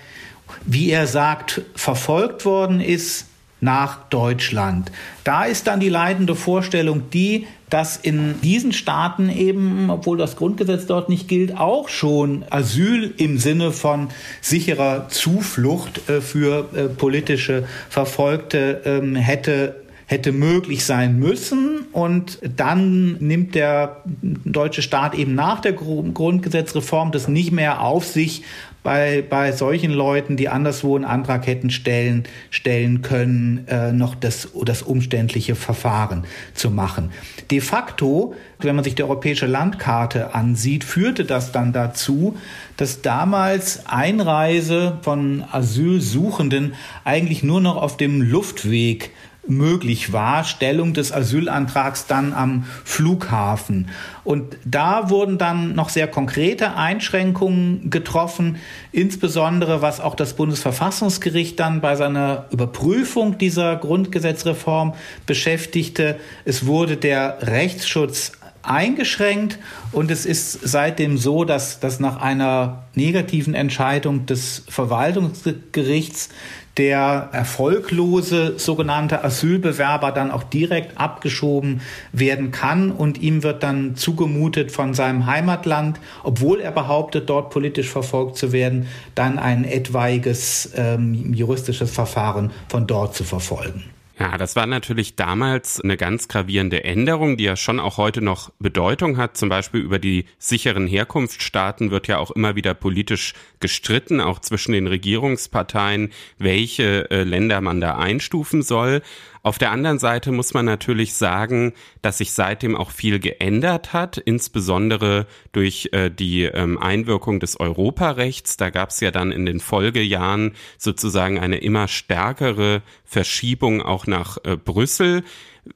wie 0.63 0.91
er 0.91 1.07
sagt, 1.07 1.63
verfolgt 1.73 2.45
worden 2.45 2.79
ist, 2.79 3.25
nach 3.64 4.03
Deutschland. 4.09 4.91
Da 5.24 5.45
ist 5.45 5.68
dann 5.68 5.80
die 5.80 5.89
leitende 5.89 6.36
Vorstellung 6.36 7.09
die, 7.11 7.47
dass 7.70 7.97
in 7.97 8.39
diesen 8.41 8.74
Staaten 8.74 9.30
eben, 9.30 9.89
obwohl 9.89 10.18
das 10.18 10.36
Grundgesetz 10.36 10.86
dort 10.86 11.09
nicht 11.09 11.28
gilt, 11.28 11.57
auch 11.57 11.89
schon 11.89 12.45
Asyl 12.49 13.14
im 13.18 13.39
Sinne 13.39 13.72
von 13.72 14.09
sicherer 14.41 15.07
Zuflucht 15.09 16.07
äh, 16.09 16.22
für 16.22 16.70
äh, 16.76 16.84
politische 16.84 17.64
Verfolgte 17.89 18.82
ähm, 18.86 19.16
hätte 19.16 19.84
hätte 20.05 20.32
möglich 20.32 20.86
sein 20.86 21.18
müssen. 21.18 21.86
Und 21.91 22.38
dann 22.57 23.14
nimmt 23.20 23.55
der 23.55 24.03
deutsche 24.22 24.82
Staat 24.82 25.16
eben 25.16 25.34
nach 25.34 25.61
der 25.61 25.74
Grundgesetzreform 25.74 27.11
das 27.11 27.28
nicht 27.28 27.51
mehr 27.51 27.82
auf 27.82 28.05
sich, 28.05 28.43
bei, 28.84 29.23
bei 29.27 29.53
solchen 29.53 29.91
Leuten, 29.91 30.36
die 30.36 30.49
anderswo 30.49 30.95
einen 30.95 31.05
Antrag 31.05 31.47
hätten 31.47 31.69
stellen, 31.69 32.23
stellen 32.49 33.01
können, 33.01 33.65
äh, 33.67 33.93
noch 33.93 34.13
das, 34.13 34.49
das 34.65 34.81
umständliche 34.81 35.55
Verfahren 35.55 36.25
zu 36.53 36.69
machen. 36.69 37.11
De 37.49 37.61
facto, 37.61 38.36
wenn 38.59 38.75
man 38.75 38.84
sich 38.84 38.95
die 38.95 39.03
europäische 39.03 39.47
Landkarte 39.47 40.36
ansieht, 40.36 40.84
führte 40.84 41.23
das 41.23 41.51
dann 41.53 41.71
dazu, 41.71 42.38
dass 42.77 43.01
damals 43.01 43.86
Einreise 43.88 44.99
von 45.01 45.43
Asylsuchenden 45.49 46.73
eigentlich 47.05 47.41
nur 47.43 47.61
noch 47.61 47.77
auf 47.77 47.97
dem 47.97 48.21
Luftweg 48.21 49.11
möglich 49.47 50.13
war, 50.13 50.43
Stellung 50.43 50.93
des 50.93 51.11
Asylantrags 51.11 52.07
dann 52.07 52.33
am 52.33 52.65
Flughafen. 52.83 53.89
Und 54.23 54.57
da 54.63 55.09
wurden 55.09 55.37
dann 55.37 55.75
noch 55.75 55.89
sehr 55.89 56.07
konkrete 56.07 56.75
Einschränkungen 56.75 57.89
getroffen, 57.89 58.57
insbesondere 58.91 59.81
was 59.81 59.99
auch 59.99 60.15
das 60.15 60.35
Bundesverfassungsgericht 60.35 61.59
dann 61.59 61.81
bei 61.81 61.95
seiner 61.95 62.45
Überprüfung 62.51 63.37
dieser 63.37 63.75
Grundgesetzreform 63.75 64.93
beschäftigte. 65.25 66.17
Es 66.45 66.65
wurde 66.65 66.95
der 66.95 67.37
Rechtsschutz 67.41 68.33
eingeschränkt 68.63 69.59
und 69.91 70.09
es 70.09 70.25
ist 70.25 70.59
seitdem 70.63 71.17
so, 71.17 71.43
dass, 71.43 71.81
dass 71.81 71.99
nach 71.99 72.21
einer 72.21 72.83
negativen 72.95 73.53
Entscheidung 73.53 74.25
des 74.25 74.63
Verwaltungsgerichts 74.69 76.29
der 76.78 77.30
erfolglose 77.32 78.57
sogenannte 78.57 79.24
Asylbewerber 79.24 80.11
dann 80.11 80.32
auch 80.32 80.43
direkt 80.43 80.97
abgeschoben 80.97 81.82
werden 82.11 82.51
kann 82.51 82.91
und 82.91 83.21
ihm 83.21 83.43
wird 83.43 83.61
dann 83.61 83.95
zugemutet 83.95 84.71
von 84.71 84.93
seinem 84.93 85.26
Heimatland, 85.28 85.99
obwohl 86.24 86.59
er 86.59 86.71
behauptet, 86.71 87.30
dort 87.30 87.51
politisch 87.51 87.89
verfolgt 87.89 88.38
zu 88.38 88.51
werden, 88.51 88.88
dann 89.13 89.38
ein 89.38 89.65
etwaiges 89.65 90.71
ähm, 90.76 91.34
juristisches 91.34 91.91
Verfahren 91.91 92.51
von 92.69 92.88
dort 92.88 93.15
zu 93.15 93.24
verfolgen. 93.24 93.84
Ja, 94.24 94.38
das 94.38 94.55
war 94.55 94.67
natürlich 94.67 95.17
damals 95.17 95.82
eine 95.82 95.97
ganz 95.97 96.30
gravierende 96.30 96.86
Änderung, 96.86 97.36
die 97.36 97.43
ja 97.43 97.57
schon 97.57 97.82
auch 97.82 97.97
heute 97.97 98.21
noch 98.21 98.51
Bedeutung 98.57 99.17
hat. 99.17 99.36
Zum 99.36 99.49
Beispiel 99.49 99.82
über 99.82 99.99
die 99.99 100.24
sicheren 100.38 100.88
Herkunftsstaaten 100.88 101.91
wird 101.91 102.07
ja 102.07 102.19
auch 102.19 102.32
immer 102.32 102.55
wieder 102.55 102.74
politisch 102.74 103.34
gestritten, 103.59 104.21
auch 104.21 104.39
zwischen 104.39 104.71
den 104.71 104.88
Regierungsparteien, 104.88 106.13
welche 106.38 107.11
äh, 107.11 107.24
Länder 107.24 107.59
man 107.59 107.82
da 107.82 107.97
einstufen 107.97 108.61
soll. 108.61 109.01
Auf 109.45 109.57
der 109.57 109.71
anderen 109.71 109.99
Seite 109.99 110.31
muss 110.31 110.53
man 110.53 110.63
natürlich 110.63 111.15
sagen, 111.15 111.73
dass 112.01 112.19
sich 112.19 112.31
seitdem 112.31 112.77
auch 112.77 112.91
viel 112.91 113.19
geändert 113.19 113.91
hat, 113.91 114.17
insbesondere 114.17 115.27
durch 115.51 115.89
äh, 115.91 116.09
die 116.09 116.43
ähm, 116.43 116.77
Einwirkung 116.77 117.41
des 117.41 117.59
Europarechts. 117.59 118.55
Da 118.55 118.69
gab 118.69 118.91
es 118.91 119.01
ja 119.01 119.11
dann 119.11 119.33
in 119.33 119.45
den 119.45 119.59
Folgejahren 119.59 120.53
sozusagen 120.77 121.39
eine 121.39 121.57
immer 121.57 121.89
stärkere 121.89 122.83
Verschiebung 123.03 123.81
auch 123.81 124.07
nach 124.07 124.37
äh, 124.45 124.55
Brüssel. 124.55 125.23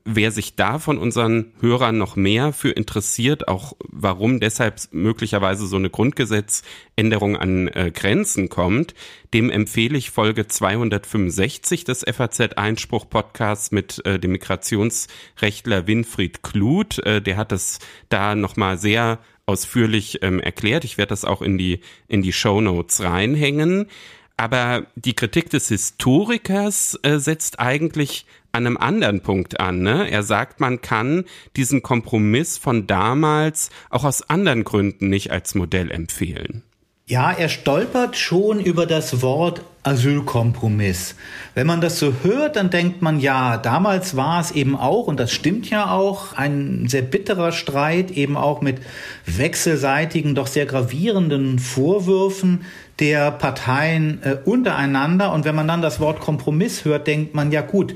Wer 0.03 0.31
sich 0.31 0.55
da 0.55 0.79
von 0.79 0.97
unseren 0.97 1.53
Hörern 1.61 1.97
noch 1.97 2.17
mehr 2.17 2.51
für 2.51 2.71
interessiert, 2.71 3.47
auch 3.47 3.73
warum 3.87 4.41
deshalb 4.41 4.81
möglicherweise 4.91 5.65
so 5.65 5.77
eine 5.77 5.89
Grundgesetzänderung 5.89 7.37
an 7.37 7.69
äh, 7.69 7.91
Grenzen 7.93 8.49
kommt, 8.49 8.95
dem 9.33 9.49
empfehle 9.49 9.97
ich 9.97 10.11
Folge 10.11 10.47
265 10.47 11.85
des 11.85 12.03
FAZ 12.03 12.39
Einspruch 12.57 13.09
Podcasts 13.09 13.71
mit 13.71 14.05
äh, 14.05 14.19
dem 14.19 14.33
Migrationsrechtler 14.33 15.87
Winfried 15.87 16.43
Kluth. 16.43 16.99
Äh, 16.99 17.21
der 17.21 17.37
hat 17.37 17.53
es 17.53 17.79
da 18.09 18.35
nochmal 18.35 18.77
sehr 18.77 19.19
ausführlich 19.45 20.19
ähm, 20.21 20.41
erklärt. 20.41 20.83
Ich 20.83 20.97
werde 20.97 21.09
das 21.09 21.23
auch 21.23 21.41
in 21.41 21.57
die, 21.57 21.79
in 22.09 22.21
die 22.21 22.33
Show 22.33 22.59
Notes 22.59 23.01
reinhängen. 23.01 23.87
Aber 24.35 24.85
die 24.95 25.15
Kritik 25.15 25.49
des 25.49 25.69
Historikers 25.69 26.99
äh, 27.01 27.17
setzt 27.17 27.59
eigentlich 27.59 28.25
an 28.57 28.65
einem 28.65 28.77
anderen 28.77 29.21
Punkt 29.21 29.59
an. 29.59 29.81
Ne? 29.81 30.09
Er 30.09 30.23
sagt, 30.23 30.59
man 30.59 30.81
kann 30.81 31.23
diesen 31.55 31.83
Kompromiss 31.83 32.57
von 32.57 32.87
damals 32.87 33.69
auch 33.89 34.03
aus 34.03 34.29
anderen 34.29 34.63
Gründen 34.63 35.09
nicht 35.09 35.31
als 35.31 35.55
Modell 35.55 35.91
empfehlen. 35.91 36.63
Ja, 37.09 37.31
er 37.31 37.47
stolpert 37.47 38.17
schon 38.17 38.59
über 38.59 38.85
das 38.85 39.21
Wort 39.21 39.61
Asylkompromiss. 39.83 41.15
Wenn 41.55 41.65
man 41.65 41.79
das 41.79 41.99
so 41.99 42.11
hört, 42.21 42.57
dann 42.57 42.69
denkt 42.69 43.01
man, 43.01 43.21
ja, 43.21 43.55
damals 43.55 44.17
war 44.17 44.41
es 44.41 44.51
eben 44.51 44.75
auch, 44.75 45.07
und 45.07 45.17
das 45.17 45.31
stimmt 45.31 45.69
ja 45.69 45.89
auch, 45.89 46.33
ein 46.33 46.89
sehr 46.89 47.03
bitterer 47.03 47.53
Streit, 47.53 48.11
eben 48.11 48.35
auch 48.35 48.59
mit 48.59 48.81
wechselseitigen, 49.25 50.35
doch 50.35 50.47
sehr 50.47 50.65
gravierenden 50.65 51.59
Vorwürfen 51.59 52.65
der 52.99 53.31
Parteien 53.31 54.21
äh, 54.23 54.37
untereinander. 54.43 55.31
Und 55.31 55.45
wenn 55.45 55.55
man 55.55 55.69
dann 55.69 55.81
das 55.81 56.01
Wort 56.01 56.19
Kompromiss 56.19 56.83
hört, 56.83 57.07
denkt 57.07 57.35
man, 57.35 57.53
ja 57.53 57.61
gut, 57.61 57.95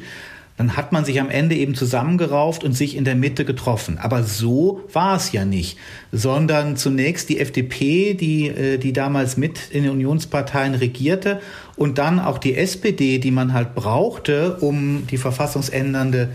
dann 0.62 0.78
hat 0.78 0.92
man 0.92 1.06
sich 1.06 1.20
am 1.20 1.32
Ende 1.32 1.56
eben 1.56 1.74
zusammengerauft 1.74 2.64
und 2.64 2.74
sich 2.74 2.96
in 2.96 3.04
der 3.04 3.16
Mitte 3.16 3.46
getroffen. 3.46 3.98
Aber 3.98 4.22
so 4.22 4.82
war 4.94 5.16
es 5.16 5.32
ja 5.32 5.44
nicht, 5.44 5.80
sondern 6.12 6.78
zunächst 6.78 7.30
die 7.30 7.40
FDP, 7.40 8.14
die, 8.14 8.50
äh, 8.50 8.78
die 8.78 8.94
damals 8.94 9.38
mit 9.38 9.72
in 9.72 9.82
den 9.82 9.92
Unionsparteien 9.94 10.76
regierte 10.76 11.42
und 11.78 11.98
dann 11.98 12.20
auch 12.20 12.38
die 12.38 12.56
SPD, 12.56 13.18
die 13.18 13.32
man 13.32 13.54
halt 13.54 13.74
brauchte, 13.74 14.58
um 14.58 15.08
die 15.08 15.18
verfassungsändernde 15.18 16.30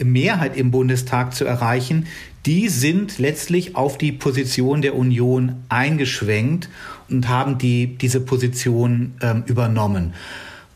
Mehrheit 0.00 0.56
im 0.56 0.70
Bundestag 0.70 1.34
zu 1.34 1.44
erreichen, 1.44 2.06
die 2.46 2.68
sind 2.68 3.18
letztlich 3.18 3.74
auf 3.74 3.98
die 3.98 4.12
Position 4.12 4.80
der 4.80 4.94
Union 4.94 5.56
eingeschwenkt 5.68 6.68
und 7.08 7.28
haben 7.28 7.58
die, 7.58 7.98
diese 7.98 8.20
Position 8.20 9.14
ähm, 9.20 9.42
übernommen. 9.46 10.14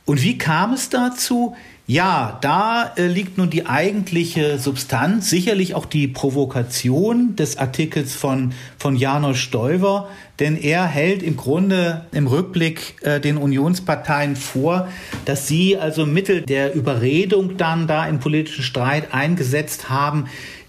Und 0.07 0.25
wie 0.25 0.39
kam 0.39 0.73
es 0.73 0.89
dazu? 0.89 1.55
Ja, 1.89 2.39
da 2.41 2.95
äh, 2.97 3.07
liegt 3.07 3.39
nun 3.39 3.49
die 3.49 3.67
eigentliche 3.67 4.59
Substanz, 4.59 5.31
sicherlich 5.31 5.77
auch 5.77 5.87
die 5.87 6.09
Provokation 6.09 7.37
des 7.37 7.59
Artikels 7.59 8.13
von, 8.13 8.55
von 8.77 8.97
Janos 8.97 9.39
Stoiber, 9.39 10.09
denn 10.41 10.57
er 10.61 10.85
hält 10.87 11.23
im 11.23 11.37
Grunde 11.37 12.05
im 12.11 12.27
Rückblick 12.27 12.97
äh, 13.03 13.21
den 13.21 13.37
Unionsparteien 13.37 14.35
vor, 14.35 14.89
dass 15.27 15.47
sie 15.47 15.77
also 15.77 16.07
Mittel 16.07 16.43
der 16.43 16.75
Überredung 16.75 17.57
dann 17.57 17.87
da 17.87 18.09
im 18.09 18.19
politischen 18.19 18.65
Streit 18.65 19.15
eingesetzt 19.15 19.89
haben, 19.89 20.27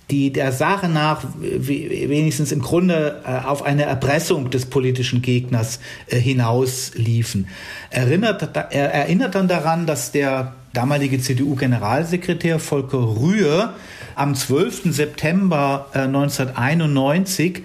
die 0.10 0.32
der 0.32 0.52
Sache 0.52 0.88
nach 0.88 1.24
wenigstens 1.40 2.52
im 2.52 2.62
Grunde 2.62 3.22
äh, 3.26 3.46
auf 3.46 3.64
eine 3.64 3.84
Erpressung 3.84 4.50
des 4.50 4.66
politischen 4.66 5.22
Gegners 5.22 5.80
äh, 6.08 6.18
hinausliefen. 6.18 7.48
Erinnert, 7.90 8.56
er 8.56 8.94
erinnert 8.94 9.36
dann 9.36 9.48
daran, 9.48 9.86
dass 9.86 10.12
der 10.12 10.54
damalige 10.74 11.20
CDU-Generalsekretär 11.20 12.60
Volker 12.60 13.00
Rühr 13.00 13.74
am 14.16 14.34
12. 14.34 14.94
September 14.94 15.88
1991 15.94 17.58
äh, 17.58 17.62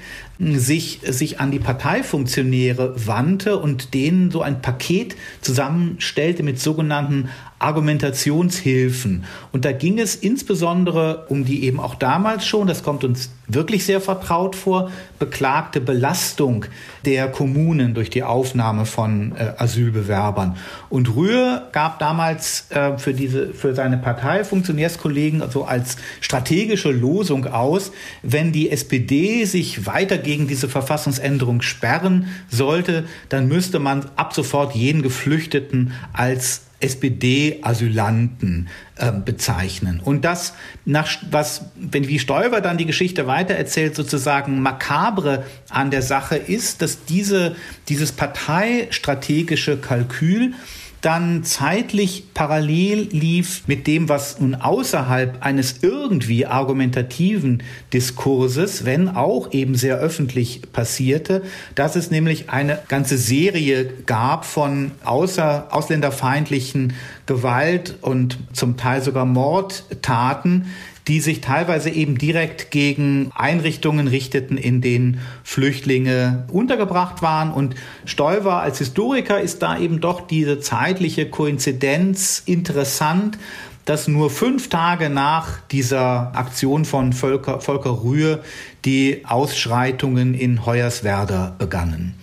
sich, 0.59 1.01
sich 1.07 1.39
an 1.39 1.53
die 1.53 1.61
Parteifunktionäre 1.61 3.07
wandte 3.07 3.59
und 3.59 3.95
denen 3.95 4.33
so 4.33 4.43
ein 4.43 4.61
Paket 4.61 5.15
zusammenstellte 5.41 6.43
mit 6.43 6.59
sogenannten 6.59 7.29
Argumentationshilfen. 7.63 9.25
Und 9.53 9.65
da 9.65 9.73
ging 9.73 9.99
es 9.99 10.15
insbesondere 10.15 11.27
um 11.29 11.45
die 11.45 11.65
eben 11.65 11.81
auch 11.81 11.95
damals 11.95 12.47
schon, 12.47 12.67
das 12.67 12.83
kommt 12.83 13.05
uns 13.05 13.31
wirklich 13.47 13.85
sehr 13.85 14.01
vertraut 14.01 14.57
vor, 14.57 14.91
beklagte 15.19 15.81
Belastung 15.81 16.65
der 17.05 17.29
Kommunen 17.29 17.95
durch 17.95 18.11
die 18.11 18.23
Aufnahme 18.23 18.87
von 18.87 19.33
äh, 19.37 19.53
Asylbewerbern. 19.59 20.57
Und 20.89 21.15
Rühr 21.15 21.69
gab 21.73 21.99
damals 21.99 22.71
äh, 22.71 22.99
für 22.99 23.15
diese, 23.15 23.53
für 23.53 23.75
seine 23.75 23.99
Partei 23.99 24.45
Funktionärskollegen 24.45 25.43
also 25.43 25.65
als 25.65 25.97
strategische 26.21 26.91
Losung 26.91 27.47
aus, 27.47 27.93
wenn 28.23 28.53
die 28.53 28.71
SPD 28.71 29.45
sich 29.45 29.87
weiter 29.87 30.19
gegen 30.19 30.49
diese 30.49 30.69
Verfassungsänderung 30.69 31.63
sperren 31.63 32.29
sollte, 32.49 33.05
dann 33.29 33.49
müsste 33.49 33.79
man 33.79 34.07
ab 34.17 34.35
sofort 34.35 34.75
jeden 34.75 35.03
Geflüchteten 35.03 35.93
als 36.13 36.63
SPD-Asylanten 36.83 38.69
äh, 38.97 39.13
bezeichnen. 39.13 40.01
Und 40.05 40.25
das, 40.25 40.55
nach, 40.85 41.09
was, 41.31 41.67
wenn 41.77 42.09
wie 42.09 42.19
Stoiber 42.19 42.61
dann 42.61 42.77
die 42.77 42.87
Geschichte 42.87 43.27
weitererzählt, 43.27 43.95
sozusagen 43.95 44.61
makabre 44.61 45.45
an 45.71 45.91
der 45.91 46.03
Sache 46.03 46.37
ist, 46.37 46.83
dass 46.83 47.05
diese, 47.05 47.57
dieses 47.89 48.13
parteistrategische 48.13 49.77
Kalkül 49.77 50.55
dann 51.03 51.43
zeitlich 51.43 52.33
parallel 52.33 53.09
lief 53.11 53.65
mit 53.67 53.89
dem, 53.89 54.09
was 54.09 54.39
nun 54.39 54.55
außerhalb 54.55 55.45
eines 55.45 55.83
irgendwie 55.83 56.47
argumentativen 56.47 57.65
Diskurses, 57.93 58.85
wenn 58.85 59.09
auch 59.09 59.53
eben 59.53 59.75
sehr 59.75 59.99
öffentlich 59.99 60.63
passierte, 60.73 61.43
dass 61.75 61.97
es 61.97 62.13
nämlich 62.13 62.51
eine 62.51 62.79
ganze 62.87 63.19
Serie 63.19 63.85
gab 64.07 64.45
von 64.45 64.93
außer, 65.05 65.67
ausländerfeindlichen 65.71 66.93
Gewalt 67.27 67.97
und 68.01 68.39
zum 68.53 68.77
Teil 68.77 69.03
sogar 69.03 69.25
Mordtaten, 69.25 70.67
die 71.09 71.21
sich 71.21 71.41
teilweise 71.41 71.91
eben 71.91 72.17
direkt 72.17 72.71
gegen 72.71 73.31
Einrichtungen 73.35 74.07
richteten, 74.07 74.57
in 74.57 74.81
denen 74.81 75.21
Flüchtlinge 75.43 76.47
untergebracht 76.53 77.23
waren. 77.23 77.53
Und 77.53 77.75
Stoiber 78.05 78.61
als 78.61 78.79
Historiker 78.79 79.41
ist 79.41 79.63
da 79.63 79.79
eben 79.79 80.01
doch 80.01 80.21
diese 80.21 80.61
zeitliche 80.61 81.29
Koinzidenz 81.29 82.43
interessant, 82.47 83.39
dass 83.85 84.07
nur 84.07 84.31
fünf 84.31 84.69
Tage 84.69 85.11
nach 85.11 85.61
dieser 85.61 86.37
Aktion 86.37 86.85
von 86.85 87.13
Volker, 87.13 87.61
Volker 87.61 88.03
Rühe 88.05 88.43
die 88.85 89.23
Ausschreitungen 89.25 90.35
in 90.35 90.65
Hoyerswerda 90.65 91.57
begannen. 91.59 92.15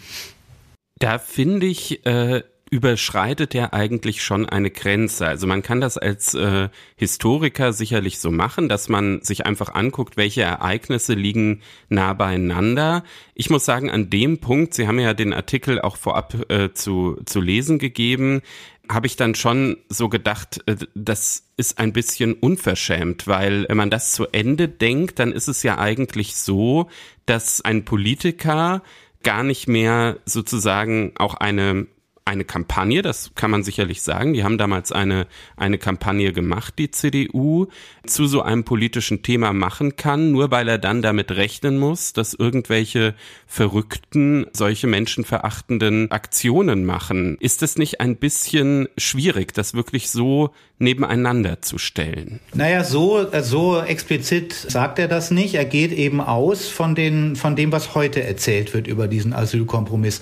Da 0.99 1.17
finde 1.17 1.65
ich 1.67 2.05
äh, 2.05 2.43
überschreitet 2.69 3.55
er 3.55 3.73
eigentlich 3.73 4.23
schon 4.23 4.47
eine 4.47 4.69
Grenze. 4.69 5.27
Also 5.27 5.47
man 5.47 5.63
kann 5.63 5.81
das 5.81 5.97
als 5.97 6.33
äh, 6.35 6.69
Historiker 6.95 7.73
sicherlich 7.73 8.19
so 8.19 8.31
machen, 8.31 8.69
dass 8.69 8.89
man 8.89 9.21
sich 9.23 9.45
einfach 9.45 9.73
anguckt, 9.73 10.17
welche 10.17 10.43
Ereignisse 10.43 11.13
liegen 11.13 11.61
nah 11.89 12.13
beieinander. 12.13 13.03
Ich 13.33 13.49
muss 13.49 13.65
sagen, 13.65 13.89
an 13.89 14.09
dem 14.09 14.39
Punkt, 14.39 14.73
Sie 14.73 14.87
haben 14.87 14.99
ja 14.99 15.13
den 15.13 15.33
Artikel 15.33 15.81
auch 15.81 15.97
vorab 15.97 16.51
äh, 16.51 16.71
zu, 16.73 17.19
zu 17.25 17.41
lesen 17.41 17.79
gegeben, 17.79 18.41
habe 18.89 19.05
ich 19.05 19.15
dann 19.15 19.35
schon 19.35 19.77
so 19.87 20.09
gedacht, 20.09 20.61
äh, 20.65 20.75
das 20.95 21.45
ist 21.57 21.79
ein 21.79 21.93
bisschen 21.93 22.33
unverschämt, 22.33 23.27
weil 23.27 23.65
wenn 23.67 23.77
man 23.77 23.89
das 23.89 24.11
zu 24.11 24.27
Ende 24.31 24.67
denkt, 24.67 25.19
dann 25.19 25.31
ist 25.31 25.47
es 25.47 25.63
ja 25.63 25.77
eigentlich 25.77 26.35
so, 26.35 26.89
dass 27.25 27.61
ein 27.61 27.85
Politiker 27.85 28.83
gar 29.23 29.43
nicht 29.43 29.67
mehr 29.67 30.17
sozusagen 30.25 31.13
auch 31.17 31.35
eine 31.35 31.87
eine 32.29 32.45
Kampagne, 32.45 33.01
das 33.01 33.31
kann 33.35 33.51
man 33.51 33.63
sicherlich 33.63 34.01
sagen. 34.01 34.33
Die 34.33 34.43
haben 34.43 34.57
damals 34.57 34.91
eine, 34.91 35.27
eine 35.57 35.77
Kampagne 35.77 36.31
gemacht, 36.31 36.75
die 36.77 36.91
CDU, 36.91 37.67
zu 38.05 38.27
so 38.27 38.41
einem 38.41 38.63
politischen 38.63 39.21
Thema 39.21 39.53
machen 39.53 39.95
kann, 39.95 40.31
nur 40.31 40.51
weil 40.51 40.67
er 40.67 40.77
dann 40.77 41.01
damit 41.01 41.31
rechnen 41.31 41.77
muss, 41.77 42.13
dass 42.13 42.33
irgendwelche 42.33 43.15
verrückten, 43.47 44.45
solche 44.53 44.87
menschenverachtenden 44.87 46.11
Aktionen 46.11 46.85
machen. 46.85 47.37
Ist 47.39 47.63
es 47.63 47.77
nicht 47.77 47.99
ein 47.99 48.15
bisschen 48.15 48.87
schwierig, 48.97 49.53
das 49.53 49.73
wirklich 49.73 50.09
so 50.09 50.51
nebeneinander 50.79 51.61
zu 51.61 51.77
stellen? 51.77 52.39
Naja, 52.53 52.83
so, 52.83 53.27
so 53.41 53.81
explizit 53.81 54.53
sagt 54.53 54.99
er 54.99 55.07
das 55.07 55.31
nicht. 55.31 55.55
Er 55.55 55.65
geht 55.65 55.91
eben 55.91 56.21
aus 56.21 56.67
von, 56.67 56.95
den, 56.95 57.35
von 57.35 57.55
dem, 57.55 57.71
was 57.71 57.95
heute 57.95 58.23
erzählt 58.23 58.73
wird 58.73 58.87
über 58.87 59.07
diesen 59.07 59.33
Asylkompromiss. 59.33 60.21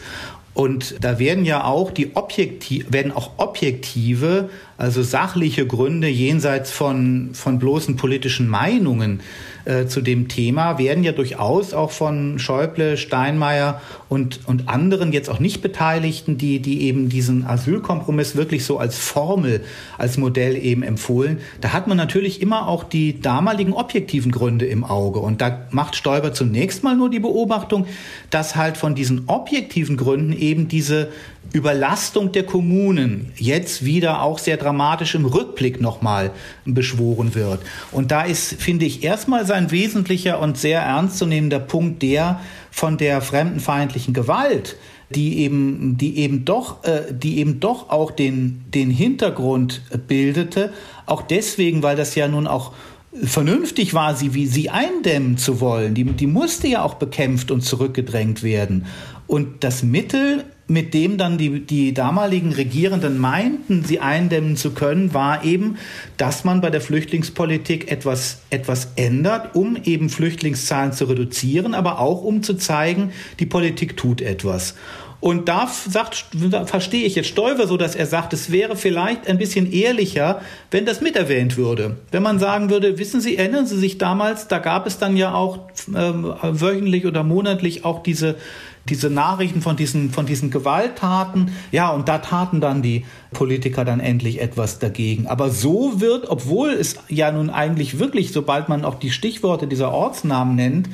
Und 0.58 0.96
da 1.02 1.20
werden 1.20 1.46
ja 1.46 1.66
auch 1.66 1.92
die 1.92 2.16
objektiv, 2.16 2.88
werden 2.90 3.12
auch 3.12 3.34
objektive, 3.38 4.50
also 4.78 5.02
sachliche 5.02 5.66
Gründe 5.66 6.08
jenseits 6.08 6.72
von, 6.72 7.32
von 7.34 7.58
bloßen 7.58 7.96
politischen 7.96 8.48
Meinungen 8.48 9.22
äh, 9.68 9.88
zu 9.88 10.02
dem 10.02 10.30
Thema 10.30 10.78
werden 10.78 11.04
ja 11.04 11.12
durchaus 11.12 11.74
auch 11.74 11.92
von 11.92 12.40
Schäuble, 12.40 12.96
Steinmeier 12.96 13.82
und, 14.08 14.40
und 14.46 14.70
anderen 14.70 15.12
jetzt 15.12 15.30
auch 15.30 15.40
nicht 15.40 15.62
Beteiligten, 15.62 16.38
die, 16.38 16.62
die 16.62 16.84
eben 16.84 17.10
diesen 17.10 17.46
Asylkompromiss 17.46 18.38
wirklich 18.38 18.64
so 18.64 18.78
als 18.78 18.98
Formel, 18.98 19.62
als 19.98 20.18
Modell 20.18 20.56
eben 20.56 20.84
empfohlen. 20.84 21.40
Da 21.60 21.74
hat 21.74 21.88
man 21.88 21.98
natürlich 21.98 22.42
immer 22.42 22.68
auch 22.68 22.86
die 22.86 23.20
damaligen 23.20 23.74
objektiven 23.74 24.32
Gründe 24.32 24.68
im 24.68 24.86
Auge. 24.86 25.20
Und 25.20 25.42
da 25.42 25.68
macht 25.72 25.98
Stoiber 25.98 26.34
zunächst 26.34 26.84
mal 26.84 26.96
nur 26.96 27.10
die 27.10 27.20
Beobachtung, 27.20 27.88
dass 28.30 28.56
halt 28.56 28.78
von 28.78 28.96
diesen 28.96 29.24
objektiven 29.28 29.98
Gründen 29.98 30.32
eben 30.32 30.70
diese 30.70 31.10
Überlastung 31.54 32.32
der 32.32 32.44
Kommunen 32.44 33.32
jetzt 33.38 33.86
wieder 33.86 34.22
auch 34.22 34.40
sehr 34.40 34.58
dramatisch 34.68 35.16
im 35.16 35.26
Rückblick 35.26 35.80
nochmal 35.80 36.32
beschworen 36.66 37.36
wird. 37.36 37.62
Und 37.92 38.12
da 38.12 38.24
ist, 38.24 38.62
finde 38.62 38.86
ich, 38.86 39.04
erstmal 39.04 39.46
sein 39.46 39.72
wesentlicher 39.72 40.40
und 40.40 40.58
sehr 40.58 40.82
ernstzunehmender 40.82 41.60
Punkt 41.60 42.02
der 42.02 42.42
von 42.70 42.98
der 42.98 43.22
fremdenfeindlichen 43.22 44.14
Gewalt, 44.14 44.76
die 45.10 45.40
eben, 45.40 45.98
die 45.98 46.18
eben 46.18 46.44
doch, 46.44 46.84
äh, 46.84 47.14
die 47.14 47.40
eben 47.40 47.62
doch 47.62 47.90
auch 47.90 48.12
den, 48.12 48.66
den 48.74 48.92
Hintergrund 48.92 49.82
bildete. 50.08 50.74
Auch 51.06 51.22
deswegen, 51.22 51.82
weil 51.82 51.96
das 51.96 52.16
ja 52.16 52.28
nun 52.28 52.46
auch 52.46 52.74
vernünftig 53.24 53.94
war, 53.94 54.16
sie 54.16 54.34
wie 54.34 54.48
sie 54.48 54.70
eindämmen 54.70 55.38
zu 55.38 55.62
wollen. 55.62 55.94
Die, 55.94 56.04
die 56.04 56.28
musste 56.28 56.68
ja 56.68 56.84
auch 56.84 56.96
bekämpft 56.96 57.52
und 57.52 57.62
zurückgedrängt 57.62 58.44
werden. 58.44 58.86
Und 59.28 59.64
das 59.64 59.82
Mittel 59.82 60.44
mit 60.68 60.94
dem 60.94 61.18
dann 61.18 61.38
die, 61.38 61.62
die 61.62 61.94
damaligen 61.94 62.52
Regierenden 62.52 63.18
meinten, 63.18 63.86
sie 63.86 64.00
eindämmen 64.00 64.58
zu 64.58 64.72
können, 64.72 65.14
war 65.14 65.44
eben, 65.44 65.78
dass 66.18 66.44
man 66.44 66.60
bei 66.62 66.70
der 66.70 66.82
Flüchtlingspolitik 66.82 67.90
etwas, 67.90 68.42
etwas 68.50 68.92
ändert, 68.96 69.56
um 69.56 69.78
eben 69.84 70.10
Flüchtlingszahlen 70.10 70.92
zu 70.92 71.06
reduzieren, 71.06 71.74
aber 71.74 72.00
auch 72.00 72.24
um 72.24 72.44
zu 72.44 72.56
zeigen, 72.56 73.12
die 73.40 73.46
Politik 73.46 73.96
tut 73.96 74.22
etwas. 74.22 74.76
Und 75.20 75.50
da 75.50 75.68
sagt, 75.68 76.26
da 76.52 76.66
verstehe 76.66 77.06
ich 77.06 77.16
jetzt 77.16 77.30
Stoiber 77.30 77.66
so, 77.66 77.76
dass 77.76 77.96
er 77.96 78.06
sagt, 78.06 78.34
es 78.34 78.52
wäre 78.52 78.76
vielleicht 78.76 79.28
ein 79.28 79.40
bisschen 79.40 79.72
ehrlicher, 79.72 80.42
wenn 80.70 80.86
das 80.86 81.02
miterwähnt 81.02 81.58
würde. 81.58 81.98
Wenn 82.12 82.22
man 82.22 82.38
sagen 82.38 82.70
würde, 82.70 83.00
wissen 83.00 83.20
Sie, 83.20 83.36
erinnern 83.36 83.66
Sie 83.66 83.80
sich 83.80 83.98
damals, 83.98 84.48
da 84.48 84.60
gab 84.60 84.86
es 84.86 85.00
dann 85.00 85.18
ja 85.18 85.34
auch 85.34 85.70
ähm, 85.88 86.34
wöchentlich 86.44 87.08
oder 87.08 87.24
monatlich 87.24 87.84
auch 87.84 88.04
diese 88.04 88.36
diese 88.90 89.10
Nachrichten 89.10 89.62
von 89.62 89.76
diesen, 89.76 90.12
von 90.12 90.26
diesen 90.26 90.50
Gewalttaten. 90.50 91.52
Ja, 91.72 91.90
und 91.90 92.08
da 92.08 92.20
taten 92.20 92.62
dann 92.62 92.82
die 92.82 93.06
Politiker 93.32 93.86
dann 93.86 94.00
endlich 94.00 94.42
etwas 94.42 94.80
dagegen. 94.80 95.28
Aber 95.28 95.50
so 95.50 96.00
wird, 96.02 96.30
obwohl 96.30 96.70
es 96.70 96.98
ja 97.10 97.32
nun 97.32 97.50
eigentlich 97.50 98.00
wirklich, 98.00 98.32
sobald 98.32 98.70
man 98.70 98.86
auch 98.86 98.96
die 98.96 99.12
Stichworte 99.12 99.68
dieser 99.68 99.92
Ortsnamen 99.92 100.56
nennt, 100.56 100.90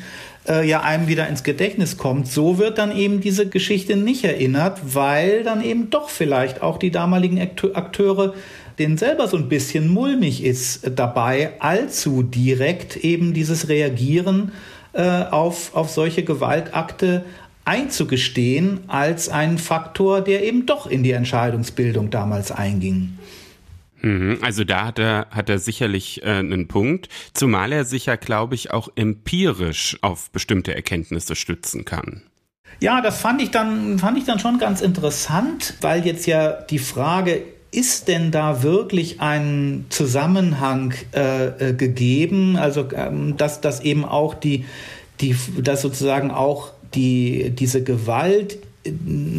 äh, 0.47 0.67
ja 0.67 0.81
einem 0.81 1.07
wieder 1.07 1.27
ins 1.27 1.43
Gedächtnis 1.43 1.97
kommt, 1.97 2.27
so 2.27 2.57
wird 2.57 2.77
dann 2.77 2.95
eben 2.95 3.21
diese 3.21 3.47
Geschichte 3.47 3.95
nicht 3.95 4.23
erinnert, 4.23 4.81
weil 4.93 5.43
dann 5.43 5.63
eben 5.63 5.89
doch 5.89 6.09
vielleicht 6.09 6.61
auch 6.61 6.77
die 6.77 6.91
damaligen 6.91 7.39
Akteure 7.39 8.33
denen 8.79 8.97
selber 8.97 9.27
so 9.27 9.37
ein 9.37 9.49
bisschen 9.49 9.87
mulmig 9.87 10.43
ist 10.43 10.89
dabei, 10.95 11.51
allzu 11.59 12.23
direkt 12.23 12.97
eben 12.97 13.33
dieses 13.33 13.69
Reagieren 13.69 14.51
äh, 14.93 15.23
auf, 15.23 15.75
auf 15.75 15.89
solche 15.89 16.23
Gewaltakte 16.23 17.25
einzugestehen 17.65 18.81
als 18.87 19.29
einen 19.29 19.57
Faktor, 19.57 20.21
der 20.21 20.43
eben 20.43 20.65
doch 20.65 20.87
in 20.87 21.03
die 21.03 21.11
Entscheidungsbildung 21.11 22.09
damals 22.09 22.51
einging. 22.51 23.17
Mhm, 24.01 24.39
also 24.41 24.65
da 24.65 24.85
hat 24.85 24.99
er, 24.99 25.27
hat 25.31 25.49
er 25.49 25.59
sicherlich 25.59 26.23
äh, 26.23 26.27
einen 26.27 26.67
Punkt, 26.67 27.07
zumal 27.33 27.71
er 27.71 27.85
sich 27.85 28.07
ja, 28.07 28.17
glaube 28.17 28.55
ich, 28.55 28.71
auch 28.71 28.89
empirisch 28.95 29.97
auf 30.01 30.29
bestimmte 30.31 30.75
Erkenntnisse 30.75 31.35
stützen 31.35 31.85
kann. 31.85 32.23
Ja, 32.81 33.01
das 33.01 33.21
fand 33.21 33.41
ich 33.41 33.49
dann, 33.49 33.97
fand 33.97 34.17
ich 34.17 34.25
dann 34.25 34.39
schon 34.39 34.57
ganz 34.57 34.81
interessant, 34.81 35.75
weil 35.79 36.05
jetzt 36.05 36.25
ja 36.25 36.51
die 36.51 36.79
Frage 36.79 37.41
ist 37.71 38.07
denn 38.07 38.31
da 38.31 38.61
wirklich 38.61 39.21
ein 39.21 39.85
Zusammenhang 39.89 40.93
äh, 41.15 41.69
äh, 41.69 41.73
gegeben? 41.73 42.57
Also 42.57 42.87
ähm, 42.93 43.37
dass, 43.37 43.61
dass 43.61 43.79
eben 43.79 44.03
auch 44.03 44.33
die, 44.33 44.65
die, 45.21 45.35
dass 45.59 45.81
sozusagen 45.81 46.29
auch 46.29 46.72
die, 46.95 47.49
diese 47.51 47.83
Gewalt 47.83 48.57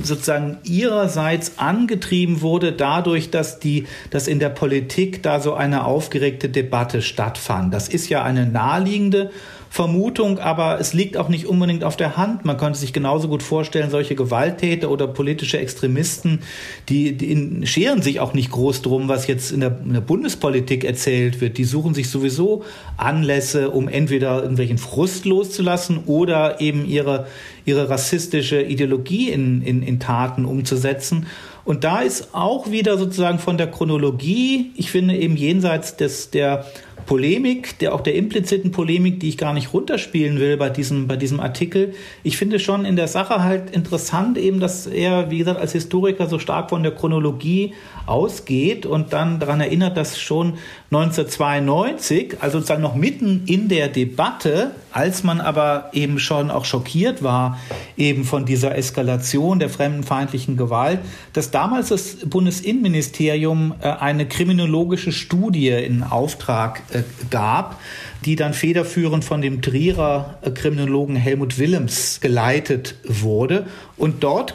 sozusagen 0.02 0.58
ihrerseits 0.64 1.58
angetrieben 1.58 2.40
wurde 2.40 2.72
dadurch, 2.72 3.30
dass 3.30 3.58
die, 3.60 3.86
dass 4.10 4.26
in 4.26 4.38
der 4.38 4.48
Politik 4.48 5.22
da 5.22 5.38
so 5.40 5.54
eine 5.54 5.84
aufgeregte 5.84 6.48
Debatte 6.48 7.02
stattfand. 7.02 7.74
Das 7.74 7.88
ist 7.88 8.08
ja 8.08 8.22
eine 8.22 8.46
naheliegende 8.46 9.30
Vermutung, 9.74 10.38
aber 10.38 10.78
es 10.78 10.92
liegt 10.92 11.16
auch 11.16 11.28
nicht 11.28 11.46
unbedingt 11.46 11.82
auf 11.82 11.96
der 11.96 12.16
Hand. 12.16 12.44
Man 12.44 12.56
könnte 12.56 12.78
sich 12.78 12.92
genauso 12.92 13.26
gut 13.26 13.42
vorstellen, 13.42 13.90
solche 13.90 14.14
Gewalttäter 14.14 14.88
oder 14.88 15.08
politische 15.08 15.58
Extremisten, 15.58 16.42
die, 16.88 17.16
die 17.16 17.32
in, 17.32 17.66
scheren 17.66 18.00
sich 18.00 18.20
auch 18.20 18.34
nicht 18.34 18.52
groß 18.52 18.82
drum, 18.82 19.08
was 19.08 19.26
jetzt 19.26 19.50
in 19.50 19.58
der, 19.58 19.76
in 19.84 19.92
der 19.92 20.00
Bundespolitik 20.00 20.84
erzählt 20.84 21.40
wird. 21.40 21.58
Die 21.58 21.64
suchen 21.64 21.92
sich 21.92 22.08
sowieso 22.08 22.62
Anlässe, 22.96 23.70
um 23.70 23.88
entweder 23.88 24.42
irgendwelchen 24.42 24.78
Frust 24.78 25.24
loszulassen 25.24 26.04
oder 26.06 26.60
eben 26.60 26.86
ihre, 26.86 27.26
ihre 27.64 27.90
rassistische 27.90 28.62
Ideologie 28.62 29.30
in, 29.30 29.60
in, 29.60 29.82
in 29.82 29.98
Taten 29.98 30.44
umzusetzen. 30.44 31.26
Und 31.64 31.82
da 31.82 32.00
ist 32.00 32.28
auch 32.32 32.70
wieder 32.70 32.96
sozusagen 32.96 33.40
von 33.40 33.58
der 33.58 33.66
Chronologie, 33.66 34.70
ich 34.76 34.92
finde 34.92 35.16
eben 35.16 35.34
jenseits 35.36 35.96
des, 35.96 36.30
der 36.30 36.66
Polemik, 37.06 37.78
der 37.78 37.94
auch 37.94 38.00
der 38.00 38.14
impliziten 38.14 38.70
Polemik, 38.70 39.20
die 39.20 39.28
ich 39.28 39.38
gar 39.38 39.52
nicht 39.52 39.72
runterspielen 39.72 40.38
will 40.38 40.56
bei 40.56 40.70
diesem, 40.70 41.06
bei 41.06 41.16
diesem 41.16 41.40
Artikel. 41.40 41.94
Ich 42.22 42.36
finde 42.36 42.58
schon 42.58 42.84
in 42.84 42.96
der 42.96 43.08
Sache 43.08 43.42
halt 43.42 43.70
interessant 43.70 44.38
eben, 44.38 44.60
dass 44.60 44.86
er, 44.86 45.30
wie 45.30 45.38
gesagt, 45.38 45.60
als 45.60 45.72
Historiker 45.72 46.28
so 46.28 46.38
stark 46.38 46.70
von 46.70 46.82
der 46.82 46.92
Chronologie 46.92 47.74
ausgeht 48.06 48.86
und 48.86 49.12
dann 49.12 49.40
daran 49.40 49.60
erinnert, 49.60 49.96
dass 49.96 50.20
schon 50.20 50.54
1992, 50.90 52.36
also 52.40 52.58
sozusagen 52.58 52.82
noch 52.82 52.94
mitten 52.94 53.42
in 53.46 53.68
der 53.68 53.88
Debatte, 53.88 54.72
als 54.92 55.24
man 55.24 55.40
aber 55.40 55.90
eben 55.92 56.18
schon 56.18 56.50
auch 56.50 56.64
schockiert 56.64 57.22
war, 57.22 57.58
eben 57.96 58.24
von 58.24 58.44
dieser 58.44 58.76
Eskalation 58.76 59.58
der 59.58 59.68
fremdenfeindlichen 59.68 60.56
Gewalt, 60.56 61.00
dass 61.32 61.50
damals 61.50 61.88
das 61.88 62.16
Bundesinnenministerium 62.24 63.74
äh, 63.80 63.88
eine 63.88 64.26
kriminologische 64.26 65.12
Studie 65.12 65.70
in 65.70 66.02
Auftrag 66.02 66.82
äh, 66.92 66.93
gab, 67.30 67.80
die 68.24 68.36
dann 68.36 68.54
federführend 68.54 69.24
von 69.24 69.40
dem 69.40 69.62
Trierer 69.62 70.38
äh, 70.42 70.50
Kriminologen 70.50 71.16
Helmut 71.16 71.58
Willems 71.58 72.20
geleitet 72.20 72.96
wurde. 73.04 73.66
Und 73.96 74.22
dort 74.22 74.54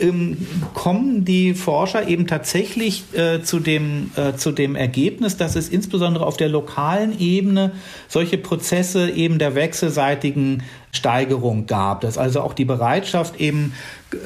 ähm, 0.00 0.46
kommen 0.74 1.24
die 1.24 1.54
Forscher 1.54 2.06
eben 2.06 2.26
tatsächlich 2.26 3.04
äh, 3.14 3.42
zu, 3.42 3.58
dem, 3.58 4.10
äh, 4.16 4.34
zu 4.34 4.52
dem 4.52 4.76
Ergebnis, 4.76 5.36
dass 5.36 5.56
es 5.56 5.68
insbesondere 5.68 6.26
auf 6.26 6.36
der 6.36 6.48
lokalen 6.48 7.18
Ebene 7.18 7.72
solche 8.08 8.36
Prozesse 8.36 9.10
eben 9.10 9.38
der 9.38 9.54
wechselseitigen 9.54 10.62
Steigerung 10.92 11.66
gab, 11.66 12.02
dass 12.02 12.18
also 12.18 12.40
auch 12.40 12.52
die 12.52 12.64
Bereitschaft 12.64 13.40
eben 13.40 13.72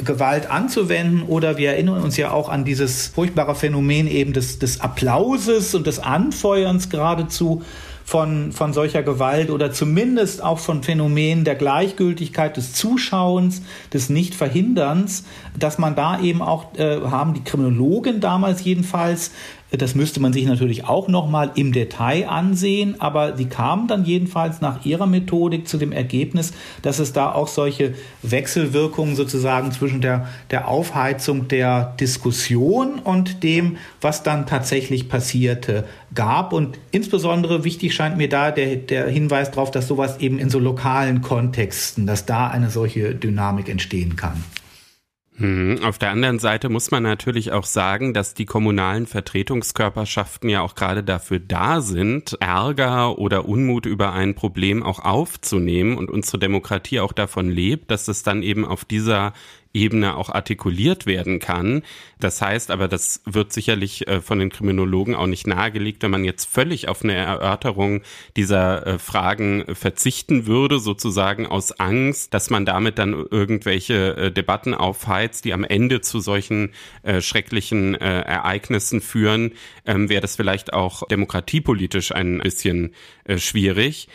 Gewalt 0.05 0.51
anzuwenden 0.51 1.23
oder 1.23 1.59
wir 1.59 1.71
erinnern 1.71 2.03
uns 2.03 2.17
ja 2.17 2.31
auch 2.31 2.49
an 2.49 2.65
dieses 2.65 3.09
furchtbare 3.09 3.55
Phänomen 3.55 4.07
eben 4.07 4.33
des, 4.33 4.59
des 4.59 4.81
Applauses 4.81 5.75
und 5.75 5.87
des 5.87 5.99
Anfeuerns 5.99 6.89
geradezu 6.89 7.63
von, 8.05 8.53
von 8.53 8.73
solcher 8.73 9.03
Gewalt 9.03 9.51
oder 9.51 9.73
zumindest 9.73 10.43
auch 10.43 10.59
von 10.59 10.83
Phänomenen 10.83 11.45
der 11.45 11.55
Gleichgültigkeit 11.55 12.57
des 12.57 12.75
Zuschauens, 12.75 13.63
des 13.93 14.11
Nichtverhinderns, 14.11 15.25
dass 15.59 15.79
man 15.79 15.95
da 15.95 16.21
eben 16.21 16.43
auch 16.43 16.75
äh, 16.77 17.01
haben 17.03 17.35
die 17.35 17.45
Kriminologen 17.45 18.21
damals 18.21 18.65
jedenfalls 18.65 19.31
das 19.77 19.95
müsste 19.95 20.21
man 20.21 20.33
sich 20.33 20.47
natürlich 20.47 20.85
auch 20.87 21.09
nochmal 21.09 21.51
im 21.55 21.73
Detail 21.73 22.29
ansehen, 22.29 23.01
aber 23.01 23.37
sie 23.37 23.47
kamen 23.47 23.89
dann 23.89 24.05
jedenfalls 24.05 24.61
nach 24.61 24.85
ihrer 24.85 25.07
Methodik 25.07 25.69
zu 25.69 25.79
dem 25.79 25.93
Ergebnis, 25.93 26.53
dass 26.83 26.99
es 26.99 27.13
da 27.13 27.33
auch 27.33 27.49
solche 27.49 27.95
Wechselwirkungen 28.23 29.17
sozusagen 29.17 29.73
zwischen 29.73 30.01
der, 30.01 30.29
der 30.51 30.69
Aufheizung 30.69 31.49
der 31.49 31.95
Diskussion 31.99 32.99
und 32.99 33.43
dem, 33.43 33.77
was 34.01 34.23
dann 34.23 34.47
tatsächlich 34.47 35.09
passierte, 35.09 35.85
gab. 36.15 36.53
Und 36.53 36.79
insbesondere 36.91 37.65
wichtig 37.65 37.95
scheint 37.95 38.17
mir 38.17 38.29
da 38.29 38.51
der, 38.51 38.77
der 38.77 39.09
Hinweis 39.09 39.51
darauf, 39.51 39.71
dass 39.71 39.89
sowas 39.89 40.19
eben 40.19 40.39
in 40.39 40.51
so 40.51 40.59
lokalen 40.59 41.23
Kontexten, 41.23 42.07
dass 42.07 42.27
da 42.27 42.49
eine 42.49 42.71
solche 42.71 43.15
Dynamik 43.15 43.69
entstehen 43.69 44.17
kann. 44.17 44.45
Hm, 45.37 45.81
auf 45.83 45.99
der 45.99 46.11
anderen 46.11 46.39
Seite 46.39 46.69
muss 46.69 46.93
man 46.93 47.03
natürlich 47.03 47.51
auch 47.51 47.65
sagen, 47.65 48.15
dass 48.15 48.35
die 48.35 48.45
kommunalen 48.45 49.09
Vertretungskörperschaften 49.09 50.49
ja 50.49 50.61
auch 50.61 50.77
gerade 50.77 51.03
dafür 51.03 51.41
da 51.41 51.81
sind, 51.81 52.37
Ärger 52.41 53.19
oder 53.19 53.49
Unmut 53.49 53.85
über 53.85 54.13
ein 54.13 54.37
Problem 54.37 54.85
auch 54.85 55.01
aufzunehmen 55.01 55.99
und 55.99 56.09
unsere 56.09 56.39
Demokratie 56.39 57.01
auch 57.01 57.13
davon 57.13 57.51
lebt, 57.51 57.91
dass 57.91 58.07
es 58.07 58.23
dann 58.23 58.45
eben 58.45 58.65
auf 58.65 58.85
dieser 58.85 59.33
Ebene 59.75 60.17
auch 60.17 60.31
artikuliert 60.31 61.05
werden 61.05 61.41
kann. 61.41 61.83
Das 62.21 62.41
heißt 62.41 62.71
aber, 62.71 62.89
das 62.89 63.23
wird 63.27 63.53
sicherlich 63.53 64.07
äh, 64.09 64.21
von 64.21 64.39
den 64.39 64.49
Kriminologen 64.49 65.15
auch 65.15 65.27
nicht 65.27 65.47
nahegelegt, 65.47 66.03
wenn 66.03 66.13
man 66.13 66.25
jetzt 66.25 66.47
völlig 66.47 66.89
auf 66.89 67.03
eine 67.03 67.15
Erörterung 67.15 68.03
dieser 68.37 68.87
äh, 68.87 68.99
Fragen 68.99 69.65
verzichten 69.75 70.47
würde, 70.47 70.79
sozusagen 70.79 71.47
aus 71.47 71.73
Angst, 71.81 72.33
dass 72.33 72.51
man 72.51 72.65
damit 72.65 72.99
dann 72.99 73.13
irgendwelche 73.31 74.17
äh, 74.17 74.33
Debatten 74.33 74.75
aufheizt, 74.75 75.45
die 75.45 75.53
am 75.53 75.65
Ende 75.65 76.01
zu 76.01 76.21
solchen 76.21 76.71
schrecklichen 77.21 77.95
Ereignissen 77.95 79.01
führen, 79.01 79.53
ähm, 79.85 80.09
wäre 80.09 80.21
das 80.21 80.37
vielleicht 80.37 80.73
auch 80.73 81.07
demokratiepolitisch 81.09 82.13
ein 82.13 82.39
bisschen 82.39 82.95
schwierig. 83.37 84.09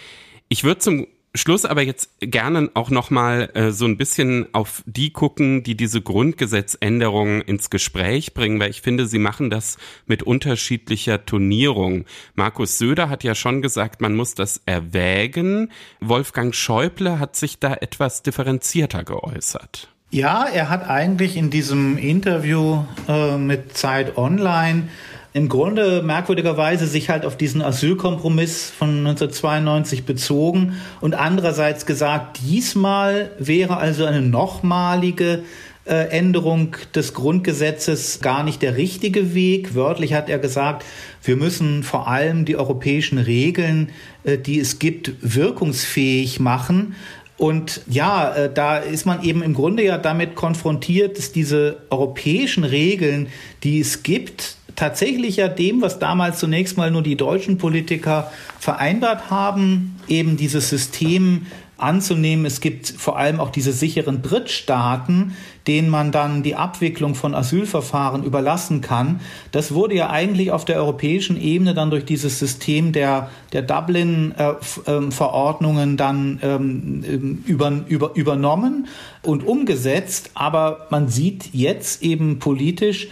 Ich 0.48 0.64
würde 0.64 0.80
zum 0.80 1.08
Schluss 1.36 1.66
aber 1.66 1.84
jetzt 1.84 2.10
gerne 2.20 2.72
auch 2.74 2.90
nochmal 2.90 3.52
äh, 3.54 3.72
so 3.72 3.86
ein 3.86 3.98
bisschen 3.98 4.48
auf 4.54 4.84
die 4.88 5.12
gucken, 5.12 5.62
die 5.62 5.76
diese 5.76 6.02
Grundgesetzänderungen 6.02 7.42
ins 7.42 7.70
Gespräch 7.70 8.34
bringen, 8.34 8.60
weil 8.60 8.72
ich 8.72 8.82
finde, 8.82 9.06
sie 9.06 9.20
machen 9.20 9.52
das 9.52 9.78
mit 10.08 10.24
unterschiedlicher 10.24 11.26
Tonierung. 11.26 12.06
Markus 12.34 12.80
Söder 12.80 13.10
hat 13.10 13.24
ja 13.24 13.36
schon 13.36 13.62
gesagt, 13.62 14.02
man 14.02 14.16
muss 14.16 14.34
das 14.34 14.62
erwägen. 14.66 15.72
Wolfgang 16.00 16.56
Schäuble 16.56 17.20
hat 17.20 17.36
sich 17.36 17.60
da 17.60 17.76
etwas 17.76 18.24
differenzierter 18.24 19.04
geäußert. 19.04 19.90
Ja, 20.12 20.46
er 20.46 20.70
hat 20.70 20.90
eigentlich 20.90 21.38
in 21.38 21.52
diesem 21.52 21.96
Interview 22.00 22.84
äh, 23.08 23.38
mit 23.38 23.78
Zeit 23.78 24.18
Online 24.18 24.90
im 25.34 25.48
Grunde 25.48 26.02
merkwürdigerweise 26.02 26.88
sich 26.88 27.10
halt 27.10 27.26
auf 27.26 27.38
diesen 27.38 27.62
Asylkompromiss 27.62 28.72
von 28.72 28.90
1992 29.06 30.06
bezogen 30.06 30.78
und 31.02 31.14
andererseits 31.14 31.86
gesagt, 31.86 32.40
diesmal 32.44 33.32
wäre 33.38 33.78
also 33.78 34.06
eine 34.06 34.22
nochmalige 34.22 35.44
äh, 35.86 36.10
Änderung 36.10 36.76
des 36.94 37.14
Grundgesetzes 37.14 38.22
gar 38.22 38.44
nicht 38.44 38.62
der 38.62 38.78
richtige 38.78 39.34
Weg. 39.34 39.76
Wörtlich 39.76 40.14
hat 40.14 40.30
er 40.30 40.40
gesagt, 40.40 40.86
wir 41.24 41.36
müssen 41.36 41.84
vor 41.84 42.08
allem 42.08 42.46
die 42.46 42.56
europäischen 42.56 43.18
Regeln, 43.18 43.90
äh, 44.24 44.38
die 44.38 44.60
es 44.60 44.80
gibt, 44.80 45.14
wirkungsfähig 45.22 46.40
machen. 46.40 46.96
Und 47.40 47.82
ja, 47.88 48.34
äh, 48.36 48.54
da 48.54 48.78
ist 48.78 49.06
man 49.06 49.24
eben 49.24 49.42
im 49.42 49.54
Grunde 49.54 49.82
ja 49.84 49.98
damit 49.98 50.36
konfrontiert, 50.36 51.18
dass 51.18 51.32
diese 51.32 51.78
europäischen 51.90 52.66
Regeln, 52.66 53.28
die 53.64 53.80
es 53.80 54.04
gibt, 54.04 54.58
tatsächlich 54.76 55.38
ja 55.38 55.48
dem, 55.48 55.82
was 55.82 56.00
damals 56.00 56.40
zunächst 56.40 56.76
mal 56.76 56.92
nur 56.92 57.02
die 57.02 57.16
deutschen 57.16 57.58
Politiker 57.58 58.30
vereinbart 58.60 59.30
haben, 59.30 59.96
eben 60.10 60.36
dieses 60.36 60.68
System 60.68 61.46
anzunehmen. 61.78 62.46
Es 62.46 62.60
gibt 62.60 62.90
vor 62.90 63.18
allem 63.18 63.40
auch 63.40 63.52
diese 63.52 63.72
sicheren 63.72 64.22
Drittstaaten, 64.22 65.34
denen 65.70 65.88
man 65.88 66.12
dann 66.12 66.42
die 66.42 66.56
Abwicklung 66.56 67.14
von 67.14 67.36
Asylverfahren 67.36 68.24
überlassen 68.24 68.82
kann. 68.82 69.20
Das 69.52 69.72
wurde 69.72 69.94
ja 69.94 70.10
eigentlich 70.10 70.52
auf 70.52 70.66
der 70.66 70.78
europäischen 70.78 71.40
Ebene 71.40 71.76
dann 71.76 71.92
durch 71.92 72.06
dieses 72.06 72.40
System 72.40 72.92
der, 72.92 73.30
der 73.54 73.62
Dublin-Verordnungen 73.62 75.96
dann 75.96 76.40
ähm, 76.42 77.44
über, 77.46 77.84
über, 77.88 78.16
übernommen 78.16 78.88
und 79.22 79.46
umgesetzt. 79.46 80.32
Aber 80.34 80.88
man 80.90 81.08
sieht 81.08 81.54
jetzt 81.54 82.02
eben 82.02 82.40
politisch, 82.40 83.10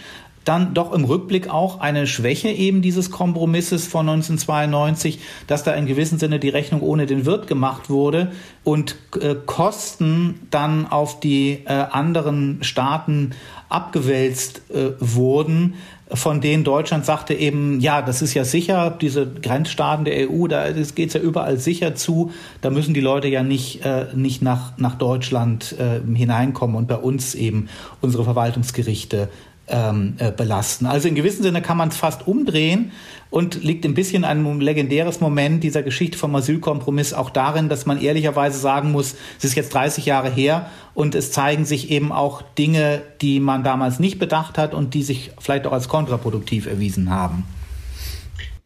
dann 0.48 0.72
doch 0.72 0.92
im 0.92 1.04
Rückblick 1.04 1.50
auch 1.50 1.80
eine 1.80 2.06
Schwäche 2.06 2.48
eben 2.48 2.80
dieses 2.80 3.10
Kompromisses 3.10 3.86
von 3.86 4.08
1992, 4.08 5.18
dass 5.46 5.62
da 5.62 5.74
in 5.74 5.86
gewissem 5.86 6.18
Sinne 6.18 6.38
die 6.38 6.48
Rechnung 6.48 6.80
ohne 6.80 7.04
den 7.04 7.26
Wirt 7.26 7.46
gemacht 7.46 7.90
wurde 7.90 8.32
und 8.64 8.96
äh, 9.20 9.34
Kosten 9.44 10.46
dann 10.50 10.86
auf 10.86 11.20
die 11.20 11.64
äh, 11.66 11.72
anderen 11.72 12.60
Staaten 12.62 13.32
abgewälzt 13.68 14.62
äh, 14.70 14.92
wurden, 14.98 15.74
von 16.12 16.40
denen 16.40 16.64
Deutschland 16.64 17.04
sagte 17.04 17.34
eben, 17.34 17.80
ja, 17.80 18.00
das 18.00 18.22
ist 18.22 18.32
ja 18.32 18.44
sicher, 18.44 18.90
diese 18.90 19.26
Grenzstaaten 19.26 20.06
der 20.06 20.30
EU, 20.30 20.46
da 20.46 20.70
geht 20.70 21.08
es 21.08 21.14
ja 21.14 21.20
überall 21.20 21.58
sicher 21.58 21.94
zu, 21.94 22.32
da 22.62 22.70
müssen 22.70 22.94
die 22.94 23.00
Leute 23.00 23.28
ja 23.28 23.42
nicht, 23.42 23.84
äh, 23.84 24.06
nicht 24.14 24.40
nach, 24.40 24.78
nach 24.78 24.94
Deutschland 24.94 25.74
äh, 25.78 26.00
hineinkommen 26.16 26.76
und 26.76 26.88
bei 26.88 26.96
uns 26.96 27.34
eben 27.34 27.68
unsere 28.00 28.24
Verwaltungsgerichte 28.24 29.28
ähm, 29.68 30.14
äh, 30.18 30.30
belasten. 30.30 30.86
Also 30.86 31.08
in 31.08 31.14
gewissem 31.14 31.42
Sinne 31.42 31.62
kann 31.62 31.76
man 31.76 31.88
es 31.88 31.96
fast 31.96 32.26
umdrehen 32.26 32.92
und 33.30 33.62
liegt 33.62 33.84
ein 33.84 33.94
bisschen 33.94 34.24
ein 34.24 34.60
legendäres 34.60 35.20
Moment 35.20 35.62
dieser 35.62 35.82
Geschichte 35.82 36.16
vom 36.16 36.34
Asylkompromiss 36.34 37.12
auch 37.12 37.30
darin, 37.30 37.68
dass 37.68 37.84
man 37.84 38.00
ehrlicherweise 38.00 38.58
sagen 38.58 38.92
muss, 38.92 39.14
es 39.38 39.44
ist 39.44 39.54
jetzt 39.54 39.74
30 39.74 40.06
Jahre 40.06 40.30
her 40.30 40.70
und 40.94 41.14
es 41.14 41.30
zeigen 41.32 41.64
sich 41.64 41.90
eben 41.90 42.12
auch 42.12 42.42
Dinge, 42.56 43.02
die 43.20 43.40
man 43.40 43.64
damals 43.64 43.98
nicht 43.98 44.18
bedacht 44.18 44.58
hat 44.58 44.74
und 44.74 44.94
die 44.94 45.02
sich 45.02 45.32
vielleicht 45.38 45.66
auch 45.66 45.72
als 45.72 45.88
kontraproduktiv 45.88 46.66
erwiesen 46.66 47.10
haben. 47.10 47.44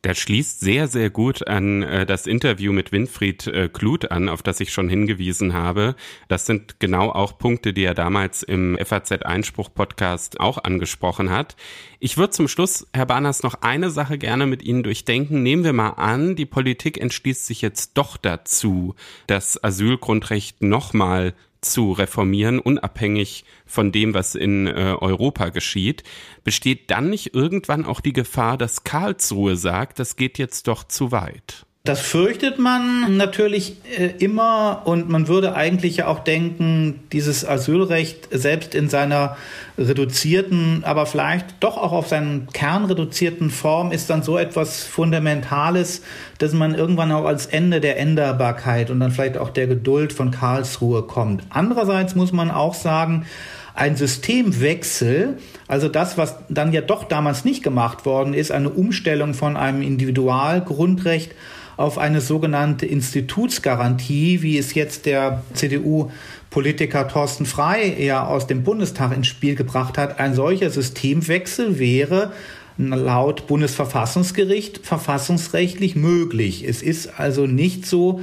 Der 0.05 0.15
schließt 0.15 0.59
sehr, 0.59 0.89
sehr 0.89 1.11
gut 1.11 1.47
an 1.47 1.83
äh, 1.83 2.05
das 2.05 2.27
Interview 2.27 2.73
mit 2.73 2.91
Winfried 2.91 3.47
äh, 3.47 3.69
Kluth 3.69 4.11
an, 4.11 4.29
auf 4.29 4.43
das 4.43 4.59
ich 4.59 4.73
schon 4.73 4.89
hingewiesen 4.89 5.53
habe. 5.53 5.95
Das 6.27 6.45
sind 6.45 6.81
genau 6.81 7.11
auch 7.11 7.39
Punkte, 7.39 7.73
die 7.73 7.85
er 7.85 7.95
damals 7.95 8.43
im 8.43 8.77
FAZ-Einspruch-Podcast 8.85 10.41
auch 10.41 10.59
angesprochen 10.65 11.31
hat. 11.31 11.55
Ich 12.01 12.17
würde 12.17 12.31
zum 12.31 12.49
Schluss, 12.49 12.89
Herr 12.93 13.07
Barners, 13.07 13.45
noch 13.45 13.63
eine 13.63 13.91
Sache 13.91 14.19
gerne 14.19 14.47
mit 14.47 14.65
Ihnen 14.65 14.83
durchdenken. 14.83 15.45
Nehmen 15.45 15.63
wir 15.63 15.73
mal 15.73 15.91
an, 15.91 16.35
die 16.35 16.47
Politik 16.47 17.01
entschließt 17.01 17.47
sich 17.47 17.63
jetzt 17.63 17.93
doch 17.95 18.17
dazu, 18.17 18.97
das 19.29 19.63
Asylgrundrecht 19.63 20.63
nochmal 20.63 21.33
zu 21.63 21.93
reformieren, 21.93 22.59
unabhängig 22.59 23.45
von 23.65 23.93
dem, 23.93 24.15
was 24.15 24.35
in 24.35 24.67
äh, 24.67 24.97
Europa 25.01 25.49
geschieht, 25.49 26.03
besteht 26.45 26.91
dann 26.91 27.09
nicht 27.09 27.35
irgendwann 27.35 27.87
auch 27.87 28.01
die 28.01 28.13
Gefahr, 28.13 28.59
dass 28.59 28.85
Karlsruhe 28.85 29.57
sagt, 29.57 29.99
das 29.99 30.17
geht 30.17 30.39
jetzt 30.39 30.69
doch 30.69 30.85
zu 30.85 31.13
weit? 31.13 31.65
Das 31.85 32.01
fürchtet 32.01 32.61
man 32.61 33.17
natürlich 33.17 33.75
äh, 33.99 34.11
immer 34.25 34.83
und 34.85 35.09
man 35.09 35.27
würde 35.27 35.57
eigentlich 35.57 35.97
ja 35.97 36.07
auch 36.07 36.21
denken, 36.21 37.01
dieses 37.11 37.45
Asylrecht 37.45 38.29
selbst 38.31 38.77
in 38.77 38.89
seiner 38.89 39.37
reduzierten, 39.77 40.85
aber 40.85 41.07
vielleicht 41.07 41.57
doch 41.59 41.77
auch 41.77 41.91
auf 41.91 42.07
seinen 42.07 42.47
Kern 42.53 42.85
reduzierten 42.85 43.51
Form 43.51 43.91
ist 43.91 44.09
dann 44.11 44.23
so 44.23 44.39
etwas 44.39 44.85
Fundamentales, 44.85 46.03
dass 46.39 46.53
man 46.53 46.77
irgendwann 46.77 47.11
auch 47.11 47.25
als 47.25 47.47
Ende 47.47 47.81
der 47.81 47.99
Änderbarkeit 47.99 48.89
und 48.93 49.01
dann 49.01 49.11
vielleicht 49.11 49.37
auch 49.37 49.51
der 49.51 49.67
Geduld 49.67 50.13
von 50.13 50.31
Karlsruhe 50.31 51.03
kommt. 51.03 51.43
Andererseits 51.51 52.15
muss 52.15 52.31
man 52.31 52.53
auch 52.53 52.75
sagen, 52.75 53.27
ein 53.75 53.97
Systemwechsel, 53.97 55.39
also 55.67 55.89
das, 55.89 56.17
was 56.17 56.37
dann 56.49 56.73
ja 56.73 56.81
doch 56.81 57.03
damals 57.03 57.45
nicht 57.45 57.65
gemacht 57.65 58.07
worden 58.07 58.35
ist, 58.35 58.53
eine 58.53 58.71
Umstellung 58.71 59.35
von 59.35 59.57
einem 59.57 59.83
Individualgrundrecht 59.83 61.33
auf 61.83 61.99
eine 61.99 62.21
sogenannte 62.21 62.87
Institutsgarantie, 62.87 64.41
wie 64.43 64.57
es 64.57 64.73
jetzt 64.75 65.05
der 65.05 65.43
CDU-Politiker 65.53 67.09
Thorsten 67.09 67.45
Frei 67.45 67.97
ja 67.99 68.25
aus 68.25 68.47
dem 68.47 68.63
Bundestag 68.63 69.13
ins 69.13 69.27
Spiel 69.27 69.57
gebracht 69.57 69.99
hat. 69.99 70.21
Ein 70.21 70.35
solcher 70.35 70.71
Systemwechsel 70.71 71.81
wäre 71.81 72.31
laut 72.79 73.49
Bundesverfassungsgericht 73.49 74.87
verfassungsrechtlich 74.87 75.97
möglich. 75.97 76.65
Es 76.67 76.83
ist 76.83 77.19
also 77.19 77.47
nicht 77.47 77.85
so, 77.85 78.21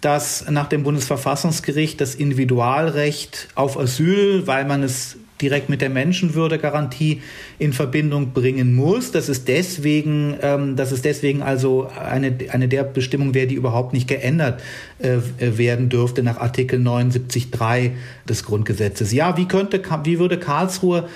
dass 0.00 0.48
nach 0.48 0.68
dem 0.68 0.82
Bundesverfassungsgericht 0.82 2.00
das 2.00 2.14
Individualrecht 2.14 3.48
auf 3.54 3.78
Asyl, 3.78 4.46
weil 4.46 4.64
man 4.64 4.82
es 4.82 5.18
direkt 5.42 5.68
mit 5.68 5.80
der 5.80 5.90
Menschenwürdegarantie 5.90 7.20
in 7.58 7.72
Verbindung 7.72 8.32
bringen 8.32 8.74
muss. 8.74 9.10
Das 9.10 9.28
ist 9.28 9.48
deswegen, 9.48 10.36
ähm, 10.40 10.76
dass 10.76 10.92
es 10.92 11.02
deswegen 11.02 11.42
also 11.42 11.88
eine, 11.88 12.34
eine 12.50 12.68
der 12.68 12.84
Bestimmungen 12.84 13.34
wäre, 13.34 13.46
die 13.46 13.56
überhaupt 13.56 13.92
nicht 13.92 14.08
geändert 14.08 14.62
äh, 15.00 15.18
werden 15.38 15.88
dürfte 15.88 16.22
nach 16.22 16.38
Artikel 16.38 16.80
79.3 16.80 17.90
des 18.28 18.44
Grundgesetzes. 18.44 19.12
Ja, 19.12 19.36
wie 19.36 19.46
könnte, 19.46 19.82
wie 20.04 20.18
würde 20.18 20.38
Karlsruhe 20.38 21.08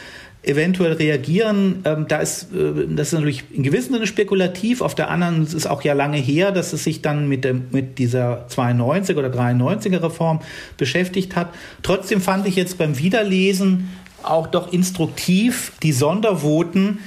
eventuell 0.47 0.93
reagieren. 0.93 1.83
Ähm, 1.85 2.07
da 2.09 2.18
ist, 2.18 2.55
äh, 2.55 2.87
das 2.89 3.09
ist 3.09 3.14
natürlich 3.14 3.45
in 3.53 3.62
gewissem 3.62 3.95
Sinne 3.95 4.07
spekulativ. 4.07 4.81
Auf 4.81 4.95
der 4.95 5.11
anderen 5.11 5.43
ist 5.43 5.55
es 5.55 5.66
auch 5.66 5.83
ja 5.83 5.93
lange 5.93 6.18
her, 6.18 6.53
dass 6.53 6.72
es 6.72 6.85
sich 6.85 7.03
dann 7.03 7.29
mit, 7.29 7.45
dem, 7.45 7.64
mit 7.72 7.99
dieser 7.99 8.47
92 8.49 9.16
oder 9.16 9.29
93er 9.29 10.03
Reform 10.03 10.41
beschäftigt 10.77 11.37
hat. 11.37 11.53
Trotzdem 11.83 12.20
fand 12.20 12.47
ich 12.47 12.57
jetzt 12.57 12.79
beim 12.79 12.99
Wiederlesen 12.99 13.89
auch 14.22 14.46
doch 14.46 14.72
instruktiv 14.72 15.72
die 15.82 15.92
Sondervoten, 15.92 16.98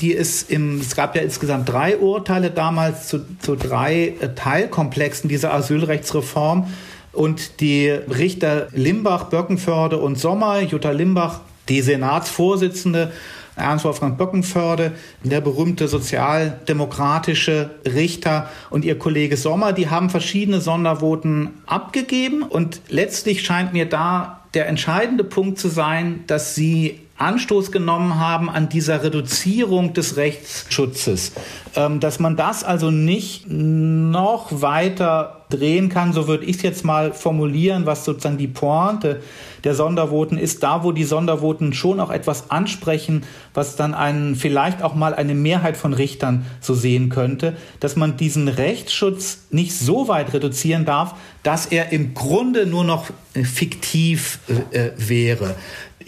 die 0.00 0.16
es 0.16 0.42
im, 0.44 0.80
es 0.80 0.94
gab 0.94 1.16
ja 1.16 1.22
insgesamt 1.22 1.68
drei 1.68 1.98
Urteile 1.98 2.50
damals 2.50 3.08
zu, 3.08 3.24
zu 3.40 3.56
drei 3.56 4.14
äh, 4.20 4.34
Teilkomplexen 4.34 5.28
dieser 5.28 5.52
Asylrechtsreform. 5.52 6.68
Und 7.12 7.60
die 7.60 7.88
Richter 7.88 8.68
Limbach, 8.72 9.24
Böckenförde 9.24 9.98
und 9.98 10.18
Sommer, 10.18 10.60
Jutta 10.60 10.92
Limbach, 10.92 11.40
die 11.68 11.80
Senatsvorsitzende, 11.80 13.12
Ernst 13.56 13.84
Wolfgang 13.84 14.16
Böckenförde, 14.16 14.92
der 15.24 15.40
berühmte 15.40 15.88
sozialdemokratische 15.88 17.70
Richter 17.84 18.48
und 18.70 18.84
ihr 18.84 18.98
Kollege 18.98 19.36
Sommer, 19.36 19.72
die 19.72 19.90
haben 19.90 20.10
verschiedene 20.10 20.60
Sondervoten 20.60 21.50
abgegeben 21.66 22.42
und 22.42 22.80
letztlich 22.88 23.44
scheint 23.44 23.72
mir 23.72 23.86
da 23.86 24.37
der 24.54 24.68
entscheidende 24.68 25.24
Punkt 25.24 25.58
zu 25.58 25.68
sein, 25.68 26.24
dass 26.26 26.54
sie 26.54 27.00
Anstoß 27.18 27.72
genommen 27.72 28.18
haben 28.18 28.48
an 28.48 28.68
dieser 28.68 29.02
Reduzierung 29.02 29.92
des 29.92 30.16
Rechtsschutzes. 30.16 31.32
Ähm, 31.74 32.00
dass 32.00 32.18
man 32.18 32.36
das 32.36 32.64
also 32.64 32.90
nicht 32.90 33.44
noch 33.48 34.62
weiter 34.62 35.38
drehen 35.48 35.88
kann, 35.88 36.12
so 36.12 36.28
würde 36.28 36.44
ich 36.44 36.56
es 36.56 36.62
jetzt 36.62 36.84
mal 36.84 37.12
formulieren, 37.12 37.86
was 37.86 38.04
sozusagen 38.04 38.38
die 38.38 38.48
Pointe 38.48 39.20
der 39.64 39.74
Sondervoten 39.74 40.38
ist, 40.38 40.62
da 40.62 40.84
wo 40.84 40.92
die 40.92 41.04
Sondervoten 41.04 41.72
schon 41.72 42.00
auch 42.00 42.10
etwas 42.10 42.50
ansprechen, 42.50 43.24
was 43.54 43.76
dann 43.76 43.94
einen, 43.94 44.36
vielleicht 44.36 44.82
auch 44.82 44.94
mal 44.94 45.14
eine 45.14 45.34
Mehrheit 45.34 45.76
von 45.76 45.94
Richtern 45.94 46.46
so 46.60 46.74
sehen 46.74 47.08
könnte, 47.08 47.56
dass 47.80 47.96
man 47.96 48.16
diesen 48.16 48.48
Rechtsschutz 48.48 49.46
nicht 49.50 49.72
so 49.72 50.08
weit 50.08 50.32
reduzieren 50.34 50.84
darf, 50.84 51.14
dass 51.42 51.66
er 51.66 51.92
im 51.92 52.14
Grunde 52.14 52.66
nur 52.66 52.84
noch 52.84 53.06
fiktiv 53.32 54.40
äh, 54.70 54.90
wäre. 54.96 55.54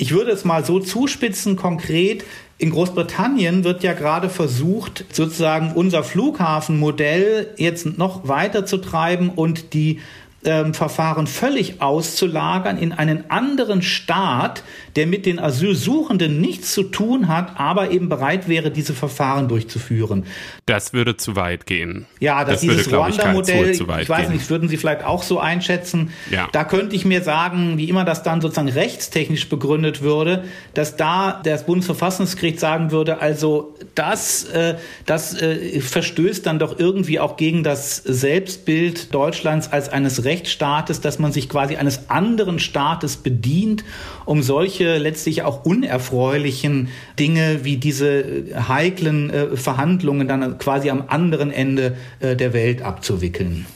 Ich 0.01 0.13
würde 0.13 0.31
es 0.31 0.47
mal 0.47 0.65
so 0.65 0.81
zuspitzen, 0.81 1.57
konkret. 1.57 2.25
In 2.57 2.71
Großbritannien 2.71 3.65
wird 3.65 3.83
ja 3.83 3.93
gerade 3.93 4.31
versucht, 4.31 5.05
sozusagen 5.13 5.73
unser 5.75 6.05
Flughafenmodell 6.05 7.53
jetzt 7.59 7.99
noch 7.99 8.27
weiter 8.27 8.65
zu 8.65 8.79
treiben 8.79 9.29
und 9.29 9.75
die 9.75 10.01
ähm, 10.45 10.73
Verfahren 10.73 11.27
völlig 11.27 11.83
auszulagern 11.83 12.79
in 12.79 12.93
einen 12.93 13.31
anderen 13.31 13.83
Staat, 13.83 14.63
der 14.97 15.07
mit 15.07 15.27
den 15.27 15.39
Asylsuchenden 15.39 16.41
nichts 16.41 16.73
zu 16.73 16.85
tun 16.85 17.29
hat, 17.29 17.61
aber 17.61 17.91
eben 17.91 18.09
bereit 18.09 18.49
wäre, 18.49 18.71
diese 18.71 18.95
Verfahren 18.95 19.49
durchzuführen. 19.49 20.25
Das 20.67 20.93
würde 20.93 21.17
zu 21.17 21.37
weit 21.37 21.67
gehen. 21.67 22.07
Ja, 22.21 22.45
das, 22.45 22.55
das 22.55 22.61
dieses 22.63 22.93
Ruanda-Modell, 22.93 23.71
ich, 23.71 23.81
ich 23.81 24.09
weiß 24.09 24.27
gehen. 24.27 24.33
nicht, 24.33 24.49
würden 24.51 24.69
Sie 24.69 24.77
vielleicht 24.77 25.05
auch 25.05 25.23
so 25.23 25.39
einschätzen. 25.39 26.11
Ja. 26.31 26.49
Da 26.53 26.65
könnte 26.65 26.97
ich 26.97 27.05
mir 27.05 27.23
sagen, 27.23 27.77
wie 27.77 27.89
immer 27.89 28.05
das 28.05 28.23
dann 28.23 28.41
sozusagen 28.41 28.69
rechtstechnisch 28.69 29.49
begründet 29.49 30.03
würde, 30.03 30.45
dass 30.75 30.97
da 30.97 31.41
das 31.45 31.67
Bundesverfassungsgericht 31.67 32.59
sagen 32.59 32.91
würde, 32.91 33.21
also 33.21 33.75
das, 33.95 34.45
äh, 34.45 34.77
das 35.07 35.41
äh, 35.41 35.81
verstößt 35.81 36.47
dann 36.47 36.59
doch 36.59 36.79
irgendwie 36.79 37.21
auch 37.21 37.37
gegen 37.37 37.63
das 37.63 37.97
Selbstbild 37.97 39.15
Deutschlands 39.15 39.71
als 39.71 39.89
eines 39.89 40.25
Rechtsstaates, 40.31 41.01
dass 41.01 41.19
man 41.19 41.33
sich 41.33 41.49
quasi 41.49 41.77
eines 41.77 42.09
anderen 42.09 42.59
Staates 42.61 43.17
bedient, 43.17 43.85
um 44.25 44.43
solche 44.43 44.97
letztlich 44.99 45.43
auch 45.43 45.65
unerfreulichen 45.65 46.89
Dinge 47.19 47.65
wie 47.65 47.77
diese 47.77 48.21
äh, 48.21 48.55
heiklen 48.69 49.31
äh, 49.31 49.57
Verhandlungen 49.57 50.29
dann 50.29 50.57
quasi 50.59 50.89
am 50.89 51.05
anderen 51.09 51.51
Ende 51.51 51.97
äh, 52.21 52.37
der 52.37 52.53
Welt 52.53 52.83
abzuwickeln. 52.83 53.67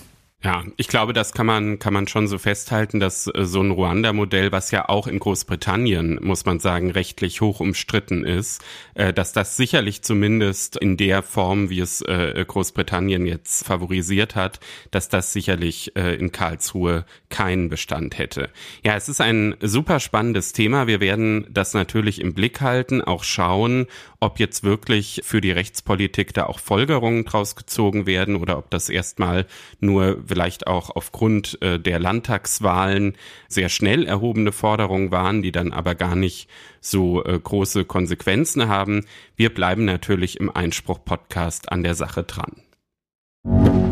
Ja, 0.45 0.63
ich 0.77 0.89
glaube, 0.89 1.15
das 1.15 1.33
kann 1.33 1.47
man, 1.47 1.79
kann 1.79 1.95
man 1.95 2.07
schon 2.07 2.29
so 2.29 2.37
festhalten, 2.37 3.01
dass 3.01 3.29
äh, 3.29 3.47
so 3.47 3.63
ein 3.63 3.71
Ruanda-Modell, 3.71 4.53
was 4.53 4.71
ja 4.73 4.91
auch 4.91 5.07
in 5.07 5.19
Großbritannien, 5.19 6.19
muss 6.23 6.45
man 6.45 6.61
sagen, 6.61 6.91
rechtlich 6.91 7.41
hoch 7.41 7.61
umstritten 7.61 8.27
ist, 8.27 8.63
äh, 8.93 9.15
dass 9.15 9.33
das 9.33 9.57
sicherlich 9.57 10.03
zumindest 10.03 10.77
in 10.77 10.99
der 10.99 11.23
Form, 11.23 11.71
wie 11.71 11.81
es 11.81 12.03
äh, 12.03 12.45
Großbritannien 12.47 13.25
jetzt 13.25 13.65
favorisiert 13.65 14.35
hat, 14.35 14.61
dass 14.91 15.09
das 15.09 15.33
sicherlich 15.33 15.97
in 15.97 16.33
Karlsruhe 16.33 17.05
keinen 17.31 17.69
Bestand 17.69 18.19
hätte. 18.19 18.51
Ja, 18.85 18.97
es 18.97 19.09
ist 19.09 19.21
ein 19.21 19.55
super 19.61 20.01
spannendes 20.01 20.53
Thema. 20.53 20.87
Wir 20.87 21.01
werden 21.01 21.47
das 21.51 21.75
natürlich 21.75 22.21
im 22.21 22.35
Blick 22.35 22.61
halten, 22.61 23.01
auch 23.01 23.25
schauen, 23.25 23.87
ob 24.25 24.39
jetzt 24.41 24.65
wirklich 24.65 25.21
für 25.23 25.43
die 25.43 25.51
Rechtspolitik 25.51 26.33
da 26.33 26.47
auch 26.47 26.59
Folgerungen 26.59 27.27
draus 27.27 27.57
gezogen 27.57 28.07
werden 28.07 28.37
oder 28.37 28.57
ob 28.57 28.71
das 28.71 28.89
erstmal 28.89 29.47
nur 29.81 30.23
vielleicht 30.27 30.67
auch 30.67 30.89
aufgrund 30.89 31.61
äh, 31.61 31.79
der 31.79 31.99
Landtagswahlen 31.99 33.17
sehr 33.49 33.69
schnell 33.69 34.07
erhobene 34.07 34.53
Forderungen 34.53 35.11
waren, 35.11 35.43
die 35.43 35.53
dann 35.53 35.73
aber 35.73 35.95
gar 35.95 36.17
nicht 36.17 36.49
so 36.81 37.23
äh, 37.23 37.39
große 37.39 37.85
Konsequenzen 37.85 38.67
haben. 38.69 39.05
Wir 39.37 39.53
bleiben 39.53 39.85
natürlich 39.85 40.41
im 40.41 40.51
Einspruch-Podcast 40.51 41.71
an 41.71 41.83
der 41.83 41.95
Sache 41.95 42.23
dran. 42.23 43.84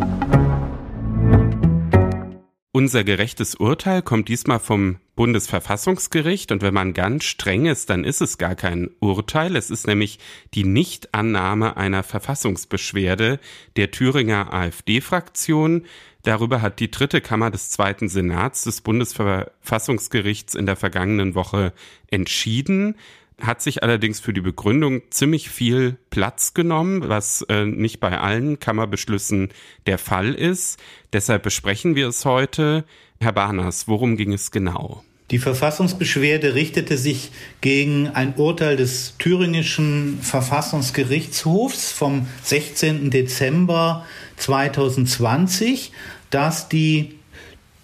Unser 2.74 3.04
gerechtes 3.04 3.54
Urteil 3.54 4.00
kommt 4.00 4.28
diesmal 4.28 4.58
vom 4.58 4.96
Bundesverfassungsgericht 5.14 6.50
und 6.52 6.62
wenn 6.62 6.72
man 6.72 6.94
ganz 6.94 7.24
streng 7.24 7.66
ist, 7.66 7.90
dann 7.90 8.02
ist 8.02 8.22
es 8.22 8.38
gar 8.38 8.54
kein 8.54 8.88
Urteil. 8.98 9.56
Es 9.56 9.70
ist 9.70 9.86
nämlich 9.86 10.18
die 10.54 10.64
Nichtannahme 10.64 11.76
einer 11.76 12.02
Verfassungsbeschwerde 12.02 13.40
der 13.76 13.90
Thüringer 13.90 14.54
AfD-Fraktion. 14.54 15.84
Darüber 16.22 16.62
hat 16.62 16.80
die 16.80 16.90
dritte 16.90 17.20
Kammer 17.20 17.50
des 17.50 17.68
Zweiten 17.68 18.08
Senats 18.08 18.64
des 18.64 18.80
Bundesverfassungsgerichts 18.80 20.54
in 20.54 20.64
der 20.64 20.76
vergangenen 20.76 21.34
Woche 21.34 21.74
entschieden 22.10 22.94
hat 23.42 23.60
sich 23.60 23.82
allerdings 23.82 24.20
für 24.20 24.32
die 24.32 24.40
Begründung 24.40 25.02
ziemlich 25.10 25.50
viel 25.50 25.98
Platz 26.10 26.54
genommen, 26.54 27.08
was 27.08 27.42
äh, 27.48 27.64
nicht 27.64 28.00
bei 28.00 28.18
allen 28.18 28.60
Kammerbeschlüssen 28.60 29.48
der 29.86 29.98
Fall 29.98 30.34
ist. 30.34 30.78
Deshalb 31.12 31.42
besprechen 31.42 31.96
wir 31.96 32.08
es 32.08 32.24
heute. 32.24 32.84
Herr 33.20 33.32
Barners, 33.32 33.88
worum 33.88 34.16
ging 34.16 34.32
es 34.32 34.50
genau? 34.50 35.02
Die 35.30 35.38
Verfassungsbeschwerde 35.38 36.54
richtete 36.54 36.98
sich 36.98 37.30
gegen 37.62 38.08
ein 38.08 38.34
Urteil 38.34 38.76
des 38.76 39.14
thüringischen 39.18 40.18
Verfassungsgerichtshofs 40.20 41.90
vom 41.90 42.26
16. 42.42 43.10
Dezember 43.10 44.04
2020, 44.36 45.92
das 46.30 46.68
die 46.68 47.14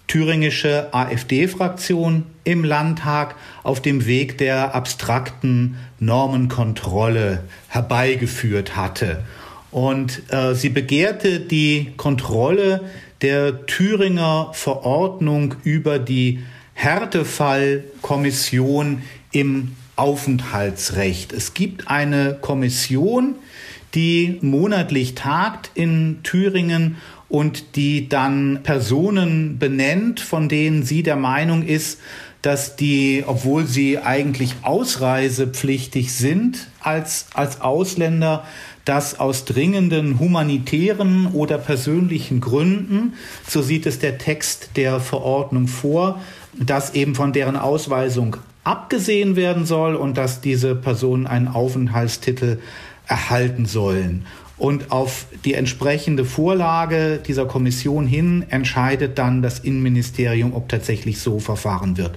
thüringische 0.09 0.89
AfD-Fraktion 0.91 2.25
im 2.43 2.65
Landtag 2.65 3.35
auf 3.63 3.81
dem 3.81 4.05
Weg 4.05 4.37
der 4.37 4.75
abstrakten 4.75 5.77
Normenkontrolle 5.99 7.45
herbeigeführt 7.69 8.75
hatte. 8.75 9.23
Und 9.71 10.23
äh, 10.33 10.55
sie 10.55 10.69
begehrte 10.69 11.39
die 11.39 11.93
Kontrolle 11.95 12.81
der 13.21 13.67
Thüringer 13.67 14.49
Verordnung 14.53 15.53
über 15.63 15.99
die 15.99 16.39
Härtefallkommission 16.73 19.03
im 19.31 19.75
Aufenthaltsrecht. 19.95 21.31
Es 21.33 21.53
gibt 21.53 21.87
eine 21.87 22.35
Kommission, 22.41 23.35
die 23.93 24.39
monatlich 24.41 25.13
tagt 25.15 25.71
in 25.75 26.19
Thüringen 26.23 26.97
und 27.29 27.75
die 27.75 28.09
dann 28.09 28.61
Personen 28.63 29.59
benennt, 29.59 30.19
von 30.19 30.49
denen 30.49 30.83
sie 30.83 31.03
der 31.03 31.15
Meinung 31.15 31.63
ist, 31.63 31.99
dass 32.41 32.75
die, 32.75 33.23
obwohl 33.25 33.65
sie 33.65 33.99
eigentlich 33.99 34.55
ausreisepflichtig 34.61 36.13
sind 36.13 36.67
als, 36.79 37.27
als 37.33 37.61
Ausländer, 37.61 38.45
dass 38.85 39.19
aus 39.19 39.45
dringenden 39.45 40.19
humanitären 40.19 41.27
oder 41.27 41.57
persönlichen 41.57 42.41
Gründen, 42.41 43.13
so 43.47 43.61
sieht 43.61 43.85
es 43.85 43.99
der 43.99 44.17
Text 44.17 44.71
der 44.77 44.99
Verordnung 44.99 45.67
vor, 45.67 46.21
dass 46.57 46.95
eben 46.95 47.13
von 47.13 47.33
deren 47.33 47.55
Ausweisung 47.55 48.37
abgesehen 48.63 49.35
werden 49.35 49.65
soll 49.65 49.95
und 49.95 50.17
dass 50.17 50.41
diese 50.41 50.75
Personen 50.75 51.27
einen 51.27 51.47
Aufenthaltstitel 51.47 52.59
erhalten 53.05 53.65
sollen. 53.65 54.25
Und 54.59 54.91
auf 54.91 55.25
die 55.45 55.53
entsprechende 55.53 56.25
Vorlage 56.25 57.21
dieser 57.25 57.45
Kommission 57.45 58.05
hin 58.05 58.45
entscheidet 58.49 59.17
dann 59.17 59.41
das 59.41 59.59
Innenministerium, 59.59 60.53
ob 60.53 60.67
tatsächlich 60.67 61.19
so 61.19 61.39
verfahren 61.39 61.97
wird. 61.97 62.11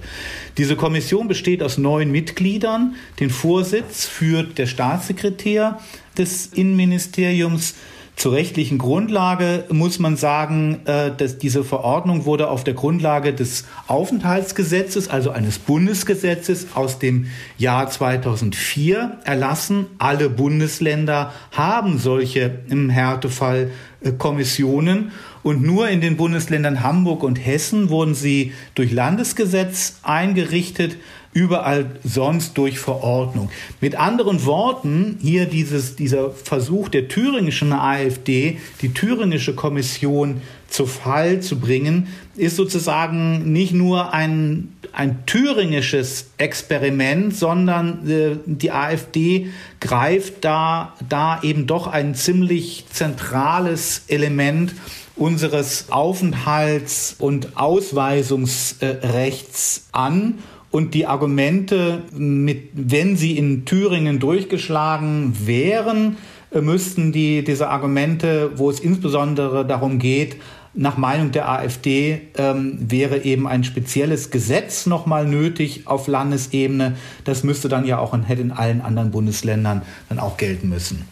Diese 0.57 0.75
Kommission 0.75 1.29
besteht 1.29 1.63
aus 1.63 1.77
neun 1.77 2.11
Mitgliedern. 2.11 2.95
Den 3.21 3.29
Vorsitz 3.29 4.05
führt 4.05 4.57
der 4.57 4.65
Staatssekretär 4.65 5.79
des 6.17 6.47
Innenministeriums. 6.47 7.75
Zur 8.15 8.33
rechtlichen 8.33 8.77
Grundlage 8.77 9.65
muss 9.69 9.99
man 9.99 10.15
sagen, 10.15 10.81
äh, 10.85 11.11
dass 11.15 11.39
diese 11.39 11.63
Verordnung 11.63 12.25
wurde 12.25 12.49
auf 12.49 12.63
der 12.63 12.73
Grundlage 12.73 13.33
des 13.33 13.65
Aufenthaltsgesetzes, 13.87 15.09
also 15.09 15.31
eines 15.31 15.59
Bundesgesetzes 15.59 16.67
aus 16.75 16.99
dem 16.99 17.27
Jahr 17.57 17.89
2004 17.89 19.17
erlassen. 19.25 19.87
Alle 19.97 20.29
Bundesländer 20.29 21.33
haben 21.51 21.97
solche 21.97 22.59
im 22.69 22.89
Härtefall 22.89 23.71
Kommissionen 24.11 25.11
und 25.43 25.61
nur 25.61 25.89
in 25.89 26.01
den 26.01 26.17
Bundesländern 26.17 26.83
Hamburg 26.83 27.23
und 27.23 27.37
Hessen 27.37 27.89
wurden 27.89 28.15
sie 28.15 28.53
durch 28.75 28.91
Landesgesetz 28.91 29.99
eingerichtet 30.03 30.97
überall 31.33 31.87
sonst 32.03 32.57
durch 32.57 32.79
Verordnung. 32.79 33.49
Mit 33.81 33.95
anderen 33.95 34.45
Worten, 34.45 35.17
hier 35.21 35.45
dieses, 35.45 35.95
dieser 35.95 36.31
Versuch 36.31 36.89
der 36.89 37.07
thüringischen 37.07 37.73
AfD, 37.73 38.59
die 38.81 38.93
thüringische 38.93 39.55
Kommission 39.55 40.41
zu 40.73 40.85
Fall 40.87 41.39
zu 41.39 41.59
bringen, 41.59 42.07
ist 42.35 42.55
sozusagen 42.55 43.53
nicht 43.53 43.73
nur 43.73 44.11
ein, 44.11 44.73
ein 44.91 45.23
thüringisches 45.27 46.31
Experiment, 46.37 47.35
sondern 47.35 48.09
äh, 48.09 48.37
die 48.47 48.71
AfD 48.71 49.51
greift 49.79 50.43
da, 50.43 50.95
da 51.07 51.39
eben 51.43 51.67
doch 51.67 51.85
ein 51.85 52.15
ziemlich 52.15 52.85
zentrales 52.91 54.05
Element 54.07 54.73
unseres 55.15 55.91
Aufenthalts- 55.91 57.17
und 57.19 57.55
Ausweisungsrechts 57.55 59.89
an. 59.91 60.39
Und 60.71 60.95
die 60.95 61.05
Argumente, 61.05 62.01
mit, 62.13 62.69
wenn 62.73 63.15
sie 63.15 63.37
in 63.37 63.65
Thüringen 63.65 64.17
durchgeschlagen 64.17 65.37
wären, 65.45 66.17
äh, 66.53 66.61
müssten 66.61 67.11
die, 67.11 67.43
diese 67.43 67.69
Argumente, 67.69 68.51
wo 68.55 68.69
es 68.69 68.79
insbesondere 68.79 69.65
darum 69.65 69.99
geht, 69.99 70.37
nach 70.73 70.97
Meinung 70.97 71.31
der 71.31 71.49
AfD 71.49 72.21
ähm, 72.35 72.77
wäre 72.79 73.23
eben 73.23 73.47
ein 73.47 73.63
spezielles 73.63 74.31
Gesetz 74.31 74.85
nochmal 74.85 75.25
nötig 75.25 75.87
auf 75.87 76.07
Landesebene. 76.07 76.97
Das 77.23 77.43
müsste 77.43 77.69
dann 77.69 77.85
ja 77.85 77.99
auch 77.99 78.13
in, 78.13 78.23
hätte 78.23 78.41
in 78.41 78.51
allen 78.51 78.81
anderen 78.81 79.11
Bundesländern 79.11 79.83
dann 80.09 80.19
auch 80.19 80.37
gelten 80.37 80.69
müssen. 80.69 81.05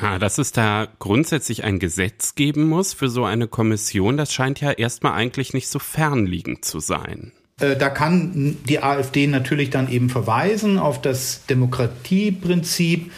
Ha, 0.00 0.18
dass 0.18 0.38
es 0.38 0.50
da 0.50 0.88
grundsätzlich 0.98 1.62
ein 1.62 1.78
Gesetz 1.78 2.34
geben 2.34 2.68
muss 2.68 2.92
für 2.92 3.08
so 3.08 3.24
eine 3.24 3.46
Kommission, 3.46 4.16
das 4.16 4.32
scheint 4.32 4.60
ja 4.60 4.72
erstmal 4.72 5.12
eigentlich 5.12 5.54
nicht 5.54 5.68
so 5.68 5.78
fernliegend 5.78 6.64
zu 6.64 6.80
sein. 6.80 7.30
Äh, 7.60 7.76
da 7.76 7.90
kann 7.90 8.56
die 8.68 8.82
AfD 8.82 9.28
natürlich 9.28 9.70
dann 9.70 9.88
eben 9.88 10.10
verweisen 10.10 10.80
auf 10.80 11.00
das 11.00 11.46
Demokratieprinzip 11.46 13.12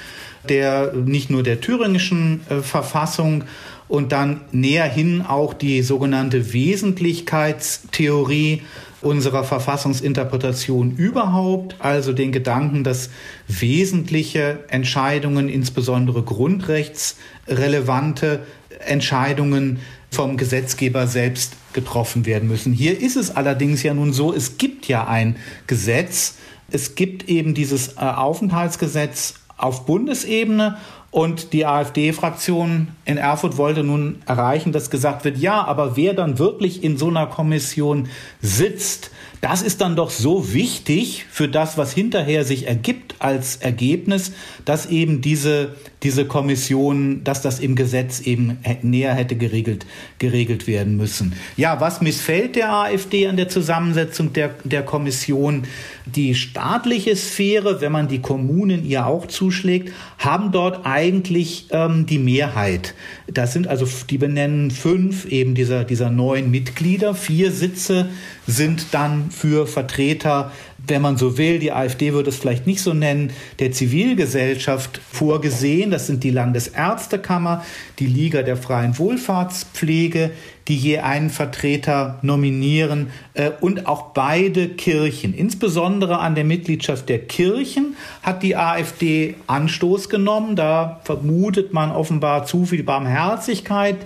der 0.48 0.92
nicht 0.92 1.30
nur 1.30 1.42
der 1.42 1.60
thüringischen 1.60 2.40
äh, 2.48 2.60
Verfassung 2.60 3.44
und 3.88 4.12
dann 4.12 4.42
näher 4.52 4.88
hin 4.88 5.22
auch 5.22 5.54
die 5.54 5.82
sogenannte 5.82 6.52
Wesentlichkeitstheorie 6.52 8.62
unserer 9.02 9.44
Verfassungsinterpretation 9.44 10.96
überhaupt, 10.96 11.76
also 11.78 12.12
den 12.12 12.32
Gedanken, 12.32 12.82
dass 12.82 13.10
wesentliche 13.46 14.64
Entscheidungen, 14.68 15.48
insbesondere 15.48 16.22
grundrechtsrelevante 16.22 18.40
Entscheidungen 18.86 19.78
vom 20.10 20.36
Gesetzgeber 20.36 21.06
selbst 21.06 21.54
getroffen 21.72 22.26
werden 22.26 22.48
müssen. 22.48 22.72
Hier 22.72 23.00
ist 23.00 23.16
es 23.16 23.34
allerdings 23.34 23.82
ja 23.82 23.94
nun 23.94 24.12
so, 24.12 24.34
es 24.34 24.58
gibt 24.58 24.88
ja 24.88 25.06
ein 25.06 25.36
Gesetz, 25.66 26.34
es 26.70 26.94
gibt 26.94 27.28
eben 27.28 27.54
dieses 27.54 27.94
äh, 27.94 28.00
Aufenthaltsgesetz 28.00 29.34
auf 29.56 29.86
Bundesebene 29.86 30.76
Und 31.16 31.54
die 31.54 31.64
AfD-Fraktion 31.64 32.88
in 33.06 33.16
Erfurt 33.16 33.56
wollte 33.56 33.82
nun 33.82 34.20
erreichen, 34.26 34.72
dass 34.72 34.90
gesagt 34.90 35.24
wird, 35.24 35.38
ja, 35.38 35.64
aber 35.64 35.96
wer 35.96 36.12
dann 36.12 36.38
wirklich 36.38 36.84
in 36.84 36.98
so 36.98 37.08
einer 37.08 37.26
Kommission 37.26 38.10
sitzt, 38.42 39.10
das 39.40 39.62
ist 39.62 39.80
dann 39.80 39.96
doch 39.96 40.10
so 40.10 40.52
wichtig 40.52 41.26
für 41.30 41.48
das, 41.48 41.76
was 41.78 41.92
hinterher 41.92 42.44
sich 42.44 42.66
ergibt 42.66 43.16
als 43.18 43.56
Ergebnis, 43.56 44.32
dass 44.64 44.86
eben 44.86 45.20
diese, 45.20 45.74
diese 46.02 46.24
Kommission, 46.24 47.22
dass 47.24 47.42
das 47.42 47.60
im 47.60 47.76
Gesetz 47.76 48.20
eben 48.20 48.58
näher 48.82 49.14
hätte 49.14 49.36
geregelt, 49.36 49.86
geregelt 50.18 50.66
werden 50.66 50.96
müssen. 50.96 51.34
Ja, 51.56 51.80
was 51.80 52.00
missfällt 52.00 52.56
der 52.56 52.72
AfD 52.72 53.26
an 53.26 53.36
der 53.36 53.48
Zusammensetzung 53.48 54.32
der, 54.32 54.54
der 54.64 54.82
Kommission? 54.82 55.64
Die 56.06 56.34
staatliche 56.34 57.16
Sphäre, 57.16 57.80
wenn 57.80 57.92
man 57.92 58.08
die 58.08 58.20
Kommunen 58.20 58.86
ihr 58.86 59.06
auch 59.06 59.26
zuschlägt, 59.26 59.92
haben 60.18 60.52
dort 60.52 60.86
eigentlich 60.86 61.66
ähm, 61.70 62.06
die 62.06 62.18
Mehrheit. 62.18 62.94
Das 63.26 63.52
sind 63.52 63.66
also, 63.66 63.88
die 64.08 64.18
benennen 64.18 64.70
fünf 64.70 65.24
eben 65.26 65.54
dieser, 65.54 65.84
dieser 65.84 66.10
neun 66.10 66.50
Mitglieder. 66.50 67.14
Vier 67.14 67.50
Sitze 67.50 68.08
sind 68.46 68.94
dann 68.94 69.30
für 69.30 69.66
Vertreter 69.66 70.52
wenn 70.88 71.02
man 71.02 71.16
so 71.16 71.38
will, 71.38 71.58
die 71.58 71.72
AfD 71.72 72.12
würde 72.12 72.30
es 72.30 72.36
vielleicht 72.36 72.66
nicht 72.66 72.80
so 72.80 72.94
nennen, 72.94 73.30
der 73.58 73.72
Zivilgesellschaft 73.72 75.00
vorgesehen. 75.10 75.90
Das 75.90 76.06
sind 76.06 76.24
die 76.24 76.30
Landesärztekammer, 76.30 77.64
die 77.98 78.06
Liga 78.06 78.42
der 78.42 78.56
freien 78.56 78.98
Wohlfahrtspflege, 78.98 80.30
die 80.68 80.76
je 80.76 80.98
einen 80.98 81.30
Vertreter 81.30 82.18
nominieren 82.22 83.08
äh, 83.34 83.50
und 83.60 83.86
auch 83.86 84.12
beide 84.14 84.68
Kirchen. 84.68 85.32
Insbesondere 85.32 86.18
an 86.18 86.34
der 86.34 86.44
Mitgliedschaft 86.44 87.08
der 87.08 87.20
Kirchen 87.20 87.96
hat 88.22 88.42
die 88.42 88.56
AfD 88.56 89.36
Anstoß 89.46 90.08
genommen. 90.08 90.56
Da 90.56 91.00
vermutet 91.04 91.72
man 91.72 91.92
offenbar 91.92 92.46
zu 92.46 92.64
viel 92.66 92.82
Barmherzigkeit 92.82 93.96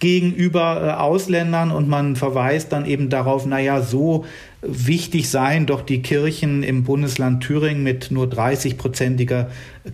gegenüber 0.00 0.82
äh, 0.82 1.00
Ausländern 1.00 1.70
und 1.70 1.88
man 1.88 2.16
verweist 2.16 2.72
dann 2.72 2.84
eben 2.84 3.10
darauf, 3.10 3.46
naja, 3.46 3.80
so 3.80 4.24
wichtig 4.62 5.30
seien 5.30 5.66
doch 5.66 5.82
die 5.82 6.02
Kirchen 6.02 6.62
im 6.62 6.84
Bundesland 6.84 7.42
Thüringen 7.42 7.82
mit 7.82 8.10
nur 8.10 8.26
30-prozentiger 8.26 9.46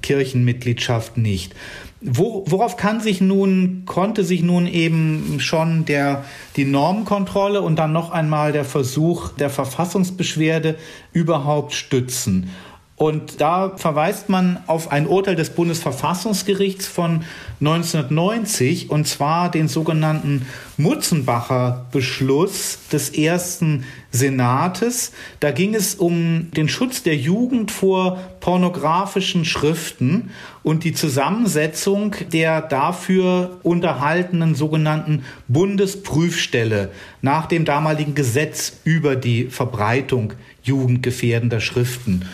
Kirchenmitgliedschaft 0.03 1.19
nicht. 1.19 1.55
Wo, 2.01 2.45
worauf 2.49 2.77
kann 2.77 3.01
sich 3.01 3.21
nun, 3.21 3.83
konnte 3.87 4.25
sich 4.25 4.43
nun 4.43 4.67
eben 4.67 5.37
schon 5.39 5.85
der, 5.87 6.25
die 6.57 6.67
Normkontrolle 6.67 7.62
und 7.62 7.77
dann 7.77 7.93
noch 7.93 8.11
einmal 8.11 8.53
der 8.53 8.65
Versuch 8.65 9.31
der 9.31 9.49
Verfassungsbeschwerde 9.49 10.77
überhaupt 11.12 11.73
stützen? 11.73 12.51
Und 12.97 13.41
da 13.41 13.73
verweist 13.77 14.29
man 14.29 14.59
auf 14.69 14.93
ein 14.93 15.09
Urteil 15.09 15.35
des 15.35 15.51
Bundesverfassungsgerichts 15.51 16.87
von 16.87 17.25
1990, 17.61 18.89
und 18.89 19.09
zwar 19.09 19.51
den 19.51 19.67
sogenannten 19.67 20.47
Mutzenbacher 20.77 21.87
Beschluss 21.91 22.79
des 22.93 23.11
ersten 23.11 23.85
Senates. 24.13 25.11
Da 25.41 25.51
ging 25.51 25.75
es 25.75 25.97
um 25.97 26.53
den 26.53 26.69
Schutz 26.69 27.03
der 27.03 27.17
Jugend 27.17 27.73
vor 27.73 28.21
pornografischen 28.39 29.45
Schriften 29.45 30.31
und 30.63 30.85
die 30.85 30.93
Zusammensetzung 30.93 32.15
der 32.33 32.63
dafür 32.63 33.59
unterhaltenen 33.65 34.55
sogenannten 34.55 35.25
Bundesprüfstelle 35.49 36.93
nach 37.23 37.47
dem 37.47 37.65
damaligen 37.65 38.15
Gesetz 38.15 38.75
über 38.85 39.17
die 39.17 39.47
Verbreitung 39.47 40.35
jugendgefährdender 40.63 41.61
Schriften. 41.61 42.25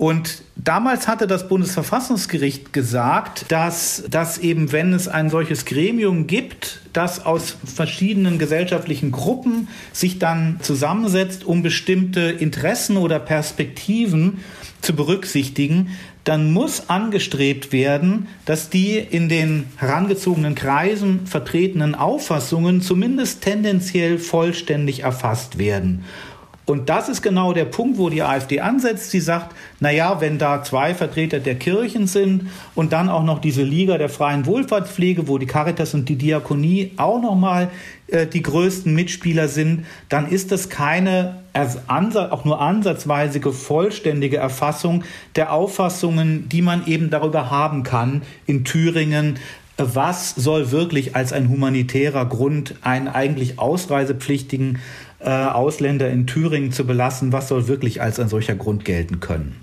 Und 0.00 0.44
damals 0.56 1.08
hatte 1.08 1.26
das 1.26 1.46
Bundesverfassungsgericht 1.46 2.72
gesagt, 2.72 3.44
dass, 3.48 4.04
dass 4.08 4.38
eben, 4.38 4.72
wenn 4.72 4.94
es 4.94 5.08
ein 5.08 5.28
solches 5.28 5.66
Gremium 5.66 6.26
gibt, 6.26 6.80
das 6.94 7.26
aus 7.26 7.58
verschiedenen 7.62 8.38
gesellschaftlichen 8.38 9.10
Gruppen 9.10 9.68
sich 9.92 10.18
dann 10.18 10.56
zusammensetzt, 10.62 11.44
um 11.44 11.62
bestimmte 11.62 12.20
Interessen 12.22 12.96
oder 12.96 13.18
Perspektiven 13.18 14.38
zu 14.80 14.96
berücksichtigen, 14.96 15.90
dann 16.24 16.50
muss 16.50 16.88
angestrebt 16.88 17.70
werden, 17.70 18.28
dass 18.46 18.70
die 18.70 18.96
in 18.96 19.28
den 19.28 19.66
herangezogenen 19.76 20.54
Kreisen 20.54 21.26
vertretenen 21.26 21.94
Auffassungen 21.94 22.80
zumindest 22.80 23.42
tendenziell 23.42 24.18
vollständig 24.18 25.00
erfasst 25.00 25.58
werden. 25.58 26.04
Und 26.66 26.88
das 26.88 27.08
ist 27.08 27.22
genau 27.22 27.52
der 27.52 27.64
Punkt, 27.64 27.98
wo 27.98 28.10
die 28.10 28.22
AfD 28.22 28.60
ansetzt. 28.60 29.10
Sie 29.10 29.20
sagt, 29.20 29.56
na 29.80 29.90
ja, 29.90 30.20
wenn 30.20 30.38
da 30.38 30.62
zwei 30.62 30.94
Vertreter 30.94 31.40
der 31.40 31.56
Kirchen 31.56 32.06
sind 32.06 32.48
und 32.76 32.92
dann 32.92 33.08
auch 33.08 33.24
noch 33.24 33.40
diese 33.40 33.62
Liga 33.64 33.98
der 33.98 34.08
freien 34.08 34.46
Wohlfahrtspflege, 34.46 35.26
wo 35.26 35.38
die 35.38 35.46
Caritas 35.46 35.94
und 35.94 36.08
die 36.08 36.16
Diakonie 36.16 36.92
auch 36.96 37.20
noch 37.20 37.34
mal 37.34 37.70
äh, 38.06 38.26
die 38.26 38.42
größten 38.42 38.94
Mitspieler 38.94 39.48
sind, 39.48 39.84
dann 40.08 40.28
ist 40.28 40.52
das 40.52 40.68
keine 40.68 41.40
auch 41.52 42.44
nur 42.44 42.60
ansatzweise 42.60 43.40
vollständige 43.40 44.36
Erfassung 44.36 45.02
der 45.34 45.52
Auffassungen, 45.52 46.48
die 46.48 46.62
man 46.62 46.86
eben 46.86 47.10
darüber 47.10 47.50
haben 47.50 47.82
kann 47.82 48.22
in 48.46 48.64
Thüringen, 48.64 49.40
was 49.76 50.34
soll 50.34 50.70
wirklich 50.70 51.16
als 51.16 51.32
ein 51.32 51.48
humanitärer 51.48 52.26
Grund 52.26 52.74
einen 52.82 53.08
eigentlich 53.08 53.58
ausreisepflichtigen 53.58 54.78
äh, 55.20 55.30
Ausländer 55.30 56.10
in 56.10 56.26
Thüringen 56.26 56.72
zu 56.72 56.86
belassen, 56.86 57.32
was 57.32 57.48
soll 57.48 57.68
wirklich 57.68 58.02
als 58.02 58.18
ein 58.18 58.28
solcher 58.28 58.54
Grund 58.54 58.84
gelten 58.84 59.20
können? 59.20 59.56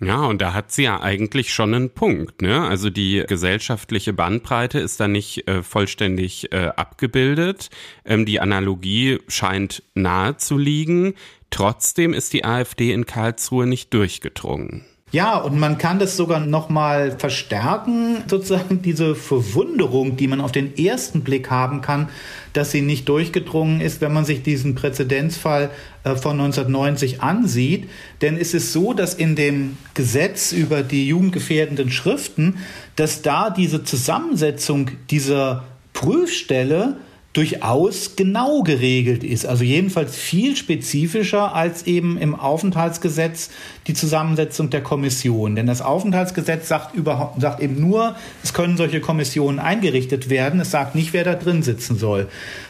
Ja, 0.00 0.24
und 0.24 0.42
da 0.42 0.52
hat 0.52 0.72
sie 0.72 0.82
ja 0.82 1.00
eigentlich 1.00 1.54
schon 1.54 1.74
einen 1.74 1.90
Punkt. 1.90 2.42
Ne? 2.42 2.60
Also 2.60 2.90
die 2.90 3.22
gesellschaftliche 3.28 4.12
Bandbreite 4.12 4.80
ist 4.80 4.98
da 4.98 5.06
nicht 5.06 5.46
äh, 5.46 5.62
vollständig 5.62 6.52
äh, 6.52 6.70
abgebildet. 6.74 7.70
Ähm, 8.04 8.26
die 8.26 8.40
Analogie 8.40 9.20
scheint 9.28 9.84
nahe 9.94 10.36
zu 10.38 10.58
liegen. 10.58 11.14
Trotzdem 11.50 12.14
ist 12.14 12.32
die 12.32 12.44
AfD 12.44 12.92
in 12.92 13.06
Karlsruhe 13.06 13.66
nicht 13.66 13.94
durchgedrungen. 13.94 14.84
Ja, 15.12 15.36
und 15.36 15.58
man 15.58 15.76
kann 15.76 15.98
das 15.98 16.16
sogar 16.16 16.40
noch 16.40 16.70
mal 16.70 17.12
verstärken, 17.18 18.24
sozusagen 18.28 18.80
diese 18.80 19.14
Verwunderung, 19.14 20.16
die 20.16 20.26
man 20.26 20.40
auf 20.40 20.52
den 20.52 20.74
ersten 20.78 21.20
Blick 21.20 21.50
haben 21.50 21.82
kann, 21.82 22.08
dass 22.54 22.70
sie 22.70 22.80
nicht 22.80 23.10
durchgedrungen 23.10 23.82
ist, 23.82 24.00
wenn 24.00 24.14
man 24.14 24.24
sich 24.24 24.42
diesen 24.42 24.74
Präzedenzfall 24.74 25.68
äh, 26.04 26.16
von 26.16 26.40
1990 26.40 27.20
ansieht. 27.20 27.90
Denn 28.22 28.38
es 28.38 28.54
ist 28.54 28.72
so, 28.72 28.94
dass 28.94 29.12
in 29.12 29.36
dem 29.36 29.76
Gesetz 29.92 30.50
über 30.50 30.82
die 30.82 31.08
jugendgefährdenden 31.08 31.90
Schriften, 31.90 32.56
dass 32.96 33.20
da 33.20 33.50
diese 33.50 33.84
Zusammensetzung 33.84 34.92
dieser 35.10 35.64
Prüfstelle 35.92 36.96
durchaus 37.32 38.14
genau 38.14 38.62
geregelt 38.62 39.24
ist. 39.24 39.46
Also 39.46 39.64
jedenfalls 39.64 40.16
viel 40.16 40.54
spezifischer 40.54 41.54
als 41.54 41.86
eben 41.86 42.18
im 42.18 42.34
Aufenthaltsgesetz 42.34 43.48
die 43.86 43.94
Zusammensetzung 43.94 44.68
der 44.68 44.82
Kommission. 44.82 45.56
Denn 45.56 45.66
das 45.66 45.80
Aufenthaltsgesetz 45.80 46.68
sagt, 46.68 46.94
überhaupt, 46.94 47.40
sagt 47.40 47.62
eben 47.62 47.80
nur, 47.80 48.16
es 48.42 48.52
können 48.52 48.76
solche 48.76 49.00
Kommissionen 49.00 49.58
eingerichtet 49.58 50.28
werden. 50.28 50.60
Es 50.60 50.70
sagt 50.70 50.94
nicht, 50.94 51.14
wer 51.14 51.24
da 51.24 51.34
drin 51.34 51.62
sitzen 51.62 51.96
soll. 51.96 52.28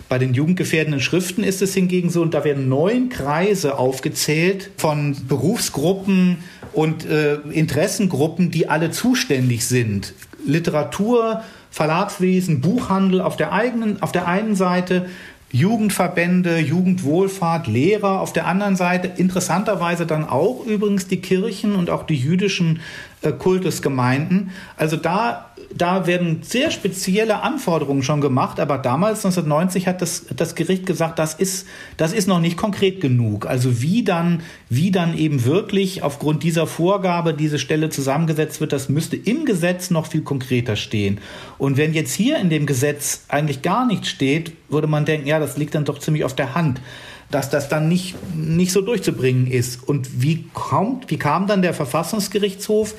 Bei 0.09 0.19
den 0.19 0.33
jugendgefährdenden 0.33 1.01
Schriften 1.01 1.43
ist 1.43 1.61
es 1.61 1.75
hingegen 1.75 2.11
so, 2.11 2.23
und 2.23 2.35
da 2.35 2.45
werden 2.45 2.69
neun 2.69 3.09
Kreise 3.09 3.79
aufgezählt 3.79 4.71
von 4.77 5.17
Berufsgruppen 5.27 6.39
und 6.73 7.05
äh, 7.05 7.35
Interessengruppen, 7.51 8.53
die 8.53 8.69
alle 8.69 8.93
zuständig 8.93 9.67
sind. 9.67 10.15
Literatur, 10.45 11.43
Verlagswesen, 11.73 12.61
Buchhandel 12.61 13.21
auf 13.21 13.37
der 13.37 13.53
eigenen, 13.53 14.03
auf 14.03 14.13
der 14.13 14.29
einen 14.29 14.55
Seite, 14.55 15.07
Jugendverbände, 15.51 16.59
Jugendwohlfahrt, 16.59 17.67
Lehrer 17.67 18.21
auf 18.21 18.33
der 18.33 18.47
anderen 18.47 18.77
Seite, 18.77 19.11
interessanterweise 19.17 20.07
dann 20.07 20.27
auch 20.29 20.65
übrigens 20.65 21.09
die 21.09 21.21
Kirchen 21.21 21.75
und 21.75 21.91
auch 21.91 22.05
die 22.05 22.17
jüdischen 22.17 22.81
Kultusgemeinden. 23.31 24.51
Also 24.77 24.97
da 24.97 25.53
da 25.75 26.07
werden 26.07 26.41
sehr 26.43 26.71
spezielle 26.71 27.43
Anforderungen 27.43 28.03
schon 28.03 28.21
gemacht, 28.21 28.61
aber 28.61 28.79
damals 28.79 29.25
1990 29.25 29.87
hat 29.87 30.03
das, 30.03 30.27
das 30.35 30.55
Gericht 30.55 30.87
gesagt, 30.87 31.19
das 31.19 31.35
ist, 31.35 31.67
das 31.97 32.13
ist 32.13 32.29
noch 32.29 32.41
nicht 32.41 32.57
konkret 32.57 33.01
genug. 33.01 33.47
Also 33.47 33.81
wie 33.81 34.05
dann, 34.05 34.43
wie 34.69 34.91
dann 34.91 35.17
eben 35.17 35.45
wirklich 35.45 36.03
aufgrund 36.03 36.43
dieser 36.43 36.67
Vorgabe 36.67 37.35
diese 37.35 37.59
Stelle 37.59 37.91
zusammengesetzt 37.91 38.61
wird, 38.61 38.73
das 38.73 38.89
müsste 38.89 39.17
im 39.17 39.45
Gesetz 39.45 39.91
noch 39.91 40.07
viel 40.07 40.23
konkreter 40.23 40.77
stehen. 40.77 41.19
Und 41.59 41.77
wenn 41.77 41.95
jetzt 41.95 42.13
hier 42.15 42.39
in 42.39 42.51
dem 42.51 42.67
Gesetz 42.67 43.25
eigentlich 43.29 43.63
gar 43.63 43.87
nichts 43.87 44.09
steht, 44.09 44.53
würde 44.69 44.87
man 44.87 45.05
denken, 45.05 45.27
ja, 45.27 45.39
das 45.39 45.57
liegt 45.57 45.75
dann 45.75 45.85
doch 45.85 45.99
ziemlich 45.99 46.25
auf 46.25 46.35
der 46.35 46.55
Hand 46.55 46.81
dass 47.33 47.51
das 47.51 47.69
dann 47.69 47.89
nicht, 47.89 48.15
nicht 48.37 48.71
so 48.71 48.81
durchzubringen 48.81 49.49
ist. 49.49 49.87
Und 49.89 50.23
wie 50.23 50.45
kommt, 50.55 51.11
wie 51.11 51.19
kam 51.19 51.49
dann 51.49 51.63
der 51.63 51.75
Verfassungsgerichtshof 51.75 52.95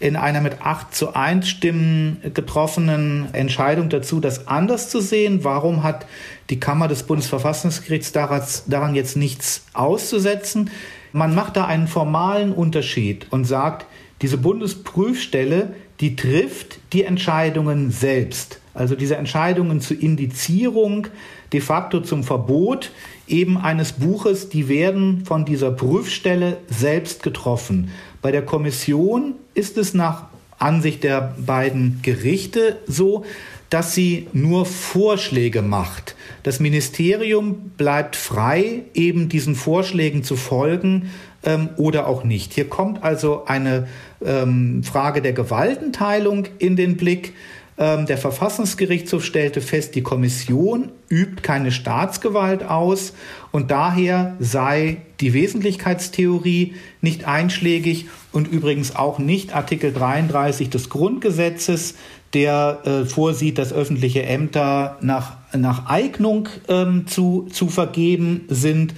in 0.00 0.16
einer 0.16 0.40
mit 0.40 0.60
8 0.60 0.94
zu 0.94 1.14
1 1.14 1.48
Stimmen 1.48 2.18
getroffenen 2.34 3.28
Entscheidung 3.32 3.88
dazu, 3.88 4.20
das 4.20 4.48
anders 4.48 4.90
zu 4.90 5.00
sehen. 5.00 5.44
Warum 5.44 5.82
hat 5.82 6.06
die 6.50 6.60
Kammer 6.60 6.88
des 6.88 7.04
Bundesverfassungsgerichts 7.04 8.12
daran 8.12 8.94
jetzt 8.94 9.16
nichts 9.16 9.66
auszusetzen? 9.72 10.70
Man 11.12 11.34
macht 11.34 11.56
da 11.56 11.66
einen 11.66 11.86
formalen 11.86 12.52
Unterschied 12.52 13.28
und 13.30 13.44
sagt, 13.44 13.86
diese 14.20 14.36
Bundesprüfstelle, 14.36 15.74
die 16.00 16.16
trifft 16.16 16.80
die 16.92 17.04
Entscheidungen 17.04 17.90
selbst. 17.90 18.60
Also 18.74 18.96
diese 18.96 19.16
Entscheidungen 19.16 19.80
zur 19.80 20.00
Indizierung, 20.00 21.06
de 21.52 21.60
facto 21.60 22.00
zum 22.00 22.24
Verbot 22.24 22.90
eben 23.26 23.56
eines 23.56 23.92
Buches, 23.92 24.48
die 24.48 24.68
werden 24.68 25.24
von 25.24 25.44
dieser 25.44 25.70
Prüfstelle 25.70 26.58
selbst 26.68 27.22
getroffen. 27.22 27.90
Bei 28.22 28.30
der 28.30 28.42
Kommission 28.42 29.34
ist 29.54 29.78
es 29.78 29.94
nach 29.94 30.24
Ansicht 30.58 31.04
der 31.04 31.34
beiden 31.38 32.00
Gerichte 32.02 32.78
so, 32.86 33.24
dass 33.70 33.94
sie 33.94 34.28
nur 34.32 34.66
Vorschläge 34.66 35.62
macht. 35.62 36.14
Das 36.42 36.60
Ministerium 36.60 37.72
bleibt 37.76 38.14
frei, 38.14 38.82
eben 38.94 39.28
diesen 39.28 39.56
Vorschlägen 39.56 40.22
zu 40.22 40.36
folgen 40.36 41.10
ähm, 41.44 41.70
oder 41.76 42.06
auch 42.06 42.24
nicht. 42.24 42.52
Hier 42.52 42.68
kommt 42.68 43.02
also 43.02 43.46
eine 43.46 43.88
ähm, 44.24 44.82
Frage 44.84 45.22
der 45.22 45.32
Gewaltenteilung 45.32 46.46
in 46.58 46.76
den 46.76 46.96
Blick. 46.96 47.34
Ähm, 47.76 48.06
der 48.06 48.18
Verfassungsgerichtshof 48.18 49.24
stellte 49.24 49.60
fest, 49.60 49.96
die 49.96 50.02
Kommission 50.02 50.92
übt 51.08 51.42
keine 51.42 51.72
Staatsgewalt 51.72 52.62
aus 52.62 53.14
und 53.50 53.72
daher 53.72 54.36
sei 54.38 54.98
die 55.20 55.32
Wesentlichkeitstheorie 55.32 56.74
nicht 57.00 57.26
einschlägig 57.26 58.06
und 58.30 58.46
übrigens 58.46 58.94
auch 58.94 59.18
nicht 59.18 59.56
Artikel 59.56 59.92
33 59.92 60.70
des 60.70 60.88
Grundgesetzes, 60.88 61.94
der 62.32 62.80
äh, 62.84 63.04
vorsieht, 63.06 63.58
dass 63.58 63.72
öffentliche 63.72 64.24
Ämter 64.24 64.98
nach, 65.00 65.36
nach 65.52 65.86
Eignung 65.86 66.48
ähm, 66.68 67.06
zu, 67.06 67.48
zu 67.50 67.68
vergeben 67.68 68.42
sind. 68.48 68.94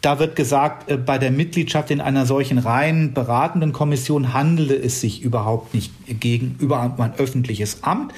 Da 0.00 0.20
wird 0.20 0.36
gesagt, 0.36 0.90
äh, 0.90 0.96
bei 0.96 1.18
der 1.18 1.30
Mitgliedschaft 1.30 1.90
in 1.90 2.00
einer 2.00 2.24
solchen 2.24 2.58
rein 2.58 3.14
beratenden 3.14 3.72
Kommission 3.72 4.32
handele 4.32 4.76
es 4.76 5.00
sich 5.00 5.22
überhaupt 5.22 5.74
nicht 5.74 5.92
gegenüber 6.06 6.94
ein 6.98 7.14
öffentliches 7.18 7.82
Amt. 7.82 8.12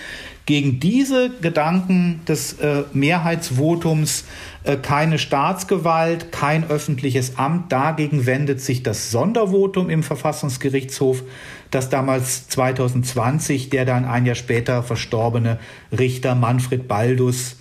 Gegen 0.44 0.80
diese 0.80 1.30
Gedanken 1.40 2.20
des 2.26 2.54
äh, 2.54 2.82
Mehrheitsvotums 2.92 4.24
äh, 4.64 4.76
keine 4.76 5.18
Staatsgewalt, 5.18 6.32
kein 6.32 6.68
öffentliches 6.68 7.38
Amt, 7.38 7.72
dagegen 7.72 8.26
wendet 8.26 8.60
sich 8.60 8.82
das 8.82 9.10
Sondervotum 9.10 9.88
im 9.88 10.02
Verfassungsgerichtshof, 10.02 11.22
das 11.70 11.88
damals 11.88 12.48
2020 12.48 13.70
der 13.70 13.86
dann 13.86 14.04
ein 14.04 14.26
Jahr 14.26 14.34
später 14.34 14.82
verstorbene 14.82 15.58
Richter 15.96 16.34
Manfred 16.34 16.88
Baldus, 16.88 17.56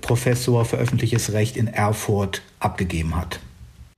Professor 0.00 0.64
für 0.64 0.76
öffentliches 0.76 1.32
Recht 1.32 1.56
in 1.56 1.66
Erfurt, 1.66 2.42
abgegeben 2.60 3.16
hat. 3.16 3.40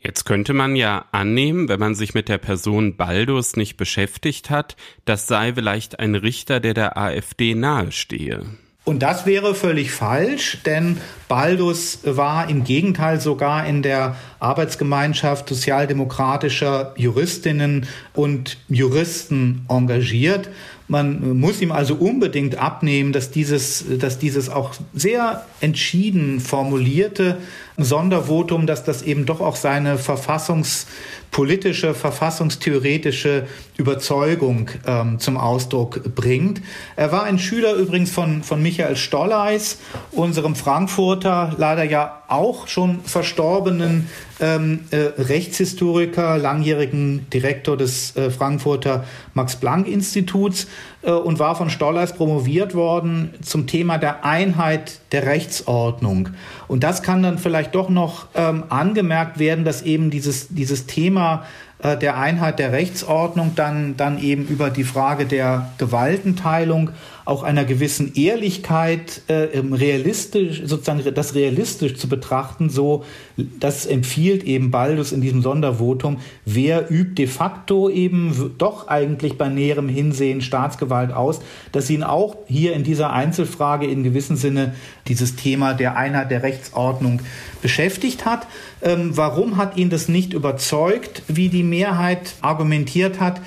Jetzt 0.06 0.24
könnte 0.24 0.52
man 0.52 0.76
ja 0.76 1.06
annehmen, 1.10 1.68
wenn 1.68 1.80
man 1.80 1.96
sich 1.96 2.14
mit 2.14 2.28
der 2.28 2.38
Person 2.38 2.96
Baldus 2.96 3.56
nicht 3.56 3.76
beschäftigt 3.76 4.50
hat, 4.50 4.76
das 5.04 5.26
sei 5.26 5.54
vielleicht 5.54 5.98
ein 5.98 6.14
Richter, 6.14 6.60
der 6.60 6.74
der 6.74 6.96
AfD 6.96 7.56
nahestehe. 7.56 8.44
Und 8.84 9.00
das 9.00 9.26
wäre 9.26 9.56
völlig 9.56 9.90
falsch, 9.90 10.58
denn 10.64 10.98
Baldus 11.26 11.98
war 12.04 12.48
im 12.48 12.62
Gegenteil 12.62 13.20
sogar 13.20 13.66
in 13.66 13.82
der 13.82 14.14
Arbeitsgemeinschaft 14.38 15.48
sozialdemokratischer 15.48 16.94
Juristinnen 16.96 17.88
und 18.14 18.58
Juristen 18.68 19.66
engagiert. 19.68 20.50
Man 20.86 21.36
muss 21.36 21.60
ihm 21.60 21.72
also 21.72 21.96
unbedingt 21.96 22.58
abnehmen, 22.58 23.12
dass 23.12 23.32
dieses, 23.32 23.84
dass 23.98 24.20
dieses 24.20 24.48
auch 24.48 24.74
sehr 24.94 25.44
entschieden 25.60 26.38
formulierte 26.38 27.38
Sondervotum, 27.78 28.66
dass 28.66 28.84
das 28.84 29.02
eben 29.02 29.26
doch 29.26 29.40
auch 29.40 29.56
seine 29.56 29.98
verfassungspolitische, 29.98 31.94
verfassungstheoretische 31.94 33.46
Überzeugung 33.76 34.70
ähm, 34.86 35.18
zum 35.18 35.36
Ausdruck 35.36 36.14
bringt. 36.14 36.62
Er 36.96 37.12
war 37.12 37.24
ein 37.24 37.38
Schüler 37.38 37.74
übrigens 37.74 38.10
von, 38.10 38.42
von 38.42 38.62
Michael 38.62 38.96
Stolleis, 38.96 39.78
unserem 40.12 40.54
Frankfurter, 40.54 41.54
leider 41.58 41.84
ja 41.84 42.22
auch 42.28 42.66
schon 42.66 43.00
verstorbenen 43.04 44.08
ähm, 44.40 44.80
äh, 44.90 44.96
Rechtshistoriker, 45.20 46.38
langjährigen 46.38 47.28
Direktor 47.30 47.76
des 47.76 48.16
äh, 48.16 48.30
Frankfurter 48.30 49.04
Max-Planck-Instituts 49.34 50.66
und 51.12 51.38
war 51.38 51.54
von 51.54 51.70
Stolleis 51.70 52.12
promoviert 52.12 52.74
worden 52.74 53.34
zum 53.42 53.66
Thema 53.66 53.98
der 53.98 54.24
Einheit 54.24 55.00
der 55.12 55.26
Rechtsordnung. 55.26 56.30
Und 56.68 56.82
das 56.82 57.02
kann 57.02 57.22
dann 57.22 57.38
vielleicht 57.38 57.74
doch 57.74 57.88
noch 57.88 58.26
ähm, 58.34 58.64
angemerkt 58.68 59.38
werden, 59.38 59.64
dass 59.64 59.82
eben 59.82 60.10
dieses, 60.10 60.48
dieses 60.48 60.86
Thema 60.86 61.44
äh, 61.78 61.96
der 61.96 62.18
Einheit 62.18 62.58
der 62.58 62.72
Rechtsordnung 62.72 63.52
dann, 63.54 63.96
dann 63.96 64.18
eben 64.20 64.46
über 64.46 64.70
die 64.70 64.84
Frage 64.84 65.26
der 65.26 65.70
Gewaltenteilung 65.78 66.90
auch 67.26 67.42
einer 67.42 67.64
gewissen 67.64 68.14
Ehrlichkeit 68.14 69.20
äh, 69.26 69.48
realistisch, 69.58 70.62
sozusagen 70.64 71.02
das 71.12 71.34
realistisch 71.34 71.96
zu 71.96 72.08
betrachten, 72.08 72.70
so 72.70 73.04
das 73.36 73.84
empfiehlt 73.84 74.44
eben 74.44 74.70
Baldus 74.70 75.10
in 75.10 75.20
diesem 75.20 75.42
Sondervotum, 75.42 76.18
wer 76.44 76.88
übt 76.88 77.14
de 77.16 77.26
facto 77.26 77.90
eben 77.90 78.54
doch 78.58 78.86
eigentlich 78.86 79.36
bei 79.36 79.48
näherem 79.48 79.88
Hinsehen 79.88 80.40
Staatsgewalt 80.40 81.12
aus, 81.12 81.40
dass 81.72 81.90
ihn 81.90 82.04
auch 82.04 82.36
hier 82.46 82.74
in 82.74 82.84
dieser 82.84 83.12
Einzelfrage 83.12 83.86
in 83.86 84.04
gewissem 84.04 84.36
Sinne 84.36 84.76
dieses 85.08 85.34
Thema 85.34 85.74
der 85.74 85.96
Einheit 85.96 86.30
der 86.30 86.44
Rechtsordnung 86.44 87.20
beschäftigt 87.60 88.24
hat. 88.24 88.46
Ähm, 88.86 89.16
warum 89.16 89.56
hat 89.56 89.76
ihn 89.76 89.90
das 89.90 90.06
nicht 90.06 90.32
überzeugt, 90.32 91.24
wie 91.26 91.48
die 91.48 91.64
Mehrheit 91.64 92.34
argumentiert 92.40 93.18
hat? 93.18 93.40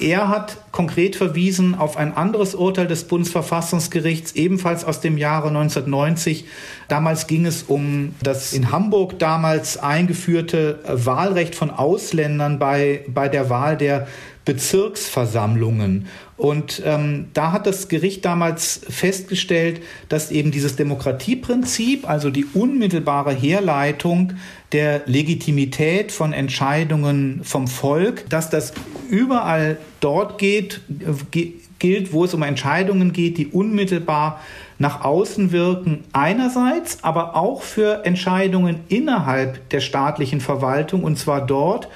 Er 0.00 0.30
hat 0.30 0.56
konkret 0.72 1.16
verwiesen 1.16 1.74
auf 1.74 1.98
ein 1.98 2.16
anderes 2.16 2.54
Urteil 2.54 2.86
des 2.86 3.04
Bundesverfassungsgerichts, 3.04 4.32
ebenfalls 4.32 4.86
aus 4.86 5.02
dem 5.02 5.18
Jahre 5.18 5.48
1990. 5.48 6.46
Damals 6.88 7.26
ging 7.26 7.44
es 7.44 7.62
um 7.64 8.14
das 8.22 8.54
in 8.54 8.72
Hamburg 8.72 9.18
damals 9.18 9.76
eingeführte 9.76 10.78
Wahlrecht 10.86 11.54
von 11.54 11.68
Ausländern 11.68 12.58
bei, 12.58 13.04
bei 13.06 13.28
der 13.28 13.50
Wahl 13.50 13.76
der 13.76 14.06
Bezirksversammlungen. 14.46 16.06
Und 16.38 16.80
ähm, 16.84 17.26
da 17.34 17.52
hat 17.52 17.66
das 17.66 17.88
Gericht 17.88 18.24
damals 18.24 18.80
festgestellt, 18.88 19.82
dass 20.08 20.30
eben 20.30 20.52
dieses 20.52 20.76
Demokratieprinzip, 20.76 22.08
also 22.08 22.30
die 22.30 22.46
unmittelbare 22.54 23.34
Herleitung 23.34 24.34
der 24.72 25.02
Legitimität 25.06 26.12
von 26.12 26.32
Entscheidungen 26.32 27.40
vom 27.42 27.66
Volk, 27.68 28.30
dass 28.30 28.48
das 28.48 28.72
überall 29.10 29.78
dort 30.00 30.38
geht, 30.38 30.80
äh, 31.00 31.48
gilt, 31.78 32.12
wo 32.12 32.24
es 32.24 32.32
um 32.32 32.42
Entscheidungen 32.42 33.12
geht, 33.12 33.38
die 33.38 33.48
unmittelbar 33.48 34.40
nach 34.78 35.04
außen 35.04 35.52
wirken 35.52 36.04
einerseits, 36.12 37.02
aber 37.02 37.34
auch 37.34 37.62
für 37.62 38.04
Entscheidungen 38.04 38.80
innerhalb 38.88 39.68
der 39.70 39.80
staatlichen 39.80 40.40
Verwaltung 40.40 41.02
und 41.02 41.18
zwar 41.18 41.44
dort, 41.44 41.88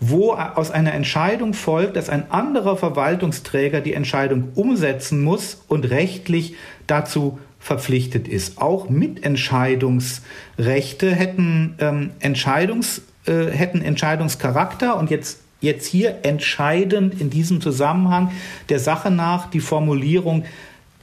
wo 0.00 0.32
aus 0.32 0.70
einer 0.70 0.94
Entscheidung 0.94 1.54
folgt, 1.54 1.96
dass 1.96 2.08
ein 2.08 2.30
anderer 2.30 2.76
Verwaltungsträger 2.76 3.80
die 3.80 3.94
Entscheidung 3.94 4.50
umsetzen 4.54 5.20
muss 5.22 5.64
und 5.68 5.90
rechtlich 5.90 6.54
dazu 6.86 7.40
verpflichtet 7.58 8.28
ist. 8.28 8.60
Auch 8.60 8.88
Mitentscheidungsrechte 8.88 11.10
hätten, 11.10 11.74
ähm, 11.80 12.10
Entscheidungs, 12.20 13.02
äh, 13.26 13.46
hätten 13.46 13.82
Entscheidungscharakter 13.82 14.96
und 14.96 15.10
jetzt 15.10 15.40
jetzt 15.60 15.86
hier 15.86 16.18
entscheidend 16.22 17.20
in 17.20 17.30
diesem 17.30 17.60
Zusammenhang 17.60 18.30
der 18.68 18.78
Sache 18.78 19.10
nach 19.10 19.50
die 19.50 19.58
Formulierung 19.58 20.44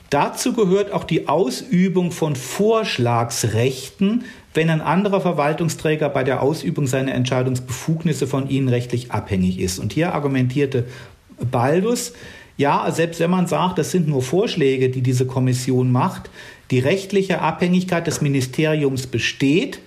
Dazu 0.09 0.53
gehört 0.53 0.93
auch 0.93 1.03
die 1.03 1.27
Ausübung 1.27 2.11
von 2.11 2.35
Vorschlagsrechten, 2.35 4.25
wenn 4.55 4.69
ein 4.69 4.81
anderer 4.81 5.21
Verwaltungsträger 5.21 6.09
bei 6.09 6.23
der 6.23 6.41
Ausübung 6.41 6.87
seiner 6.87 7.13
Entscheidungsbefugnisse 7.13 8.25
von 8.25 8.49
ihnen 8.49 8.69
rechtlich 8.69 9.11
abhängig 9.11 9.59
ist. 9.59 9.79
Und 9.79 9.93
hier 9.93 10.15
argumentierte 10.15 10.85
Baldus, 11.51 12.13
ja, 12.57 12.89
selbst 12.89 13.19
wenn 13.19 13.29
man 13.29 13.47
sagt, 13.47 13.77
das 13.77 13.91
sind 13.91 14.07
nur 14.07 14.21
Vorschläge, 14.21 14.89
die 14.89 15.01
diese 15.01 15.27
Kommission 15.27 15.91
macht, 15.91 16.29
die 16.71 16.79
rechtliche 16.79 17.41
Abhängigkeit 17.41 18.07
des 18.07 18.21
Ministeriums 18.21 19.07
besteht, 19.07 19.79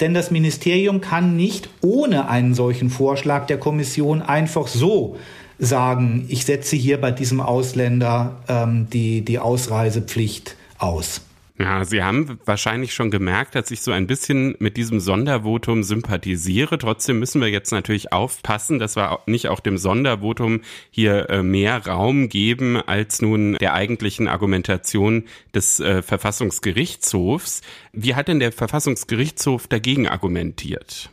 denn 0.00 0.14
das 0.14 0.30
Ministerium 0.30 1.00
kann 1.00 1.36
nicht 1.36 1.68
ohne 1.82 2.28
einen 2.28 2.54
solchen 2.54 2.90
Vorschlag 2.90 3.46
der 3.46 3.58
Kommission 3.58 4.22
einfach 4.22 4.66
so 4.66 5.16
sagen, 5.58 6.24
ich 6.28 6.44
setze 6.44 6.76
hier 6.76 7.00
bei 7.00 7.12
diesem 7.12 7.40
Ausländer 7.40 8.36
ähm, 8.48 8.88
die, 8.90 9.22
die 9.22 9.38
Ausreisepflicht 9.38 10.56
aus. 10.78 11.20
Ja, 11.56 11.84
Sie 11.84 12.02
haben 12.02 12.40
wahrscheinlich 12.44 12.94
schon 12.94 13.12
gemerkt, 13.12 13.54
dass 13.54 13.70
ich 13.70 13.80
so 13.80 13.92
ein 13.92 14.08
bisschen 14.08 14.56
mit 14.58 14.76
diesem 14.76 14.98
Sondervotum 14.98 15.84
sympathisiere. 15.84 16.78
Trotzdem 16.78 17.20
müssen 17.20 17.40
wir 17.40 17.48
jetzt 17.48 17.70
natürlich 17.70 18.12
aufpassen, 18.12 18.80
dass 18.80 18.96
wir 18.96 19.20
nicht 19.26 19.46
auch 19.46 19.60
dem 19.60 19.78
Sondervotum 19.78 20.62
hier 20.90 21.30
äh, 21.30 21.44
mehr 21.44 21.86
Raum 21.86 22.28
geben 22.28 22.76
als 22.76 23.22
nun 23.22 23.54
der 23.60 23.72
eigentlichen 23.74 24.26
Argumentation 24.26 25.26
des 25.54 25.78
äh, 25.78 26.02
Verfassungsgerichtshofs. 26.02 27.60
Wie 27.92 28.16
hat 28.16 28.26
denn 28.26 28.40
der 28.40 28.50
Verfassungsgerichtshof 28.50 29.68
dagegen 29.68 30.08
argumentiert? 30.08 31.10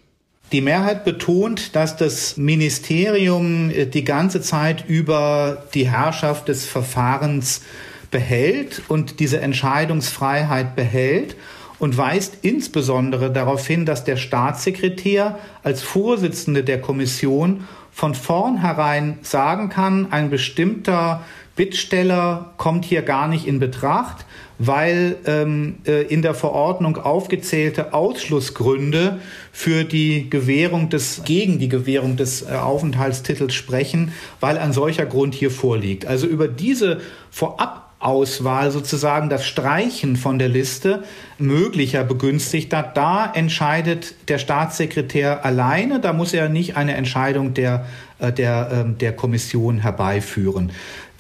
Die 0.52 0.62
Mehrheit 0.62 1.06
betont, 1.06 1.76
dass 1.76 1.98
das 1.98 2.38
Ministerium 2.38 3.70
äh, 3.70 3.86
die 3.86 4.04
ganze 4.04 4.42
Zeit 4.42 4.90
über 4.90 5.68
die 5.76 5.88
Herrschaft 5.88 6.48
des 6.48 6.66
Verfahrens 6.66 7.62
behält 8.12 8.84
und 8.88 9.20
diese 9.20 9.42
Entscheidungsfreiheit 9.42 10.76
behält 10.76 11.36
und 11.80 11.98
weist 11.98 12.38
insbesondere 12.44 13.32
darauf 13.32 13.66
hin, 13.66 13.88
dass 13.88 14.04
der 14.04 14.18
Staatssekretär 14.18 15.40
als 15.64 15.82
Vorsitzende 15.82 16.64
der 16.64 16.80
Kommission 16.80 17.68
von 17.92 18.14
vornherein 18.14 19.18
sagen 19.24 19.70
kann, 19.70 20.12
ein 20.12 20.30
bestimmter 20.30 21.24
Bittsteller 21.56 22.54
kommt 22.58 22.86
hier 22.86 23.02
gar 23.02 23.28
nicht 23.28 23.46
in 23.46 23.60
Betracht, 23.60 24.26
weil 24.58 25.18
ähm, 25.26 25.78
äh, 25.88 26.04
in 26.04 26.22
der 26.22 26.36
Verordnung 26.36 26.98
aufgezählte 26.98 27.94
Ausschlussgründe 27.94 29.20
für 29.52 29.84
die 29.84 30.30
Gewährung 30.30 30.90
des, 30.90 31.24
gegen 31.26 31.58
die 31.58 31.68
Gewährung 31.68 32.16
des 32.16 32.44
äh, 32.44 32.54
Aufenthaltstitels 32.54 33.56
sprechen, 33.56 34.14
weil 34.40 34.60
ein 34.60 34.72
solcher 34.72 35.08
Grund 35.08 35.34
hier 35.34 35.50
vorliegt. 35.50 36.06
Also 36.06 36.28
über 36.28 36.48
diese 36.48 37.02
vorab 37.32 37.81
Auswahl 38.02 38.72
sozusagen 38.72 39.30
das 39.30 39.46
Streichen 39.46 40.16
von 40.16 40.40
der 40.40 40.50
Liste 40.50 41.04
möglicher 41.38 42.04
Begünstigter, 42.04 42.84
da 42.94 43.32
entscheidet 43.34 44.16
der 44.28 44.38
Staatssekretär 44.38 45.46
alleine, 45.46 46.00
da 46.00 46.14
muss 46.14 46.34
er 46.34 46.50
nicht 46.50 46.78
eine 46.78 46.96
Entscheidung 46.96 47.54
der, 47.54 47.86
äh, 48.20 48.32
der, 48.32 48.70
ähm, 48.72 48.98
der 48.98 49.16
Kommission 49.16 49.80
herbeiführen. 49.80 50.72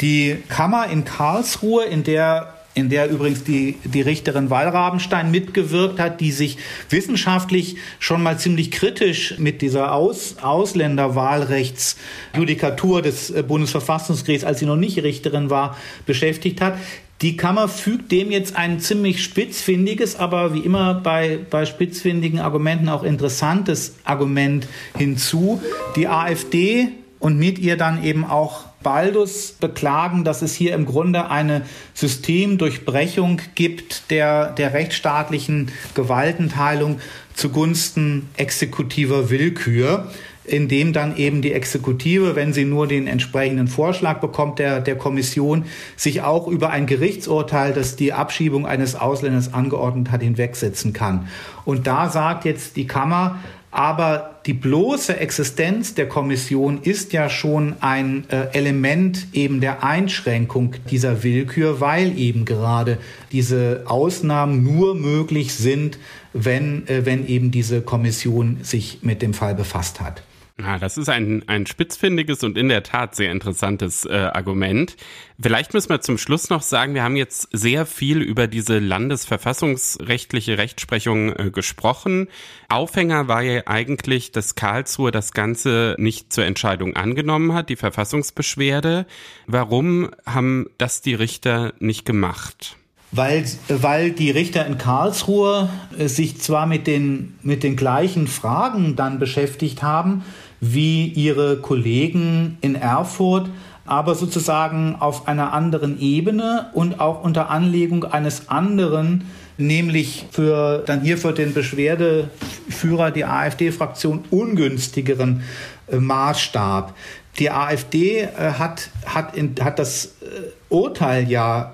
Die 0.01 0.37
Kammer 0.49 0.87
in 0.87 1.05
Karlsruhe, 1.05 1.85
in 1.85 2.03
der 2.03 2.53
in 2.73 2.89
der 2.89 3.09
übrigens 3.09 3.43
die, 3.43 3.77
die 3.83 3.99
Richterin 4.01 4.49
Wallrabenstein 4.49 5.29
mitgewirkt 5.29 5.99
hat, 5.99 6.21
die 6.21 6.31
sich 6.31 6.57
wissenschaftlich 6.89 7.75
schon 7.99 8.23
mal 8.23 8.39
ziemlich 8.39 8.71
kritisch 8.71 9.37
mit 9.37 9.61
dieser 9.61 9.93
Aus, 9.93 10.37
Ausländerwahlrechtsjudikatur 10.41 13.01
des 13.01 13.29
äh, 13.29 13.43
Bundesverfassungsgerichts, 13.43 14.45
als 14.45 14.59
sie 14.59 14.65
noch 14.65 14.77
nicht 14.77 15.03
Richterin 15.03 15.49
war, 15.49 15.75
beschäftigt 16.05 16.61
hat. 16.61 16.77
Die 17.21 17.35
Kammer 17.37 17.67
fügt 17.67 18.11
dem 18.11 18.31
jetzt 18.31 18.55
ein 18.55 18.79
ziemlich 18.79 19.23
spitzfindiges, 19.23 20.15
aber 20.15 20.55
wie 20.55 20.61
immer 20.61 20.95
bei, 20.95 21.37
bei 21.49 21.67
spitzfindigen 21.67 22.39
Argumenten 22.39 22.89
auch 22.89 23.03
interessantes 23.03 23.93
Argument 24.05 24.67
hinzu. 24.97 25.61
Die 25.95 26.07
AfD 26.07 26.87
und 27.19 27.37
mit 27.37 27.59
ihr 27.59 27.77
dann 27.77 28.03
eben 28.03 28.25
auch 28.25 28.70
Baldus 28.83 29.53
beklagen, 29.53 30.23
dass 30.23 30.41
es 30.41 30.53
hier 30.53 30.73
im 30.73 30.85
Grunde 30.85 31.29
eine 31.29 31.63
Systemdurchbrechung 31.93 33.41
gibt 33.55 34.09
der, 34.11 34.51
der 34.51 34.73
rechtsstaatlichen 34.73 35.71
Gewaltenteilung 35.95 36.99
zugunsten 37.33 38.29
exekutiver 38.37 39.29
Willkür 39.29 40.07
in 40.43 40.67
dem 40.67 40.91
dann 40.91 41.17
eben 41.17 41.41
die 41.41 41.53
Exekutive, 41.53 42.35
wenn 42.35 42.51
sie 42.51 42.65
nur 42.65 42.87
den 42.87 43.07
entsprechenden 43.07 43.67
Vorschlag 43.67 44.19
bekommt 44.19 44.59
der, 44.59 44.81
der 44.81 44.97
Kommission, 44.97 45.65
sich 45.95 46.23
auch 46.23 46.47
über 46.47 46.71
ein 46.71 46.87
Gerichtsurteil, 46.87 47.73
das 47.73 47.95
die 47.95 48.11
Abschiebung 48.11 48.65
eines 48.65 48.95
Ausländers 48.95 49.53
angeordnet 49.53 50.11
hat, 50.11 50.23
hinwegsetzen 50.23 50.93
kann. 50.93 51.27
Und 51.63 51.85
da 51.85 52.09
sagt 52.09 52.45
jetzt 52.45 52.75
die 52.75 52.87
Kammer, 52.87 53.39
aber 53.71 54.35
die 54.45 54.53
bloße 54.53 55.17
Existenz 55.17 55.93
der 55.93 56.09
Kommission 56.09 56.81
ist 56.81 57.13
ja 57.13 57.29
schon 57.29 57.75
ein 57.79 58.25
äh, 58.29 58.47
Element 58.51 59.27
eben 59.31 59.61
der 59.61 59.83
Einschränkung 59.83 60.75
dieser 60.89 61.23
Willkür, 61.23 61.79
weil 61.79 62.17
eben 62.17 62.43
gerade 62.43 62.97
diese 63.31 63.83
Ausnahmen 63.85 64.63
nur 64.63 64.93
möglich 64.95 65.53
sind, 65.53 65.97
wenn, 66.33 66.85
äh, 66.87 67.05
wenn 67.05 67.25
eben 67.27 67.51
diese 67.51 67.81
Kommission 67.81 68.57
sich 68.61 68.99
mit 69.03 69.21
dem 69.21 69.33
Fall 69.33 69.55
befasst 69.55 70.01
hat. 70.01 70.21
Ja, 70.61 70.77
das 70.77 70.97
ist 70.97 71.09
ein, 71.09 71.43
ein 71.47 71.65
spitzfindiges 71.65 72.43
und 72.43 72.57
in 72.57 72.69
der 72.69 72.83
Tat 72.83 73.15
sehr 73.15 73.31
interessantes 73.31 74.05
äh, 74.05 74.11
Argument. 74.11 74.95
Vielleicht 75.41 75.73
müssen 75.73 75.89
wir 75.89 76.01
zum 76.01 76.19
Schluss 76.19 76.49
noch 76.49 76.61
sagen, 76.61 76.93
wir 76.93 77.01
haben 77.01 77.15
jetzt 77.15 77.47
sehr 77.51 77.87
viel 77.87 78.21
über 78.21 78.45
diese 78.47 78.77
landesverfassungsrechtliche 78.77 80.59
Rechtsprechung 80.59 81.35
äh, 81.35 81.49
gesprochen. 81.51 82.27
Aufhänger 82.69 83.27
war 83.27 83.41
ja 83.41 83.63
eigentlich, 83.65 84.31
dass 84.31 84.53
Karlsruhe 84.53 85.11
das 85.11 85.31
Ganze 85.33 85.95
nicht 85.97 86.31
zur 86.31 86.45
Entscheidung 86.45 86.95
angenommen 86.95 87.53
hat, 87.53 87.69
die 87.69 87.75
Verfassungsbeschwerde. 87.75 89.07
Warum 89.47 90.11
haben 90.27 90.69
das 90.77 91.01
die 91.01 91.15
Richter 91.15 91.73
nicht 91.79 92.05
gemacht? 92.05 92.75
weil, 93.11 93.43
weil 93.67 94.11
die 94.11 94.31
Richter 94.31 94.65
in 94.65 94.77
Karlsruhe 94.77 95.69
äh, 95.97 96.07
sich 96.07 96.39
zwar 96.39 96.65
mit 96.65 96.87
den, 96.87 97.35
mit 97.43 97.63
den 97.63 97.75
gleichen 97.75 98.27
Fragen 98.27 98.95
dann 98.95 99.19
beschäftigt 99.19 99.83
haben 99.83 100.23
wie 100.61 101.07
ihre 101.07 101.57
Kollegen 101.57 102.57
in 102.61 102.75
Erfurt, 102.75 103.49
aber 103.85 104.15
sozusagen 104.15 104.95
auf 104.99 105.27
einer 105.27 105.53
anderen 105.53 105.99
Ebene 105.99 106.69
und 106.73 106.99
auch 106.99 107.23
unter 107.23 107.49
Anlegung 107.49 108.05
eines 108.05 108.47
anderen, 108.47 109.25
nämlich 109.57 110.27
für 110.31 110.83
dann 110.85 111.01
hier 111.01 111.17
für 111.17 111.33
den 111.33 111.53
Beschwerdeführer, 111.53 113.11
die 113.11 113.25
AfD-Fraktion, 113.25 114.23
ungünstigeren 114.29 115.43
äh, 115.87 115.97
Maßstab. 115.97 116.95
Die 117.39 117.49
AfD 117.49 118.21
äh, 118.21 118.27
hat, 118.59 118.89
hat, 119.05 119.35
in, 119.35 119.55
hat 119.59 119.79
das 119.79 120.05
äh, 120.21 120.51
Urteil 120.69 121.29
ja 121.29 121.73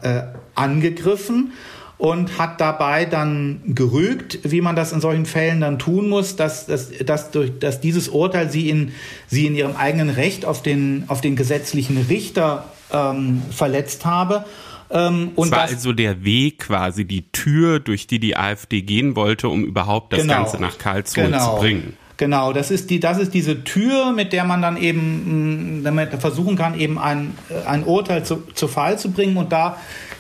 angegriffen 0.56 1.52
und 1.98 2.38
hat 2.38 2.62
dabei 2.62 3.06
dann 3.06 3.62
gerügt, 3.66 4.40
wie 4.44 4.62
man 4.62 4.76
das 4.76 4.92
in 4.92 5.02
solchen 5.02 5.26
Fällen 5.26 5.62
dann 5.62 5.80
tun 5.80 6.10
muss, 6.10 6.36
dass, 6.36 6.68
dass, 6.68 6.92
dass, 6.92 7.32
durch, 7.32 7.58
dass 7.60 7.82
dieses 7.82 8.10
Urteil 8.10 8.52
sie 8.52 8.70
in, 8.70 8.92
sie 9.28 9.48
in 9.48 9.56
ihrem 9.56 9.76
eigenen 9.76 10.10
Recht 10.10 10.46
auf 10.46 10.62
den, 10.62 11.06
auf 11.08 11.22
den 11.22 11.36
gesetzlichen 11.36 11.98
Richter 12.10 12.66
ähm, 12.94 13.42
verletzt 13.50 14.06
habe. 14.06 14.46
Ähm, 14.90 15.32
und 15.36 15.52
das 15.52 15.58
war 15.58 15.68
also 15.68 15.92
der 15.92 16.24
Weg 16.24 16.60
quasi, 16.60 17.06
die 17.06 17.24
Tür, 17.32 17.80
durch 17.80 18.08
die 18.08 18.20
die 18.20 18.38
AfD 18.38 18.84
gehen 18.84 19.16
wollte, 19.16 19.50
um 19.50 19.66
überhaupt 19.66 20.14
das 20.14 20.22
genau, 20.22 20.36
Ganze 20.36 20.62
nach 20.62 20.78
Karlsruhe 20.78 21.26
genau. 21.26 21.56
zu 21.56 21.62
bringen. 21.62 21.98
Genau, 22.18 22.52
das 22.52 22.72
ist 22.72 22.90
die, 22.90 23.00
das 23.00 23.20
ist 23.20 23.34
diese 23.36 23.64
Tür, 23.64 24.12
mit 24.12 24.34
der 24.34 24.44
man 24.44 24.62
dann 24.62 24.76
eben, 24.78 25.80
mm, 25.80 25.84
damit 25.84 26.10
versuchen 26.16 26.56
kann, 26.56 26.80
eben 26.80 26.98
ein, 26.98 27.38
ein 27.68 27.84
Urteil 27.84 28.26
zu, 28.26 28.44
zu 28.56 28.68
Fall 28.68 28.98
zu 28.98 29.12
bringen. 29.12 29.38
Und 29.38 29.52
da 29.52 29.78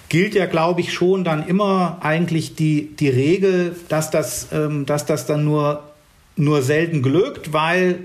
gilt 0.09 0.35
ja, 0.35 0.45
glaube 0.45 0.81
ich, 0.81 0.93
schon 0.93 1.23
dann 1.23 1.47
immer 1.47 1.97
eigentlich 2.01 2.55
die, 2.55 2.95
die 2.95 3.09
Regel, 3.09 3.75
dass 3.89 4.11
das, 4.11 4.47
ähm, 4.51 4.85
dass 4.85 5.05
das 5.05 5.25
dann 5.25 5.43
nur, 5.43 5.84
nur 6.35 6.61
selten 6.61 7.01
glückt, 7.01 7.53
weil 7.53 7.99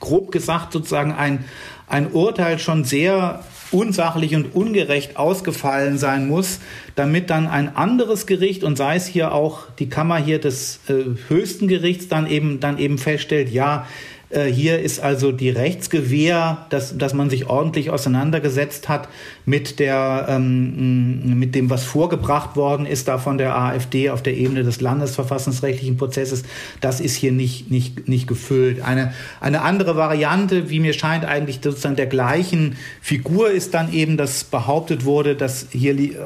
grob 0.00 0.32
gesagt 0.32 0.72
sozusagen 0.72 1.12
ein, 1.12 1.44
ein 1.88 2.12
Urteil 2.12 2.58
schon 2.58 2.84
sehr 2.84 3.42
unsachlich 3.70 4.34
und 4.34 4.54
ungerecht 4.54 5.16
ausgefallen 5.16 5.98
sein 5.98 6.28
muss, 6.28 6.60
damit 6.94 7.30
dann 7.30 7.48
ein 7.48 7.74
anderes 7.74 8.26
Gericht 8.26 8.62
und 8.62 8.76
sei 8.76 8.96
es 8.96 9.06
hier 9.06 9.32
auch 9.32 9.64
die 9.78 9.88
Kammer 9.88 10.18
hier 10.18 10.40
des 10.40 10.80
äh, 10.88 11.04
höchsten 11.28 11.66
Gerichts 11.66 12.08
dann 12.08 12.28
eben 12.28 12.60
dann 12.60 12.78
eben 12.78 12.98
feststellt, 12.98 13.50
ja, 13.50 13.86
hier 14.30 14.80
ist 14.80 14.98
also 14.98 15.30
die 15.30 15.50
Rechtsgewähr, 15.50 16.66
dass, 16.70 16.98
dass 16.98 17.14
man 17.14 17.30
sich 17.30 17.48
ordentlich 17.48 17.90
auseinandergesetzt 17.90 18.88
hat 18.88 19.08
mit, 19.44 19.78
der, 19.78 20.26
ähm, 20.28 21.38
mit 21.38 21.54
dem, 21.54 21.70
was 21.70 21.84
vorgebracht 21.84 22.56
worden 22.56 22.86
ist, 22.86 23.06
da 23.06 23.18
von 23.18 23.38
der 23.38 23.56
AfD 23.56 24.10
auf 24.10 24.22
der 24.22 24.36
Ebene 24.36 24.64
des 24.64 24.80
landesverfassungsrechtlichen 24.80 25.96
Prozesses. 25.96 26.42
Das 26.80 27.00
ist 27.00 27.14
hier 27.14 27.30
nicht, 27.30 27.70
nicht, 27.70 28.08
nicht 28.08 28.26
gefüllt. 28.26 28.80
Eine, 28.82 29.12
eine 29.40 29.62
andere 29.62 29.96
Variante, 29.96 30.70
wie 30.70 30.80
mir 30.80 30.92
scheint, 30.92 31.24
eigentlich 31.24 31.60
sozusagen 31.62 31.96
der 31.96 32.06
gleichen 32.06 32.76
Figur 33.00 33.50
ist 33.50 33.74
dann 33.74 33.92
eben, 33.92 34.16
dass 34.16 34.42
behauptet 34.42 35.04
wurde, 35.04 35.36
dass 35.36 35.68
hier 35.70 35.96
äh, 35.96 36.16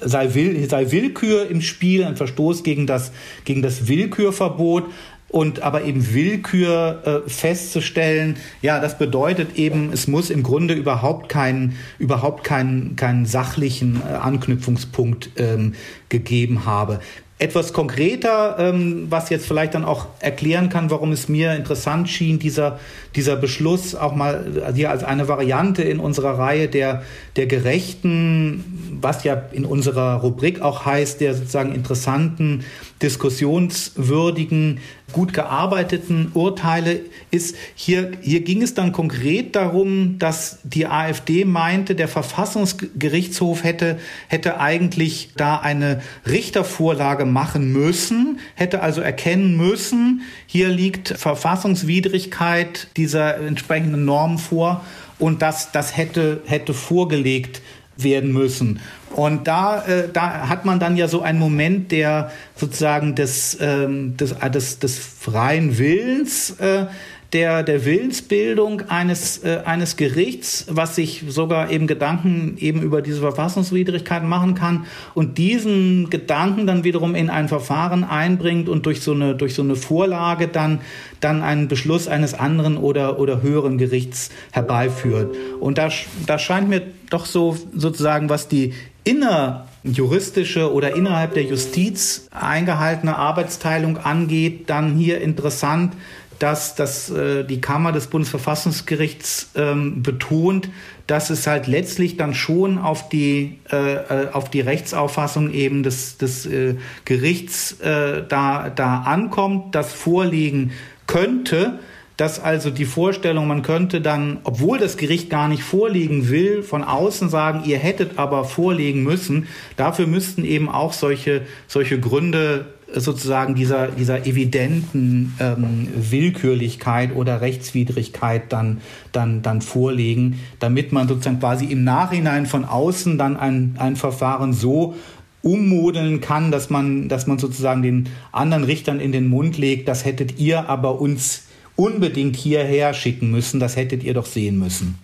sei, 0.00 0.34
Will, 0.34 0.68
sei 0.68 0.90
Willkür 0.90 1.50
im 1.50 1.60
Spiel, 1.60 2.04
ein 2.04 2.16
Verstoß 2.16 2.62
gegen 2.62 2.86
das, 2.86 3.12
gegen 3.44 3.60
das 3.60 3.88
Willkürverbot 3.88 4.84
und 5.30 5.62
aber 5.62 5.84
eben 5.84 6.12
Willkür 6.12 7.22
äh, 7.26 7.30
festzustellen, 7.30 8.36
ja, 8.62 8.80
das 8.80 8.98
bedeutet 8.98 9.56
eben, 9.56 9.92
es 9.92 10.08
muss 10.08 10.28
im 10.30 10.42
Grunde 10.42 10.74
überhaupt 10.74 11.28
keinen 11.28 11.76
überhaupt 11.98 12.44
keinen 12.44 12.96
keinen 12.96 13.26
sachlichen 13.26 14.02
äh, 14.08 14.14
Anknüpfungspunkt 14.14 15.30
ähm, 15.36 15.74
gegeben 16.08 16.66
habe. 16.66 17.00
Etwas 17.40 17.72
konkreter, 17.72 18.56
ähm, 18.58 19.06
was 19.08 19.30
jetzt 19.30 19.46
vielleicht 19.46 19.72
dann 19.72 19.86
auch 19.86 20.08
erklären 20.18 20.68
kann, 20.68 20.90
warum 20.90 21.10
es 21.10 21.26
mir 21.26 21.54
interessant 21.54 22.10
schien, 22.10 22.38
dieser, 22.38 22.78
dieser 23.16 23.34
Beschluss 23.36 23.94
auch 23.94 24.14
mal 24.14 24.72
hier 24.74 24.90
als 24.90 25.04
eine 25.04 25.26
Variante 25.26 25.82
in 25.82 26.00
unserer 26.00 26.38
Reihe 26.38 26.68
der, 26.68 27.02
der 27.36 27.46
gerechten, 27.46 28.98
was 29.00 29.24
ja 29.24 29.42
in 29.52 29.64
unserer 29.64 30.16
Rubrik 30.16 30.60
auch 30.60 30.84
heißt, 30.84 31.22
der 31.22 31.32
sozusagen 31.32 31.74
interessanten, 31.74 32.62
diskussionswürdigen 33.00 34.80
gut 35.12 35.32
gearbeiteten 35.32 36.30
Urteile 36.34 37.00
ist, 37.30 37.56
hier, 37.74 38.12
hier 38.20 38.40
ging 38.40 38.62
es 38.62 38.74
dann 38.74 38.92
konkret 38.92 39.56
darum, 39.56 40.18
dass 40.18 40.58
die 40.62 40.86
AfD 40.86 41.44
meinte, 41.44 41.94
der 41.94 42.08
Verfassungsgerichtshof 42.08 43.64
hätte, 43.64 43.98
hätte 44.28 44.60
eigentlich 44.60 45.30
da 45.36 45.58
eine 45.58 46.00
Richtervorlage 46.26 47.24
machen 47.24 47.72
müssen, 47.72 48.38
hätte 48.54 48.82
also 48.82 49.00
erkennen 49.00 49.56
müssen, 49.56 50.22
hier 50.46 50.68
liegt 50.68 51.08
Verfassungswidrigkeit 51.08 52.88
dieser 52.96 53.38
entsprechenden 53.38 54.04
Norm 54.04 54.38
vor 54.38 54.84
und 55.18 55.42
das, 55.42 55.72
das 55.72 55.96
hätte, 55.96 56.42
hätte 56.46 56.74
vorgelegt 56.74 57.60
werden 57.96 58.32
müssen. 58.32 58.80
Und 59.14 59.46
da, 59.46 59.84
äh, 59.86 60.08
da 60.12 60.48
hat 60.48 60.64
man 60.64 60.78
dann 60.78 60.96
ja 60.96 61.08
so 61.08 61.22
einen 61.22 61.38
Moment 61.38 61.90
der 61.92 62.30
sozusagen 62.54 63.14
des, 63.14 63.58
ähm, 63.60 64.16
des, 64.16 64.32
äh, 64.32 64.50
des, 64.50 64.78
des 64.78 64.98
freien 64.98 65.78
Willens, 65.78 66.50
äh, 66.60 66.86
der, 67.32 67.62
der 67.62 67.84
Willensbildung 67.84 68.82
eines, 68.88 69.38
äh, 69.44 69.60
eines 69.64 69.96
Gerichts, 69.96 70.66
was 70.68 70.96
sich 70.96 71.24
sogar 71.28 71.70
eben 71.70 71.86
Gedanken 71.86 72.56
eben 72.58 72.82
über 72.82 73.02
diese 73.02 73.20
Verfassungswidrigkeit 73.20 74.24
machen 74.24 74.54
kann 74.54 74.86
und 75.14 75.38
diesen 75.38 76.10
Gedanken 76.10 76.66
dann 76.66 76.82
wiederum 76.82 77.14
in 77.14 77.30
ein 77.30 77.48
Verfahren 77.48 78.02
einbringt 78.02 78.68
und 78.68 78.84
durch 78.86 79.02
so 79.02 79.12
eine, 79.12 79.36
durch 79.36 79.54
so 79.54 79.62
eine 79.62 79.76
Vorlage 79.76 80.48
dann, 80.48 80.80
dann 81.20 81.42
einen 81.42 81.68
Beschluss 81.68 82.08
eines 82.08 82.34
anderen 82.34 82.76
oder, 82.76 83.20
oder 83.20 83.42
höheren 83.42 83.78
Gerichts 83.78 84.30
herbeiführt. 84.50 85.36
Und 85.60 85.78
da, 85.78 85.88
da 86.26 86.38
scheint 86.38 86.68
mir 86.68 86.82
doch 87.10 87.26
so 87.26 87.56
sozusagen, 87.72 88.28
was 88.28 88.48
die 88.48 88.74
innerjuristische 89.04 90.72
oder 90.72 90.96
innerhalb 90.96 91.34
der 91.34 91.44
Justiz 91.44 92.28
eingehaltene 92.32 93.16
Arbeitsteilung 93.16 93.98
angeht, 93.98 94.68
dann 94.68 94.96
hier 94.96 95.20
interessant, 95.20 95.94
dass, 96.40 96.74
dass 96.74 97.10
äh, 97.10 97.44
die 97.44 97.60
Kammer 97.60 97.92
des 97.92 98.08
Bundesverfassungsgerichts 98.08 99.50
ähm, 99.54 100.02
betont, 100.02 100.70
dass 101.06 101.30
es 101.30 101.46
halt 101.46 101.66
letztlich 101.66 102.16
dann 102.16 102.34
schon 102.34 102.78
auf 102.78 103.08
die, 103.10 103.58
äh, 103.70 103.94
äh, 103.94 104.28
auf 104.32 104.50
die 104.50 104.62
Rechtsauffassung 104.62 105.52
eben 105.52 105.82
des, 105.82 106.16
des 106.16 106.46
äh, 106.46 106.76
Gerichts 107.04 107.78
äh, 107.80 108.24
da, 108.26 108.70
da 108.70 109.00
ankommt, 109.02 109.74
das 109.74 109.92
vorliegen 109.92 110.72
könnte, 111.06 111.78
dass 112.16 112.38
also 112.38 112.70
die 112.70 112.84
Vorstellung, 112.84 113.46
man 113.46 113.62
könnte 113.62 114.00
dann, 114.00 114.40
obwohl 114.44 114.78
das 114.78 114.96
Gericht 114.96 115.30
gar 115.30 115.48
nicht 115.48 115.62
vorliegen 115.62 116.28
will, 116.28 116.62
von 116.62 116.84
außen 116.84 117.28
sagen, 117.28 117.62
ihr 117.64 117.78
hättet 117.78 118.18
aber 118.18 118.44
vorlegen 118.44 119.02
müssen, 119.02 119.46
dafür 119.76 120.06
müssten 120.06 120.44
eben 120.44 120.68
auch 120.68 120.92
solche, 120.92 121.42
solche 121.66 121.98
Gründe 121.98 122.66
sozusagen 122.94 123.54
dieser, 123.54 123.88
dieser 123.88 124.26
evidenten 124.26 125.34
ähm, 125.38 125.88
Willkürlichkeit 125.94 127.14
oder 127.14 127.40
Rechtswidrigkeit 127.40 128.52
dann, 128.52 128.80
dann, 129.12 129.42
dann 129.42 129.62
vorlegen, 129.62 130.40
damit 130.58 130.92
man 130.92 131.08
sozusagen 131.08 131.40
quasi 131.40 131.66
im 131.66 131.84
Nachhinein 131.84 132.46
von 132.46 132.64
außen 132.64 133.18
dann 133.18 133.36
ein, 133.36 133.76
ein 133.78 133.96
Verfahren 133.96 134.52
so 134.52 134.94
ummodeln 135.42 136.20
kann, 136.20 136.50
dass 136.50 136.70
man, 136.70 137.08
dass 137.08 137.26
man 137.26 137.38
sozusagen 137.38 137.82
den 137.82 138.08
anderen 138.32 138.64
Richtern 138.64 139.00
in 139.00 139.12
den 139.12 139.28
Mund 139.28 139.56
legt, 139.56 139.88
das 139.88 140.04
hättet 140.04 140.38
ihr 140.38 140.68
aber 140.68 141.00
uns 141.00 141.44
unbedingt 141.76 142.36
hierher 142.36 142.92
schicken 142.92 143.30
müssen, 143.30 143.58
das 143.58 143.76
hättet 143.76 144.02
ihr 144.02 144.14
doch 144.14 144.26
sehen 144.26 144.58
müssen. 144.58 144.98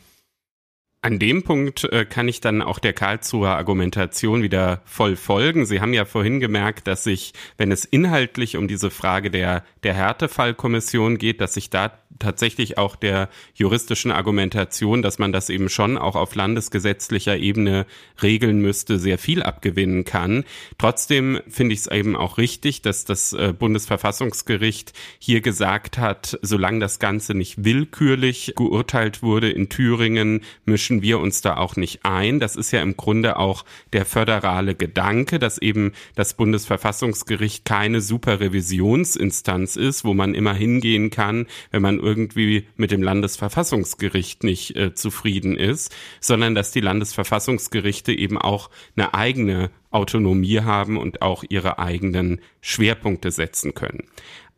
An 1.02 1.18
dem 1.20 1.44
Punkt 1.44 1.85
äh, 1.85 2.05
kann 2.05 2.27
ich 2.27 2.40
dann 2.40 2.62
auch 2.62 2.78
der 2.81 2.93
Karlsruher 2.93 3.51
Argumentation 3.51 4.43
wieder 4.43 4.82
voll 4.85 5.14
folgen. 5.14 5.64
Sie 5.64 5.81
haben 5.81 5.94
ja 5.94 6.05
vorhin 6.05 6.40
gemerkt, 6.40 6.89
dass 6.89 7.05
sich, 7.05 7.32
wenn 7.59 7.70
es 7.70 7.85
inhaltlich 7.85 8.56
um 8.56 8.66
diese 8.66 8.90
Frage 8.90 9.31
der, 9.31 9.62
der 9.85 9.94
Härtefallkommission 9.94 11.18
geht, 11.18 11.40
dass 11.40 11.55
sich 11.55 11.70
da 11.70 11.98
tatsächlich 12.18 12.78
auch 12.78 12.97
der 12.97 13.28
juristischen 13.55 14.10
Argumentation, 14.10 15.02
dass 15.02 15.18
man 15.18 15.32
das 15.32 15.51
eben 15.51 15.68
schon 15.68 15.98
auch 15.98 16.16
auf 16.16 16.34
landesgesetzlicher 16.34 17.36
Ebene 17.36 17.86
regeln 18.22 18.60
müsste, 18.60 18.98
sehr 18.98 19.18
viel 19.18 19.43
abgewinnen 19.43 20.05
kann. 20.05 20.44
Trotzdem 20.78 21.40
finde 21.48 21.74
ich 21.74 21.80
es 21.80 21.86
eben 21.86 22.16
auch 22.16 22.38
richtig, 22.38 22.82
dass 22.82 23.05
das 23.05 23.32
äh, 23.32 23.52
Bundesverfassungsgericht 23.56 24.93
hier 25.18 25.40
gesagt 25.40 25.98
hat, 25.98 26.38
solange 26.43 26.80
das 26.80 26.98
Ganze 26.98 27.34
nicht 27.34 27.64
willkürlich 27.64 28.55
geurteilt 28.56 29.22
wurde 29.22 29.51
in 29.51 29.68
Thüringen, 29.68 30.43
mischen 30.64 31.02
wir 31.02 31.20
uns 31.20 31.40
da 31.40 31.56
auch 31.56 31.76
nicht 31.76 32.05
ein. 32.05 32.40
Das 32.40 32.56
ist 32.56 32.70
ja 32.70 32.80
im 32.82 32.97
Grunde 32.97 33.38
auch 33.38 33.64
der 33.93 34.05
föderale 34.05 34.74
Gedanke, 34.74 35.38
dass 35.38 35.59
eben 35.59 35.93
das 36.14 36.34
Bundesverfassungsgericht 36.34 37.64
keine 37.64 38.01
Superrevisionsinstanz 38.01 39.76
ist, 39.76 40.05
wo 40.05 40.14
man 40.14 40.34
immer 40.34 40.55
hingehen 40.55 41.10
kann, 41.10 41.47
wenn 41.70 41.82
man 41.82 41.98
irgendwie 42.07 42.69
mit 42.77 42.93
dem 42.93 43.03
Landesverfassungsgericht 43.03 44.45
nicht 44.45 44.77
äh, 44.77 44.95
zufrieden 44.95 45.59
ist, 45.59 45.95
sondern 46.20 46.55
dass 46.55 46.70
die 46.70 46.81
Landesverfassungsgerichte 46.81 48.12
eben 48.12 48.39
auch 48.39 48.70
eine 48.97 49.12
eigene 49.12 49.70
Autonomie 49.91 50.61
haben 50.61 50.97
und 50.97 51.20
auch 51.23 51.43
ihre 51.49 51.78
eigenen 51.81 52.41
Schwerpunkte 52.61 53.33
setzen 53.33 53.74
können. 53.74 54.05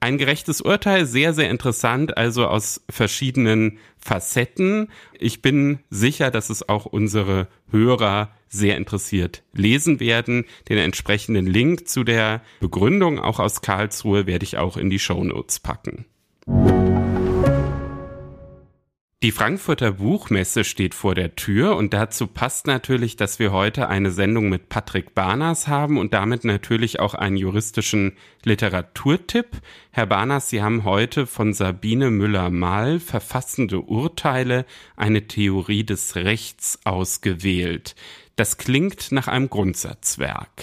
Ein 0.00 0.16
gerechtes 0.16 0.60
Urteil, 0.60 1.06
sehr, 1.06 1.32
sehr 1.32 1.50
interessant, 1.50 2.16
also 2.16 2.46
aus 2.46 2.84
verschiedenen 2.88 3.78
Facetten. 3.98 4.90
Ich 5.18 5.42
bin 5.42 5.80
sicher, 5.90 6.30
dass 6.30 6.50
es 6.50 6.68
auch 6.68 6.86
unsere 6.86 7.48
Hörer 7.72 8.30
sehr 8.48 8.76
interessiert 8.76 9.42
lesen 9.52 9.98
werden. 9.98 10.44
Den 10.68 10.78
entsprechenden 10.78 11.46
Link 11.46 11.88
zu 11.88 12.04
der 12.04 12.42
Begründung 12.60 13.18
auch 13.18 13.40
aus 13.40 13.60
Karlsruhe 13.60 14.26
werde 14.26 14.44
ich 14.44 14.56
auch 14.56 14.76
in 14.76 14.88
die 14.88 15.00
Show 15.00 15.24
Notes 15.24 15.58
packen. 15.58 16.04
Die 19.24 19.32
Frankfurter 19.32 19.94
Buchmesse 19.94 20.62
steht 20.62 20.94
vor 20.94 21.16
der 21.16 21.34
Tür 21.34 21.74
und 21.74 21.92
dazu 21.92 22.28
passt 22.28 22.68
natürlich, 22.68 23.16
dass 23.16 23.40
wir 23.40 23.50
heute 23.50 23.88
eine 23.88 24.12
Sendung 24.12 24.48
mit 24.48 24.68
Patrick 24.68 25.12
Barners 25.12 25.66
haben 25.66 25.98
und 25.98 26.14
damit 26.14 26.44
natürlich 26.44 27.00
auch 27.00 27.14
einen 27.14 27.36
juristischen 27.36 28.12
Literaturtipp. 28.44 29.56
Herr 29.90 30.06
Barners, 30.06 30.50
Sie 30.50 30.62
haben 30.62 30.84
heute 30.84 31.26
von 31.26 31.52
Sabine 31.52 32.12
Müller-Mahl 32.12 33.00
verfassende 33.00 33.80
Urteile, 33.80 34.64
eine 34.96 35.26
Theorie 35.26 35.82
des 35.82 36.14
Rechts 36.14 36.78
ausgewählt. 36.84 37.96
Das 38.36 38.56
klingt 38.56 39.10
nach 39.10 39.26
einem 39.26 39.50
Grundsatzwerk. 39.50 40.62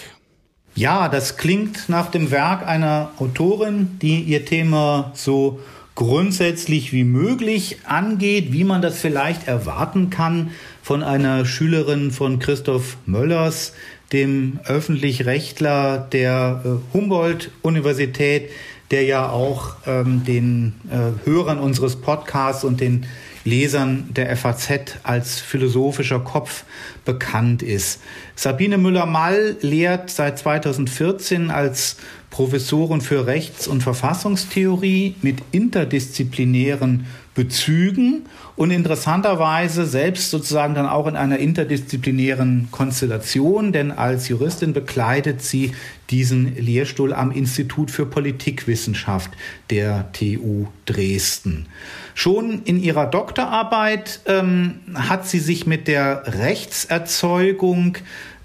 Ja, 0.74 1.10
das 1.10 1.36
klingt 1.36 1.90
nach 1.90 2.10
dem 2.10 2.30
Werk 2.30 2.66
einer 2.66 3.12
Autorin, 3.18 3.98
die 4.00 4.22
ihr 4.22 4.46
Thema 4.46 5.10
so 5.14 5.60
grundsätzlich 5.96 6.92
wie 6.92 7.04
möglich 7.04 7.78
angeht, 7.84 8.52
wie 8.52 8.62
man 8.62 8.82
das 8.82 9.00
vielleicht 9.00 9.48
erwarten 9.48 10.10
kann 10.10 10.50
von 10.82 11.02
einer 11.02 11.44
Schülerin 11.44 12.12
von 12.12 12.38
Christoph 12.38 12.98
Möllers, 13.06 13.72
dem 14.12 14.60
Öffentlich-Rechtler 14.64 16.06
der 16.12 16.62
äh, 16.64 16.68
Humboldt-Universität, 16.94 18.50
der 18.92 19.02
ja 19.02 19.30
auch 19.30 19.74
ähm, 19.86 20.22
den 20.24 20.74
äh, 20.90 21.26
Hörern 21.26 21.58
unseres 21.58 21.96
Podcasts 21.96 22.62
und 22.62 22.80
den 22.80 23.06
Lesern 23.44 24.10
der 24.10 24.36
FAZ 24.36 24.98
als 25.02 25.40
philosophischer 25.40 26.20
Kopf 26.20 26.64
bekannt 27.04 27.62
ist. 27.62 28.00
Sabine 28.34 28.76
Müller-Mall 28.76 29.56
lehrt 29.60 30.10
seit 30.10 30.38
2014 30.38 31.50
als 31.50 31.96
Professoren 32.36 33.00
für 33.00 33.26
Rechts- 33.26 33.66
und 33.66 33.82
Verfassungstheorie 33.82 35.14
mit 35.22 35.38
interdisziplinären 35.52 37.06
Bezügen 37.34 38.26
und 38.56 38.70
interessanterweise 38.70 39.86
selbst 39.86 40.30
sozusagen 40.30 40.74
dann 40.74 40.86
auch 40.86 41.06
in 41.06 41.16
einer 41.16 41.38
interdisziplinären 41.38 42.68
Konstellation, 42.70 43.72
denn 43.72 43.90
als 43.90 44.28
Juristin 44.28 44.74
bekleidet 44.74 45.40
sie 45.40 45.72
diesen 46.10 46.56
Lehrstuhl 46.56 47.14
am 47.14 47.30
Institut 47.30 47.90
für 47.90 48.04
Politikwissenschaft 48.04 49.30
der 49.70 50.12
TU 50.12 50.66
Dresden. 50.84 51.66
Schon 52.14 52.62
in 52.64 52.82
ihrer 52.82 53.06
Doktorarbeit 53.06 54.20
ähm, 54.26 54.80
hat 54.94 55.26
sie 55.26 55.40
sich 55.40 55.66
mit 55.66 55.88
der 55.88 56.22
Rechtserzeugung 56.38 57.96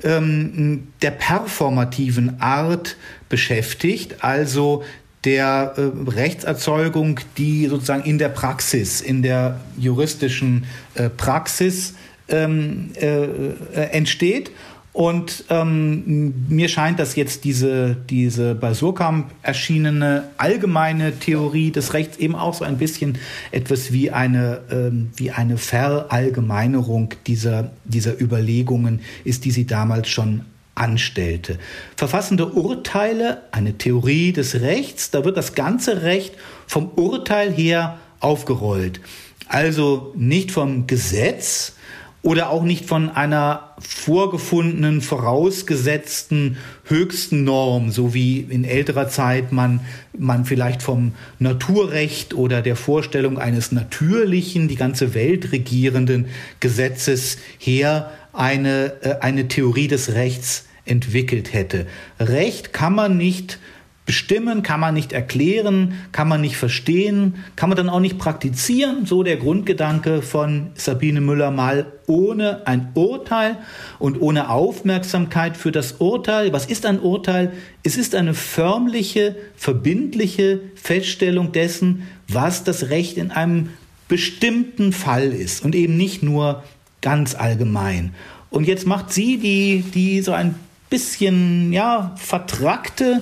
ähm, 0.04 0.88
der 1.02 1.12
performativen 1.12 2.42
Art 2.42 2.98
beschäftigt, 3.30 4.24
also 4.24 4.84
der 5.24 5.74
äh, 5.78 6.10
Rechtserzeugung, 6.10 7.20
die 7.38 7.68
sozusagen 7.68 8.04
in 8.04 8.18
der 8.18 8.30
Praxis, 8.30 9.02
in 9.02 9.22
der 9.22 9.60
juristischen 9.78 10.66
äh, 10.96 11.10
Praxis 11.10 11.94
ähm, 12.28 12.92
äh, 12.96 13.26
äh 13.26 13.90
entsteht 13.92 14.52
und 14.94 15.46
ähm, 15.50 16.34
mir 16.50 16.68
scheint, 16.68 17.00
dass 17.00 17.16
jetzt 17.16 17.46
diese, 17.46 17.96
diese 18.10 18.56
bei 18.56 18.74
Surkamp 18.74 19.32
erschienene 19.42 20.26
allgemeine 20.38 21.18
Theorie 21.18 21.72
des 21.72 21.94
Rechts 21.94 22.18
eben 22.18 22.36
auch 22.36 22.54
so 22.54 22.66
ein 22.66 22.78
bisschen 22.78 23.18
etwas 23.52 23.94
wie 23.94 24.12
eine, 24.12 24.62
ähm, 24.70 25.12
wie 25.16 25.32
eine 25.32 25.58
Verallgemeinerung 25.58 27.14
dieser, 27.26 27.72
dieser 27.86 28.20
Überlegungen 28.20 29.00
ist, 29.24 29.46
die 29.46 29.52
sie 29.52 29.66
damals 29.66 30.10
schon 30.10 30.42
anstellte. 30.76 31.58
Verfassende 31.96 32.48
Urteile, 32.48 33.44
eine 33.52 33.78
Theorie 33.78 34.34
des 34.34 34.60
Rechts, 34.60 35.10
da 35.10 35.24
wird 35.24 35.38
das 35.38 35.56
ganze 35.56 36.02
Recht 36.02 36.34
vom 36.68 36.90
Urteil 36.96 37.52
her 37.52 37.98
aufgerollt. 38.20 39.00
Also 39.48 40.14
nicht 40.18 40.52
vom 40.52 40.88
Gesetz, 40.88 41.76
oder 42.24 42.52
auch 42.52 42.64
nicht 42.64 42.86
von 42.86 43.10
einer 43.10 43.76
vorgefundenen, 43.80 45.02
vorausgesetzten 45.02 46.58
höchsten 46.86 47.44
Norm, 47.44 47.92
so 47.92 48.14
wie 48.14 48.42
in 48.42 48.64
älterer 48.64 49.08
Zeit 49.08 49.52
man, 49.52 49.80
man 50.18 50.46
vielleicht 50.46 50.84
vom 50.84 51.14
Naturrecht 51.40 52.36
oder 52.36 52.62
der 52.62 52.76
Vorstellung 52.76 53.40
eines 53.40 53.72
natürlichen, 53.72 54.68
die 54.68 54.76
ganze 54.76 55.16
Welt 55.16 55.52
regierenden 55.52 56.28
Gesetzes 56.60 57.38
her 57.58 58.12
eine, 58.34 58.94
äh, 59.02 59.16
eine 59.22 59.48
Theorie 59.48 59.88
des 59.88 60.14
Rechts 60.14 60.66
entwickelt 60.86 61.54
hätte. 61.54 61.88
Recht 62.20 62.72
kann 62.72 62.94
man 62.94 63.18
nicht 63.18 63.60
bestimmen, 64.06 64.64
kann 64.64 64.80
man 64.80 64.94
nicht 64.94 65.14
erklären, 65.14 65.94
kann 66.12 66.28
man 66.28 66.42
nicht 66.42 66.58
verstehen, 66.58 67.36
kann 67.56 67.70
man 67.70 67.78
dann 67.78 67.90
auch 67.90 68.00
nicht 68.00 68.18
praktizieren. 68.18 69.06
So 69.06 69.24
der 69.24 69.38
Grundgedanke 69.38 70.22
von 70.22 70.72
Sabine 70.74 71.22
Müller 71.22 71.52
mal 71.52 71.86
ohne 72.08 72.66
ein 72.68 72.90
Urteil 72.96 73.58
und 74.00 74.20
ohne 74.20 74.50
Aufmerksamkeit 74.50 75.56
für 75.56 75.72
das 75.72 75.94
Urteil. 75.94 76.52
Was 76.52 76.66
ist 76.66 76.86
ein 76.86 77.00
Urteil? 77.00 77.54
Es 77.84 77.96
ist 77.96 78.16
eine 78.16 78.34
förmliche, 78.34 79.36
verbindliche 79.56 80.60
Feststellung 80.76 81.52
dessen, 81.52 82.08
was 82.28 82.64
das 82.64 82.90
Recht 82.90 83.18
in 83.18 83.32
einem 83.32 83.70
bestimmten 84.08 84.92
Fall 84.94 85.32
ist 85.32 85.64
und 85.64 85.76
eben 85.76 85.96
nicht 85.96 86.22
nur 86.22 86.64
ganz 87.02 87.36
allgemein. 87.36 88.14
Und 88.50 88.68
jetzt 88.68 88.86
macht 88.86 89.14
sie 89.14 89.38
die, 89.38 89.84
die 89.94 90.22
so 90.22 90.34
ein 90.34 90.56
bisschen, 90.90 91.72
ja, 91.72 92.14
vertrackte 92.18 93.22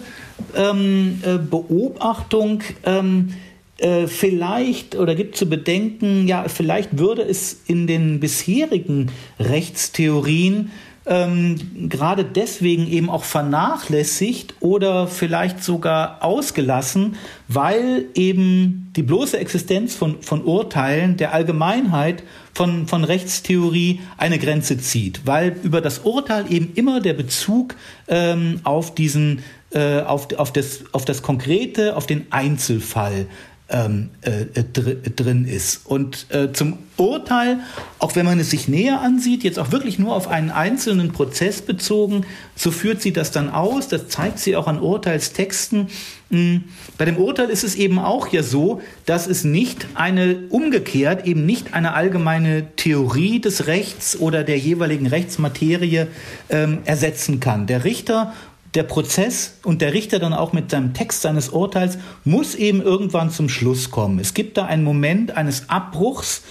ähm, 0.55 1.21
äh, 1.25 1.37
Beobachtung, 1.37 2.61
ähm, 2.85 3.33
äh, 3.77 4.07
vielleicht 4.07 4.95
oder 4.95 5.15
gibt 5.15 5.37
zu 5.37 5.47
bedenken, 5.47 6.27
ja, 6.27 6.45
vielleicht 6.47 6.97
würde 6.97 7.21
es 7.21 7.61
in 7.65 7.87
den 7.87 8.19
bisherigen 8.19 9.11
Rechtstheorien 9.39 10.71
ähm, 11.09 11.89
gerade 11.89 12.23
deswegen 12.23 12.87
eben 12.87 13.09
auch 13.09 13.23
vernachlässigt 13.23 14.55
oder 14.59 15.07
vielleicht 15.07 15.63
sogar 15.63 16.23
ausgelassen, 16.23 17.15
weil 17.47 18.05
eben 18.13 18.91
die 18.95 19.01
bloße 19.01 19.39
Existenz 19.39 19.95
von, 19.95 20.21
von 20.21 20.43
Urteilen 20.43 21.17
der 21.17 21.33
Allgemeinheit 21.33 22.23
von, 22.53 22.87
von 22.87 23.03
Rechtstheorie 23.03 24.01
eine 24.17 24.37
Grenze 24.37 24.77
zieht, 24.77 25.21
weil 25.25 25.55
über 25.63 25.81
das 25.81 25.99
Urteil 25.99 26.45
eben 26.51 26.73
immer 26.75 26.99
der 26.99 27.13
Bezug 27.13 27.75
ähm, 28.07 28.59
auf 28.63 28.93
diesen 28.93 29.41
äh, 29.71 30.01
auf, 30.01 30.33
auf, 30.37 30.51
das, 30.53 30.83
auf 30.91 31.05
das 31.05 31.21
Konkrete, 31.21 31.95
auf 31.95 32.07
den 32.07 32.31
Einzelfall 32.31 33.27
ähm, 33.69 34.09
äh, 34.21 34.63
dr 34.63 34.95
drin 35.15 35.45
ist. 35.45 35.85
Und 35.85 36.25
äh, 36.29 36.51
zum 36.51 36.79
Urteil, 36.97 37.59
auch 37.99 38.15
wenn 38.15 38.25
man 38.25 38.39
es 38.39 38.49
sich 38.49 38.67
näher 38.67 39.01
ansieht, 39.01 39.43
jetzt 39.43 39.59
auch 39.59 39.71
wirklich 39.71 39.99
nur 39.99 40.15
auf 40.15 40.27
einen 40.27 40.49
einzelnen 40.49 41.11
Prozess 41.11 41.61
bezogen, 41.61 42.25
so 42.55 42.71
führt 42.71 43.01
sie 43.01 43.13
das 43.13 43.31
dann 43.31 43.49
aus, 43.49 43.87
das 43.87 44.09
zeigt 44.09 44.39
sie 44.39 44.55
auch 44.55 44.67
an 44.67 44.79
Urteilstexten. 44.79 45.87
Hm, 46.31 46.63
bei 46.97 47.05
dem 47.05 47.17
Urteil 47.17 47.49
ist 47.49 47.63
es 47.63 47.75
eben 47.75 47.99
auch 47.99 48.27
ja 48.27 48.43
so, 48.43 48.81
dass 49.05 49.27
es 49.27 49.43
nicht 49.43 49.87
eine, 49.95 50.47
umgekehrt, 50.49 51.25
eben 51.25 51.45
nicht 51.45 51.73
eine 51.73 51.93
allgemeine 51.93 52.75
Theorie 52.75 53.39
des 53.39 53.67
Rechts 53.67 54.19
oder 54.19 54.43
der 54.43 54.57
jeweiligen 54.57 55.07
Rechtsmaterie 55.07 56.07
ähm, 56.49 56.79
ersetzen 56.85 57.39
kann. 57.39 57.67
Der 57.67 57.83
Richter 57.83 58.33
der 58.75 58.83
Prozess 58.83 59.57
und 59.63 59.81
der 59.81 59.93
Richter 59.93 60.19
dann 60.19 60.33
auch 60.33 60.53
mit 60.53 60.69
seinem 60.71 60.93
Text 60.93 61.21
seines 61.21 61.49
Urteils 61.49 61.97
muss 62.23 62.55
eben 62.55 62.81
irgendwann 62.81 63.31
zum 63.31 63.49
Schluss 63.49 63.89
kommen. 63.89 64.19
Es 64.19 64.33
gibt 64.33 64.57
da 64.57 64.65
einen 64.65 64.83
Moment 64.83 65.35
eines 65.35 65.69
Abbruchs, 65.69 66.43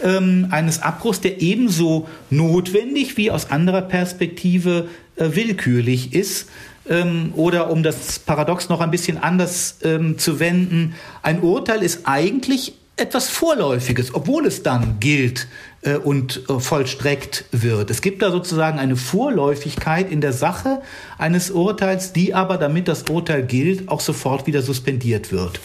ähm, 0.00 0.48
eines 0.50 0.82
Abbruchs, 0.82 1.20
der 1.20 1.40
ebenso 1.40 2.08
notwendig 2.30 3.16
wie 3.16 3.30
aus 3.30 3.50
anderer 3.50 3.82
Perspektive 3.82 4.88
äh, 5.16 5.30
willkürlich 5.32 6.14
ist. 6.14 6.48
Ähm, 6.88 7.32
oder 7.34 7.70
um 7.70 7.82
das 7.82 8.18
Paradox 8.18 8.68
noch 8.68 8.80
ein 8.80 8.90
bisschen 8.90 9.18
anders 9.18 9.78
ähm, 9.82 10.18
zu 10.18 10.38
wenden, 10.38 10.94
ein 11.22 11.40
Urteil 11.40 11.82
ist 11.82 12.00
eigentlich 12.04 12.74
etwas 12.96 13.28
Vorläufiges, 13.28 14.14
obwohl 14.14 14.46
es 14.46 14.62
dann 14.62 14.98
gilt 15.00 15.48
äh, 15.84 15.96
und 15.96 16.48
äh, 16.48 16.60
vollstreckt 16.60 17.44
wird. 17.52 17.90
Es 17.90 18.02
gibt 18.02 18.22
da 18.22 18.30
sozusagen 18.30 18.78
eine 18.78 18.96
Vorläufigkeit 18.96 20.10
in 20.10 20.20
der 20.20 20.32
Sache 20.32 20.82
eines 21.18 21.50
Urteils, 21.50 22.12
die 22.12 22.34
aber, 22.34 22.58
damit 22.58 22.88
das 22.88 23.04
Urteil 23.04 23.44
gilt, 23.44 23.88
auch 23.88 24.00
sofort 24.00 24.46
wieder 24.46 24.62
suspendiert 24.62 25.32
wird. 25.32 25.60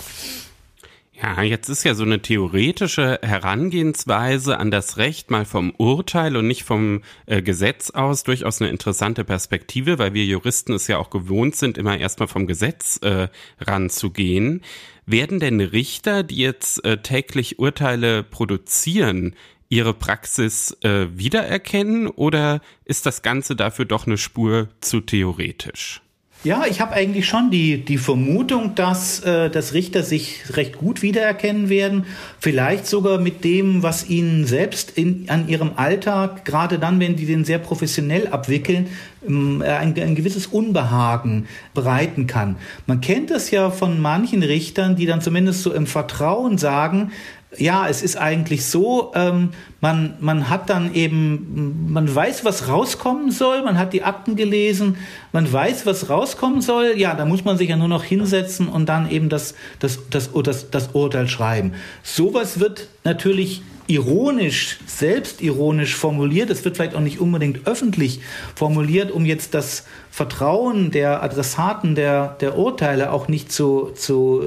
Ja, 1.21 1.41
jetzt 1.41 1.67
ist 1.67 1.83
ja 1.83 1.95
so 1.95 2.03
eine 2.03 2.21
theoretische 2.21 3.19
Herangehensweise 3.21 4.57
an 4.57 4.71
das 4.71 4.95
Recht 4.95 5.31
mal 5.31 5.43
vom 5.43 5.73
Urteil 5.77 6.37
und 6.37 6.47
nicht 6.47 6.63
vom 6.63 7.01
äh, 7.25 7.41
Gesetz 7.41 7.89
aus 7.89 8.23
durchaus 8.23 8.61
eine 8.61 8.69
interessante 8.69 9.25
Perspektive, 9.25 9.99
weil 9.99 10.13
wir 10.13 10.23
Juristen 10.23 10.71
es 10.71 10.87
ja 10.87 10.97
auch 10.97 11.09
gewohnt 11.09 11.57
sind, 11.57 11.77
immer 11.77 11.97
erstmal 11.97 12.29
vom 12.29 12.47
Gesetz 12.47 12.99
äh, 13.03 13.27
ranzugehen. 13.59 14.61
Werden 15.05 15.41
denn 15.41 15.59
Richter, 15.59 16.23
die 16.23 16.37
jetzt 16.37 16.85
äh, 16.85 17.01
täglich 17.01 17.59
Urteile 17.59 18.23
produzieren, 18.23 19.35
ihre 19.69 19.93
Praxis 19.93 20.75
äh, 20.81 21.07
wiedererkennen 21.15 22.07
oder 22.07 22.61
ist 22.85 23.05
das 23.05 23.21
Ganze 23.21 23.55
dafür 23.55 23.85
doch 23.85 24.07
eine 24.07 24.17
Spur 24.17 24.69
zu 24.81 24.99
theoretisch? 24.99 26.01
Ja, 26.45 26.63
ich 26.65 26.79
habe 26.79 26.93
eigentlich 26.93 27.27
schon 27.27 27.51
die, 27.51 27.83
die 27.83 27.97
Vermutung, 27.97 28.73
dass, 28.73 29.19
äh, 29.19 29.49
dass 29.49 29.73
Richter 29.73 30.03
sich 30.03 30.55
recht 30.55 30.77
gut 30.77 31.01
wiedererkennen 31.01 31.67
werden. 31.67 32.05
Vielleicht 32.39 32.87
sogar 32.87 33.19
mit 33.19 33.43
dem, 33.43 33.83
was 33.83 34.09
ihnen 34.09 34.45
selbst 34.45 34.97
in, 34.97 35.25
an 35.27 35.49
ihrem 35.49 35.71
Alltag, 35.75 36.45
gerade 36.45 36.79
dann, 36.79 37.01
wenn 37.01 37.17
die 37.17 37.25
den 37.25 37.43
sehr 37.43 37.59
professionell 37.59 38.29
abwickeln, 38.29 38.87
ähm, 39.27 39.61
ein, 39.61 39.99
ein 39.99 40.15
gewisses 40.15 40.47
Unbehagen 40.47 41.47
bereiten 41.73 42.25
kann. 42.25 42.55
Man 42.87 43.01
kennt 43.01 43.31
das 43.31 43.51
ja 43.51 43.69
von 43.69 43.99
manchen 43.99 44.41
Richtern, 44.41 44.95
die 44.95 45.05
dann 45.05 45.19
zumindest 45.19 45.63
so 45.63 45.73
im 45.73 45.87
Vertrauen 45.87 46.57
sagen, 46.57 47.11
ja, 47.57 47.87
es 47.87 48.03
ist 48.03 48.15
eigentlich 48.15 48.65
so, 48.67 49.11
ähm, 49.15 49.49
man, 49.81 50.15
man 50.19 50.49
hat 50.49 50.69
dann 50.69 50.93
eben, 50.93 51.91
man 51.91 52.13
weiß, 52.13 52.45
was 52.45 52.67
rauskommen 52.67 53.31
soll, 53.31 53.63
man 53.63 53.79
hat 53.79 53.91
die 53.93 54.03
Akten 54.03 54.35
gelesen, 54.35 54.97
man 55.31 55.51
weiß, 55.51 55.85
was 55.87 56.09
rauskommen 56.09 56.61
soll, 56.61 56.93
ja, 56.95 57.15
da 57.15 57.25
muss 57.25 57.45
man 57.45 57.57
sich 57.57 57.69
ja 57.69 57.75
nur 57.75 57.87
noch 57.87 58.03
hinsetzen 58.03 58.67
und 58.67 58.87
dann 58.87 59.09
eben 59.09 59.29
das, 59.29 59.55
das, 59.79 59.99
das, 60.11 60.29
das, 60.31 60.69
das 60.69 60.89
Urteil 60.93 61.27
schreiben. 61.27 61.73
Sowas 62.03 62.59
wird 62.59 62.87
natürlich 63.03 63.63
ironisch, 63.89 64.77
selbstironisch 64.85 65.95
formuliert. 65.95 66.51
Es 66.51 66.63
wird 66.63 66.75
vielleicht 66.77 66.93
auch 66.93 66.99
nicht 67.01 67.19
unbedingt 67.19 67.65
öffentlich 67.65 68.21
formuliert, 68.53 69.11
um 69.11 69.25
jetzt 69.25 69.55
das 69.55 69.85
Vertrauen 70.11 70.91
der 70.91 71.23
Adressaten 71.23 71.95
der, 71.95 72.35
der 72.39 72.55
Urteile 72.55 73.11
auch 73.11 73.27
nicht 73.27 73.51
zu, 73.51 73.89
zu, 73.95 74.43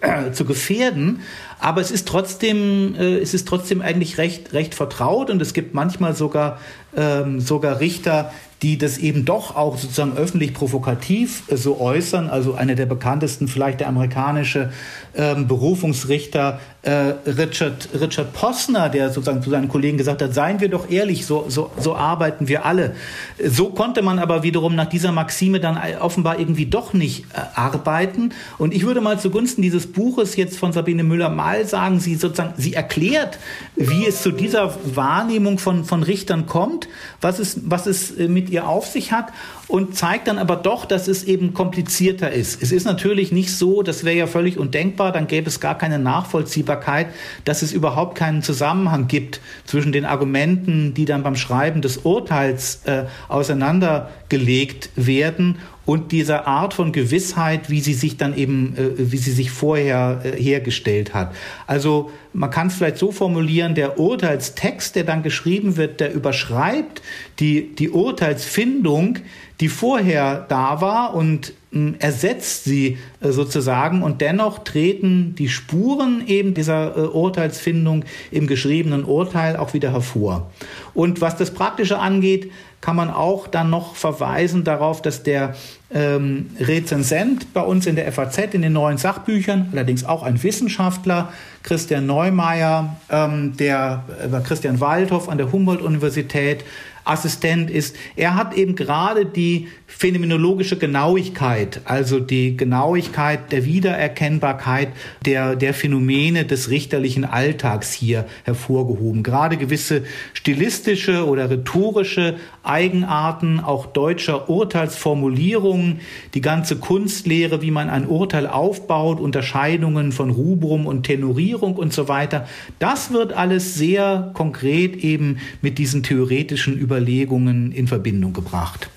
äh, 0.00 0.32
zu 0.32 0.44
gefährden. 0.44 1.20
Aber 1.58 1.80
es 1.80 1.90
ist 1.90 2.06
trotzdem, 2.08 2.94
äh, 2.94 3.18
es 3.18 3.34
ist 3.34 3.48
trotzdem 3.48 3.80
eigentlich 3.82 4.18
recht, 4.18 4.52
recht 4.52 4.74
vertraut 4.74 5.30
und 5.30 5.40
es 5.40 5.54
gibt 5.54 5.74
manchmal 5.74 6.14
sogar, 6.14 6.58
ähm, 6.96 7.40
sogar 7.40 7.80
Richter, 7.80 8.30
die 8.64 8.78
das 8.78 8.96
eben 8.96 9.26
doch 9.26 9.56
auch 9.56 9.76
sozusagen 9.76 10.16
öffentlich 10.16 10.54
provokativ 10.54 11.42
äh, 11.50 11.56
so 11.56 11.80
äußern. 11.80 12.30
Also 12.30 12.54
einer 12.54 12.74
der 12.74 12.86
bekanntesten, 12.86 13.46
vielleicht 13.46 13.80
der 13.80 13.88
amerikanische 13.88 14.72
ähm, 15.14 15.46
Berufungsrichter 15.46 16.60
äh, 16.80 17.14
Richard, 17.26 17.88
Richard 17.98 18.32
Posner, 18.32 18.88
der 18.88 19.10
sozusagen 19.10 19.42
zu 19.42 19.50
seinen 19.50 19.68
Kollegen 19.68 19.98
gesagt 19.98 20.22
hat, 20.22 20.32
seien 20.32 20.60
wir 20.60 20.70
doch 20.70 20.90
ehrlich, 20.90 21.26
so, 21.26 21.44
so, 21.48 21.70
so 21.78 21.94
arbeiten 21.94 22.48
wir 22.48 22.64
alle. 22.64 22.94
So 23.42 23.68
konnte 23.68 24.00
man 24.00 24.18
aber 24.18 24.42
wiederum 24.42 24.74
nach 24.74 24.88
dieser 24.88 25.12
Maxime 25.12 25.60
dann 25.60 25.78
offenbar 26.00 26.38
irgendwie 26.38 26.66
doch 26.66 26.94
nicht 26.94 27.26
äh, 27.34 27.40
arbeiten. 27.54 28.30
Und 28.56 28.72
ich 28.72 28.86
würde 28.86 29.02
mal 29.02 29.18
zugunsten 29.18 29.60
dieses 29.60 29.92
Buches 29.92 30.36
jetzt 30.36 30.58
von 30.58 30.72
Sabine 30.72 31.04
Müller 31.04 31.28
mal 31.44 31.66
sagen, 31.66 32.00
sie 32.00 32.14
sozusagen, 32.14 32.54
sie 32.56 32.72
erklärt, 32.72 33.38
wie 33.76 34.06
es 34.06 34.22
zu 34.22 34.30
dieser 34.30 34.74
Wahrnehmung 34.96 35.58
von, 35.58 35.84
von 35.84 36.02
Richtern 36.02 36.46
kommt, 36.46 36.88
was 37.20 37.38
es, 37.38 37.60
was 37.66 37.86
es 37.86 38.10
äh, 38.12 38.28
mit 38.28 38.48
ihr 38.48 38.66
auf 38.66 38.86
sich 38.86 39.12
hat 39.12 39.26
und 39.68 39.94
zeigt 39.94 40.28
dann 40.28 40.38
aber 40.38 40.56
doch, 40.56 40.86
dass 40.86 41.06
es 41.06 41.24
eben 41.24 41.52
komplizierter 41.52 42.30
ist. 42.30 42.62
Es 42.62 42.72
ist 42.72 42.84
natürlich 42.84 43.30
nicht 43.30 43.50
so, 43.50 43.82
das 43.82 44.04
wäre 44.04 44.16
ja 44.16 44.26
völlig 44.26 44.58
undenkbar, 44.58 45.12
dann 45.12 45.26
gäbe 45.26 45.48
es 45.48 45.60
gar 45.60 45.76
keine 45.76 45.98
Nachvollziehbarkeit, 45.98 47.08
dass 47.44 47.60
es 47.60 47.72
überhaupt 47.72 48.16
keinen 48.16 48.42
Zusammenhang 48.42 49.06
gibt 49.06 49.40
zwischen 49.66 49.92
den 49.92 50.06
Argumenten, 50.06 50.94
die 50.94 51.04
dann 51.04 51.22
beim 51.22 51.36
Schreiben 51.36 51.82
des 51.82 51.98
Urteils 51.98 52.80
äh, 52.84 53.04
auseinandergelegt 53.28 54.90
werden 54.96 55.58
und 55.86 56.12
dieser 56.12 56.46
Art 56.46 56.74
von 56.74 56.92
Gewissheit, 56.92 57.70
wie 57.70 57.80
sie 57.80 57.94
sich 57.94 58.16
dann 58.16 58.36
eben, 58.36 58.76
äh, 58.76 58.90
wie 58.96 59.16
sie 59.16 59.32
sich 59.32 59.50
vorher 59.50 60.20
äh, 60.24 60.42
hergestellt 60.42 61.14
hat. 61.14 61.34
Also 61.66 62.10
man 62.32 62.50
kann 62.50 62.68
es 62.68 62.74
vielleicht 62.74 62.98
so 62.98 63.12
formulieren, 63.12 63.74
der 63.74 63.98
Urteilstext, 63.98 64.96
der 64.96 65.04
dann 65.04 65.22
geschrieben 65.22 65.76
wird, 65.76 66.00
der 66.00 66.12
überschreibt 66.12 67.02
die, 67.38 67.74
die 67.74 67.90
Urteilsfindung, 67.90 69.18
die 69.60 69.68
vorher 69.68 70.46
da 70.48 70.80
war 70.80 71.14
und 71.14 71.52
hm, 71.70 71.96
ersetzt 71.98 72.64
sie 72.64 72.98
äh, 73.20 73.30
sozusagen 73.30 74.02
und 74.02 74.20
dennoch 74.20 74.64
treten 74.64 75.34
die 75.36 75.48
Spuren 75.48 76.24
eben 76.26 76.54
dieser 76.54 76.96
äh, 76.96 77.00
Urteilsfindung 77.00 78.04
im 78.30 78.46
geschriebenen 78.46 79.04
Urteil 79.04 79.56
auch 79.56 79.74
wieder 79.74 79.92
hervor. 79.92 80.50
Und 80.92 81.20
was 81.20 81.36
das 81.36 81.52
Praktische 81.52 81.98
angeht, 81.98 82.50
kann 82.84 82.96
man 82.96 83.08
auch 83.08 83.48
dann 83.48 83.70
noch 83.70 83.96
verweisen 83.96 84.62
darauf, 84.62 85.00
dass 85.00 85.22
der 85.22 85.54
ähm, 85.90 86.50
Rezensent 86.60 87.54
bei 87.54 87.62
uns 87.62 87.86
in 87.86 87.96
der 87.96 88.12
FAZ 88.12 88.52
in 88.52 88.60
den 88.60 88.74
neuen 88.74 88.98
Sachbüchern, 88.98 89.70
allerdings 89.72 90.04
auch 90.04 90.22
ein 90.22 90.42
Wissenschaftler, 90.42 91.32
Christian 91.62 92.04
Neumeier, 92.04 92.96
ähm, 93.08 93.56
der 93.56 94.04
äh, 94.22 94.40
Christian 94.46 94.80
Waldhoff 94.80 95.30
an 95.30 95.38
der 95.38 95.50
Humboldt-Universität 95.50 96.62
Assistent 97.04 97.70
ist. 97.70 97.96
Er 98.16 98.34
hat 98.34 98.54
eben 98.54 98.74
gerade 98.76 99.26
die 99.26 99.68
phänomenologische 99.86 100.76
Genauigkeit, 100.76 101.82
also 101.84 102.18
die 102.18 102.56
Genauigkeit 102.56 103.52
der 103.52 103.64
Wiedererkennbarkeit 103.64 104.88
der, 105.24 105.54
der 105.54 105.74
Phänomene 105.74 106.44
des 106.44 106.70
richterlichen 106.70 107.24
Alltags 107.24 107.92
hier 107.92 108.24
hervorgehoben. 108.44 109.22
Gerade 109.22 109.56
gewisse 109.56 110.04
stilistische 110.32 111.26
oder 111.26 111.50
rhetorische 111.50 112.36
Eigenarten 112.62 113.60
auch 113.60 113.86
deutscher 113.86 114.48
Urteilsformulierungen, 114.48 116.00
die 116.32 116.40
ganze 116.40 116.76
Kunstlehre, 116.76 117.60
wie 117.60 117.70
man 117.70 117.90
ein 117.90 118.08
Urteil 118.08 118.46
aufbaut, 118.46 119.20
Unterscheidungen 119.20 120.10
von 120.10 120.30
Rubrum 120.30 120.86
und 120.86 121.04
Tenorierung 121.04 121.76
und 121.76 121.92
so 121.92 122.08
weiter, 122.08 122.48
das 122.78 123.12
wird 123.12 123.34
alles 123.34 123.74
sehr 123.74 124.30
konkret 124.34 124.96
eben 124.96 125.38
mit 125.60 125.78
diesen 125.78 126.02
theoretischen 126.02 126.78
Überlegungen 126.78 126.93
in 126.98 127.86
Verbindung 127.88 128.32
gebracht. 128.32 128.88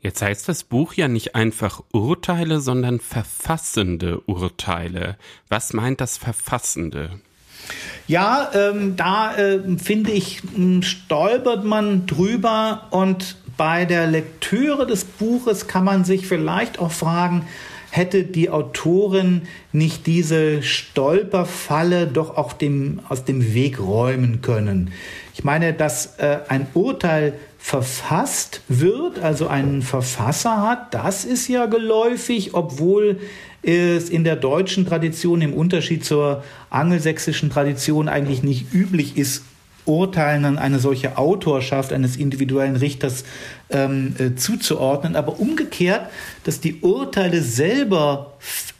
Jetzt 0.00 0.22
heißt 0.22 0.48
das 0.48 0.62
Buch 0.62 0.94
ja 0.94 1.08
nicht 1.08 1.34
einfach 1.34 1.82
Urteile, 1.92 2.60
sondern 2.60 3.00
verfassende 3.00 4.20
Urteile. 4.20 5.16
Was 5.48 5.72
meint 5.72 6.00
das 6.00 6.16
Verfassende? 6.16 7.20
Ja, 8.06 8.50
ähm, 8.54 8.96
da 8.96 9.36
äh, 9.36 9.60
finde 9.76 10.12
ich, 10.12 10.40
stolpert 10.80 11.64
man 11.64 12.06
drüber 12.06 12.86
und 12.90 13.36
bei 13.56 13.84
der 13.84 14.06
Lektüre 14.06 14.86
des 14.86 15.04
Buches 15.04 15.66
kann 15.66 15.84
man 15.84 16.04
sich 16.04 16.28
vielleicht 16.28 16.78
auch 16.78 16.92
fragen, 16.92 17.46
hätte 17.90 18.22
die 18.22 18.50
Autorin 18.50 19.42
nicht 19.72 20.06
diese 20.06 20.62
Stolperfalle 20.62 22.06
doch 22.06 22.36
auch 22.36 22.52
dem, 22.52 23.00
aus 23.08 23.24
dem 23.24 23.54
Weg 23.54 23.80
räumen 23.80 24.40
können. 24.42 24.92
Ich 25.38 25.44
meine, 25.44 25.72
dass 25.72 26.18
äh, 26.18 26.38
ein 26.48 26.66
Urteil 26.74 27.32
verfasst 27.58 28.60
wird, 28.66 29.20
also 29.20 29.46
einen 29.46 29.82
Verfasser 29.82 30.62
hat, 30.68 30.92
das 30.92 31.24
ist 31.24 31.46
ja 31.46 31.66
geläufig, 31.66 32.54
obwohl 32.54 33.20
es 33.62 34.10
in 34.10 34.24
der 34.24 34.34
deutschen 34.34 34.84
Tradition 34.84 35.40
im 35.40 35.54
Unterschied 35.54 36.04
zur 36.04 36.42
angelsächsischen 36.70 37.50
Tradition 37.50 38.08
eigentlich 38.08 38.42
nicht 38.42 38.74
üblich 38.74 39.16
ist, 39.16 39.44
Urteilen 39.84 40.44
an 40.44 40.58
eine 40.58 40.80
solche 40.80 41.16
Autorschaft 41.16 41.92
eines 41.92 42.16
individuellen 42.16 42.76
Richters 42.76 43.22
ähm, 43.70 44.16
äh, 44.18 44.34
zuzuordnen, 44.34 45.14
aber 45.14 45.38
umgekehrt, 45.38 46.10
dass 46.42 46.60
die 46.60 46.80
Urteile 46.80 47.42
selber 47.42 48.34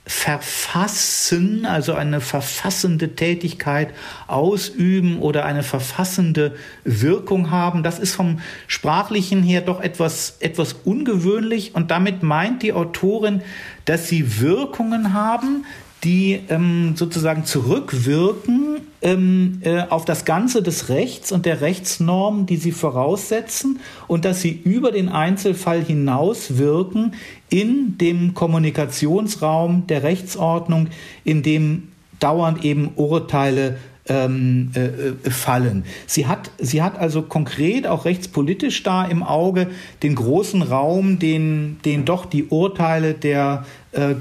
verfassen, 0.09 1.67
also 1.67 1.93
eine 1.93 2.23
verfassende 2.23 3.15
Tätigkeit 3.15 3.93
ausüben 4.27 5.19
oder 5.19 5.45
eine 5.45 5.63
verfassende 5.63 6.57
Wirkung 6.83 7.51
haben. 7.51 7.83
Das 7.83 7.99
ist 7.99 8.15
vom 8.15 8.41
sprachlichen 8.69 9.43
her 9.43 9.61
doch 9.61 9.83
etwas, 9.83 10.39
etwas 10.41 10.73
ungewöhnlich 10.73 11.75
und 11.75 11.91
damit 11.91 12.23
meint 12.23 12.63
die 12.63 12.73
Autorin, 12.73 13.43
dass 13.85 14.09
sie 14.09 14.41
Wirkungen 14.41 15.13
haben, 15.13 15.67
die 16.05 16.41
ähm, 16.49 16.95
sozusagen 16.97 17.45
zurückwirken 17.45 18.81
ähm, 19.03 19.61
äh, 19.65 19.83
auf 19.89 20.05
das 20.05 20.25
Ganze 20.25 20.63
des 20.63 20.89
Rechts 20.89 21.33
und 21.33 21.45
der 21.47 21.61
Rechtsnormen, 21.61 22.47
die 22.47 22.57
sie 22.57 22.73
voraussetzen 22.73 23.81
und 24.07 24.25
dass 24.25 24.41
sie 24.41 24.53
über 24.53 24.93
den 24.93 25.09
Einzelfall 25.09 25.83
hinaus 25.83 26.59
wirken 26.59 27.15
in 27.51 27.99
dem 27.99 28.35
Kommunikationsraum 28.35 29.87
der 29.87 30.03
Rechtsordnung, 30.03 30.89
in 31.25 31.43
dem 31.43 31.89
dauernd 32.21 32.65
eben 32.65 32.91
Urteile 32.97 33.79
ähm, 34.09 34.71
äh, 34.75 34.87
äh, 34.87 35.31
fallen. 35.31 35.85
Sie 36.07 36.27
hat, 36.27 36.51
sie 36.59 36.83
hat 36.83 36.99
also 36.99 37.23
konkret 37.23 37.87
auch 37.87 38.05
rechtspolitisch 38.05 38.83
da 38.83 39.05
im 39.05 39.23
Auge 39.23 39.69
den 40.03 40.15
großen 40.15 40.63
Raum, 40.63 41.19
den, 41.19 41.79
den 41.85 42.05
doch 42.05 42.25
die 42.27 42.45
Urteile 42.45 43.15
der 43.15 43.67
äh, 43.99 44.15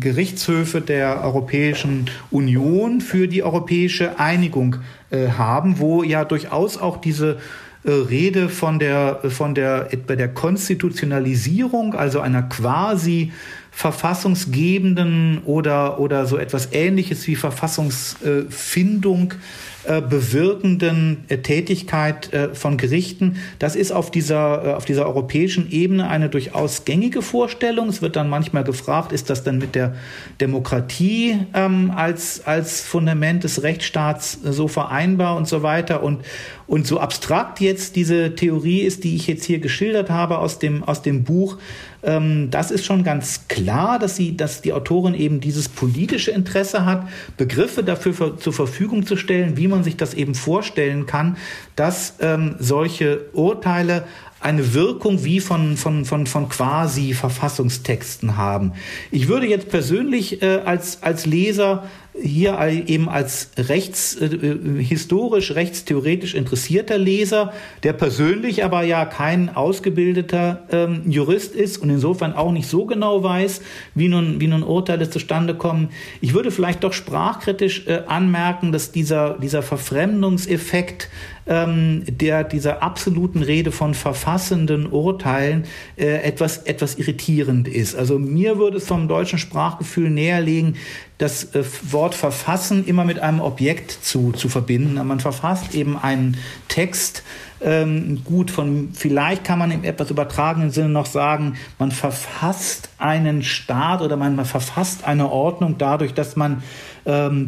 Gerichtshöfe 0.00 0.82
der 0.82 1.24
Europäischen 1.24 2.10
Union 2.30 3.00
für 3.00 3.26
die 3.26 3.42
europäische 3.42 4.18
Einigung 4.18 4.76
äh, 5.10 5.28
haben, 5.28 5.78
wo 5.78 6.02
ja 6.02 6.26
durchaus 6.26 6.76
auch 6.76 6.98
diese 6.98 7.38
äh, 7.84 7.90
Rede 7.90 8.50
von 8.50 8.78
der, 8.78 9.20
von 9.30 9.54
der, 9.54 9.92
etwa 9.92 10.14
der 10.16 10.28
Konstitutionalisierung, 10.28 11.94
also 11.94 12.20
einer 12.20 12.42
quasi 12.42 13.32
verfassungsgebenden 13.70 15.40
oder, 15.44 15.98
oder 15.98 16.26
so 16.26 16.36
etwas 16.36 16.68
ähnliches 16.72 17.26
wie 17.26 17.34
Verfassungsfindung 17.34 19.32
äh, 19.32 19.36
bewirkenden 19.84 21.24
äh, 21.28 21.38
Tätigkeit 21.38 22.32
äh, 22.32 22.54
von 22.54 22.76
Gerichten. 22.76 23.36
Das 23.58 23.76
ist 23.76 23.92
auf 23.92 24.10
dieser, 24.10 24.64
äh, 24.64 24.72
auf 24.74 24.84
dieser 24.84 25.06
europäischen 25.06 25.70
Ebene 25.70 26.08
eine 26.08 26.28
durchaus 26.28 26.84
gängige 26.84 27.22
Vorstellung. 27.22 27.88
Es 27.88 28.00
wird 28.00 28.16
dann 28.16 28.28
manchmal 28.28 28.64
gefragt, 28.64 29.12
ist 29.12 29.30
das 29.30 29.42
dann 29.42 29.58
mit 29.58 29.74
der 29.74 29.94
Demokratie 30.40 31.38
ähm, 31.54 31.92
als, 31.94 32.46
als 32.46 32.80
Fundament 32.80 33.44
des 33.44 33.62
Rechtsstaats 33.62 34.38
äh, 34.44 34.52
so 34.52 34.68
vereinbar 34.68 35.36
und 35.36 35.46
so 35.46 35.62
weiter. 35.62 36.02
Und, 36.02 36.24
und 36.66 36.86
so 36.86 36.98
abstrakt 36.98 37.60
jetzt 37.60 37.96
diese 37.96 38.34
Theorie 38.34 38.80
ist, 38.80 39.04
die 39.04 39.16
ich 39.16 39.26
jetzt 39.26 39.44
hier 39.44 39.58
geschildert 39.58 40.10
habe 40.10 40.38
aus 40.38 40.58
dem, 40.58 40.82
aus 40.82 41.02
dem 41.02 41.24
Buch, 41.24 41.58
ähm, 42.04 42.50
das 42.50 42.70
ist 42.70 42.84
schon 42.84 43.04
ganz 43.04 43.48
klar, 43.48 43.98
dass 43.98 44.16
sie, 44.16 44.36
dass 44.36 44.62
die 44.62 44.72
Autorin 44.72 45.14
eben 45.14 45.40
dieses 45.40 45.68
politische 45.68 46.30
Interesse 46.30 46.84
hat, 46.84 47.08
Begriffe 47.36 47.82
dafür 47.82 48.14
für, 48.14 48.36
zur 48.36 48.52
Verfügung 48.52 49.06
zu 49.06 49.16
stellen, 49.16 49.56
wie 49.56 49.68
man 49.68 49.84
sich 49.84 49.96
das 49.96 50.14
eben 50.14 50.34
vorstellen 50.34 51.06
kann, 51.06 51.36
dass 51.76 52.16
ähm, 52.20 52.56
solche 52.58 53.26
Urteile 53.32 54.04
eine 54.40 54.74
Wirkung 54.74 55.24
wie 55.24 55.40
von, 55.40 55.78
von, 55.78 56.04
von, 56.04 56.26
von 56.26 56.50
quasi 56.50 57.14
Verfassungstexten 57.14 58.36
haben. 58.36 58.72
Ich 59.10 59.28
würde 59.28 59.46
jetzt 59.46 59.70
persönlich 59.70 60.42
äh, 60.42 60.60
als, 60.64 61.02
als 61.02 61.24
Leser 61.24 61.84
hier 62.20 62.58
eben 62.86 63.08
als 63.08 63.50
rechts, 63.58 64.14
äh, 64.14 64.26
äh, 64.26 64.82
historisch, 64.82 65.52
rechtstheoretisch 65.52 66.34
interessierter 66.34 66.96
Leser, 66.96 67.52
der 67.82 67.92
persönlich 67.92 68.64
aber 68.64 68.82
ja 68.82 69.04
kein 69.04 69.54
ausgebildeter 69.54 70.62
ähm, 70.70 71.02
Jurist 71.10 71.54
ist 71.54 71.78
und 71.78 71.90
insofern 71.90 72.32
auch 72.32 72.52
nicht 72.52 72.68
so 72.68 72.86
genau 72.86 73.22
weiß, 73.22 73.62
wie 73.94 74.08
nun, 74.08 74.40
wie 74.40 74.46
nun 74.46 74.62
Urteile 74.62 75.10
zustande 75.10 75.54
kommen. 75.54 75.88
Ich 76.20 76.34
würde 76.34 76.52
vielleicht 76.52 76.84
doch 76.84 76.92
sprachkritisch 76.92 77.86
äh, 77.86 78.02
anmerken, 78.06 78.70
dass 78.70 78.92
dieser, 78.92 79.36
dieser 79.38 79.62
Verfremdungseffekt 79.62 81.08
ähm, 81.46 82.02
der 82.06 82.44
dieser 82.44 82.82
absoluten 82.82 83.42
Rede 83.42 83.72
von 83.72 83.94
verfassenden 83.94 84.86
Urteilen 84.86 85.64
äh, 85.96 86.22
etwas, 86.22 86.58
etwas 86.58 86.96
irritierend 86.96 87.68
ist. 87.68 87.94
Also 87.94 88.18
mir 88.18 88.58
würde 88.58 88.78
es 88.78 88.86
vom 88.86 89.08
deutschen 89.08 89.38
Sprachgefühl 89.38 90.10
näherlegen, 90.10 90.76
das 91.18 91.54
äh, 91.54 91.64
Wort 91.90 92.14
verfassen 92.14 92.86
immer 92.86 93.04
mit 93.04 93.18
einem 93.18 93.40
Objekt 93.40 93.90
zu, 93.90 94.32
zu 94.32 94.48
verbinden. 94.48 94.94
Man 95.06 95.20
verfasst 95.20 95.74
eben 95.74 95.96
einen 95.98 96.36
Text, 96.68 97.22
ähm, 97.60 98.22
gut 98.24 98.50
von, 98.50 98.90
vielleicht 98.92 99.44
kann 99.44 99.58
man 99.58 99.70
im 99.70 99.84
etwas 99.84 100.10
übertragenen 100.10 100.70
Sinne 100.70 100.90
noch 100.90 101.06
sagen, 101.06 101.56
man 101.78 101.92
verfasst 101.92 102.90
einen 102.98 103.42
Staat 103.42 104.02
oder 104.02 104.16
man, 104.16 104.36
man 104.36 104.44
verfasst 104.44 105.04
eine 105.04 105.30
Ordnung 105.30 105.76
dadurch, 105.78 106.14
dass 106.14 106.36
man 106.36 106.62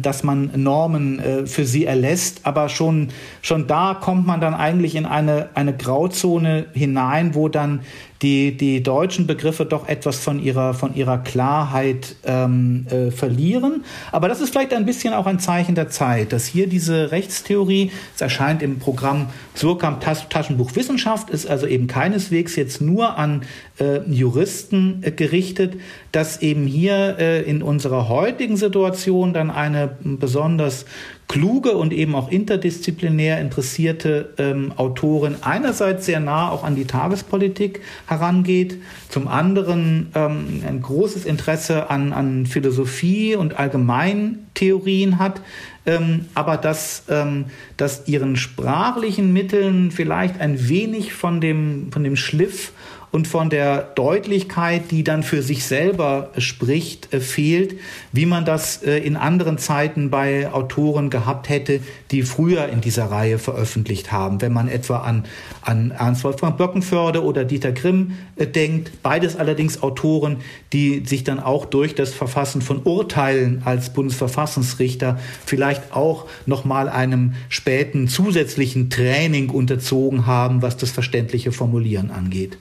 dass 0.01 0.23
man 0.23 0.51
Normen 0.55 1.19
äh, 1.19 1.45
für 1.47 1.65
sie 1.65 1.85
erlässt. 1.85 2.41
Aber 2.43 2.69
schon, 2.69 3.09
schon 3.41 3.67
da 3.67 3.95
kommt 3.99 4.27
man 4.27 4.39
dann 4.39 4.53
eigentlich 4.53 4.95
in 4.95 5.05
eine, 5.05 5.49
eine 5.55 5.75
Grauzone 5.75 6.65
hinein, 6.73 7.35
wo 7.35 7.49
dann 7.49 7.81
die, 8.21 8.57
die 8.57 8.81
deutschen 8.81 9.27
Begriffe 9.27 9.65
doch 9.65 9.87
etwas 9.87 10.19
von 10.19 10.41
ihrer, 10.41 10.73
von 10.73 10.95
ihrer 10.95 11.19
Klarheit 11.19 12.15
ähm, 12.25 12.85
äh, 12.89 13.11
verlieren. 13.11 13.83
Aber 14.11 14.27
das 14.27 14.41
ist 14.41 14.51
vielleicht 14.51 14.73
ein 14.73 14.85
bisschen 14.85 15.13
auch 15.13 15.27
ein 15.27 15.39
Zeichen 15.39 15.75
der 15.75 15.89
Zeit, 15.89 16.33
dass 16.33 16.45
hier 16.45 16.67
diese 16.67 17.11
Rechtstheorie, 17.11 17.91
es 18.15 18.21
erscheint 18.21 18.63
im 18.63 18.79
Programm 18.79 19.27
Surkamp 19.53 20.01
Taschenbuch 20.29 20.75
Wissenschaft, 20.75 21.29
ist 21.29 21.47
also 21.47 21.67
eben 21.67 21.87
keineswegs 21.87 22.55
jetzt 22.55 22.81
nur 22.81 23.17
an 23.17 23.43
äh, 23.79 23.99
Juristen 24.09 25.01
äh, 25.03 25.11
gerichtet, 25.11 25.75
dass 26.11 26.41
eben 26.41 26.65
hier 26.65 27.17
äh, 27.19 27.41
in 27.43 27.61
unserer 27.61 28.09
heutigen 28.09 28.57
Situation 28.57 29.33
dann 29.33 29.51
eine 29.51 29.89
besonders 30.01 30.85
kluge 31.27 31.71
und 31.71 31.91
eben 31.91 32.15
auch 32.15 32.31
interdisziplinär 32.31 33.41
interessierte 33.41 34.33
ähm, 34.37 34.71
Autorin 34.77 35.35
einerseits 35.41 36.05
sehr 36.05 36.21
nah 36.21 36.49
auch 36.49 36.63
an 36.63 36.75
die 36.75 36.85
Tagespolitik 36.85 37.81
herangeht, 38.07 38.77
zum 39.09 39.27
anderen 39.27 40.11
ähm, 40.15 40.63
ein 40.65 40.81
großes 40.81 41.25
Interesse 41.25 41.89
an, 41.89 42.13
an 42.13 42.45
Philosophie 42.45 43.35
und 43.35 43.59
Allgemeintheorien 43.59 45.19
hat, 45.19 45.41
ähm, 45.85 46.25
aber 46.33 46.55
dass, 46.55 47.03
ähm, 47.09 47.45
dass 47.75 48.07
ihren 48.07 48.37
sprachlichen 48.37 49.33
Mitteln 49.33 49.91
vielleicht 49.91 50.39
ein 50.39 50.69
wenig 50.69 51.13
von 51.13 51.41
dem, 51.41 51.91
von 51.91 52.05
dem 52.05 52.15
Schliff 52.15 52.71
und 53.11 53.27
von 53.27 53.49
der 53.49 53.81
Deutlichkeit, 53.95 54.91
die 54.91 55.03
dann 55.03 55.23
für 55.23 55.41
sich 55.41 55.65
selber 55.65 56.31
spricht, 56.37 57.13
äh, 57.13 57.19
fehlt, 57.19 57.75
wie 58.11 58.25
man 58.25 58.43
das 58.43 58.83
äh, 58.83 58.97
in 58.97 59.15
anderen 59.15 59.57
Zeiten 59.57 60.09
bei 60.09 60.51
Autoren 60.51 61.09
gehabt 61.09 61.47
hätte, 61.49 61.79
die 62.11 62.23
früher 62.23 62.67
in 62.67 62.81
dieser 62.81 63.05
Reihe 63.05 63.39
veröffentlicht 63.39 64.11
haben. 64.11 64.41
Wenn 64.41 64.51
man 64.51 64.67
etwa 64.67 64.99
an, 64.99 65.25
an 65.61 65.91
Ernst 65.91 66.23
Wolfgang 66.25 66.57
Böckenförde 66.57 67.23
oder 67.23 67.45
Dieter 67.45 67.71
Grimm 67.71 68.17
äh, 68.35 68.45
denkt, 68.45 68.91
beides 69.03 69.37
allerdings 69.37 69.81
Autoren, 69.81 70.37
die 70.73 71.03
sich 71.05 71.23
dann 71.23 71.39
auch 71.39 71.65
durch 71.65 71.95
das 71.95 72.13
Verfassen 72.13 72.61
von 72.61 72.83
Urteilen 72.83 73.61
als 73.63 73.93
Bundesverfassungsrichter 73.93 75.17
vielleicht 75.45 75.93
auch 75.93 76.25
nochmal 76.45 76.89
einem 76.89 77.35
späten 77.47 78.09
zusätzlichen 78.09 78.89
Training 78.89 79.49
unterzogen 79.49 80.25
haben, 80.25 80.61
was 80.61 80.75
das 80.75 80.91
verständliche 80.91 81.53
Formulieren 81.53 82.11
angeht. 82.11 82.57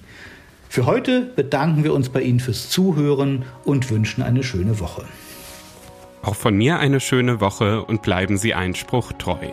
Für 0.74 0.88
heute 0.88 1.22
bedanken 1.36 1.84
wir 1.84 1.94
uns 1.94 2.10
bei 2.10 2.24
Ihnen 2.24 2.40
fürs 2.40 2.72
Zuhören 2.72 3.46
und 3.64 3.92
wünschen 3.92 4.24
eine 4.24 4.42
schöne 4.42 4.80
Woche. 4.80 5.04
Auch 6.24 6.34
von 6.34 6.58
mir 6.58 6.80
eine 6.80 7.00
schöne 7.00 7.40
Woche 7.42 7.86
und 7.86 8.02
bleiben 8.02 8.38
Sie 8.38 8.56
Einspruch 8.56 9.12
treu. 9.20 9.50